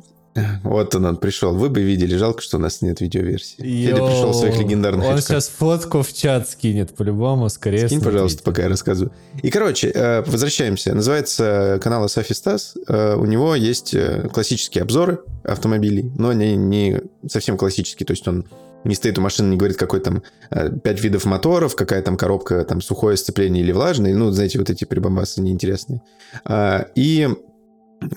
вот 0.63 0.95
он, 0.95 1.05
он 1.05 1.17
пришел. 1.17 1.55
Вы 1.55 1.69
бы 1.69 1.81
видели, 1.81 2.15
жалко, 2.15 2.41
что 2.41 2.57
у 2.57 2.59
нас 2.59 2.81
нет 2.81 3.01
видеоверсии. 3.01 3.61
Федя 3.61 3.95
пришел 3.95 4.31
в 4.31 4.35
своих 4.35 4.57
легендарных 4.57 5.05
Он 5.05 5.13
очках. 5.13 5.27
сейчас 5.27 5.47
фотку 5.49 6.01
в 6.01 6.11
чат 6.11 6.49
скинет, 6.49 6.95
по-любому, 6.95 7.49
скорее. 7.49 7.87
Скинь, 7.87 8.01
пожалуйста, 8.01 8.41
пока 8.43 8.63
я 8.63 8.69
рассказываю. 8.69 9.13
И, 9.41 9.49
короче, 9.51 9.91
э, 9.93 10.23
возвращаемся. 10.25 10.95
Называется 10.95 11.79
канал 11.83 12.03
Асафи 12.05 12.33
Стас. 12.33 12.75
Э, 12.87 13.15
у 13.15 13.25
него 13.25 13.53
есть 13.55 13.93
э, 13.93 14.27
классические 14.33 14.81
обзоры 14.81 15.19
автомобилей, 15.43 16.11
но 16.17 16.33
не, 16.33 16.55
не 16.55 17.01
совсем 17.29 17.57
классические. 17.57 18.07
То 18.07 18.13
есть 18.13 18.27
он 18.27 18.45
не 18.83 18.95
стоит 18.95 19.17
у 19.17 19.21
машины, 19.21 19.49
не 19.49 19.57
говорит, 19.57 19.77
какой 19.77 19.99
там 19.99 20.23
э, 20.49 20.69
пять 20.83 21.01
видов 21.01 21.25
моторов, 21.25 21.75
какая 21.75 22.01
там 22.01 22.17
коробка, 22.17 22.63
там 22.65 22.81
сухое 22.81 23.17
сцепление 23.17 23.63
или 23.63 23.71
влажное. 23.71 24.13
Ну, 24.13 24.31
знаете, 24.31 24.59
вот 24.59 24.69
эти 24.69 24.85
прибамбасы 24.85 25.41
неинтересные. 25.41 26.01
А, 26.45 26.87
и 26.95 27.29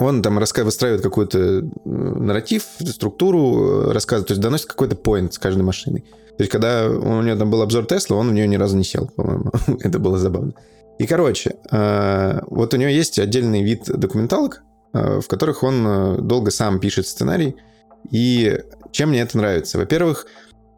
он 0.01 0.23
там 0.23 0.39
выстраивает 0.39 1.03
какой-то 1.03 1.39
э, 1.39 1.63
нарратив, 1.85 2.65
структуру, 2.81 3.89
э, 3.89 3.93
рассказывает, 3.93 4.29
то 4.29 4.33
есть 4.33 4.43
доносит 4.43 4.67
какой-то 4.67 4.97
поинт 4.97 5.35
с 5.35 5.39
каждой 5.39 5.63
машиной. 5.63 6.01
То 6.37 6.43
есть, 6.43 6.53
когда 6.53 6.89
у 6.89 7.23
него 7.23 7.37
там 7.37 7.51
был 7.51 7.63
обзор 7.63 7.87
Тесла, 7.87 8.17
он 8.17 8.31
в 8.31 8.33
нее 8.33 8.47
ни 8.47 8.57
разу 8.57 8.77
не 8.77 8.85
сел, 8.85 9.11
по-моему. 9.15 9.53
Это 9.81 9.99
было 9.99 10.19
забавно. 10.19 10.53
И, 10.99 11.07
короче, 11.07 11.57
вот 11.71 12.73
у 12.73 12.77
него 12.79 12.89
есть 12.89 13.19
отдельный 13.19 13.63
вид 13.63 13.85
документалок, 13.85 14.63
в 14.95 15.25
которых 15.29 15.63
он 15.63 16.27
долго 16.27 16.51
сам 16.51 16.81
пишет 16.81 17.07
сценарий. 17.07 17.55
И 18.11 18.59
чем 18.93 19.11
мне 19.11 19.21
это 19.21 19.37
нравится? 19.37 19.77
Во-первых, 19.77 20.27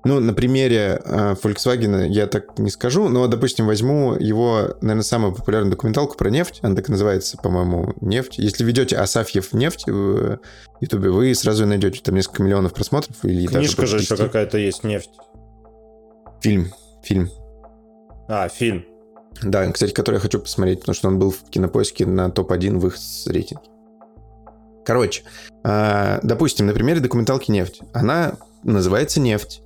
ну, 0.08 0.20
на 0.20 0.32
примере 0.32 1.02
э, 1.04 1.34
Volkswagen 1.42 2.08
я 2.08 2.26
так 2.26 2.58
не 2.58 2.70
скажу, 2.70 3.10
но, 3.10 3.26
допустим, 3.26 3.66
возьму 3.66 4.14
его, 4.14 4.74
наверное, 4.80 5.02
самую 5.02 5.34
популярную 5.34 5.70
документалку 5.70 6.16
про 6.16 6.30
нефть. 6.30 6.60
Она 6.62 6.74
так 6.74 6.88
называется, 6.88 7.36
по-моему, 7.36 7.92
«Нефть». 8.00 8.38
Если 8.38 8.64
ведете 8.64 8.96
Асафьев 8.96 9.52
«Нефть» 9.52 9.86
в 9.86 10.40
Ютубе, 10.80 11.10
вы 11.10 11.34
сразу 11.34 11.66
найдете 11.66 12.00
там 12.02 12.14
несколько 12.14 12.42
миллионов 12.42 12.72
просмотров. 12.72 13.16
Или 13.22 13.46
Книжка 13.46 13.82
даже 13.82 13.98
же 13.98 14.04
еще 14.04 14.16
какая-то 14.16 14.56
есть 14.56 14.82
«Нефть». 14.82 15.10
Фильм. 16.40 16.72
Фильм. 17.02 17.28
А, 18.28 18.48
фильм. 18.48 18.86
Да, 19.42 19.70
кстати, 19.70 19.92
который 19.92 20.16
я 20.16 20.20
хочу 20.20 20.40
посмотреть, 20.40 20.80
потому 20.80 20.94
что 20.94 21.08
он 21.08 21.18
был 21.18 21.32
в 21.32 21.50
кинопоиске 21.50 22.06
на 22.06 22.30
топ-1 22.30 22.78
в 22.78 22.86
их 22.86 22.96
рейтинге. 23.26 23.62
Короче, 24.86 25.22
э, 25.64 26.20
допустим, 26.22 26.64
на 26.66 26.72
примере 26.72 27.00
документалки 27.00 27.50
«Нефть». 27.50 27.82
Она 27.92 28.36
называется 28.64 29.20
«Нефть». 29.20 29.62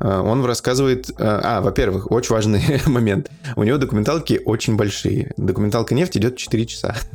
Э, 0.00 0.20
он 0.20 0.44
рассказывает... 0.44 1.10
Э, 1.10 1.40
а, 1.42 1.60
во-первых, 1.60 2.10
очень 2.10 2.34
важный 2.34 2.62
момент. 2.86 3.30
У 3.56 3.62
него 3.62 3.78
документалки 3.78 4.40
очень 4.44 4.76
большие. 4.76 5.32
Документалка 5.36 5.94
«Нефть» 5.94 6.16
идет 6.16 6.36
4 6.36 6.66
часа. 6.66 6.96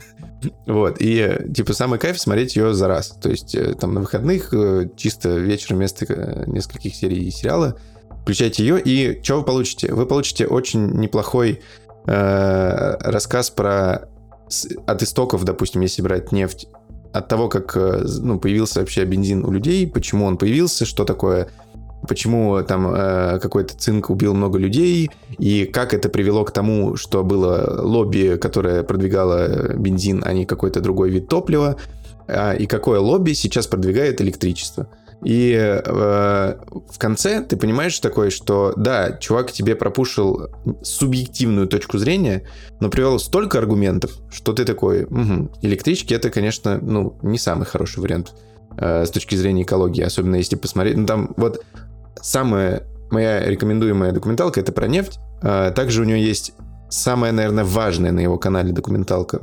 Вот, 0.66 0.96
и, 1.00 1.38
типа, 1.54 1.74
самый 1.74 2.00
кайф 2.00 2.20
смотреть 2.20 2.56
ее 2.56 2.74
за 2.74 2.88
раз. 2.88 3.10
То 3.22 3.30
есть, 3.30 3.54
э, 3.54 3.76
там, 3.76 3.94
на 3.94 4.00
выходных, 4.02 4.52
чисто 4.96 5.30
вечером 5.38 5.78
вместо 5.78 6.46
нескольких 6.48 6.96
серий 6.96 7.30
сериала, 7.30 7.78
включайте 8.24 8.64
ее, 8.64 8.82
и 8.82 9.22
что 9.22 9.38
вы 9.38 9.44
получите? 9.44 9.94
Вы 9.94 10.08
получите 10.08 10.48
очень 10.48 10.94
неплохой 10.94 11.62
э, 12.08 12.96
рассказ 13.02 13.52
про... 13.52 14.08
От 14.88 15.04
истоков, 15.04 15.44
допустим, 15.44 15.82
если 15.82 16.02
брать 16.02 16.32
нефть, 16.32 16.68
от 17.14 17.28
того, 17.28 17.48
как 17.48 17.76
ну, 17.76 18.40
появился 18.40 18.80
вообще 18.80 19.06
бензин 19.06 19.46
у 19.46 19.52
людей, 19.52 19.88
почему 19.88 20.26
он 20.26 20.38
появился, 20.38 20.86
что 20.86 21.06
такое 21.06 21.50
почему 22.08 22.62
там 22.64 22.88
э, 22.94 23.40
какой-то 23.40 23.78
цинк 23.78 24.10
убил 24.10 24.34
много 24.34 24.58
людей, 24.58 25.10
и 25.38 25.66
как 25.66 25.94
это 25.94 26.10
привело 26.10 26.44
к 26.44 26.52
тому, 26.52 26.96
что 26.96 27.24
было 27.24 27.82
лобби, 27.82 28.38
которое 28.38 28.84
продвигало 28.84 29.74
бензин, 29.76 30.24
а 30.26 30.34
не 30.34 30.46
какой-то 30.46 30.82
другой 30.82 31.10
вид 31.10 31.28
топлива, 31.28 31.78
э, 32.28 32.58
и 32.58 32.66
какое 32.66 33.00
лобби 33.00 33.34
сейчас 33.34 33.68
продвигает 33.68 34.22
электричество. 34.22 34.88
И 35.24 35.54
э, 35.54 36.56
в 36.66 36.98
конце 36.98 37.44
ты 37.44 37.56
понимаешь 37.56 38.00
такое, 38.00 38.32
что 38.32 38.74
да, 38.76 39.12
чувак 39.20 39.52
тебе 39.52 39.76
пропушил 39.76 40.50
субъективную 40.82 41.68
точку 41.68 42.00
зрения, 42.00 42.48
но 42.80 42.90
привел 42.90 43.20
столько 43.20 43.60
аргументов, 43.60 44.12
что 44.32 44.54
ты 44.54 44.66
такой, 44.66 45.04
угу, 45.04 45.52
электрички 45.62 46.16
это, 46.16 46.32
конечно, 46.32 46.80
ну, 46.82 47.18
не 47.22 47.38
самый 47.38 47.66
хороший 47.66 48.00
вариант 48.00 48.34
э, 48.78 49.06
с 49.06 49.12
точки 49.12 49.36
зрения 49.36 49.62
экологии, 49.62 50.02
особенно 50.02 50.38
если 50.38 50.56
посмотреть, 50.56 50.98
ну 50.98 51.06
там 51.06 51.34
вот 51.38 51.64
самая 52.22 52.88
моя 53.12 53.46
рекомендуемая 53.46 54.12
документалка 54.12 54.60
это 54.60 54.72
про 54.72 54.88
нефть. 54.88 55.20
А, 55.42 55.72
также 55.72 56.02
у 56.02 56.06
него 56.06 56.18
есть 56.18 56.54
самая, 56.90 57.32
наверное, 57.32 57.64
важная 57.64 58.12
на 58.12 58.20
его 58.20 58.38
канале 58.38 58.72
документалка. 58.72 59.42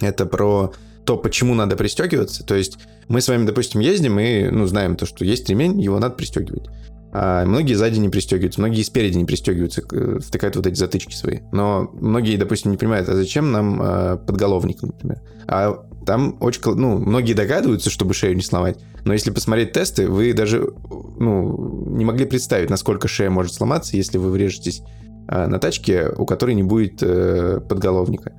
Это 0.00 0.26
про 0.26 0.72
то, 1.04 1.16
почему 1.16 1.54
надо 1.54 1.76
пристегиваться. 1.76 2.44
То 2.44 2.54
есть 2.54 2.78
мы 3.08 3.20
с 3.20 3.28
вами, 3.28 3.46
допустим, 3.46 3.80
ездим 3.80 4.18
и 4.18 4.48
ну, 4.48 4.66
знаем 4.66 4.96
то, 4.96 5.06
что 5.06 5.24
есть 5.24 5.48
ремень, 5.48 5.80
его 5.80 5.98
надо 5.98 6.14
пристегивать. 6.14 6.68
А 7.12 7.44
многие 7.44 7.74
сзади 7.74 8.00
не 8.00 8.08
пристегиваются, 8.08 8.60
многие 8.60 8.82
спереди 8.82 9.16
не 9.16 9.24
пристегиваются, 9.24 9.82
втыкают 10.20 10.56
вот 10.56 10.66
эти 10.66 10.74
затычки 10.74 11.14
свои. 11.14 11.40
Но 11.52 11.88
многие, 11.92 12.36
допустим, 12.36 12.72
не 12.72 12.76
понимают, 12.76 13.08
а 13.08 13.14
зачем 13.14 13.52
нам 13.52 13.80
э, 13.80 14.16
подголовник, 14.16 14.82
например. 14.82 15.20
А 15.46 15.86
там 16.04 16.36
очень, 16.40 16.60
ну, 16.64 16.98
многие 16.98 17.34
догадываются, 17.34 17.90
чтобы 17.90 18.14
шею 18.14 18.36
не 18.36 18.42
сломать. 18.42 18.78
Но 19.04 19.12
если 19.12 19.30
посмотреть 19.30 19.72
тесты, 19.72 20.08
вы 20.08 20.32
даже, 20.32 20.72
ну, 21.18 21.86
не 21.88 22.04
могли 22.04 22.26
представить, 22.26 22.70
насколько 22.70 23.08
шея 23.08 23.30
может 23.30 23.54
сломаться, 23.54 23.96
если 23.96 24.18
вы 24.18 24.30
врежетесь 24.30 24.82
э, 25.28 25.46
на 25.46 25.58
тачке, 25.58 26.10
у 26.16 26.26
которой 26.26 26.54
не 26.54 26.62
будет 26.62 27.02
э, 27.02 27.60
подголовника 27.68 28.32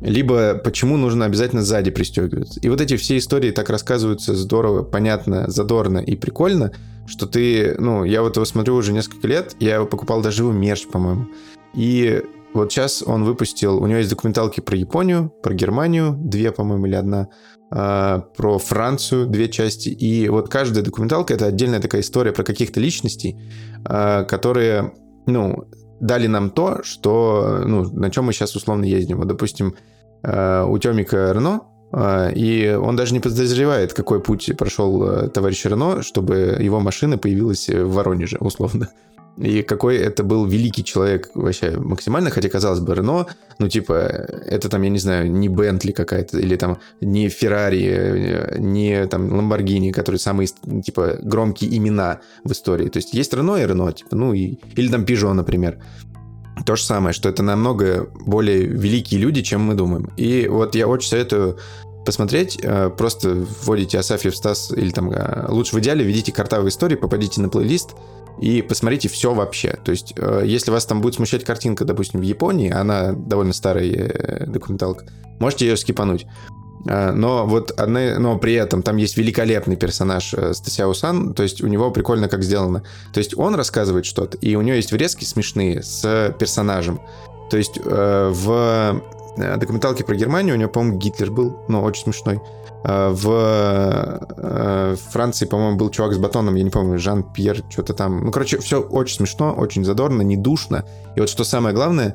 либо 0.00 0.54
почему 0.54 0.96
нужно 0.96 1.24
обязательно 1.24 1.62
сзади 1.62 1.90
пристегиваться. 1.90 2.60
И 2.60 2.68
вот 2.68 2.80
эти 2.80 2.96
все 2.96 3.18
истории 3.18 3.50
так 3.50 3.68
рассказываются 3.70 4.34
здорово, 4.34 4.82
понятно, 4.82 5.50
задорно 5.50 5.98
и 5.98 6.14
прикольно, 6.14 6.72
что 7.06 7.26
ты, 7.26 7.74
ну, 7.78 8.04
я 8.04 8.22
вот 8.22 8.36
его 8.36 8.44
смотрю 8.44 8.76
уже 8.76 8.92
несколько 8.92 9.26
лет, 9.26 9.56
я 9.60 9.76
его 9.76 9.86
покупал 9.86 10.22
даже 10.22 10.42
его 10.42 10.52
мерч, 10.52 10.86
по-моему. 10.86 11.26
И 11.74 12.22
вот 12.54 12.72
сейчас 12.72 13.02
он 13.02 13.24
выпустил, 13.24 13.78
у 13.82 13.86
него 13.86 13.98
есть 13.98 14.10
документалки 14.10 14.60
про 14.60 14.76
Японию, 14.76 15.32
про 15.42 15.54
Германию, 15.54 16.14
две, 16.18 16.50
по-моему, 16.50 16.86
или 16.86 16.94
одна, 16.94 17.28
э, 17.70 18.20
про 18.36 18.58
Францию, 18.58 19.26
две 19.26 19.48
части. 19.48 19.90
И 19.90 20.28
вот 20.28 20.48
каждая 20.48 20.82
документалка— 20.82 21.34
это 21.34 21.46
отдельная 21.46 21.80
такая 21.80 22.00
история 22.00 22.32
про 22.32 22.44
каких-то 22.44 22.80
личностей, 22.80 23.36
э, 23.84 24.24
которые, 24.24 24.92
ну, 25.26 25.68
дали 26.00 26.26
нам 26.26 26.50
то, 26.50 26.82
что, 26.82 27.62
ну, 27.66 27.82
на 27.92 28.10
чем 28.10 28.24
мы 28.24 28.32
сейчас 28.32 28.56
условно 28.56 28.84
ездим. 28.84 29.18
Вот, 29.18 29.28
допустим, 29.28 29.74
э, 30.22 30.64
у 30.64 30.78
Тёмика 30.78 31.32
Рено, 31.32 31.62
и 32.36 32.78
он 32.78 32.96
даже 32.96 33.14
не 33.14 33.20
подозревает, 33.20 33.94
какой 33.94 34.20
путь 34.20 34.50
прошел 34.58 35.02
э, 35.04 35.28
товарищ 35.28 35.64
Рено, 35.64 36.02
чтобы 36.02 36.58
его 36.60 36.80
машина 36.80 37.16
появилась 37.16 37.66
в 37.66 37.92
Воронеже, 37.92 38.36
условно 38.40 38.90
и 39.40 39.62
какой 39.62 39.96
это 39.96 40.24
был 40.24 40.46
великий 40.46 40.84
человек 40.84 41.30
вообще 41.34 41.70
максимально, 41.78 42.30
хотя, 42.30 42.48
казалось 42.48 42.80
бы, 42.80 42.94
Рено, 42.94 43.26
ну, 43.58 43.68
типа, 43.68 43.92
это 43.92 44.68
там, 44.68 44.82
я 44.82 44.90
не 44.90 44.98
знаю, 44.98 45.30
не 45.30 45.48
Бентли 45.48 45.92
какая-то, 45.92 46.38
или 46.38 46.56
там 46.56 46.78
не 47.00 47.28
Феррари, 47.28 48.56
не 48.58 49.06
там 49.06 49.32
Ламборгини, 49.32 49.92
которые 49.92 50.18
самые, 50.18 50.48
типа, 50.84 51.18
громкие 51.22 51.76
имена 51.76 52.20
в 52.44 52.52
истории. 52.52 52.88
То 52.88 52.98
есть 52.98 53.14
есть 53.14 53.32
Рено 53.32 53.56
и 53.56 53.66
Рено, 53.66 53.92
типа, 53.92 54.16
ну, 54.16 54.32
и, 54.32 54.58
или 54.74 54.88
там 54.88 55.04
Пежо, 55.04 55.32
например. 55.34 55.78
То 56.66 56.74
же 56.74 56.82
самое, 56.82 57.12
что 57.12 57.28
это 57.28 57.44
намного 57.44 58.10
более 58.26 58.64
великие 58.64 59.20
люди, 59.20 59.42
чем 59.42 59.62
мы 59.62 59.74
думаем. 59.74 60.10
И 60.16 60.48
вот 60.48 60.74
я 60.74 60.88
очень 60.88 61.08
советую 61.08 61.58
посмотреть, 62.08 62.58
э, 62.62 62.88
просто 62.88 63.44
вводите 63.64 63.98
Асафьев 63.98 64.34
Стас 64.34 64.72
или 64.74 64.92
там 64.92 65.10
э, 65.10 65.44
лучше 65.50 65.76
в 65.76 65.78
идеале 65.80 66.02
введите 66.02 66.32
картавые 66.32 66.70
истории, 66.70 66.96
попадите 66.96 67.42
на 67.42 67.50
плейлист, 67.50 67.90
и 68.40 68.62
посмотрите 68.62 69.10
все 69.10 69.34
вообще. 69.34 69.78
То 69.84 69.90
есть, 69.90 70.14
э, 70.16 70.42
если 70.46 70.70
вас 70.70 70.86
там 70.86 71.02
будет 71.02 71.16
смущать 71.16 71.44
картинка, 71.44 71.84
допустим, 71.84 72.20
в 72.20 72.22
Японии, 72.22 72.70
она 72.70 73.12
довольно 73.12 73.52
старая 73.52 74.46
документалка, 74.46 75.04
можете 75.38 75.66
ее 75.66 75.76
скипануть. 75.76 76.26
Но 76.86 77.44
вот 77.46 77.72
одна, 77.72 78.18
но 78.18 78.38
при 78.38 78.54
этом 78.54 78.82
там 78.82 78.96
есть 78.96 79.18
великолепный 79.18 79.76
персонаж 79.76 80.34
Стасяо 80.52 80.94
Сан, 80.94 81.34
то 81.34 81.42
есть 81.42 81.60
у 81.60 81.66
него 81.66 81.90
прикольно 81.90 82.28
как 82.28 82.42
сделано. 82.42 82.84
То 83.12 83.18
есть 83.18 83.36
он 83.36 83.54
рассказывает 83.54 84.06
что-то, 84.06 84.38
и 84.38 84.54
у 84.54 84.62
него 84.62 84.76
есть 84.76 84.92
врезки 84.92 85.24
смешные 85.24 85.82
с 85.82 86.34
персонажем. 86.38 87.00
То 87.50 87.58
есть 87.58 87.78
в 87.84 89.02
документалке 89.56 90.04
про 90.04 90.14
Германию, 90.14 90.54
у 90.54 90.58
него, 90.58 90.70
по-моему, 90.70 90.98
Гитлер 90.98 91.30
был, 91.30 91.60
но 91.68 91.82
очень 91.82 92.04
смешной. 92.04 92.40
В 92.84 94.20
э, 94.36 94.96
Франции, 95.10 95.46
по-моему, 95.46 95.76
был 95.76 95.90
чувак 95.90 96.14
с 96.14 96.18
батоном, 96.18 96.54
я 96.54 96.62
не 96.62 96.70
помню, 96.70 96.98
Жан-Пьер, 96.98 97.64
что-то 97.68 97.92
там. 97.92 98.24
Ну, 98.24 98.30
короче, 98.30 98.58
все 98.58 98.80
очень 98.80 99.16
смешно, 99.16 99.52
очень 99.52 99.84
задорно, 99.84 100.22
не 100.22 100.36
душно. 100.36 100.84
И 101.16 101.20
вот 101.20 101.28
что 101.28 101.42
самое 101.42 101.74
главное, 101.74 102.14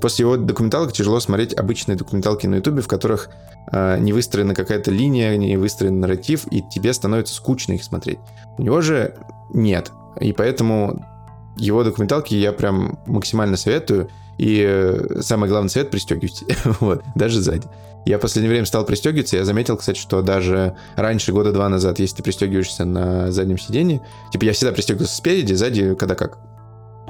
после 0.00 0.24
его 0.24 0.36
документалок 0.36 0.92
тяжело 0.92 1.20
смотреть 1.20 1.54
обычные 1.54 1.96
документалки 1.96 2.46
на 2.46 2.56
Ютубе, 2.56 2.82
в 2.82 2.88
которых 2.88 3.30
э, 3.72 3.98
не 4.00 4.12
выстроена 4.12 4.54
какая-то 4.54 4.90
линия, 4.90 5.36
не 5.36 5.56
выстроен 5.56 6.00
нарратив, 6.00 6.46
и 6.50 6.62
тебе 6.62 6.92
становится 6.92 7.34
скучно 7.34 7.74
их 7.74 7.84
смотреть. 7.84 8.18
У 8.58 8.62
него 8.62 8.80
же 8.80 9.14
нет. 9.52 9.92
И 10.20 10.32
поэтому 10.32 11.06
его 11.56 11.84
документалки 11.84 12.34
я 12.34 12.52
прям 12.52 12.98
максимально 13.06 13.56
советую. 13.56 14.08
И 14.40 14.64
э, 14.66 15.20
самый 15.20 15.50
главный 15.50 15.68
совет— 15.68 15.90
пристегивайте. 15.90 16.46
вот, 16.80 17.02
даже 17.14 17.42
сзади. 17.42 17.68
Я 18.06 18.16
в 18.16 18.22
последнее 18.22 18.48
время 18.48 18.64
стал 18.64 18.86
пристегиваться, 18.86 19.36
я 19.36 19.44
заметил, 19.44 19.76
кстати, 19.76 19.98
что 19.98 20.22
даже 20.22 20.76
раньше, 20.96 21.32
года 21.32 21.52
два 21.52 21.68
назад, 21.68 21.98
если 21.98 22.16
ты 22.16 22.22
пристегиваешься 22.22 22.86
на 22.86 23.30
заднем 23.30 23.58
сиденье, 23.58 24.00
типа 24.32 24.46
я 24.46 24.54
всегда 24.54 24.72
пристегивался 24.72 25.14
спереди, 25.14 25.52
сзади, 25.52 25.94
когда 25.94 26.14
как. 26.14 26.38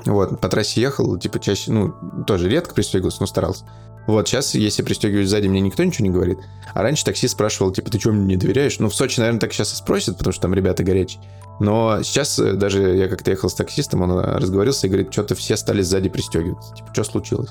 Вот, 0.06 0.40
по 0.40 0.48
трассе 0.48 0.80
ехал, 0.80 1.16
типа 1.18 1.38
чаще, 1.38 1.70
ну, 1.70 1.94
тоже 2.26 2.48
редко 2.48 2.74
пристегивался, 2.74 3.18
но 3.20 3.26
старался. 3.26 3.64
Вот, 4.08 4.26
сейчас, 4.26 4.56
если 4.56 4.82
пристегиваюсь 4.82 5.28
сзади, 5.28 5.46
мне 5.46 5.60
никто 5.60 5.84
ничего 5.84 6.08
не 6.08 6.10
говорит. 6.12 6.38
А 6.74 6.82
раньше 6.82 7.04
таксист 7.04 7.34
спрашивал, 7.34 7.70
типа, 7.70 7.92
ты 7.92 8.00
что, 8.00 8.10
мне 8.10 8.34
не 8.34 8.36
доверяешь? 8.36 8.80
Ну, 8.80 8.88
в 8.88 8.94
Сочи, 8.94 9.20
наверное, 9.20 9.38
так 9.38 9.52
сейчас 9.52 9.72
и 9.72 9.76
спросят, 9.76 10.18
потому 10.18 10.32
что 10.32 10.42
там 10.42 10.54
ребята 10.54 10.82
горячие. 10.82 11.22
Но 11.60 12.02
сейчас 12.02 12.38
э, 12.38 12.54
даже 12.54 12.96
я 12.96 13.08
как-то 13.08 13.30
ехал 13.30 13.48
с 13.48 13.54
таксистом, 13.54 14.02
он 14.02 14.18
разговорился 14.18 14.86
и 14.86 14.90
говорит, 14.90 15.12
что-то 15.12 15.34
все 15.34 15.56
стали 15.56 15.82
сзади 15.82 16.08
пристегиваться. 16.08 16.74
Типа, 16.74 16.88
что 16.92 17.04
случилось? 17.04 17.50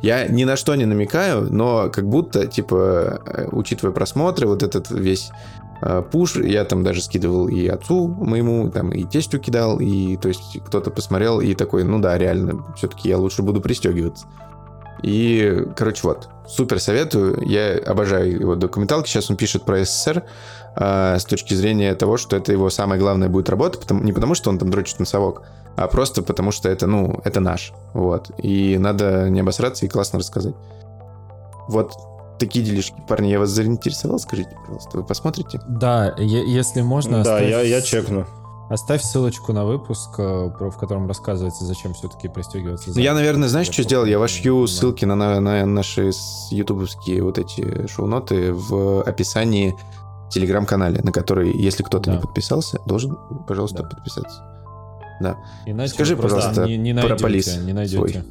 Я 0.00 0.28
ни 0.28 0.44
на 0.44 0.56
что 0.56 0.74
не 0.76 0.86
намекаю, 0.86 1.52
но 1.52 1.90
как 1.90 2.08
будто, 2.08 2.46
типа, 2.46 3.20
э, 3.26 3.48
учитывая 3.50 3.92
просмотры, 3.92 4.46
вот 4.46 4.62
этот 4.62 4.90
весь 4.90 5.30
э, 5.82 6.02
пуш, 6.08 6.36
я 6.36 6.64
там 6.64 6.84
даже 6.84 7.02
скидывал 7.02 7.48
и 7.48 7.66
отцу 7.66 8.06
моему, 8.06 8.70
там 8.70 8.92
и 8.92 9.02
тестю 9.02 9.40
кидал, 9.40 9.80
и 9.80 10.16
то 10.16 10.28
есть 10.28 10.60
кто-то 10.64 10.90
посмотрел 10.90 11.40
и 11.40 11.54
такой, 11.54 11.82
ну 11.82 11.98
да, 11.98 12.16
реально, 12.16 12.64
все-таки 12.76 13.08
я 13.08 13.18
лучше 13.18 13.42
буду 13.42 13.60
пристегиваться. 13.60 14.26
И, 15.02 15.64
короче, 15.76 16.00
вот, 16.04 16.28
супер 16.46 16.80
советую. 16.80 17.42
Я 17.46 17.78
обожаю 17.86 18.40
его 18.40 18.56
документалки. 18.56 19.08
Сейчас 19.08 19.30
он 19.30 19.36
пишет 19.36 19.64
про 19.64 19.84
СССР 19.84 20.24
э, 20.76 21.18
с 21.18 21.24
точки 21.24 21.54
зрения 21.54 21.94
того, 21.94 22.16
что 22.16 22.36
это 22.36 22.52
его 22.52 22.70
самая 22.70 22.98
главная 22.98 23.28
будет 23.28 23.48
работа. 23.48 23.78
Потому, 23.78 24.02
не 24.02 24.12
потому, 24.12 24.34
что 24.34 24.50
он 24.50 24.58
там 24.58 24.70
дрочит 24.70 24.98
на 24.98 25.06
совок, 25.06 25.42
а 25.76 25.86
просто 25.88 26.22
потому, 26.22 26.50
что 26.50 26.68
это, 26.68 26.86
ну, 26.86 27.20
это 27.24 27.40
наш. 27.40 27.72
Вот. 27.94 28.30
И 28.38 28.78
надо 28.78 29.28
не 29.30 29.40
обосраться 29.40 29.86
и 29.86 29.88
классно 29.88 30.18
рассказать. 30.18 30.54
Вот 31.68 31.92
такие 32.38 32.64
делишки. 32.64 32.94
Парни, 33.08 33.28
я 33.28 33.38
вас 33.38 33.50
заинтересовал, 33.50 34.18
скажите, 34.18 34.50
пожалуйста, 34.60 34.98
вы 34.98 35.04
посмотрите? 35.04 35.60
Да, 35.68 36.14
если 36.18 36.80
можно... 36.80 37.22
Да, 37.22 37.36
оставь... 37.36 37.50
я, 37.50 37.60
я 37.62 37.82
чекну. 37.82 38.26
Оставь 38.70 39.02
ссылочку 39.02 39.54
на 39.54 39.64
выпуск, 39.64 40.10
э, 40.18 40.50
в 40.60 40.76
котором 40.76 41.08
рассказывается, 41.08 41.64
зачем 41.64 41.94
все-таки 41.94 42.28
пристегиваться. 42.28 42.90
Ну, 42.94 43.00
я, 43.00 43.14
наверное, 43.14 43.48
знаешь, 43.48 43.68
что 43.68 43.82
сделал? 43.82 44.04
Я 44.04 44.18
вошью 44.18 44.66
ссылки 44.66 45.06
на, 45.06 45.14
на, 45.14 45.40
на 45.40 45.64
наши 45.64 46.10
ютубовские 46.50 47.22
вот 47.22 47.38
эти 47.38 47.86
шоу-ноты 47.86 48.52
в 48.52 49.02
описании 49.02 49.74
телеграм-канале, 50.30 51.00
на 51.02 51.12
который, 51.12 51.52
если 51.56 51.82
кто-то 51.82 52.10
да. 52.10 52.16
не 52.16 52.20
подписался, 52.20 52.78
должен, 52.86 53.16
пожалуйста, 53.46 53.82
да. 53.82 53.88
подписаться. 53.88 54.42
Да. 55.20 55.36
Иначе 55.66 55.94
Скажи, 55.94 56.16
пожалуйста, 56.16 56.66
не, 56.66 56.76
не 56.76 56.92
найдете, 56.92 57.14
про 57.14 57.22
полис 57.22 57.58
не 57.58 57.72
найдете. 57.72 57.96
свой. 57.96 58.24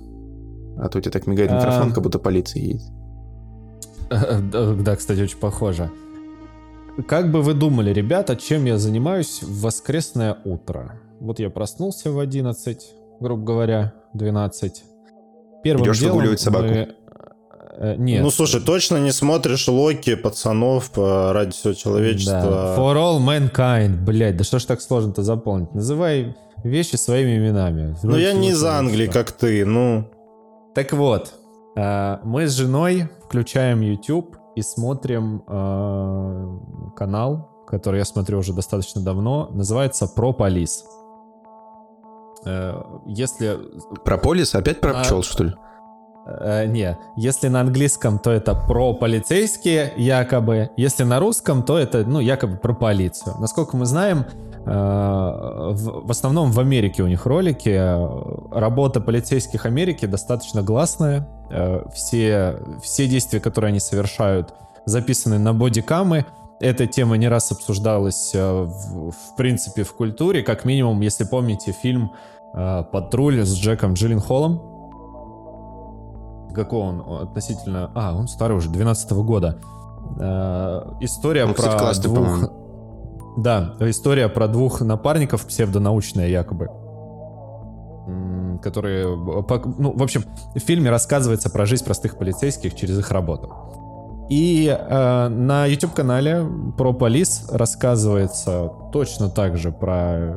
А 0.79 0.89
то 0.89 0.99
у 0.99 1.01
тебя 1.01 1.11
так 1.11 1.27
мигает 1.27 1.51
микрофон, 1.51 1.89
а... 1.89 1.93
как 1.93 2.03
будто 2.03 2.19
полиция 2.19 2.61
едет. 2.61 2.81
Да, 4.83 4.95
кстати, 4.95 5.19
очень 5.21 5.37
похоже. 5.37 5.91
Как 7.07 7.31
бы 7.31 7.41
вы 7.41 7.53
думали, 7.53 7.91
ребята, 7.91 8.35
чем 8.35 8.65
я 8.65 8.77
занимаюсь 8.77 9.43
в 9.43 9.61
воскресное 9.61 10.37
утро? 10.45 10.99
Вот 11.19 11.39
я 11.39 11.49
проснулся 11.49 12.11
в 12.11 12.19
11, 12.19 12.95
грубо 13.19 13.43
говоря, 13.43 13.93
12. 14.13 14.83
Первым 15.63 15.85
Идешь 15.85 15.99
делом 15.99 16.15
выгуливать 16.15 16.39
собаку? 16.39 16.67
Мы... 16.67 16.95
Э, 17.79 17.95
нет. 17.97 18.23
Ну, 18.23 18.31
слушай, 18.31 18.61
точно 18.61 18.97
не 18.97 19.11
смотришь 19.11 19.67
Локи, 19.67 20.15
пацанов 20.15 20.91
ради 20.97 21.51
всего 21.51 21.73
человечества. 21.73 22.41
Да. 22.41 22.75
For 22.77 22.95
all 22.95 23.19
mankind, 23.19 24.03
блядь, 24.03 24.37
да 24.37 24.43
что 24.43 24.59
ж 24.59 24.65
так 24.65 24.81
сложно-то 24.81 25.23
заполнить? 25.23 25.73
Называй 25.73 26.35
вещи 26.63 26.95
своими 26.95 27.37
именами. 27.37 27.95
Ну, 28.03 28.17
я 28.17 28.33
не 28.33 28.49
из 28.49 28.63
Англии, 28.63 29.07
как 29.07 29.31
ты, 29.31 29.65
ну. 29.65 30.09
Так 30.73 30.93
вот, 30.93 31.33
э, 31.75 32.17
мы 32.23 32.47
с 32.47 32.53
женой 32.53 33.09
включаем 33.25 33.81
YouTube 33.81 34.37
и 34.55 34.61
смотрим 34.61 35.43
э, 35.47 36.93
канал, 36.95 37.49
который 37.67 37.97
я 37.99 38.05
смотрю 38.05 38.39
уже 38.39 38.53
достаточно 38.53 39.01
давно, 39.01 39.49
называется 39.51 40.07
Про 40.07 40.33
Полис. 40.33 40.85
Э, 42.45 42.81
если... 43.05 43.57
Про 44.03 44.17
полис? 44.17 44.55
Опять 44.55 44.79
про 44.79 44.99
а... 44.99 45.03
пчел, 45.03 45.23
что 45.23 45.45
ли? 45.45 45.53
Э, 46.27 46.65
не, 46.65 46.97
если 47.15 47.47
на 47.47 47.61
английском, 47.61 48.19
то 48.19 48.31
это 48.31 48.53
про 48.53 48.93
полицейские, 48.93 49.93
якобы. 49.95 50.69
Если 50.75 51.03
на 51.03 51.19
русском, 51.19 51.63
то 51.63 51.77
это, 51.77 52.03
ну, 52.05 52.19
якобы 52.19 52.57
про 52.57 52.73
полицию. 52.73 53.35
Насколько 53.39 53.77
мы 53.77 53.85
знаем, 53.85 54.25
э, 54.65 54.69
в, 54.69 56.07
в 56.07 56.11
основном 56.11 56.51
в 56.51 56.59
Америке 56.59 57.03
у 57.03 57.07
них 57.07 57.25
ролики. 57.25 57.79
Работа 58.53 58.99
полицейских 58.99 59.65
Америки 59.65 60.05
достаточно 60.05 60.61
гласная. 60.61 61.27
Э, 61.49 61.83
все, 61.93 62.59
все 62.81 63.07
действия, 63.07 63.39
которые 63.39 63.69
они 63.69 63.79
совершают, 63.79 64.53
записаны 64.85 65.39
на 65.39 65.53
бодикамы. 65.53 66.25
Эта 66.59 66.87
тема 66.87 67.17
не 67.17 67.29
раз 67.29 67.51
обсуждалась, 67.51 68.31
э, 68.33 68.39
в, 68.41 69.11
в 69.11 69.35
принципе, 69.37 69.83
в 69.83 69.93
культуре. 69.93 70.41
Как 70.41 70.65
минимум, 70.65 70.99
если 71.01 71.23
помните 71.23 71.71
фильм 71.71 72.11
э, 72.53 72.83
«Патруль» 72.91 73.45
с 73.45 73.55
Джеком 73.55 73.93
Джилленхолом. 73.93 74.76
Какой 76.57 76.79
он 76.79 77.21
относительно... 77.21 77.91
А, 77.93 78.15
он 78.15 78.27
старый 78.27 78.57
уже, 78.57 78.69
12 78.69 79.11
-го 79.11 79.23
года. 79.23 79.59
История 80.99 81.45
он, 81.45 81.53
про 81.53 81.91
кстати, 81.91 82.07
двух... 82.07 82.49
Да, 83.37 83.75
история 83.81 84.27
про 84.27 84.47
двух 84.47 84.81
напарников 84.81 85.45
псевдонаучная 85.45 86.27
якобы 86.27 86.69
которые... 88.61 89.05
Ну, 89.05 89.93
в 89.95 90.01
общем, 90.01 90.23
в 90.55 90.59
фильме 90.59 90.89
рассказывается 90.89 91.49
про 91.49 91.65
жизнь 91.65 91.85
простых 91.85 92.17
полицейских 92.17 92.73
через 92.75 92.97
их 92.97 93.11
работу. 93.11 93.53
И 94.29 94.67
э, 94.67 95.27
на 95.29 95.65
YouTube-канале 95.65 96.45
про 96.77 96.93
полис 96.93 97.47
рассказывается 97.49 98.71
точно 98.91 99.29
так 99.29 99.57
же 99.57 99.71
про 99.71 100.35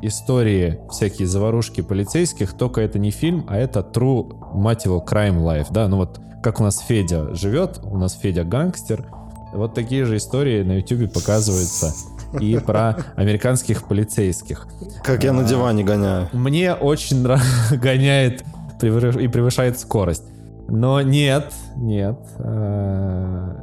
истории 0.00 0.80
всякие 0.90 1.26
заварушки 1.26 1.80
полицейских, 1.80 2.52
только 2.52 2.80
это 2.80 2.98
не 2.98 3.10
фильм, 3.10 3.44
а 3.48 3.56
это 3.56 3.80
true, 3.80 4.32
мать 4.54 4.84
его, 4.84 5.04
crime 5.06 5.42
life, 5.42 5.68
да, 5.70 5.88
ну 5.88 5.96
вот 5.96 6.20
как 6.42 6.60
у 6.60 6.62
нас 6.62 6.78
Федя 6.78 7.34
живет, 7.34 7.80
у 7.82 7.98
нас 7.98 8.14
Федя 8.14 8.44
гангстер, 8.44 9.06
вот 9.52 9.74
такие 9.74 10.04
же 10.04 10.16
истории 10.16 10.62
на 10.62 10.78
YouTube 10.78 11.12
показываются 11.12 11.92
и 12.40 12.58
про 12.58 12.96
американских 13.16 13.86
полицейских. 13.86 14.66
Как 15.04 15.24
я 15.24 15.32
на 15.32 15.44
диване 15.44 15.84
гоняю. 15.84 16.28
Мне 16.32 16.74
очень 16.74 17.22
гоняет 17.70 18.42
и 18.80 19.28
превышает 19.28 19.78
скорость. 19.78 20.24
Но 20.68 21.00
нет, 21.02 21.52
нет. 21.76 22.18
Э, 22.38 23.54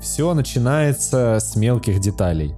Все 0.00 0.34
начинается 0.34 1.38
с 1.40 1.56
мелких 1.56 2.00
деталей. 2.00 2.54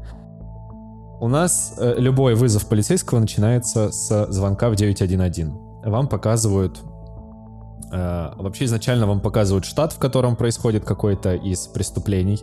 У 1.21 1.29
нас 1.29 1.75
э, 1.79 1.95
любой 1.99 2.35
вызов 2.35 2.69
полицейского 2.69 3.21
начинается 3.21 3.91
с 3.91 4.27
звонка 4.31 4.69
в 4.69 4.77
911. 4.77 5.47
Вам 5.85 6.09
показывают... 6.09 6.81
Э, 7.93 8.33
вообще 8.37 8.67
изначально 8.67 9.07
вам 9.07 9.21
показывают 9.21 9.65
штат, 9.65 9.93
в 9.93 9.99
котором 9.99 10.37
происходит 10.37 10.85
какое-то 10.85 11.35
из 11.35 11.67
преступлений. 11.67 12.41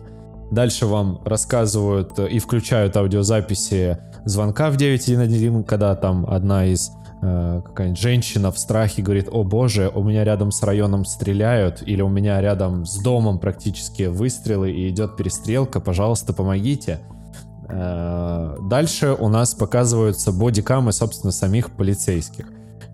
Дальше 0.50 0.86
вам 0.86 1.20
рассказывают 1.24 2.18
и 2.18 2.38
включают 2.38 2.96
аудиозаписи 2.96 3.98
звонка 4.24 4.70
в 4.70 4.76
911, 4.76 5.66
когда 5.66 5.94
там 5.94 6.26
одна 6.28 6.66
из 6.66 6.90
э, 7.22 7.62
какая-нибудь 7.64 8.00
женщина 8.00 8.50
в 8.52 8.58
страхе 8.58 9.02
говорит, 9.02 9.28
о 9.30 9.44
боже, 9.44 9.90
у 9.94 10.02
меня 10.02 10.24
рядом 10.24 10.50
с 10.50 10.62
районом 10.62 11.04
стреляют, 11.04 11.82
или 11.86 12.02
у 12.02 12.08
меня 12.08 12.40
рядом 12.40 12.84
с 12.86 12.98
домом 12.98 13.38
практически 13.38 14.04
выстрелы 14.04 14.72
и 14.72 14.88
идет 14.88 15.16
перестрелка, 15.16 15.80
пожалуйста, 15.80 16.32
помогите. 16.32 17.00
Э, 17.68 18.56
дальше 18.68 19.16
у 19.18 19.28
нас 19.28 19.54
показываются 19.54 20.32
бодикамы, 20.32 20.92
собственно, 20.92 21.32
самих 21.32 21.70
полицейских. 21.70 22.46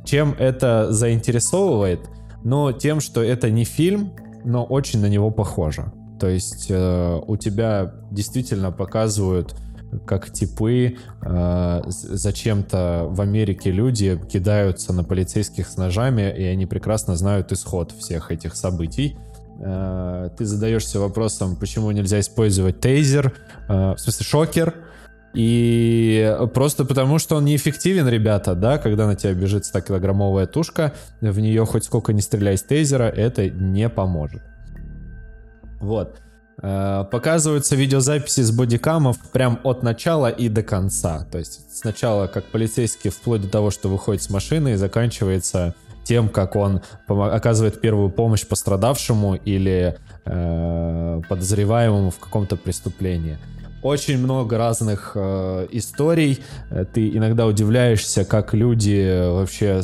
Чем 0.04 0.34
это 0.38 0.92
заинтересовывает? 0.92 2.08
Ну, 2.42 2.72
тем, 2.72 3.00
что 3.00 3.22
это 3.22 3.50
не 3.50 3.64
фильм, 3.64 4.12
но 4.44 4.64
очень 4.64 5.00
на 5.00 5.06
него 5.06 5.30
похоже. 5.30 5.92
То 6.18 6.28
есть 6.28 6.66
э, 6.68 7.20
у 7.26 7.36
тебя 7.36 7.94
действительно 8.10 8.70
показывают 8.72 9.54
как 10.06 10.30
типы 10.30 10.96
э, 11.22 11.82
зачем-то 11.86 13.06
в 13.08 13.20
Америке 13.20 13.70
люди 13.70 14.20
кидаются 14.30 14.92
на 14.92 15.04
полицейских 15.04 15.66
с 15.66 15.76
ножами, 15.76 16.34
и 16.36 16.44
они 16.44 16.66
прекрасно 16.66 17.16
знают 17.16 17.52
исход 17.52 17.92
всех 17.92 18.30
этих 18.30 18.54
событий. 18.56 19.16
э, 19.62 20.30
ты 20.36 20.44
задаешься 20.44 21.00
вопросом, 21.00 21.56
почему 21.56 21.90
нельзя 21.90 22.20
использовать 22.20 22.80
тейзер, 22.80 23.32
э, 23.68 23.94
в 23.94 23.98
смысле 23.98 24.24
шокер, 24.24 24.74
и 25.32 26.36
просто 26.54 26.84
потому, 26.84 27.18
что 27.18 27.36
он 27.36 27.44
неэффективен, 27.44 28.08
ребята, 28.08 28.54
да, 28.54 28.78
когда 28.78 29.06
на 29.06 29.14
тебя 29.14 29.32
бежит 29.32 29.64
100-килограммовая 29.64 30.46
тушка, 30.46 30.92
в 31.20 31.38
нее 31.38 31.64
хоть 31.66 31.84
сколько 31.84 32.12
не 32.12 32.20
стреляй 32.20 32.56
с 32.56 32.62
тейзера, 32.62 33.04
это 33.04 33.48
не 33.48 33.88
поможет. 33.88 34.42
Вот. 35.80 36.16
Э, 36.62 37.04
показываются 37.10 37.74
видеозаписи 37.74 38.42
с 38.42 38.50
бодикамов 38.50 39.18
прям 39.32 39.60
от 39.62 39.82
начала 39.82 40.28
и 40.28 40.48
до 40.48 40.62
конца. 40.62 41.26
То 41.30 41.38
есть 41.38 41.60
сначала 41.74 42.26
как 42.26 42.44
полицейский 42.46 43.10
вплоть 43.10 43.42
до 43.42 43.48
того, 43.48 43.70
что 43.70 43.88
выходит 43.88 44.22
с 44.22 44.30
машины 44.30 44.72
и 44.72 44.76
заканчивается 44.76 45.74
тем, 46.04 46.28
как 46.28 46.56
он 46.56 46.82
оказывает 47.06 47.80
первую 47.80 48.10
помощь 48.10 48.46
пострадавшему 48.46 49.36
или 49.36 49.98
э, 50.26 51.22
подозреваемому 51.28 52.10
в 52.10 52.18
каком-то 52.18 52.56
преступлении 52.56 53.38
очень 53.82 54.18
много 54.18 54.58
разных 54.58 55.12
э, 55.14 55.68
историй. 55.70 56.40
Э, 56.70 56.84
ты 56.84 57.08
иногда 57.08 57.46
удивляешься, 57.46 58.24
как 58.24 58.54
люди 58.54 59.30
вообще, 59.30 59.80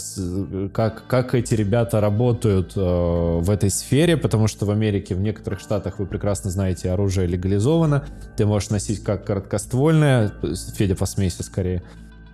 как, 0.73 1.07
как 1.07 1.35
эти 1.35 1.55
ребята 1.55 2.01
работают 2.01 2.73
э, 2.77 2.81
в 2.81 3.51
этой 3.51 3.71
сфере, 3.71 4.17
потому 4.17 4.49
что 4.49 4.67
в 4.67 4.71
Америке, 4.71 5.15
в 5.15 5.21
некоторых 5.21 5.61
штатах, 5.61 5.99
вы 5.99 6.07
прекрасно 6.07 6.51
знаете, 6.51 6.91
оружие 6.91 7.27
легализовано. 7.27 8.05
Ты 8.37 8.47
можешь 8.47 8.71
носить 8.71 9.03
как 9.03 9.25
короткоствольное, 9.25 10.33
Федя, 10.75 10.95
посмейся 10.95 11.43
скорее, 11.43 11.83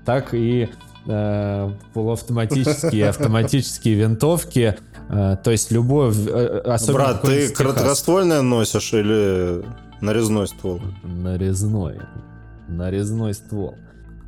так 0.04 0.34
и 0.34 0.68
э, 1.06 1.70
полуавтоматические, 1.94 3.08
автоматические 3.08 3.94
винтовки. 3.94 4.76
Э, 5.08 5.36
то 5.42 5.50
есть 5.50 5.70
любой... 5.70 6.12
Э, 6.12 6.60
особенно 6.64 7.04
Брат, 7.04 7.22
ты 7.22 7.48
короткоствольное 7.50 8.42
носишь 8.42 8.92
или 8.92 9.64
Нарезной 10.00 10.48
ствол. 10.48 10.80
Нарезной. 11.02 11.98
Нарезной 12.68 13.34
ствол. 13.34 13.76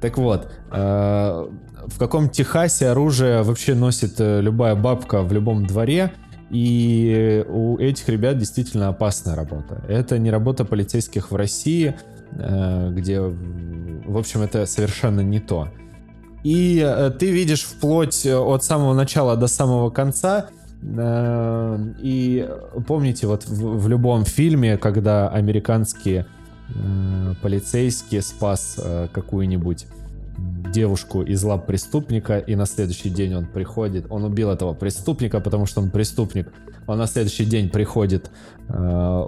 Так 0.01 0.19
вот, 0.19 0.49
э, 0.71 1.47
в 1.87 1.99
каком 1.99 2.29
Техасе 2.29 2.89
оружие 2.89 3.43
вообще 3.43 3.75
носит 3.75 4.15
любая 4.19 4.75
бабка 4.75 5.23
в 5.23 5.33
любом 5.33 5.67
дворе, 5.67 6.13
и 6.51 7.45
у 7.49 7.79
этих 7.79 8.09
ребят 8.09 8.39
действительно 8.39 8.89
опасная 8.89 9.35
работа. 9.35 9.83
Это 9.89 10.19
не 10.19 10.31
работа 10.31 10.65
полицейских 10.65 11.31
в 11.31 11.37
России, 11.37 11.97
где, 12.33 13.21
в 13.21 14.17
общем, 14.17 14.43
это 14.43 14.67
совершенно 14.67 15.21
не 15.21 15.41
то. 15.41 15.69
И 16.43 16.79
ты 17.19 17.31
видишь 17.31 17.63
вплоть 17.63 18.27
от 18.27 18.65
самого 18.65 18.93
начала 18.95 19.37
до 19.37 19.47
самого 19.47 19.91
конца 19.91 20.49
Э, 20.85 21.79
и 21.99 22.49
помните, 22.87 23.27
вот 23.27 23.47
в, 23.47 23.79
в 23.79 23.89
любом 23.89 24.25
фильме, 24.25 24.77
когда 24.77 25.29
американские 25.29 26.27
э, 26.69 27.35
полицейские 27.43 28.23
спас 28.23 28.79
э, 28.79 29.09
какую-нибудь 29.13 29.87
девушку 30.73 31.23
из 31.23 31.43
лап 31.45 31.67
преступника, 31.67 32.39
и 32.39 32.57
на 32.57 32.67
следующий 32.67 33.11
день 33.11 33.35
он 33.35 33.47
приходит, 33.47 34.07
он 34.11 34.25
убил 34.25 34.51
этого 34.51 34.75
преступника, 34.75 35.41
потому 35.41 35.67
что 35.67 35.81
он 35.81 35.91
преступник, 35.91 36.53
он 36.87 36.99
на 36.99 37.07
следующий 37.07 37.45
день 37.45 37.71
приходит 37.71 38.31
э, 38.69 38.73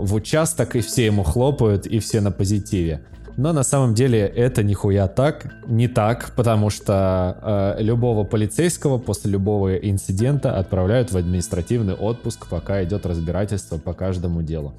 в 0.00 0.14
участок, 0.14 0.76
и 0.76 0.80
все 0.80 1.06
ему 1.06 1.22
хлопают, 1.22 1.86
и 1.86 1.98
все 2.00 2.20
на 2.20 2.30
позитиве. 2.30 3.04
Но 3.36 3.52
на 3.52 3.64
самом 3.64 3.94
деле 3.94 4.20
это 4.20 4.62
нихуя 4.62 5.08
так, 5.08 5.54
не 5.66 5.88
так, 5.88 6.32
потому 6.36 6.70
что 6.70 7.74
э, 7.78 7.82
любого 7.82 8.24
полицейского 8.24 8.98
после 8.98 9.30
любого 9.30 9.76
инцидента 9.76 10.58
отправляют 10.58 11.12
в 11.12 11.16
административный 11.16 11.94
отпуск, 11.94 12.46
пока 12.48 12.82
идет 12.82 13.04
разбирательство 13.04 13.76
по 13.76 13.92
каждому 13.92 14.42
делу. 14.42 14.74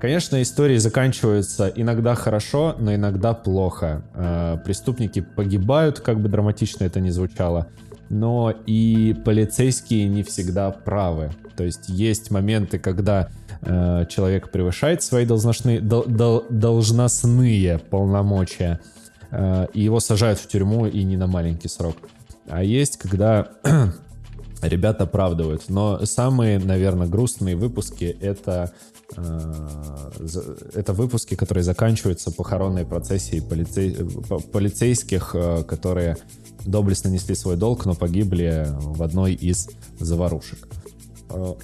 Конечно, 0.00 0.40
истории 0.40 0.78
заканчиваются 0.78 1.70
иногда 1.76 2.14
хорошо, 2.14 2.74
но 2.78 2.94
иногда 2.94 3.34
плохо. 3.34 4.02
Э, 4.14 4.56
преступники 4.64 5.20
погибают, 5.20 6.00
как 6.00 6.20
бы 6.20 6.30
драматично 6.30 6.84
это 6.84 7.00
ни 7.00 7.10
звучало, 7.10 7.66
но 8.08 8.50
и 8.66 9.14
полицейские 9.26 10.08
не 10.08 10.22
всегда 10.22 10.70
правы. 10.70 11.32
То 11.54 11.64
есть 11.64 11.90
есть 11.90 12.30
моменты, 12.30 12.78
когда 12.78 13.28
э, 13.60 14.06
человек 14.08 14.50
превышает 14.50 15.02
свои 15.02 15.26
должностные, 15.26 15.80
дол, 15.80 16.04
дол, 16.06 16.46
должностные 16.48 17.78
полномочия, 17.78 18.80
э, 19.30 19.66
и 19.74 19.82
его 19.82 20.00
сажают 20.00 20.38
в 20.38 20.48
тюрьму 20.48 20.86
и 20.86 21.02
не 21.04 21.18
на 21.18 21.26
маленький 21.26 21.68
срок. 21.68 21.96
А 22.48 22.64
есть, 22.64 22.96
когда 22.96 23.48
ребят 24.62 25.00
оправдывают. 25.02 25.64
Но 25.68 26.04
самые, 26.06 26.58
наверное, 26.58 27.06
грустные 27.06 27.54
выпуски 27.54 28.16
это 28.20 28.72
это 29.16 30.92
выпуски, 30.92 31.34
которые 31.34 31.64
заканчиваются 31.64 32.30
похоронной 32.30 32.84
процессией 32.84 33.40
полицей, 33.40 33.96
полицейских, 34.52 35.34
э, 35.34 35.64
которые 35.64 36.16
доблестно 36.64 37.08
несли 37.08 37.34
свой 37.34 37.56
долг, 37.56 37.86
но 37.86 37.94
погибли 37.94 38.68
в 38.70 39.02
одной 39.02 39.34
из 39.34 39.68
заварушек. 39.98 40.68
Э, 41.30 41.54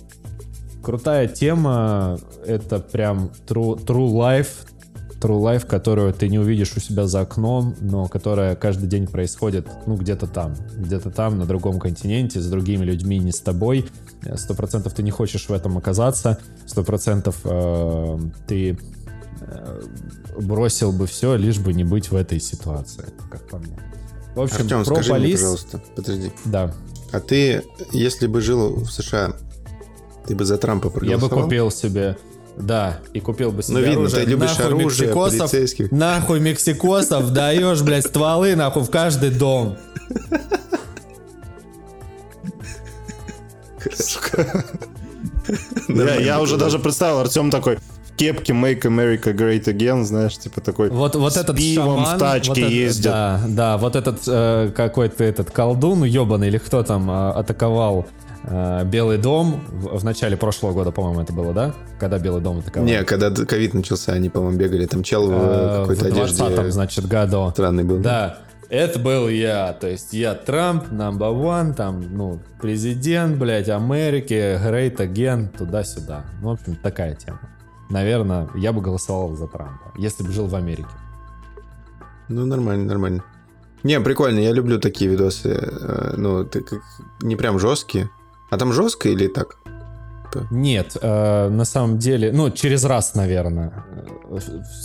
крутая 0.83 1.29
тема. 1.29 2.19
Это 2.45 2.79
прям 2.79 3.31
true, 3.47 3.77
true 3.85 4.13
life. 4.13 4.66
True 5.21 5.41
life, 5.41 5.67
которую 5.67 6.13
ты 6.13 6.29
не 6.29 6.39
увидишь 6.39 6.77
у 6.77 6.81
себя 6.81 7.07
за 7.07 7.21
окном, 7.21 7.75
но 7.81 8.07
которая 8.07 8.55
каждый 8.55 8.87
день 8.87 9.07
происходит, 9.07 9.67
ну, 9.87 9.97
где-то 9.97 10.27
там. 10.27 10.55
Где-то 10.77 11.11
там, 11.11 11.39
на 11.39 11.47
другом 11.47 11.79
континенте, 11.81 12.41
с 12.41 12.47
другими 12.47 12.85
людьми, 12.85 13.19
не 13.19 13.33
с 13.33 13.41
тобой. 13.41 13.87
Сто 14.35 14.55
процентов 14.55 14.93
ты 14.93 15.03
не 15.03 15.11
хочешь 15.11 15.49
в 15.49 15.53
этом 15.53 15.79
оказаться. 15.79 16.39
Сто 16.67 16.83
процентов 16.85 17.37
э, 17.45 18.19
ты 18.47 18.79
э, 19.41 19.83
бросил 20.39 20.93
бы 20.93 21.07
все, 21.07 21.37
лишь 21.37 21.59
бы 21.59 21.73
не 21.73 21.85
быть 21.85 22.11
в 22.11 22.17
этой 22.17 22.41
ситуации, 22.41 23.07
как 23.31 23.49
по 23.49 23.59
мне. 23.59 23.79
В 24.35 24.41
общем, 24.43 24.57
Артем, 24.61 24.85
про 24.85 24.95
скажи 24.97 25.11
полис... 25.11 25.25
мне, 25.25 25.35
пожалуйста, 25.37 25.83
подожди. 25.97 26.33
Да. 26.45 26.75
А 27.13 27.21
ты, 27.21 27.63
если 27.93 28.27
бы 28.27 28.43
жил 28.43 28.75
в 28.75 28.91
США, 28.91 29.33
ты 30.27 30.35
бы 30.35 30.45
за 30.45 30.59
Трампа 30.59 30.91
проголосовал? 30.91 31.31
Я 31.31 31.37
бы 31.37 31.43
купил 31.43 31.71
себе 31.71 32.19
да, 32.57 32.99
и 33.13 33.21
купил 33.21 33.53
бы 33.53 33.63
себе 33.63 33.75
ну, 33.75 33.81
видно, 33.81 34.01
оружие. 34.01 34.25
ты 34.25 34.31
любишь 34.31 34.59
нахуй 34.59 34.67
оружие 34.67 35.09
мексикосов, 35.09 35.39
полицейских. 35.51 35.93
Нахуй 35.93 36.41
мексикосов 36.41 37.31
даешь, 37.31 37.83
блядь, 37.83 38.07
стволы, 38.07 38.57
нахуй, 38.57 38.83
в 38.83 38.91
каждый 38.91 39.31
дом. 39.31 39.77
Я, 45.89 46.15
я 46.17 46.41
уже 46.41 46.57
даже 46.57 46.79
представил, 46.79 47.19
Артем 47.19 47.51
такой, 47.51 47.79
кепке 48.17 48.53
Make 48.53 48.83
America 48.83 49.35
Great 49.35 49.65
Again, 49.65 50.05
знаешь, 50.05 50.37
типа 50.39 50.61
такой 50.61 50.91
вот, 50.91 51.15
вот 51.17 51.35
с 51.35 51.37
этот 51.37 51.57
пивом 51.57 52.05
шаман, 52.05 52.17
в 52.17 52.19
тачке 52.19 52.49
вот 52.49 52.71
ездит. 52.71 53.05
Да, 53.05 53.41
да, 53.47 53.79
вот 53.79 53.97
этот 53.97 54.21
э, 54.27 54.73
какой-то 54.75 55.23
этот 55.25 55.51
колдун 55.51 56.05
ебаный 56.05 56.49
или 56.49 56.59
кто 56.59 56.83
там 56.83 57.11
э, 57.11 57.31
атаковал 57.31 58.07
Белый 58.85 59.19
дом 59.19 59.65
в, 59.69 59.99
в 59.99 60.05
начале 60.05 60.37
прошлого 60.37 60.73
года, 60.73 60.93
по-моему, 60.93 61.21
это 61.21 61.33
было, 61.33 61.53
да? 61.53 61.75
Когда 61.99 62.19
Белый 62.19 62.41
дом 62.41 62.59
атаковал. 62.59 62.87
Не, 62.87 63.03
когда 63.05 63.31
ковид 63.31 63.75
начался, 63.75 64.13
они, 64.13 64.29
по-моему, 64.29 64.57
бегали, 64.57 64.87
там 64.87 65.03
чел 65.03 65.27
в 65.29 65.33
э, 65.33 65.81
какой-то 65.81 66.07
одежде. 66.07 66.45
В 66.45 66.49
20 66.55 66.73
значит, 66.73 67.07
году. 67.09 67.51
Странный 67.51 67.85
был. 67.85 67.99
Да. 67.99 68.39
Это 68.69 68.99
был 68.99 69.29
я, 69.29 69.73
то 69.75 69.87
есть 69.87 70.13
я 70.13 70.35
Трамп, 70.35 70.89
number 70.91 71.33
one, 71.33 71.73
там, 71.73 72.03
ну, 72.17 72.41
президент, 72.61 73.39
блядь, 73.39 73.69
Америки, 73.69 74.59
great 74.61 74.97
again, 74.97 75.57
туда-сюда. 75.57 76.25
Ну, 76.43 76.49
в 76.49 76.53
общем, 76.55 76.75
такая 76.75 77.15
тема 77.15 77.39
наверное, 77.89 78.49
я 78.55 78.73
бы 78.73 78.81
голосовал 78.81 79.35
за 79.37 79.47
Трампа, 79.47 79.93
если 79.97 80.23
бы 80.23 80.33
жил 80.33 80.47
в 80.47 80.55
Америке. 80.55 80.89
Ну, 82.29 82.47
нормально, 82.47 82.87
нормально. 82.87 83.25
Не, 83.83 84.01
прикольно, 84.01 84.41
я 84.41 84.53
люблю 84.53 84.81
такие 84.81 85.09
видосы. 85.09 85.51
Э, 85.51 86.15
ну, 86.17 86.45
ты 86.45 86.61
как 86.61 86.81
не 87.21 87.37
прям 87.37 87.59
жесткие. 87.59 88.11
А 88.51 88.59
там 88.59 88.73
жестко 88.73 89.09
или 89.09 89.29
так? 89.29 89.57
Нет, 90.51 90.97
э, 91.01 91.49
на 91.49 91.65
самом 91.65 91.99
деле, 91.99 92.33
ну, 92.33 92.51
через 92.51 92.85
раз, 92.85 93.15
наверное. 93.15 93.85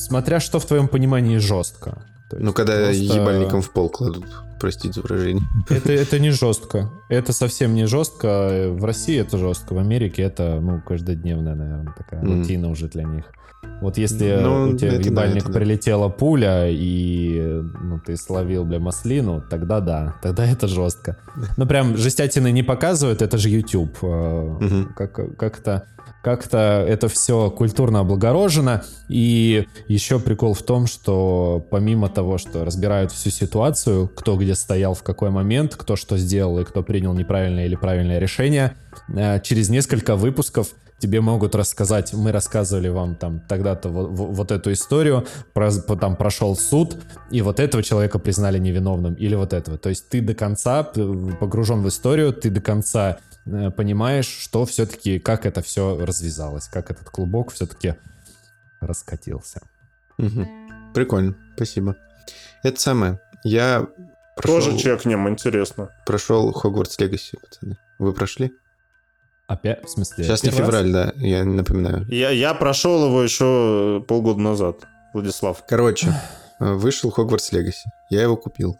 Смотря 0.07 0.39
что 0.39 0.59
в 0.59 0.65
твоем 0.65 0.87
понимании 0.87 1.37
жестко. 1.37 2.03
ну, 2.31 2.53
когда 2.53 2.85
просто... 2.85 3.03
ебальником 3.03 3.61
в 3.61 3.71
пол 3.71 3.89
кладут 3.89 4.25
простите 4.61 4.93
за 4.93 5.01
выражение. 5.01 5.43
Это, 5.69 5.91
это 5.91 6.19
не 6.19 6.29
жестко. 6.29 6.91
Это 7.09 7.33
совсем 7.33 7.73
не 7.73 7.87
жестко. 7.87 8.69
В 8.69 8.85
России 8.85 9.19
это 9.19 9.37
жестко, 9.37 9.73
в 9.73 9.79
Америке 9.79 10.21
это, 10.21 10.59
ну, 10.61 10.81
каждодневная, 10.81 11.55
наверное, 11.55 11.93
такая 11.97 12.21
mm. 12.21 12.37
рутина 12.37 12.69
уже 12.69 12.87
для 12.87 13.03
них. 13.03 13.25
Вот 13.81 13.97
если 13.97 14.39
ну, 14.41 14.69
у 14.69 14.77
тебя 14.77 14.91
в 14.91 15.05
ебальник 15.05 15.45
да, 15.47 15.53
прилетела 15.53 16.07
да. 16.07 16.13
пуля, 16.13 16.67
и 16.69 17.61
ну, 17.81 17.99
ты 17.99 18.15
словил, 18.15 18.63
бля, 18.63 18.79
маслину, 18.79 19.43
тогда 19.49 19.79
да, 19.79 20.15
тогда 20.21 20.45
это 20.45 20.67
жестко. 20.67 21.17
Но 21.57 21.65
прям 21.65 21.97
жестятины 21.97 22.51
не 22.51 22.63
показывают, 22.63 23.21
это 23.21 23.37
же 23.37 23.49
YouTube. 23.49 24.03
Угу. 24.03 24.93
Как, 24.95 25.37
как-то 25.37 25.85
как-то 26.21 26.85
это 26.87 27.07
все 27.07 27.49
культурно 27.49 27.99
облагорожено. 27.99 28.83
И 29.09 29.67
еще 29.87 30.19
прикол 30.19 30.53
в 30.53 30.61
том, 30.61 30.87
что 30.87 31.65
помимо 31.71 32.09
того, 32.09 32.37
что 32.37 32.63
разбирают 32.63 33.11
всю 33.11 33.29
ситуацию, 33.29 34.07
кто 34.07 34.37
где 34.37 34.50
стоял 34.55 34.93
в 34.93 35.03
какой 35.03 35.29
момент, 35.29 35.75
кто 35.75 35.95
что 35.95 36.17
сделал 36.17 36.59
и 36.59 36.65
кто 36.65 36.83
принял 36.83 37.13
неправильное 37.13 37.65
или 37.65 37.75
правильное 37.75 38.19
решение, 38.19 38.75
э, 39.09 39.39
через 39.41 39.69
несколько 39.69 40.15
выпусков 40.15 40.69
тебе 41.01 41.19
могут 41.19 41.55
рассказать, 41.55 42.13
мы 42.13 42.31
рассказывали 42.31 42.87
вам 42.87 43.15
там 43.15 43.39
тогда-то 43.39 43.89
вот, 43.89 44.09
вот 44.11 44.51
эту 44.51 44.71
историю, 44.71 45.25
про, 45.53 45.71
там 45.71 46.15
прошел 46.15 46.55
суд, 46.55 46.95
и 47.31 47.41
вот 47.41 47.59
этого 47.59 47.81
человека 47.81 48.19
признали 48.19 48.59
невиновным, 48.59 49.15
или 49.15 49.33
вот 49.33 49.51
этого. 49.53 49.77
То 49.77 49.89
есть 49.89 50.09
ты 50.09 50.21
до 50.21 50.35
конца 50.35 50.83
погружен 50.83 51.81
в 51.81 51.87
историю, 51.87 52.33
ты 52.33 52.51
до 52.51 52.61
конца 52.61 53.17
э, 53.45 53.71
понимаешь, 53.71 54.27
что 54.27 54.65
все-таки, 54.65 55.17
как 55.17 55.45
это 55.47 55.63
все 55.63 56.05
развязалось, 56.05 56.67
как 56.67 56.91
этот 56.91 57.09
клубок 57.09 57.51
все-таки 57.51 57.95
раскатился. 58.79 59.61
Угу. 60.19 60.47
Прикольно, 60.93 61.35
спасибо. 61.55 61.95
Это 62.63 62.79
самое. 62.79 63.19
Я 63.43 63.87
прошел... 64.35 64.61
Тоже 64.61 64.77
чекнем, 64.77 65.27
интересно. 65.29 65.89
Прошел 66.05 66.51
Хогвартс 66.51 66.99
Легаси, 66.99 67.37
пацаны. 67.37 67.77
Вы 67.99 68.13
прошли? 68.13 68.51
Опять, 69.47 69.85
в 69.85 69.89
смысле? 69.89 70.23
Сейчас 70.23 70.43
не 70.43 70.51
февраль, 70.51 70.93
раз? 70.93 71.13
да, 71.13 71.13
я 71.17 71.43
напоминаю. 71.43 72.05
Я, 72.09 72.29
я 72.29 72.53
прошел 72.53 73.05
его 73.05 73.21
еще 73.21 74.03
полгода 74.07 74.39
назад, 74.39 74.87
Владислав. 75.13 75.63
Короче, 75.67 76.13
вышел 76.59 77.11
Хогвартс 77.11 77.51
Легаси. 77.51 77.89
Я 78.09 78.21
его 78.21 78.37
купил. 78.37 78.77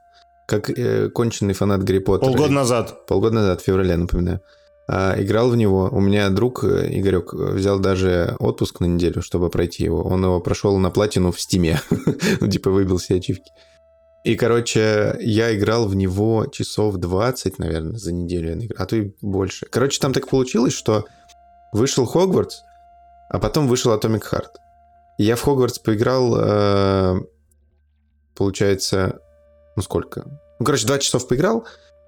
Как 0.48 0.70
э, 0.70 1.10
конченый 1.10 1.54
фанат 1.54 1.84
Гарри 1.84 2.00
Поттера. 2.00 2.30
Полгода 2.30 2.54
назад. 2.54 3.06
Полгода 3.06 3.36
назад, 3.36 3.62
в 3.62 3.66
феврале, 3.66 3.96
напоминаю. 3.98 4.42
А, 4.88 5.16
играл 5.18 5.50
в 5.50 5.56
него. 5.56 5.90
У 5.92 6.00
меня 6.02 6.30
друг 6.30 6.64
э, 6.64 6.88
Игорек 6.90 7.34
взял 7.34 7.80
даже 7.80 8.36
отпуск 8.40 8.80
на 8.82 8.86
неделю, 8.86 9.22
чтобы 9.22 9.50
пройти 9.50 9.84
его. 9.84 10.04
Он 10.04 10.24
его 10.24 10.40
прошел 10.42 10.78
на 10.78 10.90
платину 10.90 11.32
в 11.32 11.40
стиме. 11.40 11.80
ну, 12.42 12.48
типа 12.48 12.70
выбил 12.72 12.98
все 12.98 13.16
ачивки. 13.16 13.52
И, 14.24 14.36
короче, 14.36 15.16
я 15.20 15.56
играл 15.56 15.88
в 15.88 15.96
него 15.96 16.46
часов 16.46 16.98
20, 16.98 17.58
наверное, 17.58 17.98
за 17.98 18.12
неделю, 18.12 18.70
а 18.78 18.86
то 18.86 18.96
и 18.96 19.14
больше. 19.22 19.66
Короче, 19.66 20.00
там 20.00 20.14
так 20.14 20.28
получилось, 20.28 20.74
что 20.74 21.06
вышел 21.74 22.06
Хогвартс, 22.06 22.62
а 23.30 23.40
потом 23.40 23.68
вышел 23.68 23.98
Atomic 23.98 24.24
Heart. 24.32 24.52
Я 25.18 25.36
в 25.36 25.42
Хогвартс 25.42 25.80
поиграл, 25.80 26.36
э, 26.38 27.22
получается, 28.36 29.20
ну 29.76 29.82
сколько? 29.82 30.24
Ну, 30.60 30.66
короче, 30.66 30.86
два 30.86 31.00
часов 31.00 31.28
поиграл, 31.28 31.66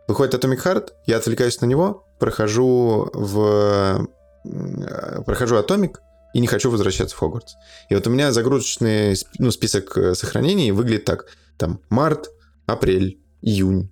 выходит 0.07 0.35
Atomic 0.35 0.63
Heart, 0.63 0.89
я 1.07 1.17
отвлекаюсь 1.17 1.61
на 1.61 1.65
него, 1.65 2.05
прохожу 2.19 3.09
в... 3.13 4.07
Э, 4.45 5.23
прохожу 5.25 5.57
Atomic, 5.57 5.95
и 6.33 6.39
не 6.39 6.47
хочу 6.47 6.69
возвращаться 6.69 7.15
в 7.15 7.19
Хогвартс. 7.19 7.55
И 7.89 7.95
вот 7.95 8.05
у 8.05 8.11
меня 8.11 8.31
загрузочный 8.31 9.15
ну, 9.39 9.49
список 9.49 9.97
э, 9.97 10.13
сохранений 10.13 10.71
выглядит 10.71 11.05
так 11.05 11.25
там 11.57 11.81
март, 11.89 12.29
апрель, 12.65 13.19
июнь, 13.41 13.89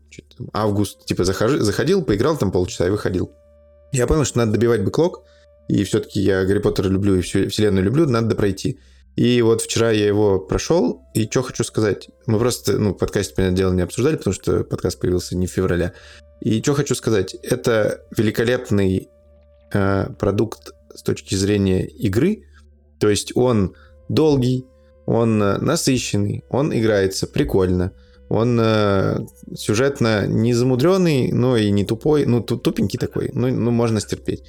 август. 0.53 1.05
Типа 1.05 1.23
захожу, 1.23 1.59
заходил, 1.59 2.03
поиграл 2.03 2.37
там 2.37 2.51
полчаса 2.51 2.87
и 2.87 2.89
выходил. 2.89 3.31
Я 3.91 4.07
понял, 4.07 4.25
что 4.25 4.39
надо 4.39 4.53
добивать 4.53 4.83
бэклог, 4.83 5.23
и 5.67 5.83
все-таки 5.83 6.21
я 6.21 6.45
Гарри 6.45 6.59
Поттера 6.59 6.87
люблю 6.87 7.15
и 7.15 7.21
всю 7.21 7.49
вселенную 7.49 7.83
люблю, 7.83 8.07
надо 8.07 8.35
пройти. 8.35 8.79
И 9.15 9.41
вот 9.41 9.61
вчера 9.61 9.91
я 9.91 10.07
его 10.07 10.39
прошел, 10.39 11.03
и 11.13 11.25
что 11.29 11.41
хочу 11.41 11.63
сказать. 11.63 12.09
Мы 12.27 12.39
просто, 12.39 12.77
ну, 12.77 12.95
подкаст, 12.95 13.35
понятное 13.35 13.57
дело, 13.57 13.73
не 13.73 13.81
обсуждали, 13.81 14.15
потому 14.15 14.33
что 14.33 14.63
подкаст 14.63 14.99
появился 14.99 15.35
не 15.35 15.47
в 15.47 15.51
феврале. 15.51 15.93
И 16.39 16.61
что 16.61 16.73
хочу 16.73 16.95
сказать. 16.95 17.33
Это 17.35 18.05
великолепный 18.15 19.09
э, 19.73 20.05
продукт 20.17 20.71
с 20.95 21.03
точки 21.03 21.35
зрения 21.35 21.85
игры. 21.85 22.45
То 22.99 23.09
есть 23.09 23.35
он 23.35 23.75
долгий, 24.07 24.65
он 25.05 25.41
э, 25.41 25.57
насыщенный, 25.59 26.43
он 26.49 26.73
играется 26.77 27.27
прикольно, 27.27 27.93
он 28.29 28.59
э, 28.61 29.19
сюжетно 29.55 30.25
не 30.27 30.53
замудренный, 30.53 31.31
но 31.31 31.57
и 31.57 31.69
не 31.71 31.85
тупой, 31.85 32.25
ну 32.25 32.41
тупенький 32.41 32.97
такой, 32.97 33.29
ну, 33.33 33.47
ну 33.49 33.71
можно 33.71 33.99
стерпеть. 33.99 34.43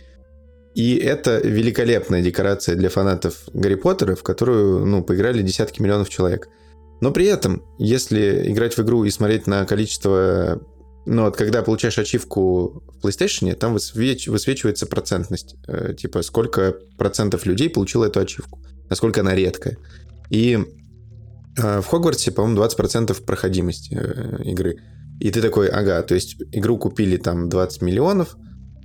И 0.74 0.96
это 0.96 1.38
великолепная 1.38 2.22
декорация 2.22 2.76
для 2.76 2.88
фанатов 2.88 3.42
Гарри 3.52 3.74
Поттера, 3.74 4.14
в 4.14 4.22
которую 4.22 4.86
ну, 4.86 5.02
поиграли 5.02 5.42
десятки 5.42 5.82
миллионов 5.82 6.08
человек. 6.08 6.48
Но 7.00 7.10
при 7.10 7.26
этом, 7.26 7.64
если 7.78 8.50
играть 8.50 8.76
в 8.76 8.82
игру 8.82 9.04
и 9.04 9.10
смотреть 9.10 9.46
на 9.46 9.66
количество... 9.66 10.62
Ну, 11.04 11.24
вот 11.24 11.36
когда 11.36 11.62
получаешь 11.62 11.98
ачивку 11.98 12.84
в 12.86 13.04
PlayStation, 13.04 13.52
там 13.54 13.74
высвеч... 13.74 14.28
высвечивается 14.28 14.86
процентность. 14.86 15.56
Э, 15.66 15.94
типа, 15.94 16.22
сколько 16.22 16.76
процентов 16.96 17.44
людей 17.44 17.68
получило 17.68 18.04
эту 18.04 18.20
ачивку. 18.20 18.60
Насколько 18.88 19.22
она 19.22 19.34
редкая. 19.34 19.76
И 20.30 20.58
э, 21.58 21.80
в 21.80 21.86
Хогвартсе, 21.86 22.32
по-моему, 22.32 22.62
20% 22.62 23.24
проходимости 23.24 23.98
э, 24.00 24.42
игры. 24.44 24.78
И 25.20 25.30
ты 25.30 25.40
такой, 25.40 25.68
ага, 25.68 26.02
то 26.02 26.14
есть 26.14 26.36
игру 26.52 26.78
купили 26.78 27.16
там 27.16 27.48
20 27.48 27.82
миллионов, 27.82 28.36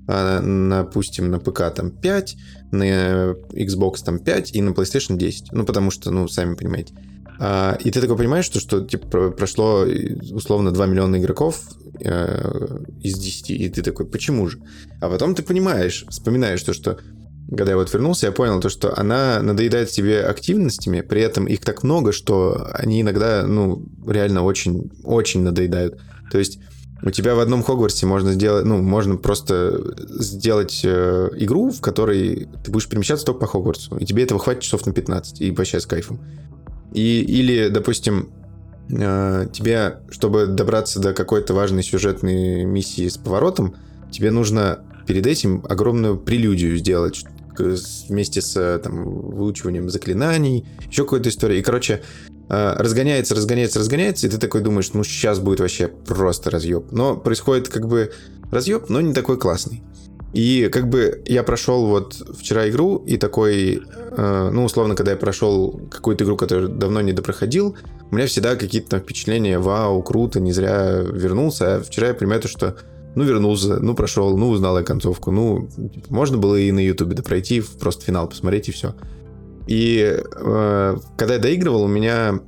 а, 0.08 0.42
допустим, 0.42 1.30
на 1.30 1.40
ПК 1.40 1.74
там 1.74 1.92
5, 1.92 2.38
на 2.72 3.32
Xbox 3.54 4.04
там 4.06 4.20
5 4.20 4.56
и 4.56 4.62
на 4.62 4.70
PlayStation 4.70 5.18
10. 5.18 5.52
Ну, 5.52 5.66
потому 5.66 5.92
что, 5.92 6.12
ну, 6.12 6.28
сами 6.28 6.56
понимаете. 6.56 6.94
А, 7.40 7.78
и 7.84 7.92
ты 7.92 8.02
такой 8.02 8.18
понимаешь, 8.18 8.46
что, 8.46 8.60
что 8.60 8.82
типа, 8.82 9.32
прошло 9.32 9.86
условно 10.32 10.72
2 10.72 10.86
миллиона 10.86 11.18
игроков 11.18 11.62
э, 12.00 12.80
из 13.02 13.20
10, 13.20 13.50
и 13.52 13.70
ты 13.70 13.82
такой, 13.82 14.06
почему 14.06 14.48
же? 14.48 14.60
А 15.02 15.10
потом 15.10 15.36
ты 15.36 15.44
понимаешь, 15.44 16.06
вспоминаешь 16.10 16.64
то, 16.64 16.74
что 16.74 17.00
когда 17.50 17.72
я 17.72 17.78
вот 17.78 17.92
вернулся, 17.94 18.28
я 18.28 18.32
понял 18.32 18.60
то, 18.60 18.70
что 18.70 18.98
она 18.98 19.42
надоедает 19.42 19.90
себе 19.90 20.22
активностями, 20.22 21.02
при 21.02 21.22
этом 21.22 21.46
их 21.46 21.62
так 21.62 21.84
много, 21.84 22.12
что 22.12 22.70
они 22.74 23.02
иногда, 23.02 23.46
ну, 23.48 23.86
реально 24.06 24.44
очень, 24.44 24.92
очень 25.04 25.42
надоедают. 25.44 26.00
То 26.30 26.40
есть 26.40 26.60
у 27.02 27.10
тебя 27.12 27.36
в 27.36 27.40
одном 27.40 27.64
Хогвартсе 27.64 28.06
можно 28.06 28.34
сделать, 28.34 28.66
ну, 28.66 28.82
можно 28.82 29.16
просто 29.16 29.82
сделать 30.10 30.82
э, 30.84 31.30
игру, 31.36 31.72
в 31.72 31.80
которой 31.80 32.50
ты 32.64 32.72
будешь 32.72 32.90
перемещаться 32.90 33.26
только 33.26 33.42
по 33.42 33.48
Хогвартсу, 33.48 33.98
и 33.98 34.06
тебе 34.06 34.24
этого 34.24 34.40
хватит 34.40 34.64
часов 34.64 34.86
на 34.86 34.94
15, 34.94 35.42
и 35.42 35.52
вообще 35.52 35.80
с 35.80 35.86
кайфом. 35.86 36.20
И, 36.94 37.22
или, 37.22 37.70
допустим, 37.70 38.30
э, 38.90 39.48
тебе, 39.54 40.00
чтобы 40.10 40.48
добраться 40.48 41.00
до 41.00 41.14
какой-то 41.14 41.54
важной 41.54 41.84
сюжетной 41.84 42.66
миссии 42.66 43.08
с 43.08 43.18
поворотом, 43.18 43.76
тебе 44.12 44.32
нужно 44.32 44.80
перед 45.06 45.26
этим 45.28 45.64
огромную 45.70 46.18
прелюдию 46.18 46.78
сделать, 46.78 47.24
вместе 47.60 48.42
с 48.42 48.80
там, 48.80 49.04
выучиванием 49.04 49.90
заклинаний, 49.90 50.66
еще 50.90 51.04
какой-то 51.04 51.30
история. 51.30 51.60
И, 51.60 51.64
короче, 51.64 52.02
э, 52.50 52.74
разгоняется, 52.78 53.36
разгоняется, 53.36 53.80
разгоняется, 53.80 54.28
и 54.28 54.30
ты 54.30 54.38
такой 54.38 54.62
думаешь, 54.62 54.92
ну 54.94 55.04
сейчас 55.04 55.40
будет 55.40 55.60
вообще 55.60 55.88
просто 55.88 56.50
разъеб. 56.50 56.92
Но 56.92 57.16
происходит 57.18 57.70
как 57.70 57.88
бы 57.88 58.12
разъеб, 58.52 58.90
но 58.90 59.02
не 59.02 59.14
такой 59.14 59.38
классный. 59.38 59.84
И 60.34 60.70
как 60.72 60.90
бы 60.90 61.24
я 61.26 61.44
прошел 61.44 61.88
вот 61.88 62.14
вчера 62.38 62.70
игру, 62.70 62.98
и 62.98 63.18
такой, 63.18 63.82
э, 63.82 64.50
ну, 64.54 64.66
условно, 64.66 64.96
когда 64.96 65.12
я 65.12 65.18
прошел 65.18 65.80
какую-то 65.90 66.26
игру, 66.26 66.36
которую 66.36 66.70
давно 66.70 67.02
не 67.02 67.14
допроходил, 67.14 67.78
у 68.12 68.16
меня 68.16 68.28
всегда 68.28 68.56
какие-то 68.56 69.00
впечатления, 69.00 69.58
вау, 69.58 70.04
круто, 70.04 70.40
не 70.40 70.52
зря 70.52 71.00
вернулся. 71.02 71.78
А 71.78 71.82
вчера 71.82 72.10
я 72.10 72.14
понимаю 72.14 72.42
то, 72.42 72.48
что 72.48 72.76
ну, 73.18 73.24
вернулся, 73.24 73.80
ну, 73.82 73.96
прошел, 73.96 74.38
ну, 74.38 74.50
узнал 74.50 74.78
я 74.78 74.84
концовку. 74.84 75.32
Ну, 75.32 75.68
типа, 75.76 76.14
можно 76.14 76.38
было 76.38 76.56
и 76.56 76.72
на 76.72 76.80
Ютубе 76.80 77.16
да 77.16 77.24
просто 77.24 78.06
финал 78.06 78.30
посмотреть 78.30 78.70
и 78.70 78.72
все. 78.72 78.94
И 79.66 80.22
э, 80.36 80.98
когда 81.18 81.34
я 81.34 81.40
доигрывал, 81.40 81.82
у 81.82 81.88
меня 81.88 82.40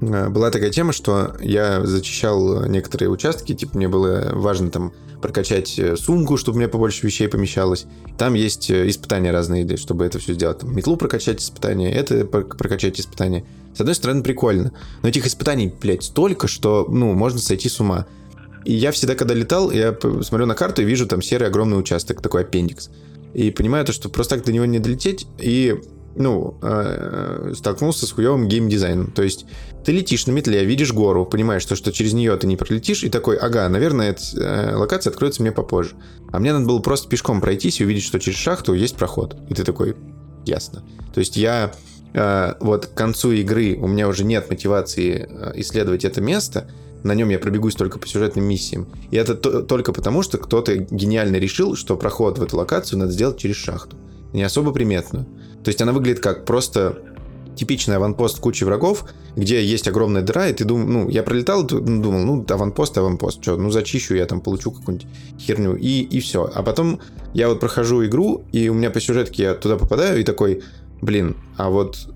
э, 0.00 0.28
была 0.28 0.52
такая 0.52 0.70
тема, 0.70 0.92
что 0.92 1.34
я 1.40 1.84
зачищал 1.84 2.64
некоторые 2.66 3.10
участки, 3.10 3.54
типа 3.54 3.76
мне 3.76 3.88
было 3.88 4.30
важно 4.32 4.70
там 4.70 4.92
прокачать 5.20 5.78
э, 5.80 5.96
сумку, 5.96 6.36
чтобы 6.36 6.56
у 6.56 6.58
меня 6.60 6.68
побольше 6.68 7.04
вещей 7.04 7.26
помещалось. 7.26 7.86
Там 8.16 8.34
есть 8.34 8.70
э, 8.70 8.88
испытания 8.88 9.32
разные, 9.32 9.76
чтобы 9.76 10.04
это 10.04 10.20
все 10.20 10.34
сделать. 10.34 10.58
Там 10.58 10.76
метлу 10.76 10.96
прокачать 10.96 11.42
испытания, 11.42 11.90
это 11.90 12.24
прокачать 12.24 13.00
испытания. 13.00 13.44
С 13.74 13.80
одной 13.80 13.96
стороны, 13.96 14.22
прикольно. 14.22 14.72
Но 15.02 15.08
этих 15.08 15.26
испытаний, 15.26 15.74
блядь, 15.80 16.04
столько, 16.04 16.46
что, 16.46 16.86
ну, 16.88 17.14
можно 17.14 17.40
сойти 17.40 17.68
с 17.68 17.80
ума. 17.80 18.06
И 18.64 18.72
я 18.72 18.92
всегда, 18.92 19.14
когда 19.14 19.34
летал, 19.34 19.70
я 19.70 19.96
смотрю 20.22 20.46
на 20.46 20.54
карту 20.54 20.82
и 20.82 20.84
вижу 20.84 21.06
там 21.06 21.22
серый 21.22 21.48
огромный 21.48 21.78
участок, 21.78 22.20
такой 22.20 22.42
аппендикс. 22.42 22.90
И 23.34 23.50
понимаю 23.50 23.84
то, 23.84 23.92
что 23.92 24.08
просто 24.08 24.36
так 24.36 24.44
до 24.44 24.52
него 24.52 24.64
не 24.64 24.78
долететь, 24.78 25.26
и 25.38 25.76
ну, 26.16 26.56
э, 26.62 27.52
столкнулся 27.56 28.06
с 28.06 28.12
хуевым 28.12 28.48
геймдизайном. 28.48 29.10
То 29.10 29.22
есть 29.22 29.46
ты 29.84 29.92
летишь 29.92 30.26
на 30.26 30.32
метле, 30.32 30.64
видишь 30.64 30.92
гору, 30.92 31.26
понимаешь, 31.26 31.62
что, 31.62 31.76
что 31.76 31.92
через 31.92 32.12
нее 32.12 32.36
ты 32.36 32.46
не 32.46 32.56
пролетишь, 32.56 33.02
и 33.02 33.08
такой, 33.08 33.36
ага, 33.36 33.68
наверное, 33.68 34.10
эта 34.10 34.22
э, 34.36 34.76
локация 34.76 35.10
откроется 35.10 35.42
мне 35.42 35.52
попозже. 35.52 35.96
А 36.32 36.38
мне 36.38 36.52
надо 36.52 36.66
было 36.66 36.78
просто 36.78 37.08
пешком 37.08 37.40
пройтись 37.40 37.80
и 37.80 37.84
увидеть, 37.84 38.04
что 38.04 38.18
через 38.20 38.38
шахту 38.38 38.74
есть 38.74 38.96
проход. 38.96 39.36
И 39.48 39.54
ты 39.54 39.64
такой, 39.64 39.96
ясно. 40.46 40.84
То 41.12 41.20
есть 41.20 41.36
я 41.36 41.72
э, 42.12 42.54
вот 42.60 42.86
к 42.86 42.94
концу 42.94 43.32
игры 43.32 43.76
у 43.76 43.88
меня 43.88 44.08
уже 44.08 44.24
нет 44.24 44.48
мотивации 44.48 45.28
исследовать 45.56 46.04
это 46.04 46.20
место, 46.20 46.70
на 47.04 47.14
нем 47.14 47.28
я 47.28 47.38
пробегусь 47.38 47.74
только 47.74 47.98
по 47.98 48.08
сюжетным 48.08 48.44
миссиям. 48.44 48.88
И 49.10 49.16
это 49.16 49.34
только 49.34 49.92
потому, 49.92 50.22
что 50.22 50.38
кто-то 50.38 50.74
гениально 50.76 51.36
решил, 51.36 51.76
что 51.76 51.96
проход 51.96 52.38
в 52.38 52.42
эту 52.42 52.56
локацию 52.56 52.98
надо 52.98 53.12
сделать 53.12 53.38
через 53.38 53.56
шахту. 53.56 53.96
Не 54.32 54.42
особо 54.42 54.72
приметную. 54.72 55.26
То 55.62 55.68
есть 55.68 55.80
она 55.80 55.92
выглядит 55.92 56.20
как 56.20 56.44
просто 56.44 56.98
типичный 57.54 57.96
аванпост 57.96 58.40
кучи 58.40 58.64
врагов, 58.64 59.04
где 59.36 59.64
есть 59.64 59.86
огромная 59.86 60.22
дыра, 60.22 60.48
и 60.48 60.54
ты 60.54 60.64
думал, 60.64 60.86
ну, 60.86 61.08
я 61.08 61.22
пролетал, 61.22 61.62
думал, 61.64 62.20
ну, 62.20 62.46
аванпост, 62.48 62.96
аванпост, 62.98 63.42
что, 63.42 63.56
ну, 63.56 63.70
зачищу, 63.70 64.14
я 64.14 64.26
там 64.26 64.40
получу 64.40 64.72
какую-нибудь 64.72 65.06
херню, 65.38 65.76
и, 65.76 66.00
и 66.00 66.20
все. 66.20 66.50
А 66.52 66.62
потом 66.62 67.00
я 67.32 67.48
вот 67.48 67.60
прохожу 67.60 68.04
игру, 68.06 68.44
и 68.52 68.68
у 68.68 68.74
меня 68.74 68.90
по 68.90 69.00
сюжетке 69.00 69.44
я 69.44 69.54
туда 69.54 69.76
попадаю, 69.76 70.20
и 70.20 70.24
такой, 70.24 70.62
блин, 71.00 71.36
а 71.56 71.70
вот 71.70 72.08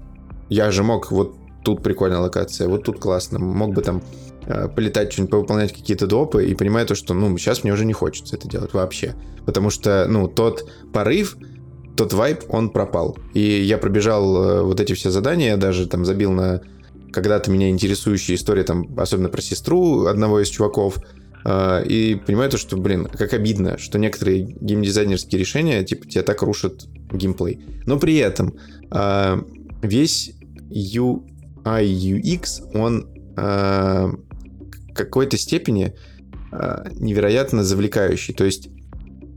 я 0.48 0.70
же 0.70 0.82
мог, 0.82 1.10
вот 1.12 1.36
тут 1.62 1.82
прикольная 1.82 2.20
локация, 2.20 2.68
вот 2.68 2.84
тут 2.84 2.98
классно, 2.98 3.38
мог 3.38 3.74
бы 3.74 3.82
там 3.82 4.02
полетать, 4.74 5.12
что-нибудь 5.12 5.30
повыполнять 5.30 5.72
какие-то 5.72 6.06
допы, 6.06 6.46
и 6.46 6.54
понимаю 6.54 6.86
то, 6.86 6.94
что, 6.94 7.14
ну, 7.14 7.36
сейчас 7.36 7.64
мне 7.64 7.72
уже 7.72 7.84
не 7.84 7.92
хочется 7.92 8.36
это 8.36 8.48
делать 8.48 8.72
вообще. 8.72 9.14
Потому 9.44 9.70
что, 9.70 10.06
ну, 10.08 10.26
тот 10.26 10.70
порыв, 10.92 11.36
тот 11.98 12.12
вайп, 12.12 12.44
он 12.48 12.70
пропал. 12.70 13.18
И 13.34 13.40
я 13.40 13.76
пробежал 13.76 14.36
э, 14.36 14.62
вот 14.62 14.80
эти 14.80 14.92
все 14.94 15.10
задания, 15.10 15.56
даже 15.56 15.86
там 15.86 16.04
забил 16.04 16.32
на 16.32 16.62
когда-то 17.12 17.50
меня 17.50 17.70
интересующие 17.70 18.36
истории, 18.36 18.62
там, 18.62 18.88
особенно 18.98 19.28
про 19.28 19.42
сестру 19.42 20.06
одного 20.06 20.40
из 20.40 20.48
чуваков, 20.48 20.98
э, 21.44 21.84
и 21.86 22.14
понимаю 22.14 22.50
то, 22.50 22.56
что, 22.56 22.76
блин, 22.76 23.06
как 23.06 23.34
обидно, 23.34 23.78
что 23.78 23.98
некоторые 23.98 24.42
геймдизайнерские 24.60 25.40
решения, 25.40 25.82
типа, 25.84 26.06
тебя 26.06 26.22
так 26.22 26.40
рушат 26.42 26.86
геймплей. 27.12 27.60
Но 27.84 27.98
при 27.98 28.16
этом 28.16 28.54
э, 28.92 29.42
весь 29.82 30.32
UI 30.70 31.22
UX, 31.84 32.70
он 32.74 33.08
какой-то 34.98 35.38
степени 35.38 35.94
невероятно 36.50 37.62
завлекающий. 37.62 38.32
То 38.32 38.44
есть 38.44 38.68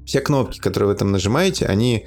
все 0.06 0.22
кнопки, 0.22 0.60
которые 0.60 0.90
вы 0.90 0.96
там 0.96 1.12
нажимаете, 1.12 1.66
они 1.66 2.06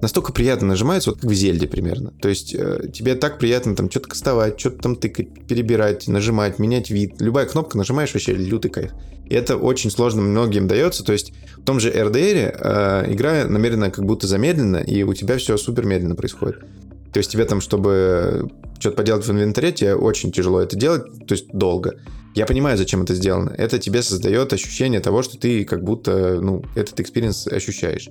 настолько 0.00 0.32
приятно 0.32 0.68
нажимается, 0.68 1.10
вот 1.10 1.20
как 1.20 1.30
в 1.30 1.34
Зельде 1.34 1.66
примерно. 1.66 2.12
То 2.20 2.28
есть 2.28 2.54
э, 2.54 2.90
тебе 2.92 3.14
так 3.14 3.38
приятно 3.38 3.74
там 3.74 3.90
что-то 3.90 4.08
кастовать, 4.08 4.60
что-то 4.60 4.78
там 4.78 4.96
тыкать, 4.96 5.46
перебирать, 5.46 6.06
нажимать, 6.08 6.58
менять 6.58 6.90
вид. 6.90 7.14
Любая 7.20 7.46
кнопка 7.46 7.78
нажимаешь, 7.78 8.12
вообще 8.12 8.34
лютый 8.34 8.70
кайф. 8.70 8.92
И 9.24 9.34
это 9.34 9.56
очень 9.56 9.90
сложно 9.90 10.22
многим 10.22 10.68
дается. 10.68 11.04
То 11.04 11.12
есть 11.12 11.32
в 11.56 11.64
том 11.64 11.80
же 11.80 11.90
RDR 11.90 12.56
э, 12.58 13.12
игра 13.12 13.44
намеренно 13.46 13.90
как 13.90 14.04
будто 14.04 14.26
замедлена, 14.26 14.80
и 14.80 15.02
у 15.02 15.14
тебя 15.14 15.38
все 15.38 15.56
супер 15.56 15.86
медленно 15.86 16.14
происходит. 16.14 16.60
То 17.12 17.18
есть 17.18 17.30
тебе 17.30 17.44
там, 17.46 17.60
чтобы 17.62 18.50
что-то 18.78 18.96
поделать 18.96 19.26
в 19.26 19.30
инвентаре, 19.30 19.72
тебе 19.72 19.94
очень 19.94 20.30
тяжело 20.30 20.60
это 20.60 20.76
делать, 20.76 21.04
то 21.26 21.32
есть 21.32 21.48
долго. 21.48 21.94
Я 22.36 22.44
понимаю, 22.44 22.76
зачем 22.76 23.02
это 23.02 23.14
сделано. 23.14 23.54
Это 23.56 23.78
тебе 23.78 24.02
создает 24.02 24.52
ощущение 24.52 25.00
того, 25.00 25.22
что 25.22 25.38
ты 25.38 25.64
как 25.64 25.82
будто, 25.82 26.38
ну, 26.42 26.62
этот 26.74 27.00
experience 27.00 27.46
ощущаешь. 27.46 28.10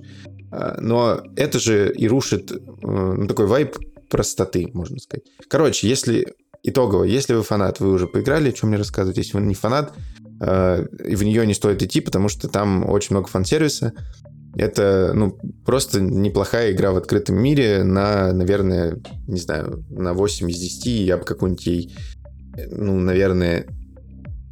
А, 0.50 0.76
но 0.80 1.22
это 1.36 1.60
же 1.60 1.94
и 1.94 2.08
рушит 2.08 2.50
э, 2.50 2.58
ну, 2.82 3.28
такой 3.28 3.46
вайб 3.46 3.76
простоты, 4.10 4.68
можно 4.72 4.98
сказать. 4.98 5.26
Короче, 5.48 5.88
если 5.88 6.34
итогово, 6.64 7.04
если 7.04 7.34
вы 7.34 7.44
фанат, 7.44 7.78
вы 7.78 7.92
уже 7.92 8.08
поиграли, 8.08 8.48
о 8.48 8.52
чем 8.52 8.70
мне 8.70 8.78
рассказывать. 8.78 9.16
Если 9.16 9.36
вы 9.36 9.44
не 9.44 9.54
фанат, 9.54 9.92
э, 10.40 10.86
в 10.90 11.22
нее 11.22 11.46
не 11.46 11.54
стоит 11.54 11.80
идти, 11.84 12.00
потому 12.00 12.28
что 12.28 12.48
там 12.48 12.84
очень 12.90 13.14
много 13.14 13.28
фан-сервиса. 13.28 13.92
Это, 14.56 15.12
ну, 15.14 15.38
просто 15.64 16.00
неплохая 16.00 16.72
игра 16.72 16.90
в 16.90 16.96
открытом 16.96 17.36
мире 17.36 17.84
на, 17.84 18.32
наверное, 18.32 19.00
не 19.28 19.38
знаю, 19.38 19.84
на 19.88 20.14
8 20.14 20.50
из 20.50 20.58
10. 20.58 20.86
Я 21.06 21.16
бы 21.16 21.24
какую-нибудь 21.24 21.66
ей, 21.66 21.94
ну, 22.72 22.98
наверное, 22.98 23.66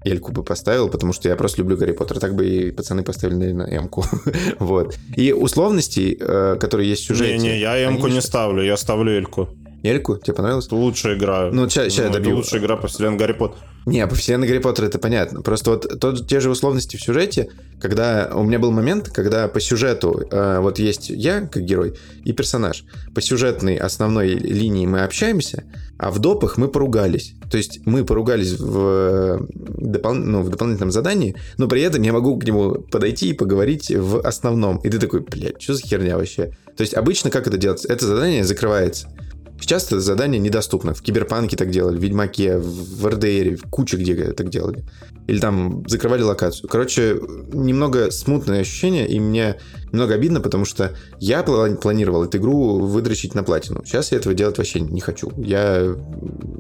Эльку 0.05 0.33
бы 0.33 0.43
поставил, 0.43 0.89
потому 0.89 1.13
что 1.13 1.29
я 1.29 1.37
просто 1.37 1.59
люблю 1.59 1.77
Гарри 1.77 1.93
Поттера. 1.93 2.21
Так 2.21 2.35
бы 2.35 2.47
и 2.47 2.71
пацаны 2.71 3.03
поставили 3.03 3.53
на 3.53 3.63
Эмку. 3.63 4.05
вот. 4.59 4.97
И 5.17 5.33
условности, 5.33 6.17
э, 6.21 6.57
которые 6.61 6.91
есть 6.91 7.03
в 7.03 7.07
сюжете... 7.07 7.39
Не-не, 7.39 7.59
я 7.59 7.89
Эмку 7.89 8.09
не 8.09 8.21
ставлю, 8.21 8.63
я 8.63 8.77
ставлю 8.77 9.13
Эльку. 9.13 9.49
Эльку? 9.83 10.17
Тебе 10.17 10.35
понравилось? 10.35 10.71
Лучшая 10.71 11.17
игра. 11.17 11.51
Ну, 11.53 11.69
сейчас, 11.69 11.93
сейчас 11.93 12.07
ну, 12.07 12.13
добью. 12.13 12.37
лучшая 12.37 12.61
игра 12.61 12.77
по 12.77 12.87
вселенной 12.87 13.19
Гарри 13.19 13.33
Поттера. 13.33 13.61
Не, 13.87 14.07
по 14.07 14.15
вселенной 14.15 14.49
Гарри 14.49 14.59
Поттера 14.59 14.87
это 14.87 14.99
понятно. 14.99 15.43
Просто 15.43 15.71
вот 15.73 16.01
тот, 16.01 16.27
те 16.27 16.41
же 16.41 16.51
условности 16.51 16.97
в 16.97 17.03
сюжете, 17.03 17.49
когда 17.81 18.31
у 18.35 18.43
меня 18.43 18.59
был 18.59 18.71
момент, 18.71 19.11
когда 19.11 19.47
по 19.47 19.61
сюжету 19.61 20.23
э, 20.31 20.59
вот 20.61 20.79
есть 20.79 21.11
я 21.11 21.43
как 21.43 21.63
герой 21.65 21.95
и 22.25 22.33
персонаж. 22.33 22.85
По 23.15 23.21
сюжетной 23.21 23.77
основной 23.77 24.29
линии 24.29 24.87
мы 24.87 25.01
общаемся, 25.01 25.65
а 25.99 26.11
в 26.11 26.19
допах 26.19 26.57
мы 26.57 26.69
поругались. 26.69 27.35
То 27.51 27.59
есть 27.59 27.81
мы 27.85 28.05
поругались 28.05 28.59
в, 28.59 29.47
допол... 29.55 30.15
ну, 30.15 30.43
в 30.43 30.49
дополнительном 30.49 30.91
задании, 30.91 31.37
но 31.59 31.69
при 31.69 31.83
этом 31.83 32.01
я 32.03 32.13
могу 32.13 32.39
к 32.39 32.45
нему 32.45 32.75
подойти 32.91 33.31
и 33.31 33.33
поговорить 33.35 33.91
в 33.91 34.21
основном. 34.21 34.79
И 34.79 34.89
ты 34.89 34.99
такой, 34.99 35.21
блядь, 35.21 35.61
что 35.61 35.75
за 35.75 35.83
херня 35.83 36.17
вообще? 36.17 36.57
То 36.77 36.81
есть 36.81 36.95
обычно 36.95 37.31
как 37.31 37.47
это 37.47 37.59
делается? 37.59 37.93
Это 37.93 38.07
задание 38.07 38.45
закрывается. 38.45 39.09
Сейчас 39.65 39.87
это 39.87 39.99
задание 39.99 40.39
недоступно. 40.39 40.93
В 40.93 41.01
Киберпанке 41.01 41.57
так 41.57 41.71
делали, 41.71 41.97
в 41.97 42.03
Ведьмаке, 42.03 42.59
в 42.59 43.07
РДР, 43.07 43.57
в 43.57 43.71
куче 43.71 43.97
где 43.97 44.15
так 44.33 44.51
делали. 44.51 44.85
Или 45.27 45.39
там 45.39 45.89
закрывали 45.89 46.21
локацию. 46.21 46.69
Короче, 46.69 47.19
немного 47.51 48.11
смутное 48.11 48.61
ощущение, 48.61 49.09
и 49.09 49.19
мне 49.19 49.57
немного 49.91 50.13
обидно, 50.13 50.43
потому 50.43 50.67
что 50.67 50.95
я 51.19 51.43
планировал 51.43 52.25
эту 52.25 52.37
игру 52.37 52.81
выдрочить 52.81 53.35
на 53.35 53.43
платину. 53.43 53.81
Сейчас 53.87 54.13
я 54.13 54.19
этого 54.19 54.35
делать 54.35 54.59
вообще 54.59 54.81
не 54.81 55.01
хочу. 55.01 55.33
Я 55.39 55.97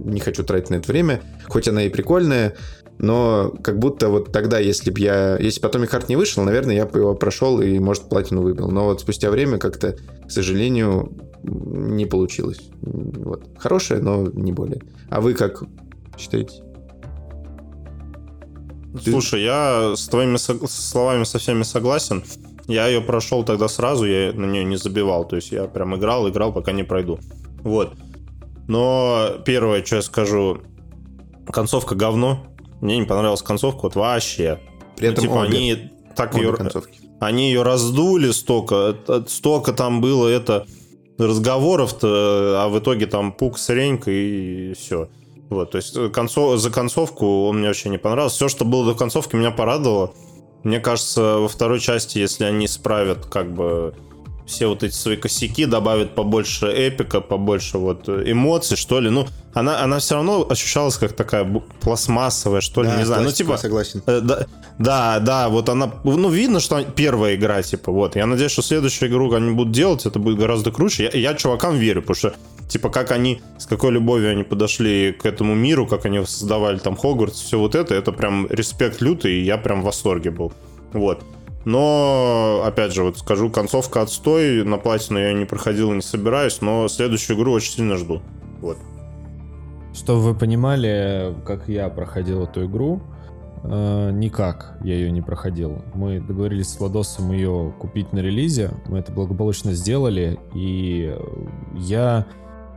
не 0.06 0.20
хочу 0.20 0.42
тратить 0.42 0.70
на 0.70 0.76
это 0.76 0.90
время, 0.90 1.20
хоть 1.46 1.68
она 1.68 1.84
и 1.84 1.90
прикольная, 1.90 2.56
но 2.96 3.54
как 3.62 3.78
будто 3.78 4.08
вот 4.08 4.32
тогда, 4.32 4.58
если 4.60 4.90
бы 4.90 4.98
я... 5.00 5.36
Если 5.36 5.60
потом 5.60 5.84
и 5.84 5.86
хард 5.86 6.08
не 6.08 6.16
вышел, 6.16 6.42
наверное, 6.42 6.74
я 6.74 6.86
бы 6.86 7.00
его 7.00 7.14
прошел 7.14 7.60
и, 7.60 7.78
может, 7.78 8.08
платину 8.08 8.40
выбил. 8.40 8.68
Но 8.68 8.86
вот 8.86 9.02
спустя 9.02 9.30
время 9.30 9.58
как-то, 9.58 9.94
к 10.26 10.30
сожалению, 10.30 11.12
не 11.44 12.06
получилось. 12.06 12.70
Вот. 12.80 13.48
Хорошая, 13.58 14.00
но 14.00 14.26
не 14.32 14.52
более. 14.52 14.80
А 15.10 15.20
вы 15.20 15.34
как 15.34 15.62
считаете? 16.18 16.62
Слушай, 19.02 19.42
я 19.42 19.94
с 19.96 20.06
твоими 20.08 20.36
словами 20.36 21.24
со 21.24 21.38
всеми 21.38 21.62
согласен. 21.64 22.22
Я 22.66 22.86
ее 22.86 23.00
прошел 23.00 23.44
тогда 23.44 23.68
сразу, 23.68 24.06
я 24.06 24.32
на 24.32 24.46
нее 24.46 24.64
не 24.64 24.76
забивал. 24.76 25.26
То 25.26 25.36
есть 25.36 25.52
я 25.52 25.64
прям 25.64 25.96
играл, 25.96 26.28
играл, 26.28 26.52
пока 26.52 26.72
не 26.72 26.84
пройду. 26.84 27.18
Вот. 27.62 27.94
Но 28.68 29.30
первое, 29.44 29.84
что 29.84 29.96
я 29.96 30.02
скажу, 30.02 30.58
концовка 31.52 31.94
говно. 31.94 32.46
Мне 32.80 32.98
не 32.98 33.04
понравилась 33.04 33.42
концовка, 33.42 33.80
вот 33.82 33.96
вообще. 33.96 34.60
При 34.96 35.08
этом 35.08 35.24
ну, 35.24 35.30
типа, 35.30 35.40
обе, 35.40 35.56
они 35.56 35.90
так 36.14 36.34
ее, 36.36 36.52
концовки. 36.54 37.00
они 37.20 37.48
ее 37.48 37.62
раздули 37.62 38.30
столько, 38.30 38.96
столько 39.26 39.72
там 39.72 40.00
было 40.00 40.28
это 40.28 40.66
разговоров-то, 41.18 42.62
а 42.62 42.68
в 42.68 42.78
итоге 42.78 43.06
там 43.06 43.32
пук 43.32 43.58
с 43.58 43.70
и 43.70 44.74
все. 44.74 45.08
Вот, 45.50 45.72
то 45.72 45.78
есть 45.78 46.12
концов, 46.12 46.58
за 46.58 46.70
концовку 46.70 47.46
он 47.46 47.58
мне 47.58 47.68
вообще 47.68 47.88
не 47.88 47.98
понравился. 47.98 48.36
Все, 48.36 48.48
что 48.48 48.64
было 48.64 48.92
до 48.92 48.98
концовки, 48.98 49.36
меня 49.36 49.50
порадовало. 49.50 50.12
Мне 50.62 50.80
кажется, 50.80 51.38
во 51.38 51.48
второй 51.48 51.78
части, 51.80 52.18
если 52.18 52.44
они 52.44 52.66
справят 52.66 53.26
как 53.26 53.52
бы 53.52 53.94
все 54.46 54.66
вот 54.66 54.82
эти 54.82 54.94
свои 54.94 55.16
косяки, 55.16 55.64
добавит 55.64 56.14
побольше 56.14 56.66
эпика, 56.66 57.20
побольше 57.20 57.78
вот 57.78 58.08
эмоций, 58.08 58.76
что 58.76 59.00
ли. 59.00 59.10
Ну, 59.10 59.26
она, 59.54 59.82
она 59.82 59.98
все 59.98 60.16
равно 60.16 60.46
ощущалась 60.48 60.96
как 60.96 61.12
такая 61.12 61.44
пластмассовая, 61.80 62.60
что 62.60 62.82
ли, 62.82 62.88
да, 62.88 62.96
не 62.96 63.04
знаю. 63.04 63.22
Ну, 63.22 63.30
типа... 63.30 63.56
согласен. 63.56 64.02
Э, 64.06 64.20
да, 64.20 64.46
да, 64.78 65.20
да, 65.20 65.48
вот 65.48 65.68
она... 65.68 65.92
Ну, 66.04 66.28
видно, 66.28 66.60
что 66.60 66.82
первая 66.82 67.36
игра, 67.36 67.62
типа, 67.62 67.92
вот. 67.92 68.16
Я 68.16 68.26
надеюсь, 68.26 68.52
что 68.52 68.62
следующую 68.62 69.10
игру 69.10 69.32
они 69.32 69.52
будут 69.52 69.72
делать, 69.72 70.04
это 70.06 70.18
будет 70.18 70.38
гораздо 70.38 70.72
круче. 70.72 71.10
Я, 71.12 71.18
я 71.18 71.34
чувакам 71.34 71.76
верю, 71.78 72.02
потому 72.02 72.16
что, 72.16 72.34
типа, 72.68 72.90
как 72.90 73.12
они, 73.12 73.40
с 73.58 73.66
какой 73.66 73.92
любовью 73.92 74.30
они 74.30 74.42
подошли 74.42 75.12
к 75.12 75.24
этому 75.24 75.54
миру, 75.54 75.86
как 75.86 76.04
они 76.04 76.24
создавали 76.26 76.78
там 76.78 76.96
Хогвартс, 76.96 77.40
все 77.40 77.58
вот 77.58 77.74
это, 77.74 77.94
это 77.94 78.12
прям 78.12 78.46
респект 78.50 79.00
лютый, 79.00 79.34
и 79.34 79.44
я 79.44 79.56
прям 79.56 79.82
в 79.82 79.84
восторге 79.84 80.30
был. 80.30 80.52
Вот. 80.92 81.22
Но, 81.64 82.62
опять 82.64 82.92
же, 82.92 83.04
вот 83.04 83.18
скажу, 83.18 83.50
концовка 83.50 84.02
отстой, 84.02 84.64
на 84.64 84.76
платину 84.76 85.18
я 85.18 85.32
не 85.32 85.44
проходил 85.44 85.92
не 85.92 86.02
собираюсь, 86.02 86.60
но 86.60 86.88
следующую 86.88 87.38
игру 87.38 87.52
очень 87.52 87.72
сильно 87.72 87.96
жду. 87.96 88.20
Вот. 88.60 88.76
Чтобы 89.94 90.20
вы 90.20 90.34
понимали, 90.34 91.34
как 91.46 91.68
я 91.68 91.88
проходил 91.88 92.42
эту 92.42 92.66
игру, 92.66 93.00
э, 93.62 94.10
никак 94.12 94.76
я 94.82 94.94
ее 94.94 95.10
не 95.10 95.22
проходил. 95.22 95.82
Мы 95.94 96.20
договорились 96.20 96.68
с 96.68 96.80
Владосом 96.80 97.32
ее 97.32 97.72
купить 97.78 98.12
на 98.12 98.18
релизе, 98.18 98.70
мы 98.86 98.98
это 98.98 99.12
благополучно 99.12 99.72
сделали, 99.72 100.38
и 100.54 101.16
я 101.76 102.26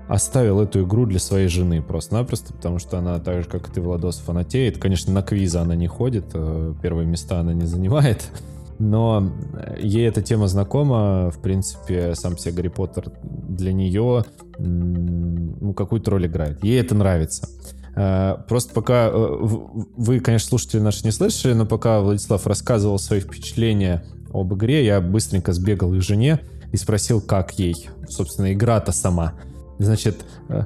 оставил 0.07 0.61
эту 0.61 0.83
игру 0.83 1.05
для 1.05 1.19
своей 1.19 1.47
жены 1.49 1.81
просто-напросто, 1.81 2.53
потому 2.53 2.79
что 2.79 2.97
она 2.97 3.19
так 3.19 3.43
же, 3.43 3.49
как 3.49 3.67
и 3.67 3.71
ты, 3.71 3.81
Владос, 3.81 4.19
фанатеет. 4.19 4.77
Конечно, 4.77 5.11
на 5.11 5.21
квизы 5.21 5.57
она 5.57 5.75
не 5.75 5.87
ходит, 5.87 6.27
э, 6.33 6.73
первые 6.81 7.05
места 7.05 7.39
она 7.39 7.53
не 7.53 7.65
занимает, 7.65 8.29
но 8.79 9.31
ей 9.79 10.07
эта 10.07 10.21
тема 10.21 10.47
знакома, 10.47 11.31
в 11.31 11.41
принципе, 11.41 12.15
сам 12.15 12.37
себе 12.37 12.53
Гарри 12.53 12.67
Поттер 12.67 13.11
для 13.23 13.73
нее 13.73 14.23
ну, 14.57 15.73
какую-то 15.73 16.11
роль 16.11 16.27
играет. 16.27 16.63
Ей 16.63 16.79
это 16.79 16.95
нравится. 16.95 17.47
Э, 17.95 18.35
просто 18.47 18.73
пока 18.73 19.07
э, 19.07 19.37
вы, 19.39 20.19
конечно, 20.19 20.49
слушатели 20.49 20.79
наши 20.79 21.03
не 21.03 21.11
слышали, 21.11 21.53
но 21.53 21.65
пока 21.65 21.99
Владислав 22.01 22.45
рассказывал 22.45 22.99
свои 22.99 23.19
впечатления 23.19 24.05
об 24.31 24.53
игре, 24.53 24.85
я 24.85 25.01
быстренько 25.01 25.51
сбегал 25.53 25.93
их 25.93 26.03
жене 26.03 26.39
и 26.71 26.77
спросил, 26.77 27.21
как 27.21 27.57
ей, 27.57 27.89
собственно, 28.07 28.53
игра-то 28.53 28.91
сама. 28.91 29.33
Значит, 29.79 30.25
э, 30.49 30.63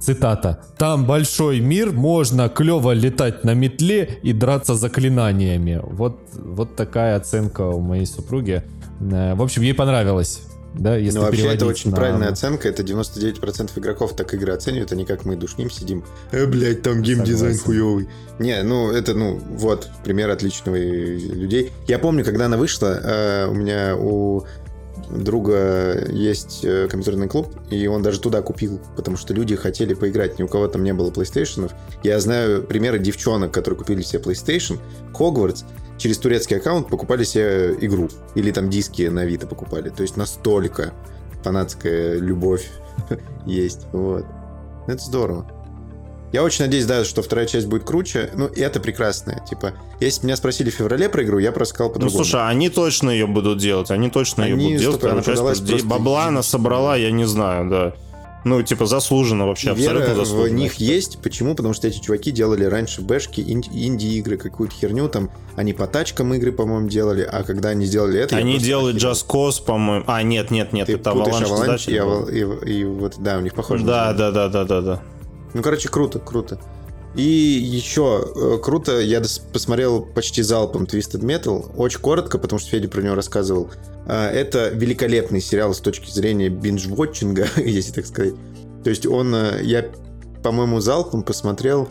цитата, 0.00 0.64
«Там 0.78 1.04
большой 1.06 1.60
мир, 1.60 1.92
можно 1.92 2.48
клево 2.48 2.92
летать 2.92 3.44
на 3.44 3.54
метле 3.54 4.18
и 4.22 4.32
драться 4.32 4.74
заклинаниями». 4.74 5.80
Вот, 5.82 6.18
вот 6.34 6.76
такая 6.76 7.16
оценка 7.16 7.62
у 7.62 7.80
моей 7.80 8.06
супруги. 8.06 8.62
Э, 9.00 9.34
В 9.34 9.42
общем, 9.42 9.62
ей 9.62 9.74
понравилось. 9.74 10.42
Да, 10.74 10.96
если 10.96 11.18
ну, 11.18 11.24
вообще, 11.24 11.52
это 11.52 11.66
очень 11.66 11.90
на- 11.90 11.96
правильная 11.96 12.28
оценка. 12.28 12.68
Это 12.68 12.84
99% 12.84 13.70
игроков 13.76 14.14
так 14.14 14.32
игры 14.34 14.52
оценивают, 14.52 14.92
а 14.92 14.96
не 14.96 15.04
как 15.04 15.24
мы 15.24 15.34
душним 15.34 15.68
сидим. 15.68 16.04
Э, 16.30 16.46
блядь, 16.46 16.82
там 16.82 17.02
геймдизайн 17.02 17.58
хуёвый. 17.58 18.08
Не, 18.38 18.62
ну, 18.62 18.90
это, 18.92 19.14
ну, 19.14 19.40
вот, 19.58 19.90
пример 20.04 20.30
отличного 20.30 20.76
людей. 20.76 21.72
Я 21.88 21.98
помню, 21.98 22.24
когда 22.24 22.46
она 22.46 22.56
вышла, 22.56 23.00
э, 23.02 23.46
у 23.48 23.54
меня 23.54 23.96
у 23.96 24.44
друга 25.08 26.06
есть 26.10 26.64
э, 26.64 26.88
компьютерный 26.88 27.28
клуб, 27.28 27.48
и 27.70 27.86
он 27.86 28.02
даже 28.02 28.20
туда 28.20 28.42
купил, 28.42 28.80
потому 28.96 29.16
что 29.16 29.34
люди 29.34 29.56
хотели 29.56 29.94
поиграть, 29.94 30.38
ни 30.38 30.42
у 30.42 30.48
кого 30.48 30.68
там 30.68 30.82
не 30.84 30.92
было 30.92 31.10
PlayStation. 31.10 31.70
Я 32.02 32.20
знаю 32.20 32.62
примеры 32.62 32.98
девчонок, 32.98 33.52
которые 33.52 33.78
купили 33.78 34.02
себе 34.02 34.22
PlayStation, 34.22 34.78
Хогвартс, 35.14 35.64
через 35.98 36.18
турецкий 36.18 36.56
аккаунт 36.56 36.88
покупали 36.88 37.24
себе 37.24 37.76
игру. 37.80 38.08
Или 38.34 38.50
там 38.50 38.70
диски 38.70 39.02
на 39.02 39.22
Авито 39.22 39.46
покупали. 39.46 39.90
То 39.90 40.02
есть 40.02 40.16
настолько 40.16 40.92
фанатская 41.42 42.18
любовь 42.18 42.70
есть. 43.46 43.86
Вот. 43.92 44.24
Это 44.86 45.02
здорово. 45.02 45.59
Я 46.32 46.42
очень 46.44 46.64
надеюсь, 46.64 46.86
да, 46.86 47.04
что 47.04 47.22
вторая 47.22 47.46
часть 47.46 47.66
будет 47.66 47.84
круче. 47.84 48.30
Ну, 48.34 48.46
и 48.46 48.60
это 48.60 48.78
прекрасно. 48.80 49.44
Типа, 49.48 49.72
если 49.98 50.24
меня 50.26 50.36
спросили 50.36 50.70
в 50.70 50.74
феврале 50.74 51.08
про 51.08 51.24
игру, 51.24 51.38
я 51.38 51.50
просто 51.52 51.74
сказал 51.74 51.88
Ну, 51.88 51.94
по-другому. 51.94 52.24
слушай, 52.24 52.46
они 52.48 52.68
точно 52.68 53.10
ее 53.10 53.26
будут 53.26 53.58
делать, 53.58 53.90
они 53.90 54.10
точно 54.10 54.42
ее 54.42 54.54
Они 54.54 54.64
будут 54.66 54.80
делать. 54.80 55.04
она 55.04 55.22
часть, 55.22 55.40
просто 55.42 55.86
Бабла 55.86 56.26
она 56.26 56.42
собрала, 56.42 56.96
я 56.96 57.10
не 57.10 57.24
знаю, 57.24 57.68
да. 57.68 57.94
Ну, 58.42 58.62
типа, 58.62 58.86
заслуженно 58.86 59.46
вообще, 59.46 59.74
Вера 59.74 59.98
абсолютно 59.98 60.14
в 60.14 60.16
заслуженно. 60.26 60.56
них 60.56 60.74
есть. 60.76 61.18
Почему? 61.20 61.54
Потому 61.54 61.74
что 61.74 61.88
эти 61.88 61.98
чуваки 62.00 62.30
делали 62.30 62.64
раньше 62.64 63.02
бэшки, 63.02 63.42
ин- 63.42 63.62
инди-игры, 63.70 64.38
какую-то 64.38 64.74
херню 64.74 65.08
там. 65.10 65.28
Они 65.56 65.74
по 65.74 65.86
тачкам 65.86 66.32
игры, 66.32 66.50
по-моему, 66.50 66.88
делали. 66.88 67.20
А 67.20 67.42
когда 67.42 67.68
они 67.70 67.84
сделали 67.84 68.18
это... 68.18 68.36
Они 68.36 68.56
охерел. 68.56 68.88
Just 68.92 69.26
Cause, 69.28 69.62
по-моему. 69.62 70.04
А, 70.06 70.22
нет, 70.22 70.50
нет, 70.50 70.72
нет, 70.72 70.86
Ты 70.86 70.94
это 70.94 71.10
Avalanche 71.10 71.44
Avalanche 71.44 72.30
и, 72.32 72.38
и- 72.38 72.78
и 72.80 72.84
вот, 72.84 73.16
да, 73.18 73.36
у 73.36 73.40
них 73.42 73.52
похоже. 73.52 73.84
Да, 73.84 74.14
да, 74.14 74.30
да, 74.30 74.48
да, 74.48 74.64
да, 74.64 74.80
да. 74.80 75.02
Ну, 75.54 75.62
короче, 75.62 75.88
круто, 75.88 76.18
круто. 76.18 76.60
И 77.16 77.22
еще 77.22 78.24
э, 78.36 78.58
круто, 78.62 79.00
я 79.00 79.20
посмотрел 79.52 80.02
почти 80.02 80.42
залпом 80.42 80.84
Twisted 80.84 81.22
Metal, 81.22 81.74
очень 81.76 81.98
коротко, 81.98 82.38
потому 82.38 82.60
что 82.60 82.70
Федя 82.70 82.88
про 82.88 83.02
него 83.02 83.16
рассказывал. 83.16 83.70
А, 84.06 84.30
Это 84.30 84.68
великолепный 84.68 85.40
сериал 85.40 85.74
с 85.74 85.80
точки 85.80 86.08
зрения 86.10 86.48
бинж-вотчинга, 86.48 87.48
если 87.56 87.92
так 87.92 88.06
сказать. 88.06 88.34
То 88.84 88.90
есть 88.90 89.06
он, 89.06 89.34
э, 89.34 89.60
я, 89.62 89.90
по-моему, 90.44 90.80
залпом 90.80 91.24
посмотрел 91.24 91.88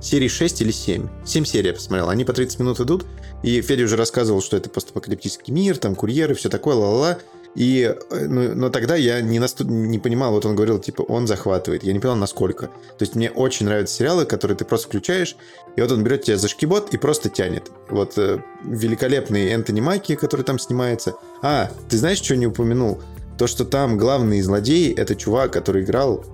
серии 0.00 0.28
6 0.28 0.62
или 0.62 0.72
7. 0.72 1.06
7 1.24 1.44
серий 1.44 1.68
я 1.68 1.74
посмотрел, 1.74 2.08
они 2.08 2.24
по 2.24 2.32
30 2.32 2.58
минут 2.58 2.80
идут. 2.80 3.06
И 3.44 3.60
Федя 3.62 3.84
уже 3.84 3.96
рассказывал, 3.96 4.42
что 4.42 4.56
это 4.56 4.68
постапокалиптический 4.68 5.52
мир, 5.52 5.78
там 5.78 5.94
курьеры, 5.94 6.34
все 6.34 6.48
такое, 6.48 6.74
ла-ла-ла. 6.74 7.18
И, 7.56 7.82
э, 8.10 8.26
ну, 8.28 8.54
но 8.54 8.70
тогда 8.70 8.94
я 8.94 9.20
не, 9.20 9.38
насту- 9.38 9.64
не 9.64 9.98
понимал, 9.98 10.32
вот 10.32 10.46
он 10.46 10.54
говорил, 10.54 10.78
типа, 10.78 11.02
он 11.02 11.26
захватывает. 11.26 11.82
Я 11.82 11.92
не 11.92 11.98
понял, 11.98 12.16
насколько. 12.16 12.66
То 12.66 13.02
есть 13.02 13.16
мне 13.16 13.30
очень 13.30 13.66
нравятся 13.66 13.96
сериалы, 13.96 14.24
которые 14.24 14.56
ты 14.56 14.64
просто 14.64 14.86
включаешь, 14.86 15.36
и 15.76 15.80
вот 15.80 15.90
он 15.90 16.04
берет 16.04 16.22
тебя 16.22 16.36
за 16.36 16.48
шкибот 16.48 16.94
и 16.94 16.96
просто 16.96 17.28
тянет. 17.28 17.70
Вот 17.88 18.16
э, 18.18 18.38
великолепный 18.64 19.48
Энтони 19.50 19.80
Маки, 19.80 20.14
который 20.14 20.42
там 20.42 20.58
снимается. 20.58 21.14
А, 21.42 21.70
ты 21.88 21.98
знаешь, 21.98 22.18
что 22.18 22.36
не 22.36 22.46
упомянул? 22.46 23.02
То, 23.36 23.46
что 23.46 23.64
там 23.64 23.98
главный 23.98 24.40
злодей— 24.42 24.92
это 24.96 25.16
чувак, 25.16 25.52
который 25.52 25.82
играл 25.82 26.24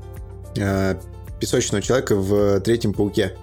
э, 0.56 0.96
Песочного 1.40 1.82
Человека 1.82 2.16
в 2.16 2.60
Третьем 2.60 2.92
Пауке. 2.92 3.36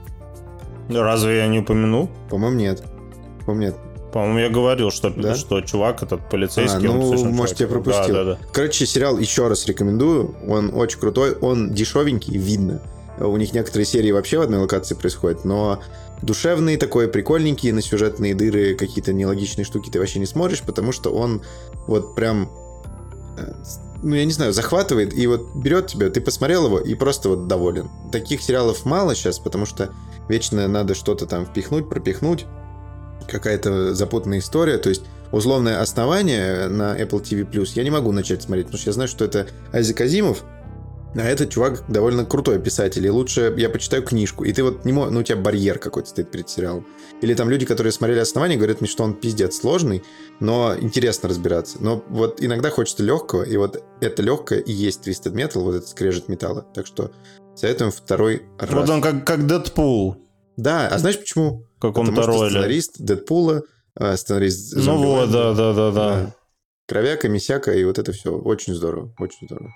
Разве 0.89 1.37
я 1.37 1.47
не 1.47 1.59
упомянул? 1.59 2.09
По-моему, 2.29 2.57
нет. 2.57 2.83
По-моему, 3.45 3.73
нет. 3.73 3.92
По-моему, 4.13 4.39
я 4.39 4.49
говорил, 4.49 4.91
что, 4.91 5.09
Да? 5.09 5.35
что 5.35 5.59
чувак 5.61 6.03
этот 6.03 6.29
полицейский, 6.29 6.87
А, 6.87 6.91
ну, 6.91 7.31
может, 7.31 7.59
я 7.59 7.67
чувак. 7.67 7.83
пропустил. 7.83 8.13
Да, 8.15 8.23
да, 8.23 8.31
да. 8.35 8.39
Короче, 8.53 8.85
сериал 8.85 9.17
еще 9.17 9.47
раз 9.47 9.65
рекомендую. 9.65 10.35
Он 10.47 10.71
очень 10.75 10.99
крутой. 10.99 11.33
Он 11.41 11.73
дешевенький, 11.73 12.37
видно. 12.37 12.81
У 13.19 13.35
них 13.37 13.53
некоторые 13.53 13.85
серии 13.85 14.11
вообще 14.11 14.37
в 14.37 14.41
одной 14.41 14.59
локации 14.59 14.95
происходят, 14.95 15.45
но 15.45 15.79
душевный 16.21 16.77
такой, 16.77 17.07
прикольненький, 17.07 17.71
на 17.71 17.81
сюжетные 17.81 18.33
дыры, 18.33 18.75
какие-то 18.75 19.13
нелогичные 19.13 19.65
штуки 19.65 19.89
ты 19.89 19.99
вообще 19.99 20.19
не 20.19 20.25
смотришь, 20.25 20.61
потому 20.61 20.91
что 20.91 21.11
он 21.11 21.41
вот 21.85 22.15
прям, 22.15 22.49
э, 23.37 23.53
ну, 24.01 24.15
я 24.15 24.25
не 24.25 24.31
знаю, 24.31 24.51
захватывает 24.53 25.13
и 25.15 25.27
вот 25.27 25.53
берет 25.55 25.87
тебя, 25.87 26.09
ты 26.09 26.21
посмотрел 26.21 26.65
его 26.65 26.79
и 26.79 26.95
просто 26.95 27.29
вот 27.29 27.47
доволен. 27.47 27.89
Таких 28.11 28.41
сериалов 28.41 28.83
мало 28.85 29.13
сейчас, 29.15 29.37
потому 29.37 29.65
что 29.67 29.89
вечно 30.27 30.67
надо 30.67 30.95
что-то 30.95 31.25
там 31.27 31.45
впихнуть, 31.45 31.87
пропихнуть, 31.89 32.45
какая-то 33.27 33.93
запутанная 33.93 34.39
история, 34.39 34.77
то 34.77 34.89
есть 34.89 35.03
условное 35.31 35.81
основание 35.81 36.67
на 36.67 36.99
Apple 36.99 37.21
TV+, 37.21 37.67
я 37.75 37.83
не 37.83 37.89
могу 37.89 38.11
начать 38.11 38.43
смотреть, 38.43 38.67
потому 38.67 38.79
что 38.79 38.89
я 38.89 38.93
знаю, 38.93 39.07
что 39.07 39.25
это 39.25 39.47
Айзек 39.71 40.01
Азимов, 40.01 40.43
а 41.15 41.21
этот 41.21 41.51
чувак 41.51 41.83
довольно 41.87 42.25
крутой 42.25 42.59
писатель, 42.59 43.05
и 43.05 43.09
лучше 43.09 43.53
я 43.57 43.69
почитаю 43.69 44.03
книжку, 44.03 44.43
и 44.45 44.51
ты 44.51 44.63
вот 44.63 44.83
не 44.85 44.93
можешь, 44.93 45.13
ну 45.13 45.19
у 45.19 45.23
тебя 45.23 45.37
барьер 45.37 45.77
какой-то 45.77 46.09
стоит 46.09 46.31
перед 46.31 46.49
сериалом. 46.49 46.87
Или 47.21 47.35
там 47.35 47.49
люди, 47.49 47.65
которые 47.65 47.93
смотрели 47.93 48.19
основание, 48.19 48.57
говорят 48.57 48.81
мне, 48.81 48.89
что 48.89 49.03
он 49.03 49.13
пиздец 49.13 49.57
сложный, 49.57 50.03
но 50.39 50.75
интересно 50.79 51.29
разбираться. 51.29 51.77
Но 51.79 52.03
вот 52.09 52.41
иногда 52.41 52.69
хочется 52.71 53.03
легкого, 53.03 53.43
и 53.43 53.55
вот 53.57 53.83
это 54.01 54.21
легкое 54.23 54.59
и 54.59 54.71
есть 54.71 55.07
Twisted 55.07 55.33
Metal, 55.33 55.61
вот 55.61 55.75
этот 55.75 55.89
скрежет 55.89 56.29
металла. 56.29 56.65
Так 56.73 56.87
что 56.87 57.11
советуем 57.55 57.91
второй 57.91 58.43
раз. 58.57 58.71
Вот 58.71 58.89
он 58.89 59.01
как, 59.01 59.25
как 59.25 59.45
Дэдпул. 59.45 60.17
Да, 60.57 60.87
а 60.87 60.97
знаешь 60.97 61.19
почему? 61.19 61.65
Каком-то 61.89 62.25
роли. 62.25 62.49
сценарист 62.49 62.99
Дэдпула, 62.99 63.61
э, 63.99 64.15
сценарист 64.17 64.75
Ну 64.75 64.97
вот, 64.97 65.31
да, 65.31 65.53
да, 65.53 65.73
да, 65.73 65.91
да. 65.91 66.15
Да. 66.23 66.35
Кровяка, 66.87 67.29
Мисяка 67.29 67.71
и 67.73 67.83
вот 67.85 67.97
это 67.99 68.11
все. 68.11 68.31
Очень 68.35 68.73
здорово, 68.73 69.13
очень 69.19 69.47
здорово. 69.47 69.69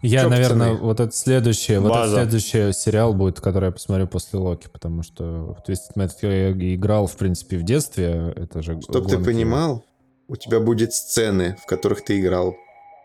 Я, 0.00 0.22
Чё, 0.22 0.30
наверное, 0.30 0.70
пацаны? 0.70 0.86
вот 0.86 1.00
это 1.00 1.12
следующее, 1.12 1.78
вот 1.80 1.90
База. 1.90 2.20
это 2.22 2.30
следующий 2.40 2.72
сериал 2.72 3.12
будет, 3.14 3.40
который 3.40 3.66
я 3.66 3.70
посмотрю 3.72 4.06
после 4.08 4.38
Локи, 4.38 4.68
потому 4.72 5.02
что 5.02 5.54
в 5.54 5.68
Twisted 5.68 5.96
Metal 5.96 6.08
я 6.22 6.74
играл, 6.74 7.06
в 7.06 7.16
принципе, 7.16 7.58
в 7.58 7.62
детстве. 7.62 8.32
Это 8.34 8.62
же 8.62 8.80
Чтоб 8.80 9.06
ты 9.06 9.16
гонки. 9.16 9.24
понимал, 9.26 9.84
у 10.28 10.36
тебя 10.36 10.60
будет 10.60 10.92
сцены, 10.94 11.56
в 11.62 11.66
которых 11.66 12.04
ты 12.04 12.18
играл 12.20 12.56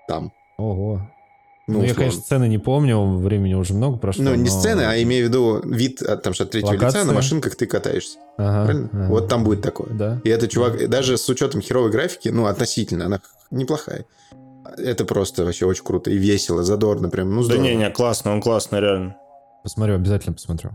там. 0.08 0.32
Ого. 0.58 1.02
Ну, 1.70 1.80
Ну, 1.80 1.84
я, 1.84 1.94
конечно, 1.94 2.22
сцены 2.22 2.48
не 2.48 2.60
помню, 2.60 3.18
времени 3.18 3.54
уже 3.54 3.74
много 3.74 3.98
прошло. 3.98 4.24
Ну, 4.24 4.36
не 4.36 4.50
но- 4.50 4.60
сцены, 4.60 4.84
а 4.84 5.02
имею 5.04 5.26
в 5.26 5.30
виду 5.30 5.62
вид 5.66 6.02
от, 6.02 6.24
там, 6.24 6.34
что 6.34 6.46
от 6.46 6.52
третьего 6.52 6.72
лица 6.72 6.86
Локация? 6.86 7.04
на 7.06 7.12
машинках 7.14 7.56
ты 7.56 7.66
катаешься. 7.66 8.18
Ага, 8.38 8.66
Правильно? 8.66 8.90
ага. 8.94 9.08
Вот 9.10 9.28
там 9.28 9.44
будет 9.44 9.62
такое. 9.62 9.90
Да. 9.92 10.22
И 10.24 10.30
этот 10.30 10.50
чувак, 10.50 10.88
даже 10.90 11.18
с 11.18 11.28
учетом 11.28 11.62
херовой 11.62 11.92
графики, 11.92 12.30
ну, 12.30 12.46
относительно, 12.46 13.08
она 13.08 13.20
неплохая. 13.52 14.06
Это 14.78 15.04
просто 15.04 15.44
вообще 15.44 15.66
очень 15.66 15.84
круто 15.84 16.10
и 16.10 16.18
весело, 16.18 16.64
задорно, 16.64 17.10
прям, 17.10 17.32
ну, 17.32 17.40
Да 17.42 17.46
здорово. 17.46 17.64
не, 17.64 17.76
не, 17.76 17.90
классно, 17.90 18.32
он 18.32 18.42
классный, 18.42 18.80
реально. 18.80 19.18
Посмотрю, 19.64 19.96
обязательно 19.96 20.34
посмотрю. 20.36 20.72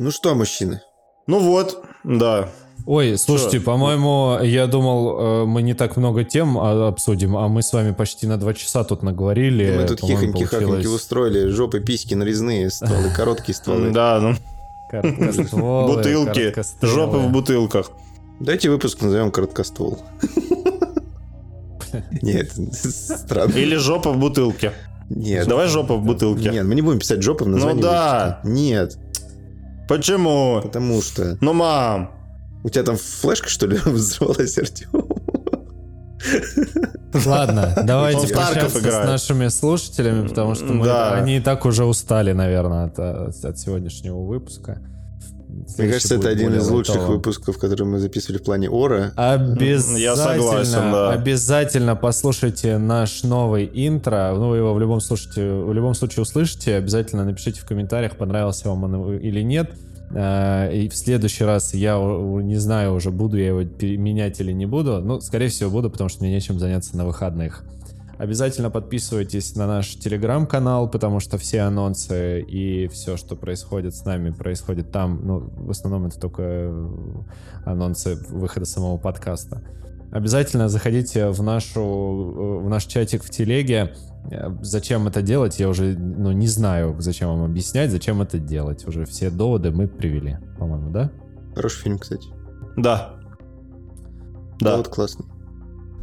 Ну 0.00 0.10
что, 0.10 0.34
мужчины? 0.34 0.80
Ну 1.28 1.38
вот, 1.38 1.84
да. 2.02 2.48
Ой, 2.90 3.16
слушайте, 3.18 3.58
Чё? 3.58 3.64
по-моему, 3.66 4.40
я 4.42 4.66
думал, 4.66 5.20
э, 5.20 5.44
мы 5.44 5.62
не 5.62 5.74
так 5.74 5.96
много 5.96 6.24
тем 6.24 6.58
а, 6.58 6.88
обсудим, 6.88 7.36
а 7.36 7.46
мы 7.46 7.62
с 7.62 7.72
вами 7.72 7.92
почти 7.92 8.26
на 8.26 8.36
два 8.36 8.52
часа 8.52 8.82
тут 8.82 9.04
наговорили. 9.04 9.76
Мы 9.78 9.86
тут 9.86 10.02
хихоньки-хахоньки 10.02 10.66
получилось 10.66 11.02
устроили, 11.02 11.50
жопы, 11.50 11.78
письки, 11.78 12.14
нарезные 12.14 12.68
стволы, 12.68 13.10
короткие 13.14 13.54
стволы. 13.54 13.92
Да, 13.92 14.18
ну, 14.20 15.86
бутылки, 15.86 16.52
жопы 16.82 17.18
в 17.18 17.30
бутылках. 17.30 17.92
Дайте 18.40 18.68
выпуск 18.68 19.00
назовем 19.00 19.30
короткоствол. 19.30 20.00
Нет, 22.22 22.50
странно. 22.72 23.52
Или 23.52 23.76
жопа 23.76 24.10
в 24.10 24.18
бутылке. 24.18 24.72
Нет. 25.10 25.46
Давай 25.46 25.68
жопа 25.68 25.94
в 25.94 26.02
бутылке. 26.02 26.50
Нет, 26.50 26.64
мы 26.64 26.74
не 26.74 26.82
будем 26.82 26.98
писать 26.98 27.22
жопу 27.22 27.44
в 27.44 27.48
названии. 27.48 27.82
Ну 27.82 27.82
да. 27.82 28.40
Нет, 28.42 28.98
Почему? 29.86 30.60
потому 30.60 31.00
что... 31.02 31.38
Ну, 31.40 31.52
мам. 31.52 32.19
У 32.62 32.68
тебя 32.68 32.84
там 32.84 32.96
флешка, 32.96 33.48
что 33.48 33.66
ли, 33.66 33.78
взорвалась, 33.84 34.58
Артем? 34.58 34.88
Ладно, 37.26 37.74
давайте 37.84 38.32
прощаться 38.32 38.80
с 38.80 39.04
нашими 39.06 39.48
слушателями, 39.48 40.28
потому 40.28 40.54
что 40.54 40.66
мы, 40.66 40.84
Да. 40.84 41.14
они 41.14 41.38
и 41.38 41.40
так 41.40 41.64
уже 41.64 41.84
устали, 41.84 42.32
наверное, 42.32 42.84
от, 42.84 42.98
от 42.98 43.58
сегодняшнего 43.58 44.18
выпуска. 44.18 44.80
Мне 45.78 45.88
кажется, 45.88 46.14
это 46.16 46.28
один 46.28 46.54
из 46.54 46.68
лучших 46.68 46.94
лайтовым. 46.96 47.16
выпусков, 47.16 47.58
которые 47.58 47.86
мы 47.86 47.98
записывали 47.98 48.38
в 48.38 48.42
плане 48.44 48.70
Ора. 48.70 49.12
Обязательно, 49.16 49.96
Я 49.96 50.16
согласен, 50.16 50.92
да. 50.92 51.10
обязательно 51.12 51.96
послушайте 51.96 52.78
наш 52.78 53.24
новый 53.24 53.68
интро. 53.72 54.32
Ну, 54.36 54.50
вы 54.50 54.58
его 54.58 54.72
в 54.74 54.78
любом, 54.80 55.00
слушайте, 55.00 55.50
в 55.52 55.72
любом 55.72 55.94
случае 55.94 56.22
услышите. 56.22 56.76
Обязательно 56.76 57.24
напишите 57.24 57.60
в 57.60 57.66
комментариях, 57.66 58.16
понравился 58.16 58.68
вам 58.68 58.84
он 58.84 59.16
или 59.18 59.40
нет. 59.42 59.72
Э, 60.10 60.72
И 60.72 60.88
в 60.88 60.94
следующий 60.94 61.44
раз 61.44 61.74
я 61.74 61.98
не 61.98 62.56
знаю 62.56 62.94
уже, 62.94 63.10
буду 63.10 63.36
я 63.38 63.48
его 63.48 63.62
менять 63.62 64.40
или 64.40 64.52
не 64.52 64.66
буду. 64.66 65.00
Ну, 65.00 65.20
скорее 65.20 65.48
всего, 65.48 65.70
буду, 65.70 65.90
потому 65.90 66.08
что 66.08 66.22
мне 66.22 66.32
нечем 66.32 66.58
заняться 66.58 66.96
на 66.96 67.04
выходных. 67.06 67.64
Обязательно 68.18 68.70
подписывайтесь 68.70 69.56
на 69.56 69.66
наш 69.66 69.94
телеграм-канал, 69.94 70.90
потому 70.90 71.20
что 71.20 71.38
все 71.38 71.62
анонсы 71.62 72.42
и 72.42 72.86
все, 72.88 73.16
что 73.16 73.34
происходит 73.34 73.94
с 73.94 74.04
нами, 74.04 74.30
происходит 74.30 74.92
там. 74.92 75.20
Ну, 75.24 75.50
в 75.56 75.70
основном 75.70 76.04
это 76.04 76.20
только 76.20 76.42
э, 76.42 76.88
анонсы 77.64 78.16
выхода 78.28 78.66
самого 78.66 78.98
подкаста. 78.98 79.62
Обязательно 80.12 80.68
заходите 80.68 81.28
в, 81.30 81.42
нашу, 81.42 81.80
э, 81.80 82.64
в 82.64 82.68
наш 82.68 82.84
чатик 82.84 83.24
в 83.24 83.30
телеге. 83.30 83.94
Э, 84.30 84.50
зачем 84.62 85.08
это 85.08 85.22
делать, 85.22 85.58
я 85.58 85.68
уже 85.68 85.96
ну, 85.96 86.32
не 86.32 86.46
знаю, 86.46 86.96
зачем 86.98 87.28
вам 87.28 87.44
объяснять, 87.44 87.90
зачем 87.90 88.20
это 88.22 88.38
делать. 88.38 88.86
Уже 88.86 89.04
все 89.04 89.30
доводы 89.30 89.70
мы 89.70 89.88
привели, 89.88 90.38
по-моему, 90.58 90.90
да? 90.90 91.10
Хороший 91.54 91.82
фильм, 91.82 91.98
кстати. 91.98 92.28
Да. 92.76 93.14
Да. 94.60 94.72
Довод 94.72 94.88
классный. 94.88 95.26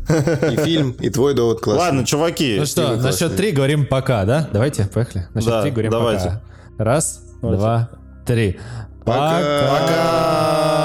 И 0.10 0.56
фильм, 0.64 0.92
и 0.92 1.10
твой 1.10 1.34
довод 1.34 1.60
классный. 1.60 1.86
Ладно, 1.86 2.06
чуваки. 2.06 2.58
Ну 2.60 2.66
что, 2.66 2.96
на 2.96 3.12
счет 3.12 3.36
три 3.36 3.52
говорим 3.52 3.86
пока, 3.86 4.26
да? 4.26 4.50
Давайте, 4.52 4.86
поехали. 4.86 5.28
На 5.34 5.42
счет 5.42 5.50
Да, 5.50 5.62
три 5.62 5.72
говорим 5.72 5.92
давайте. 5.92 6.24
пока. 6.24 6.42
Раз, 6.78 7.24
Давайте. 7.42 7.62
два, 7.62 7.90
три. 8.26 8.58
Пока. 9.04 9.40
Пока. 9.40 10.77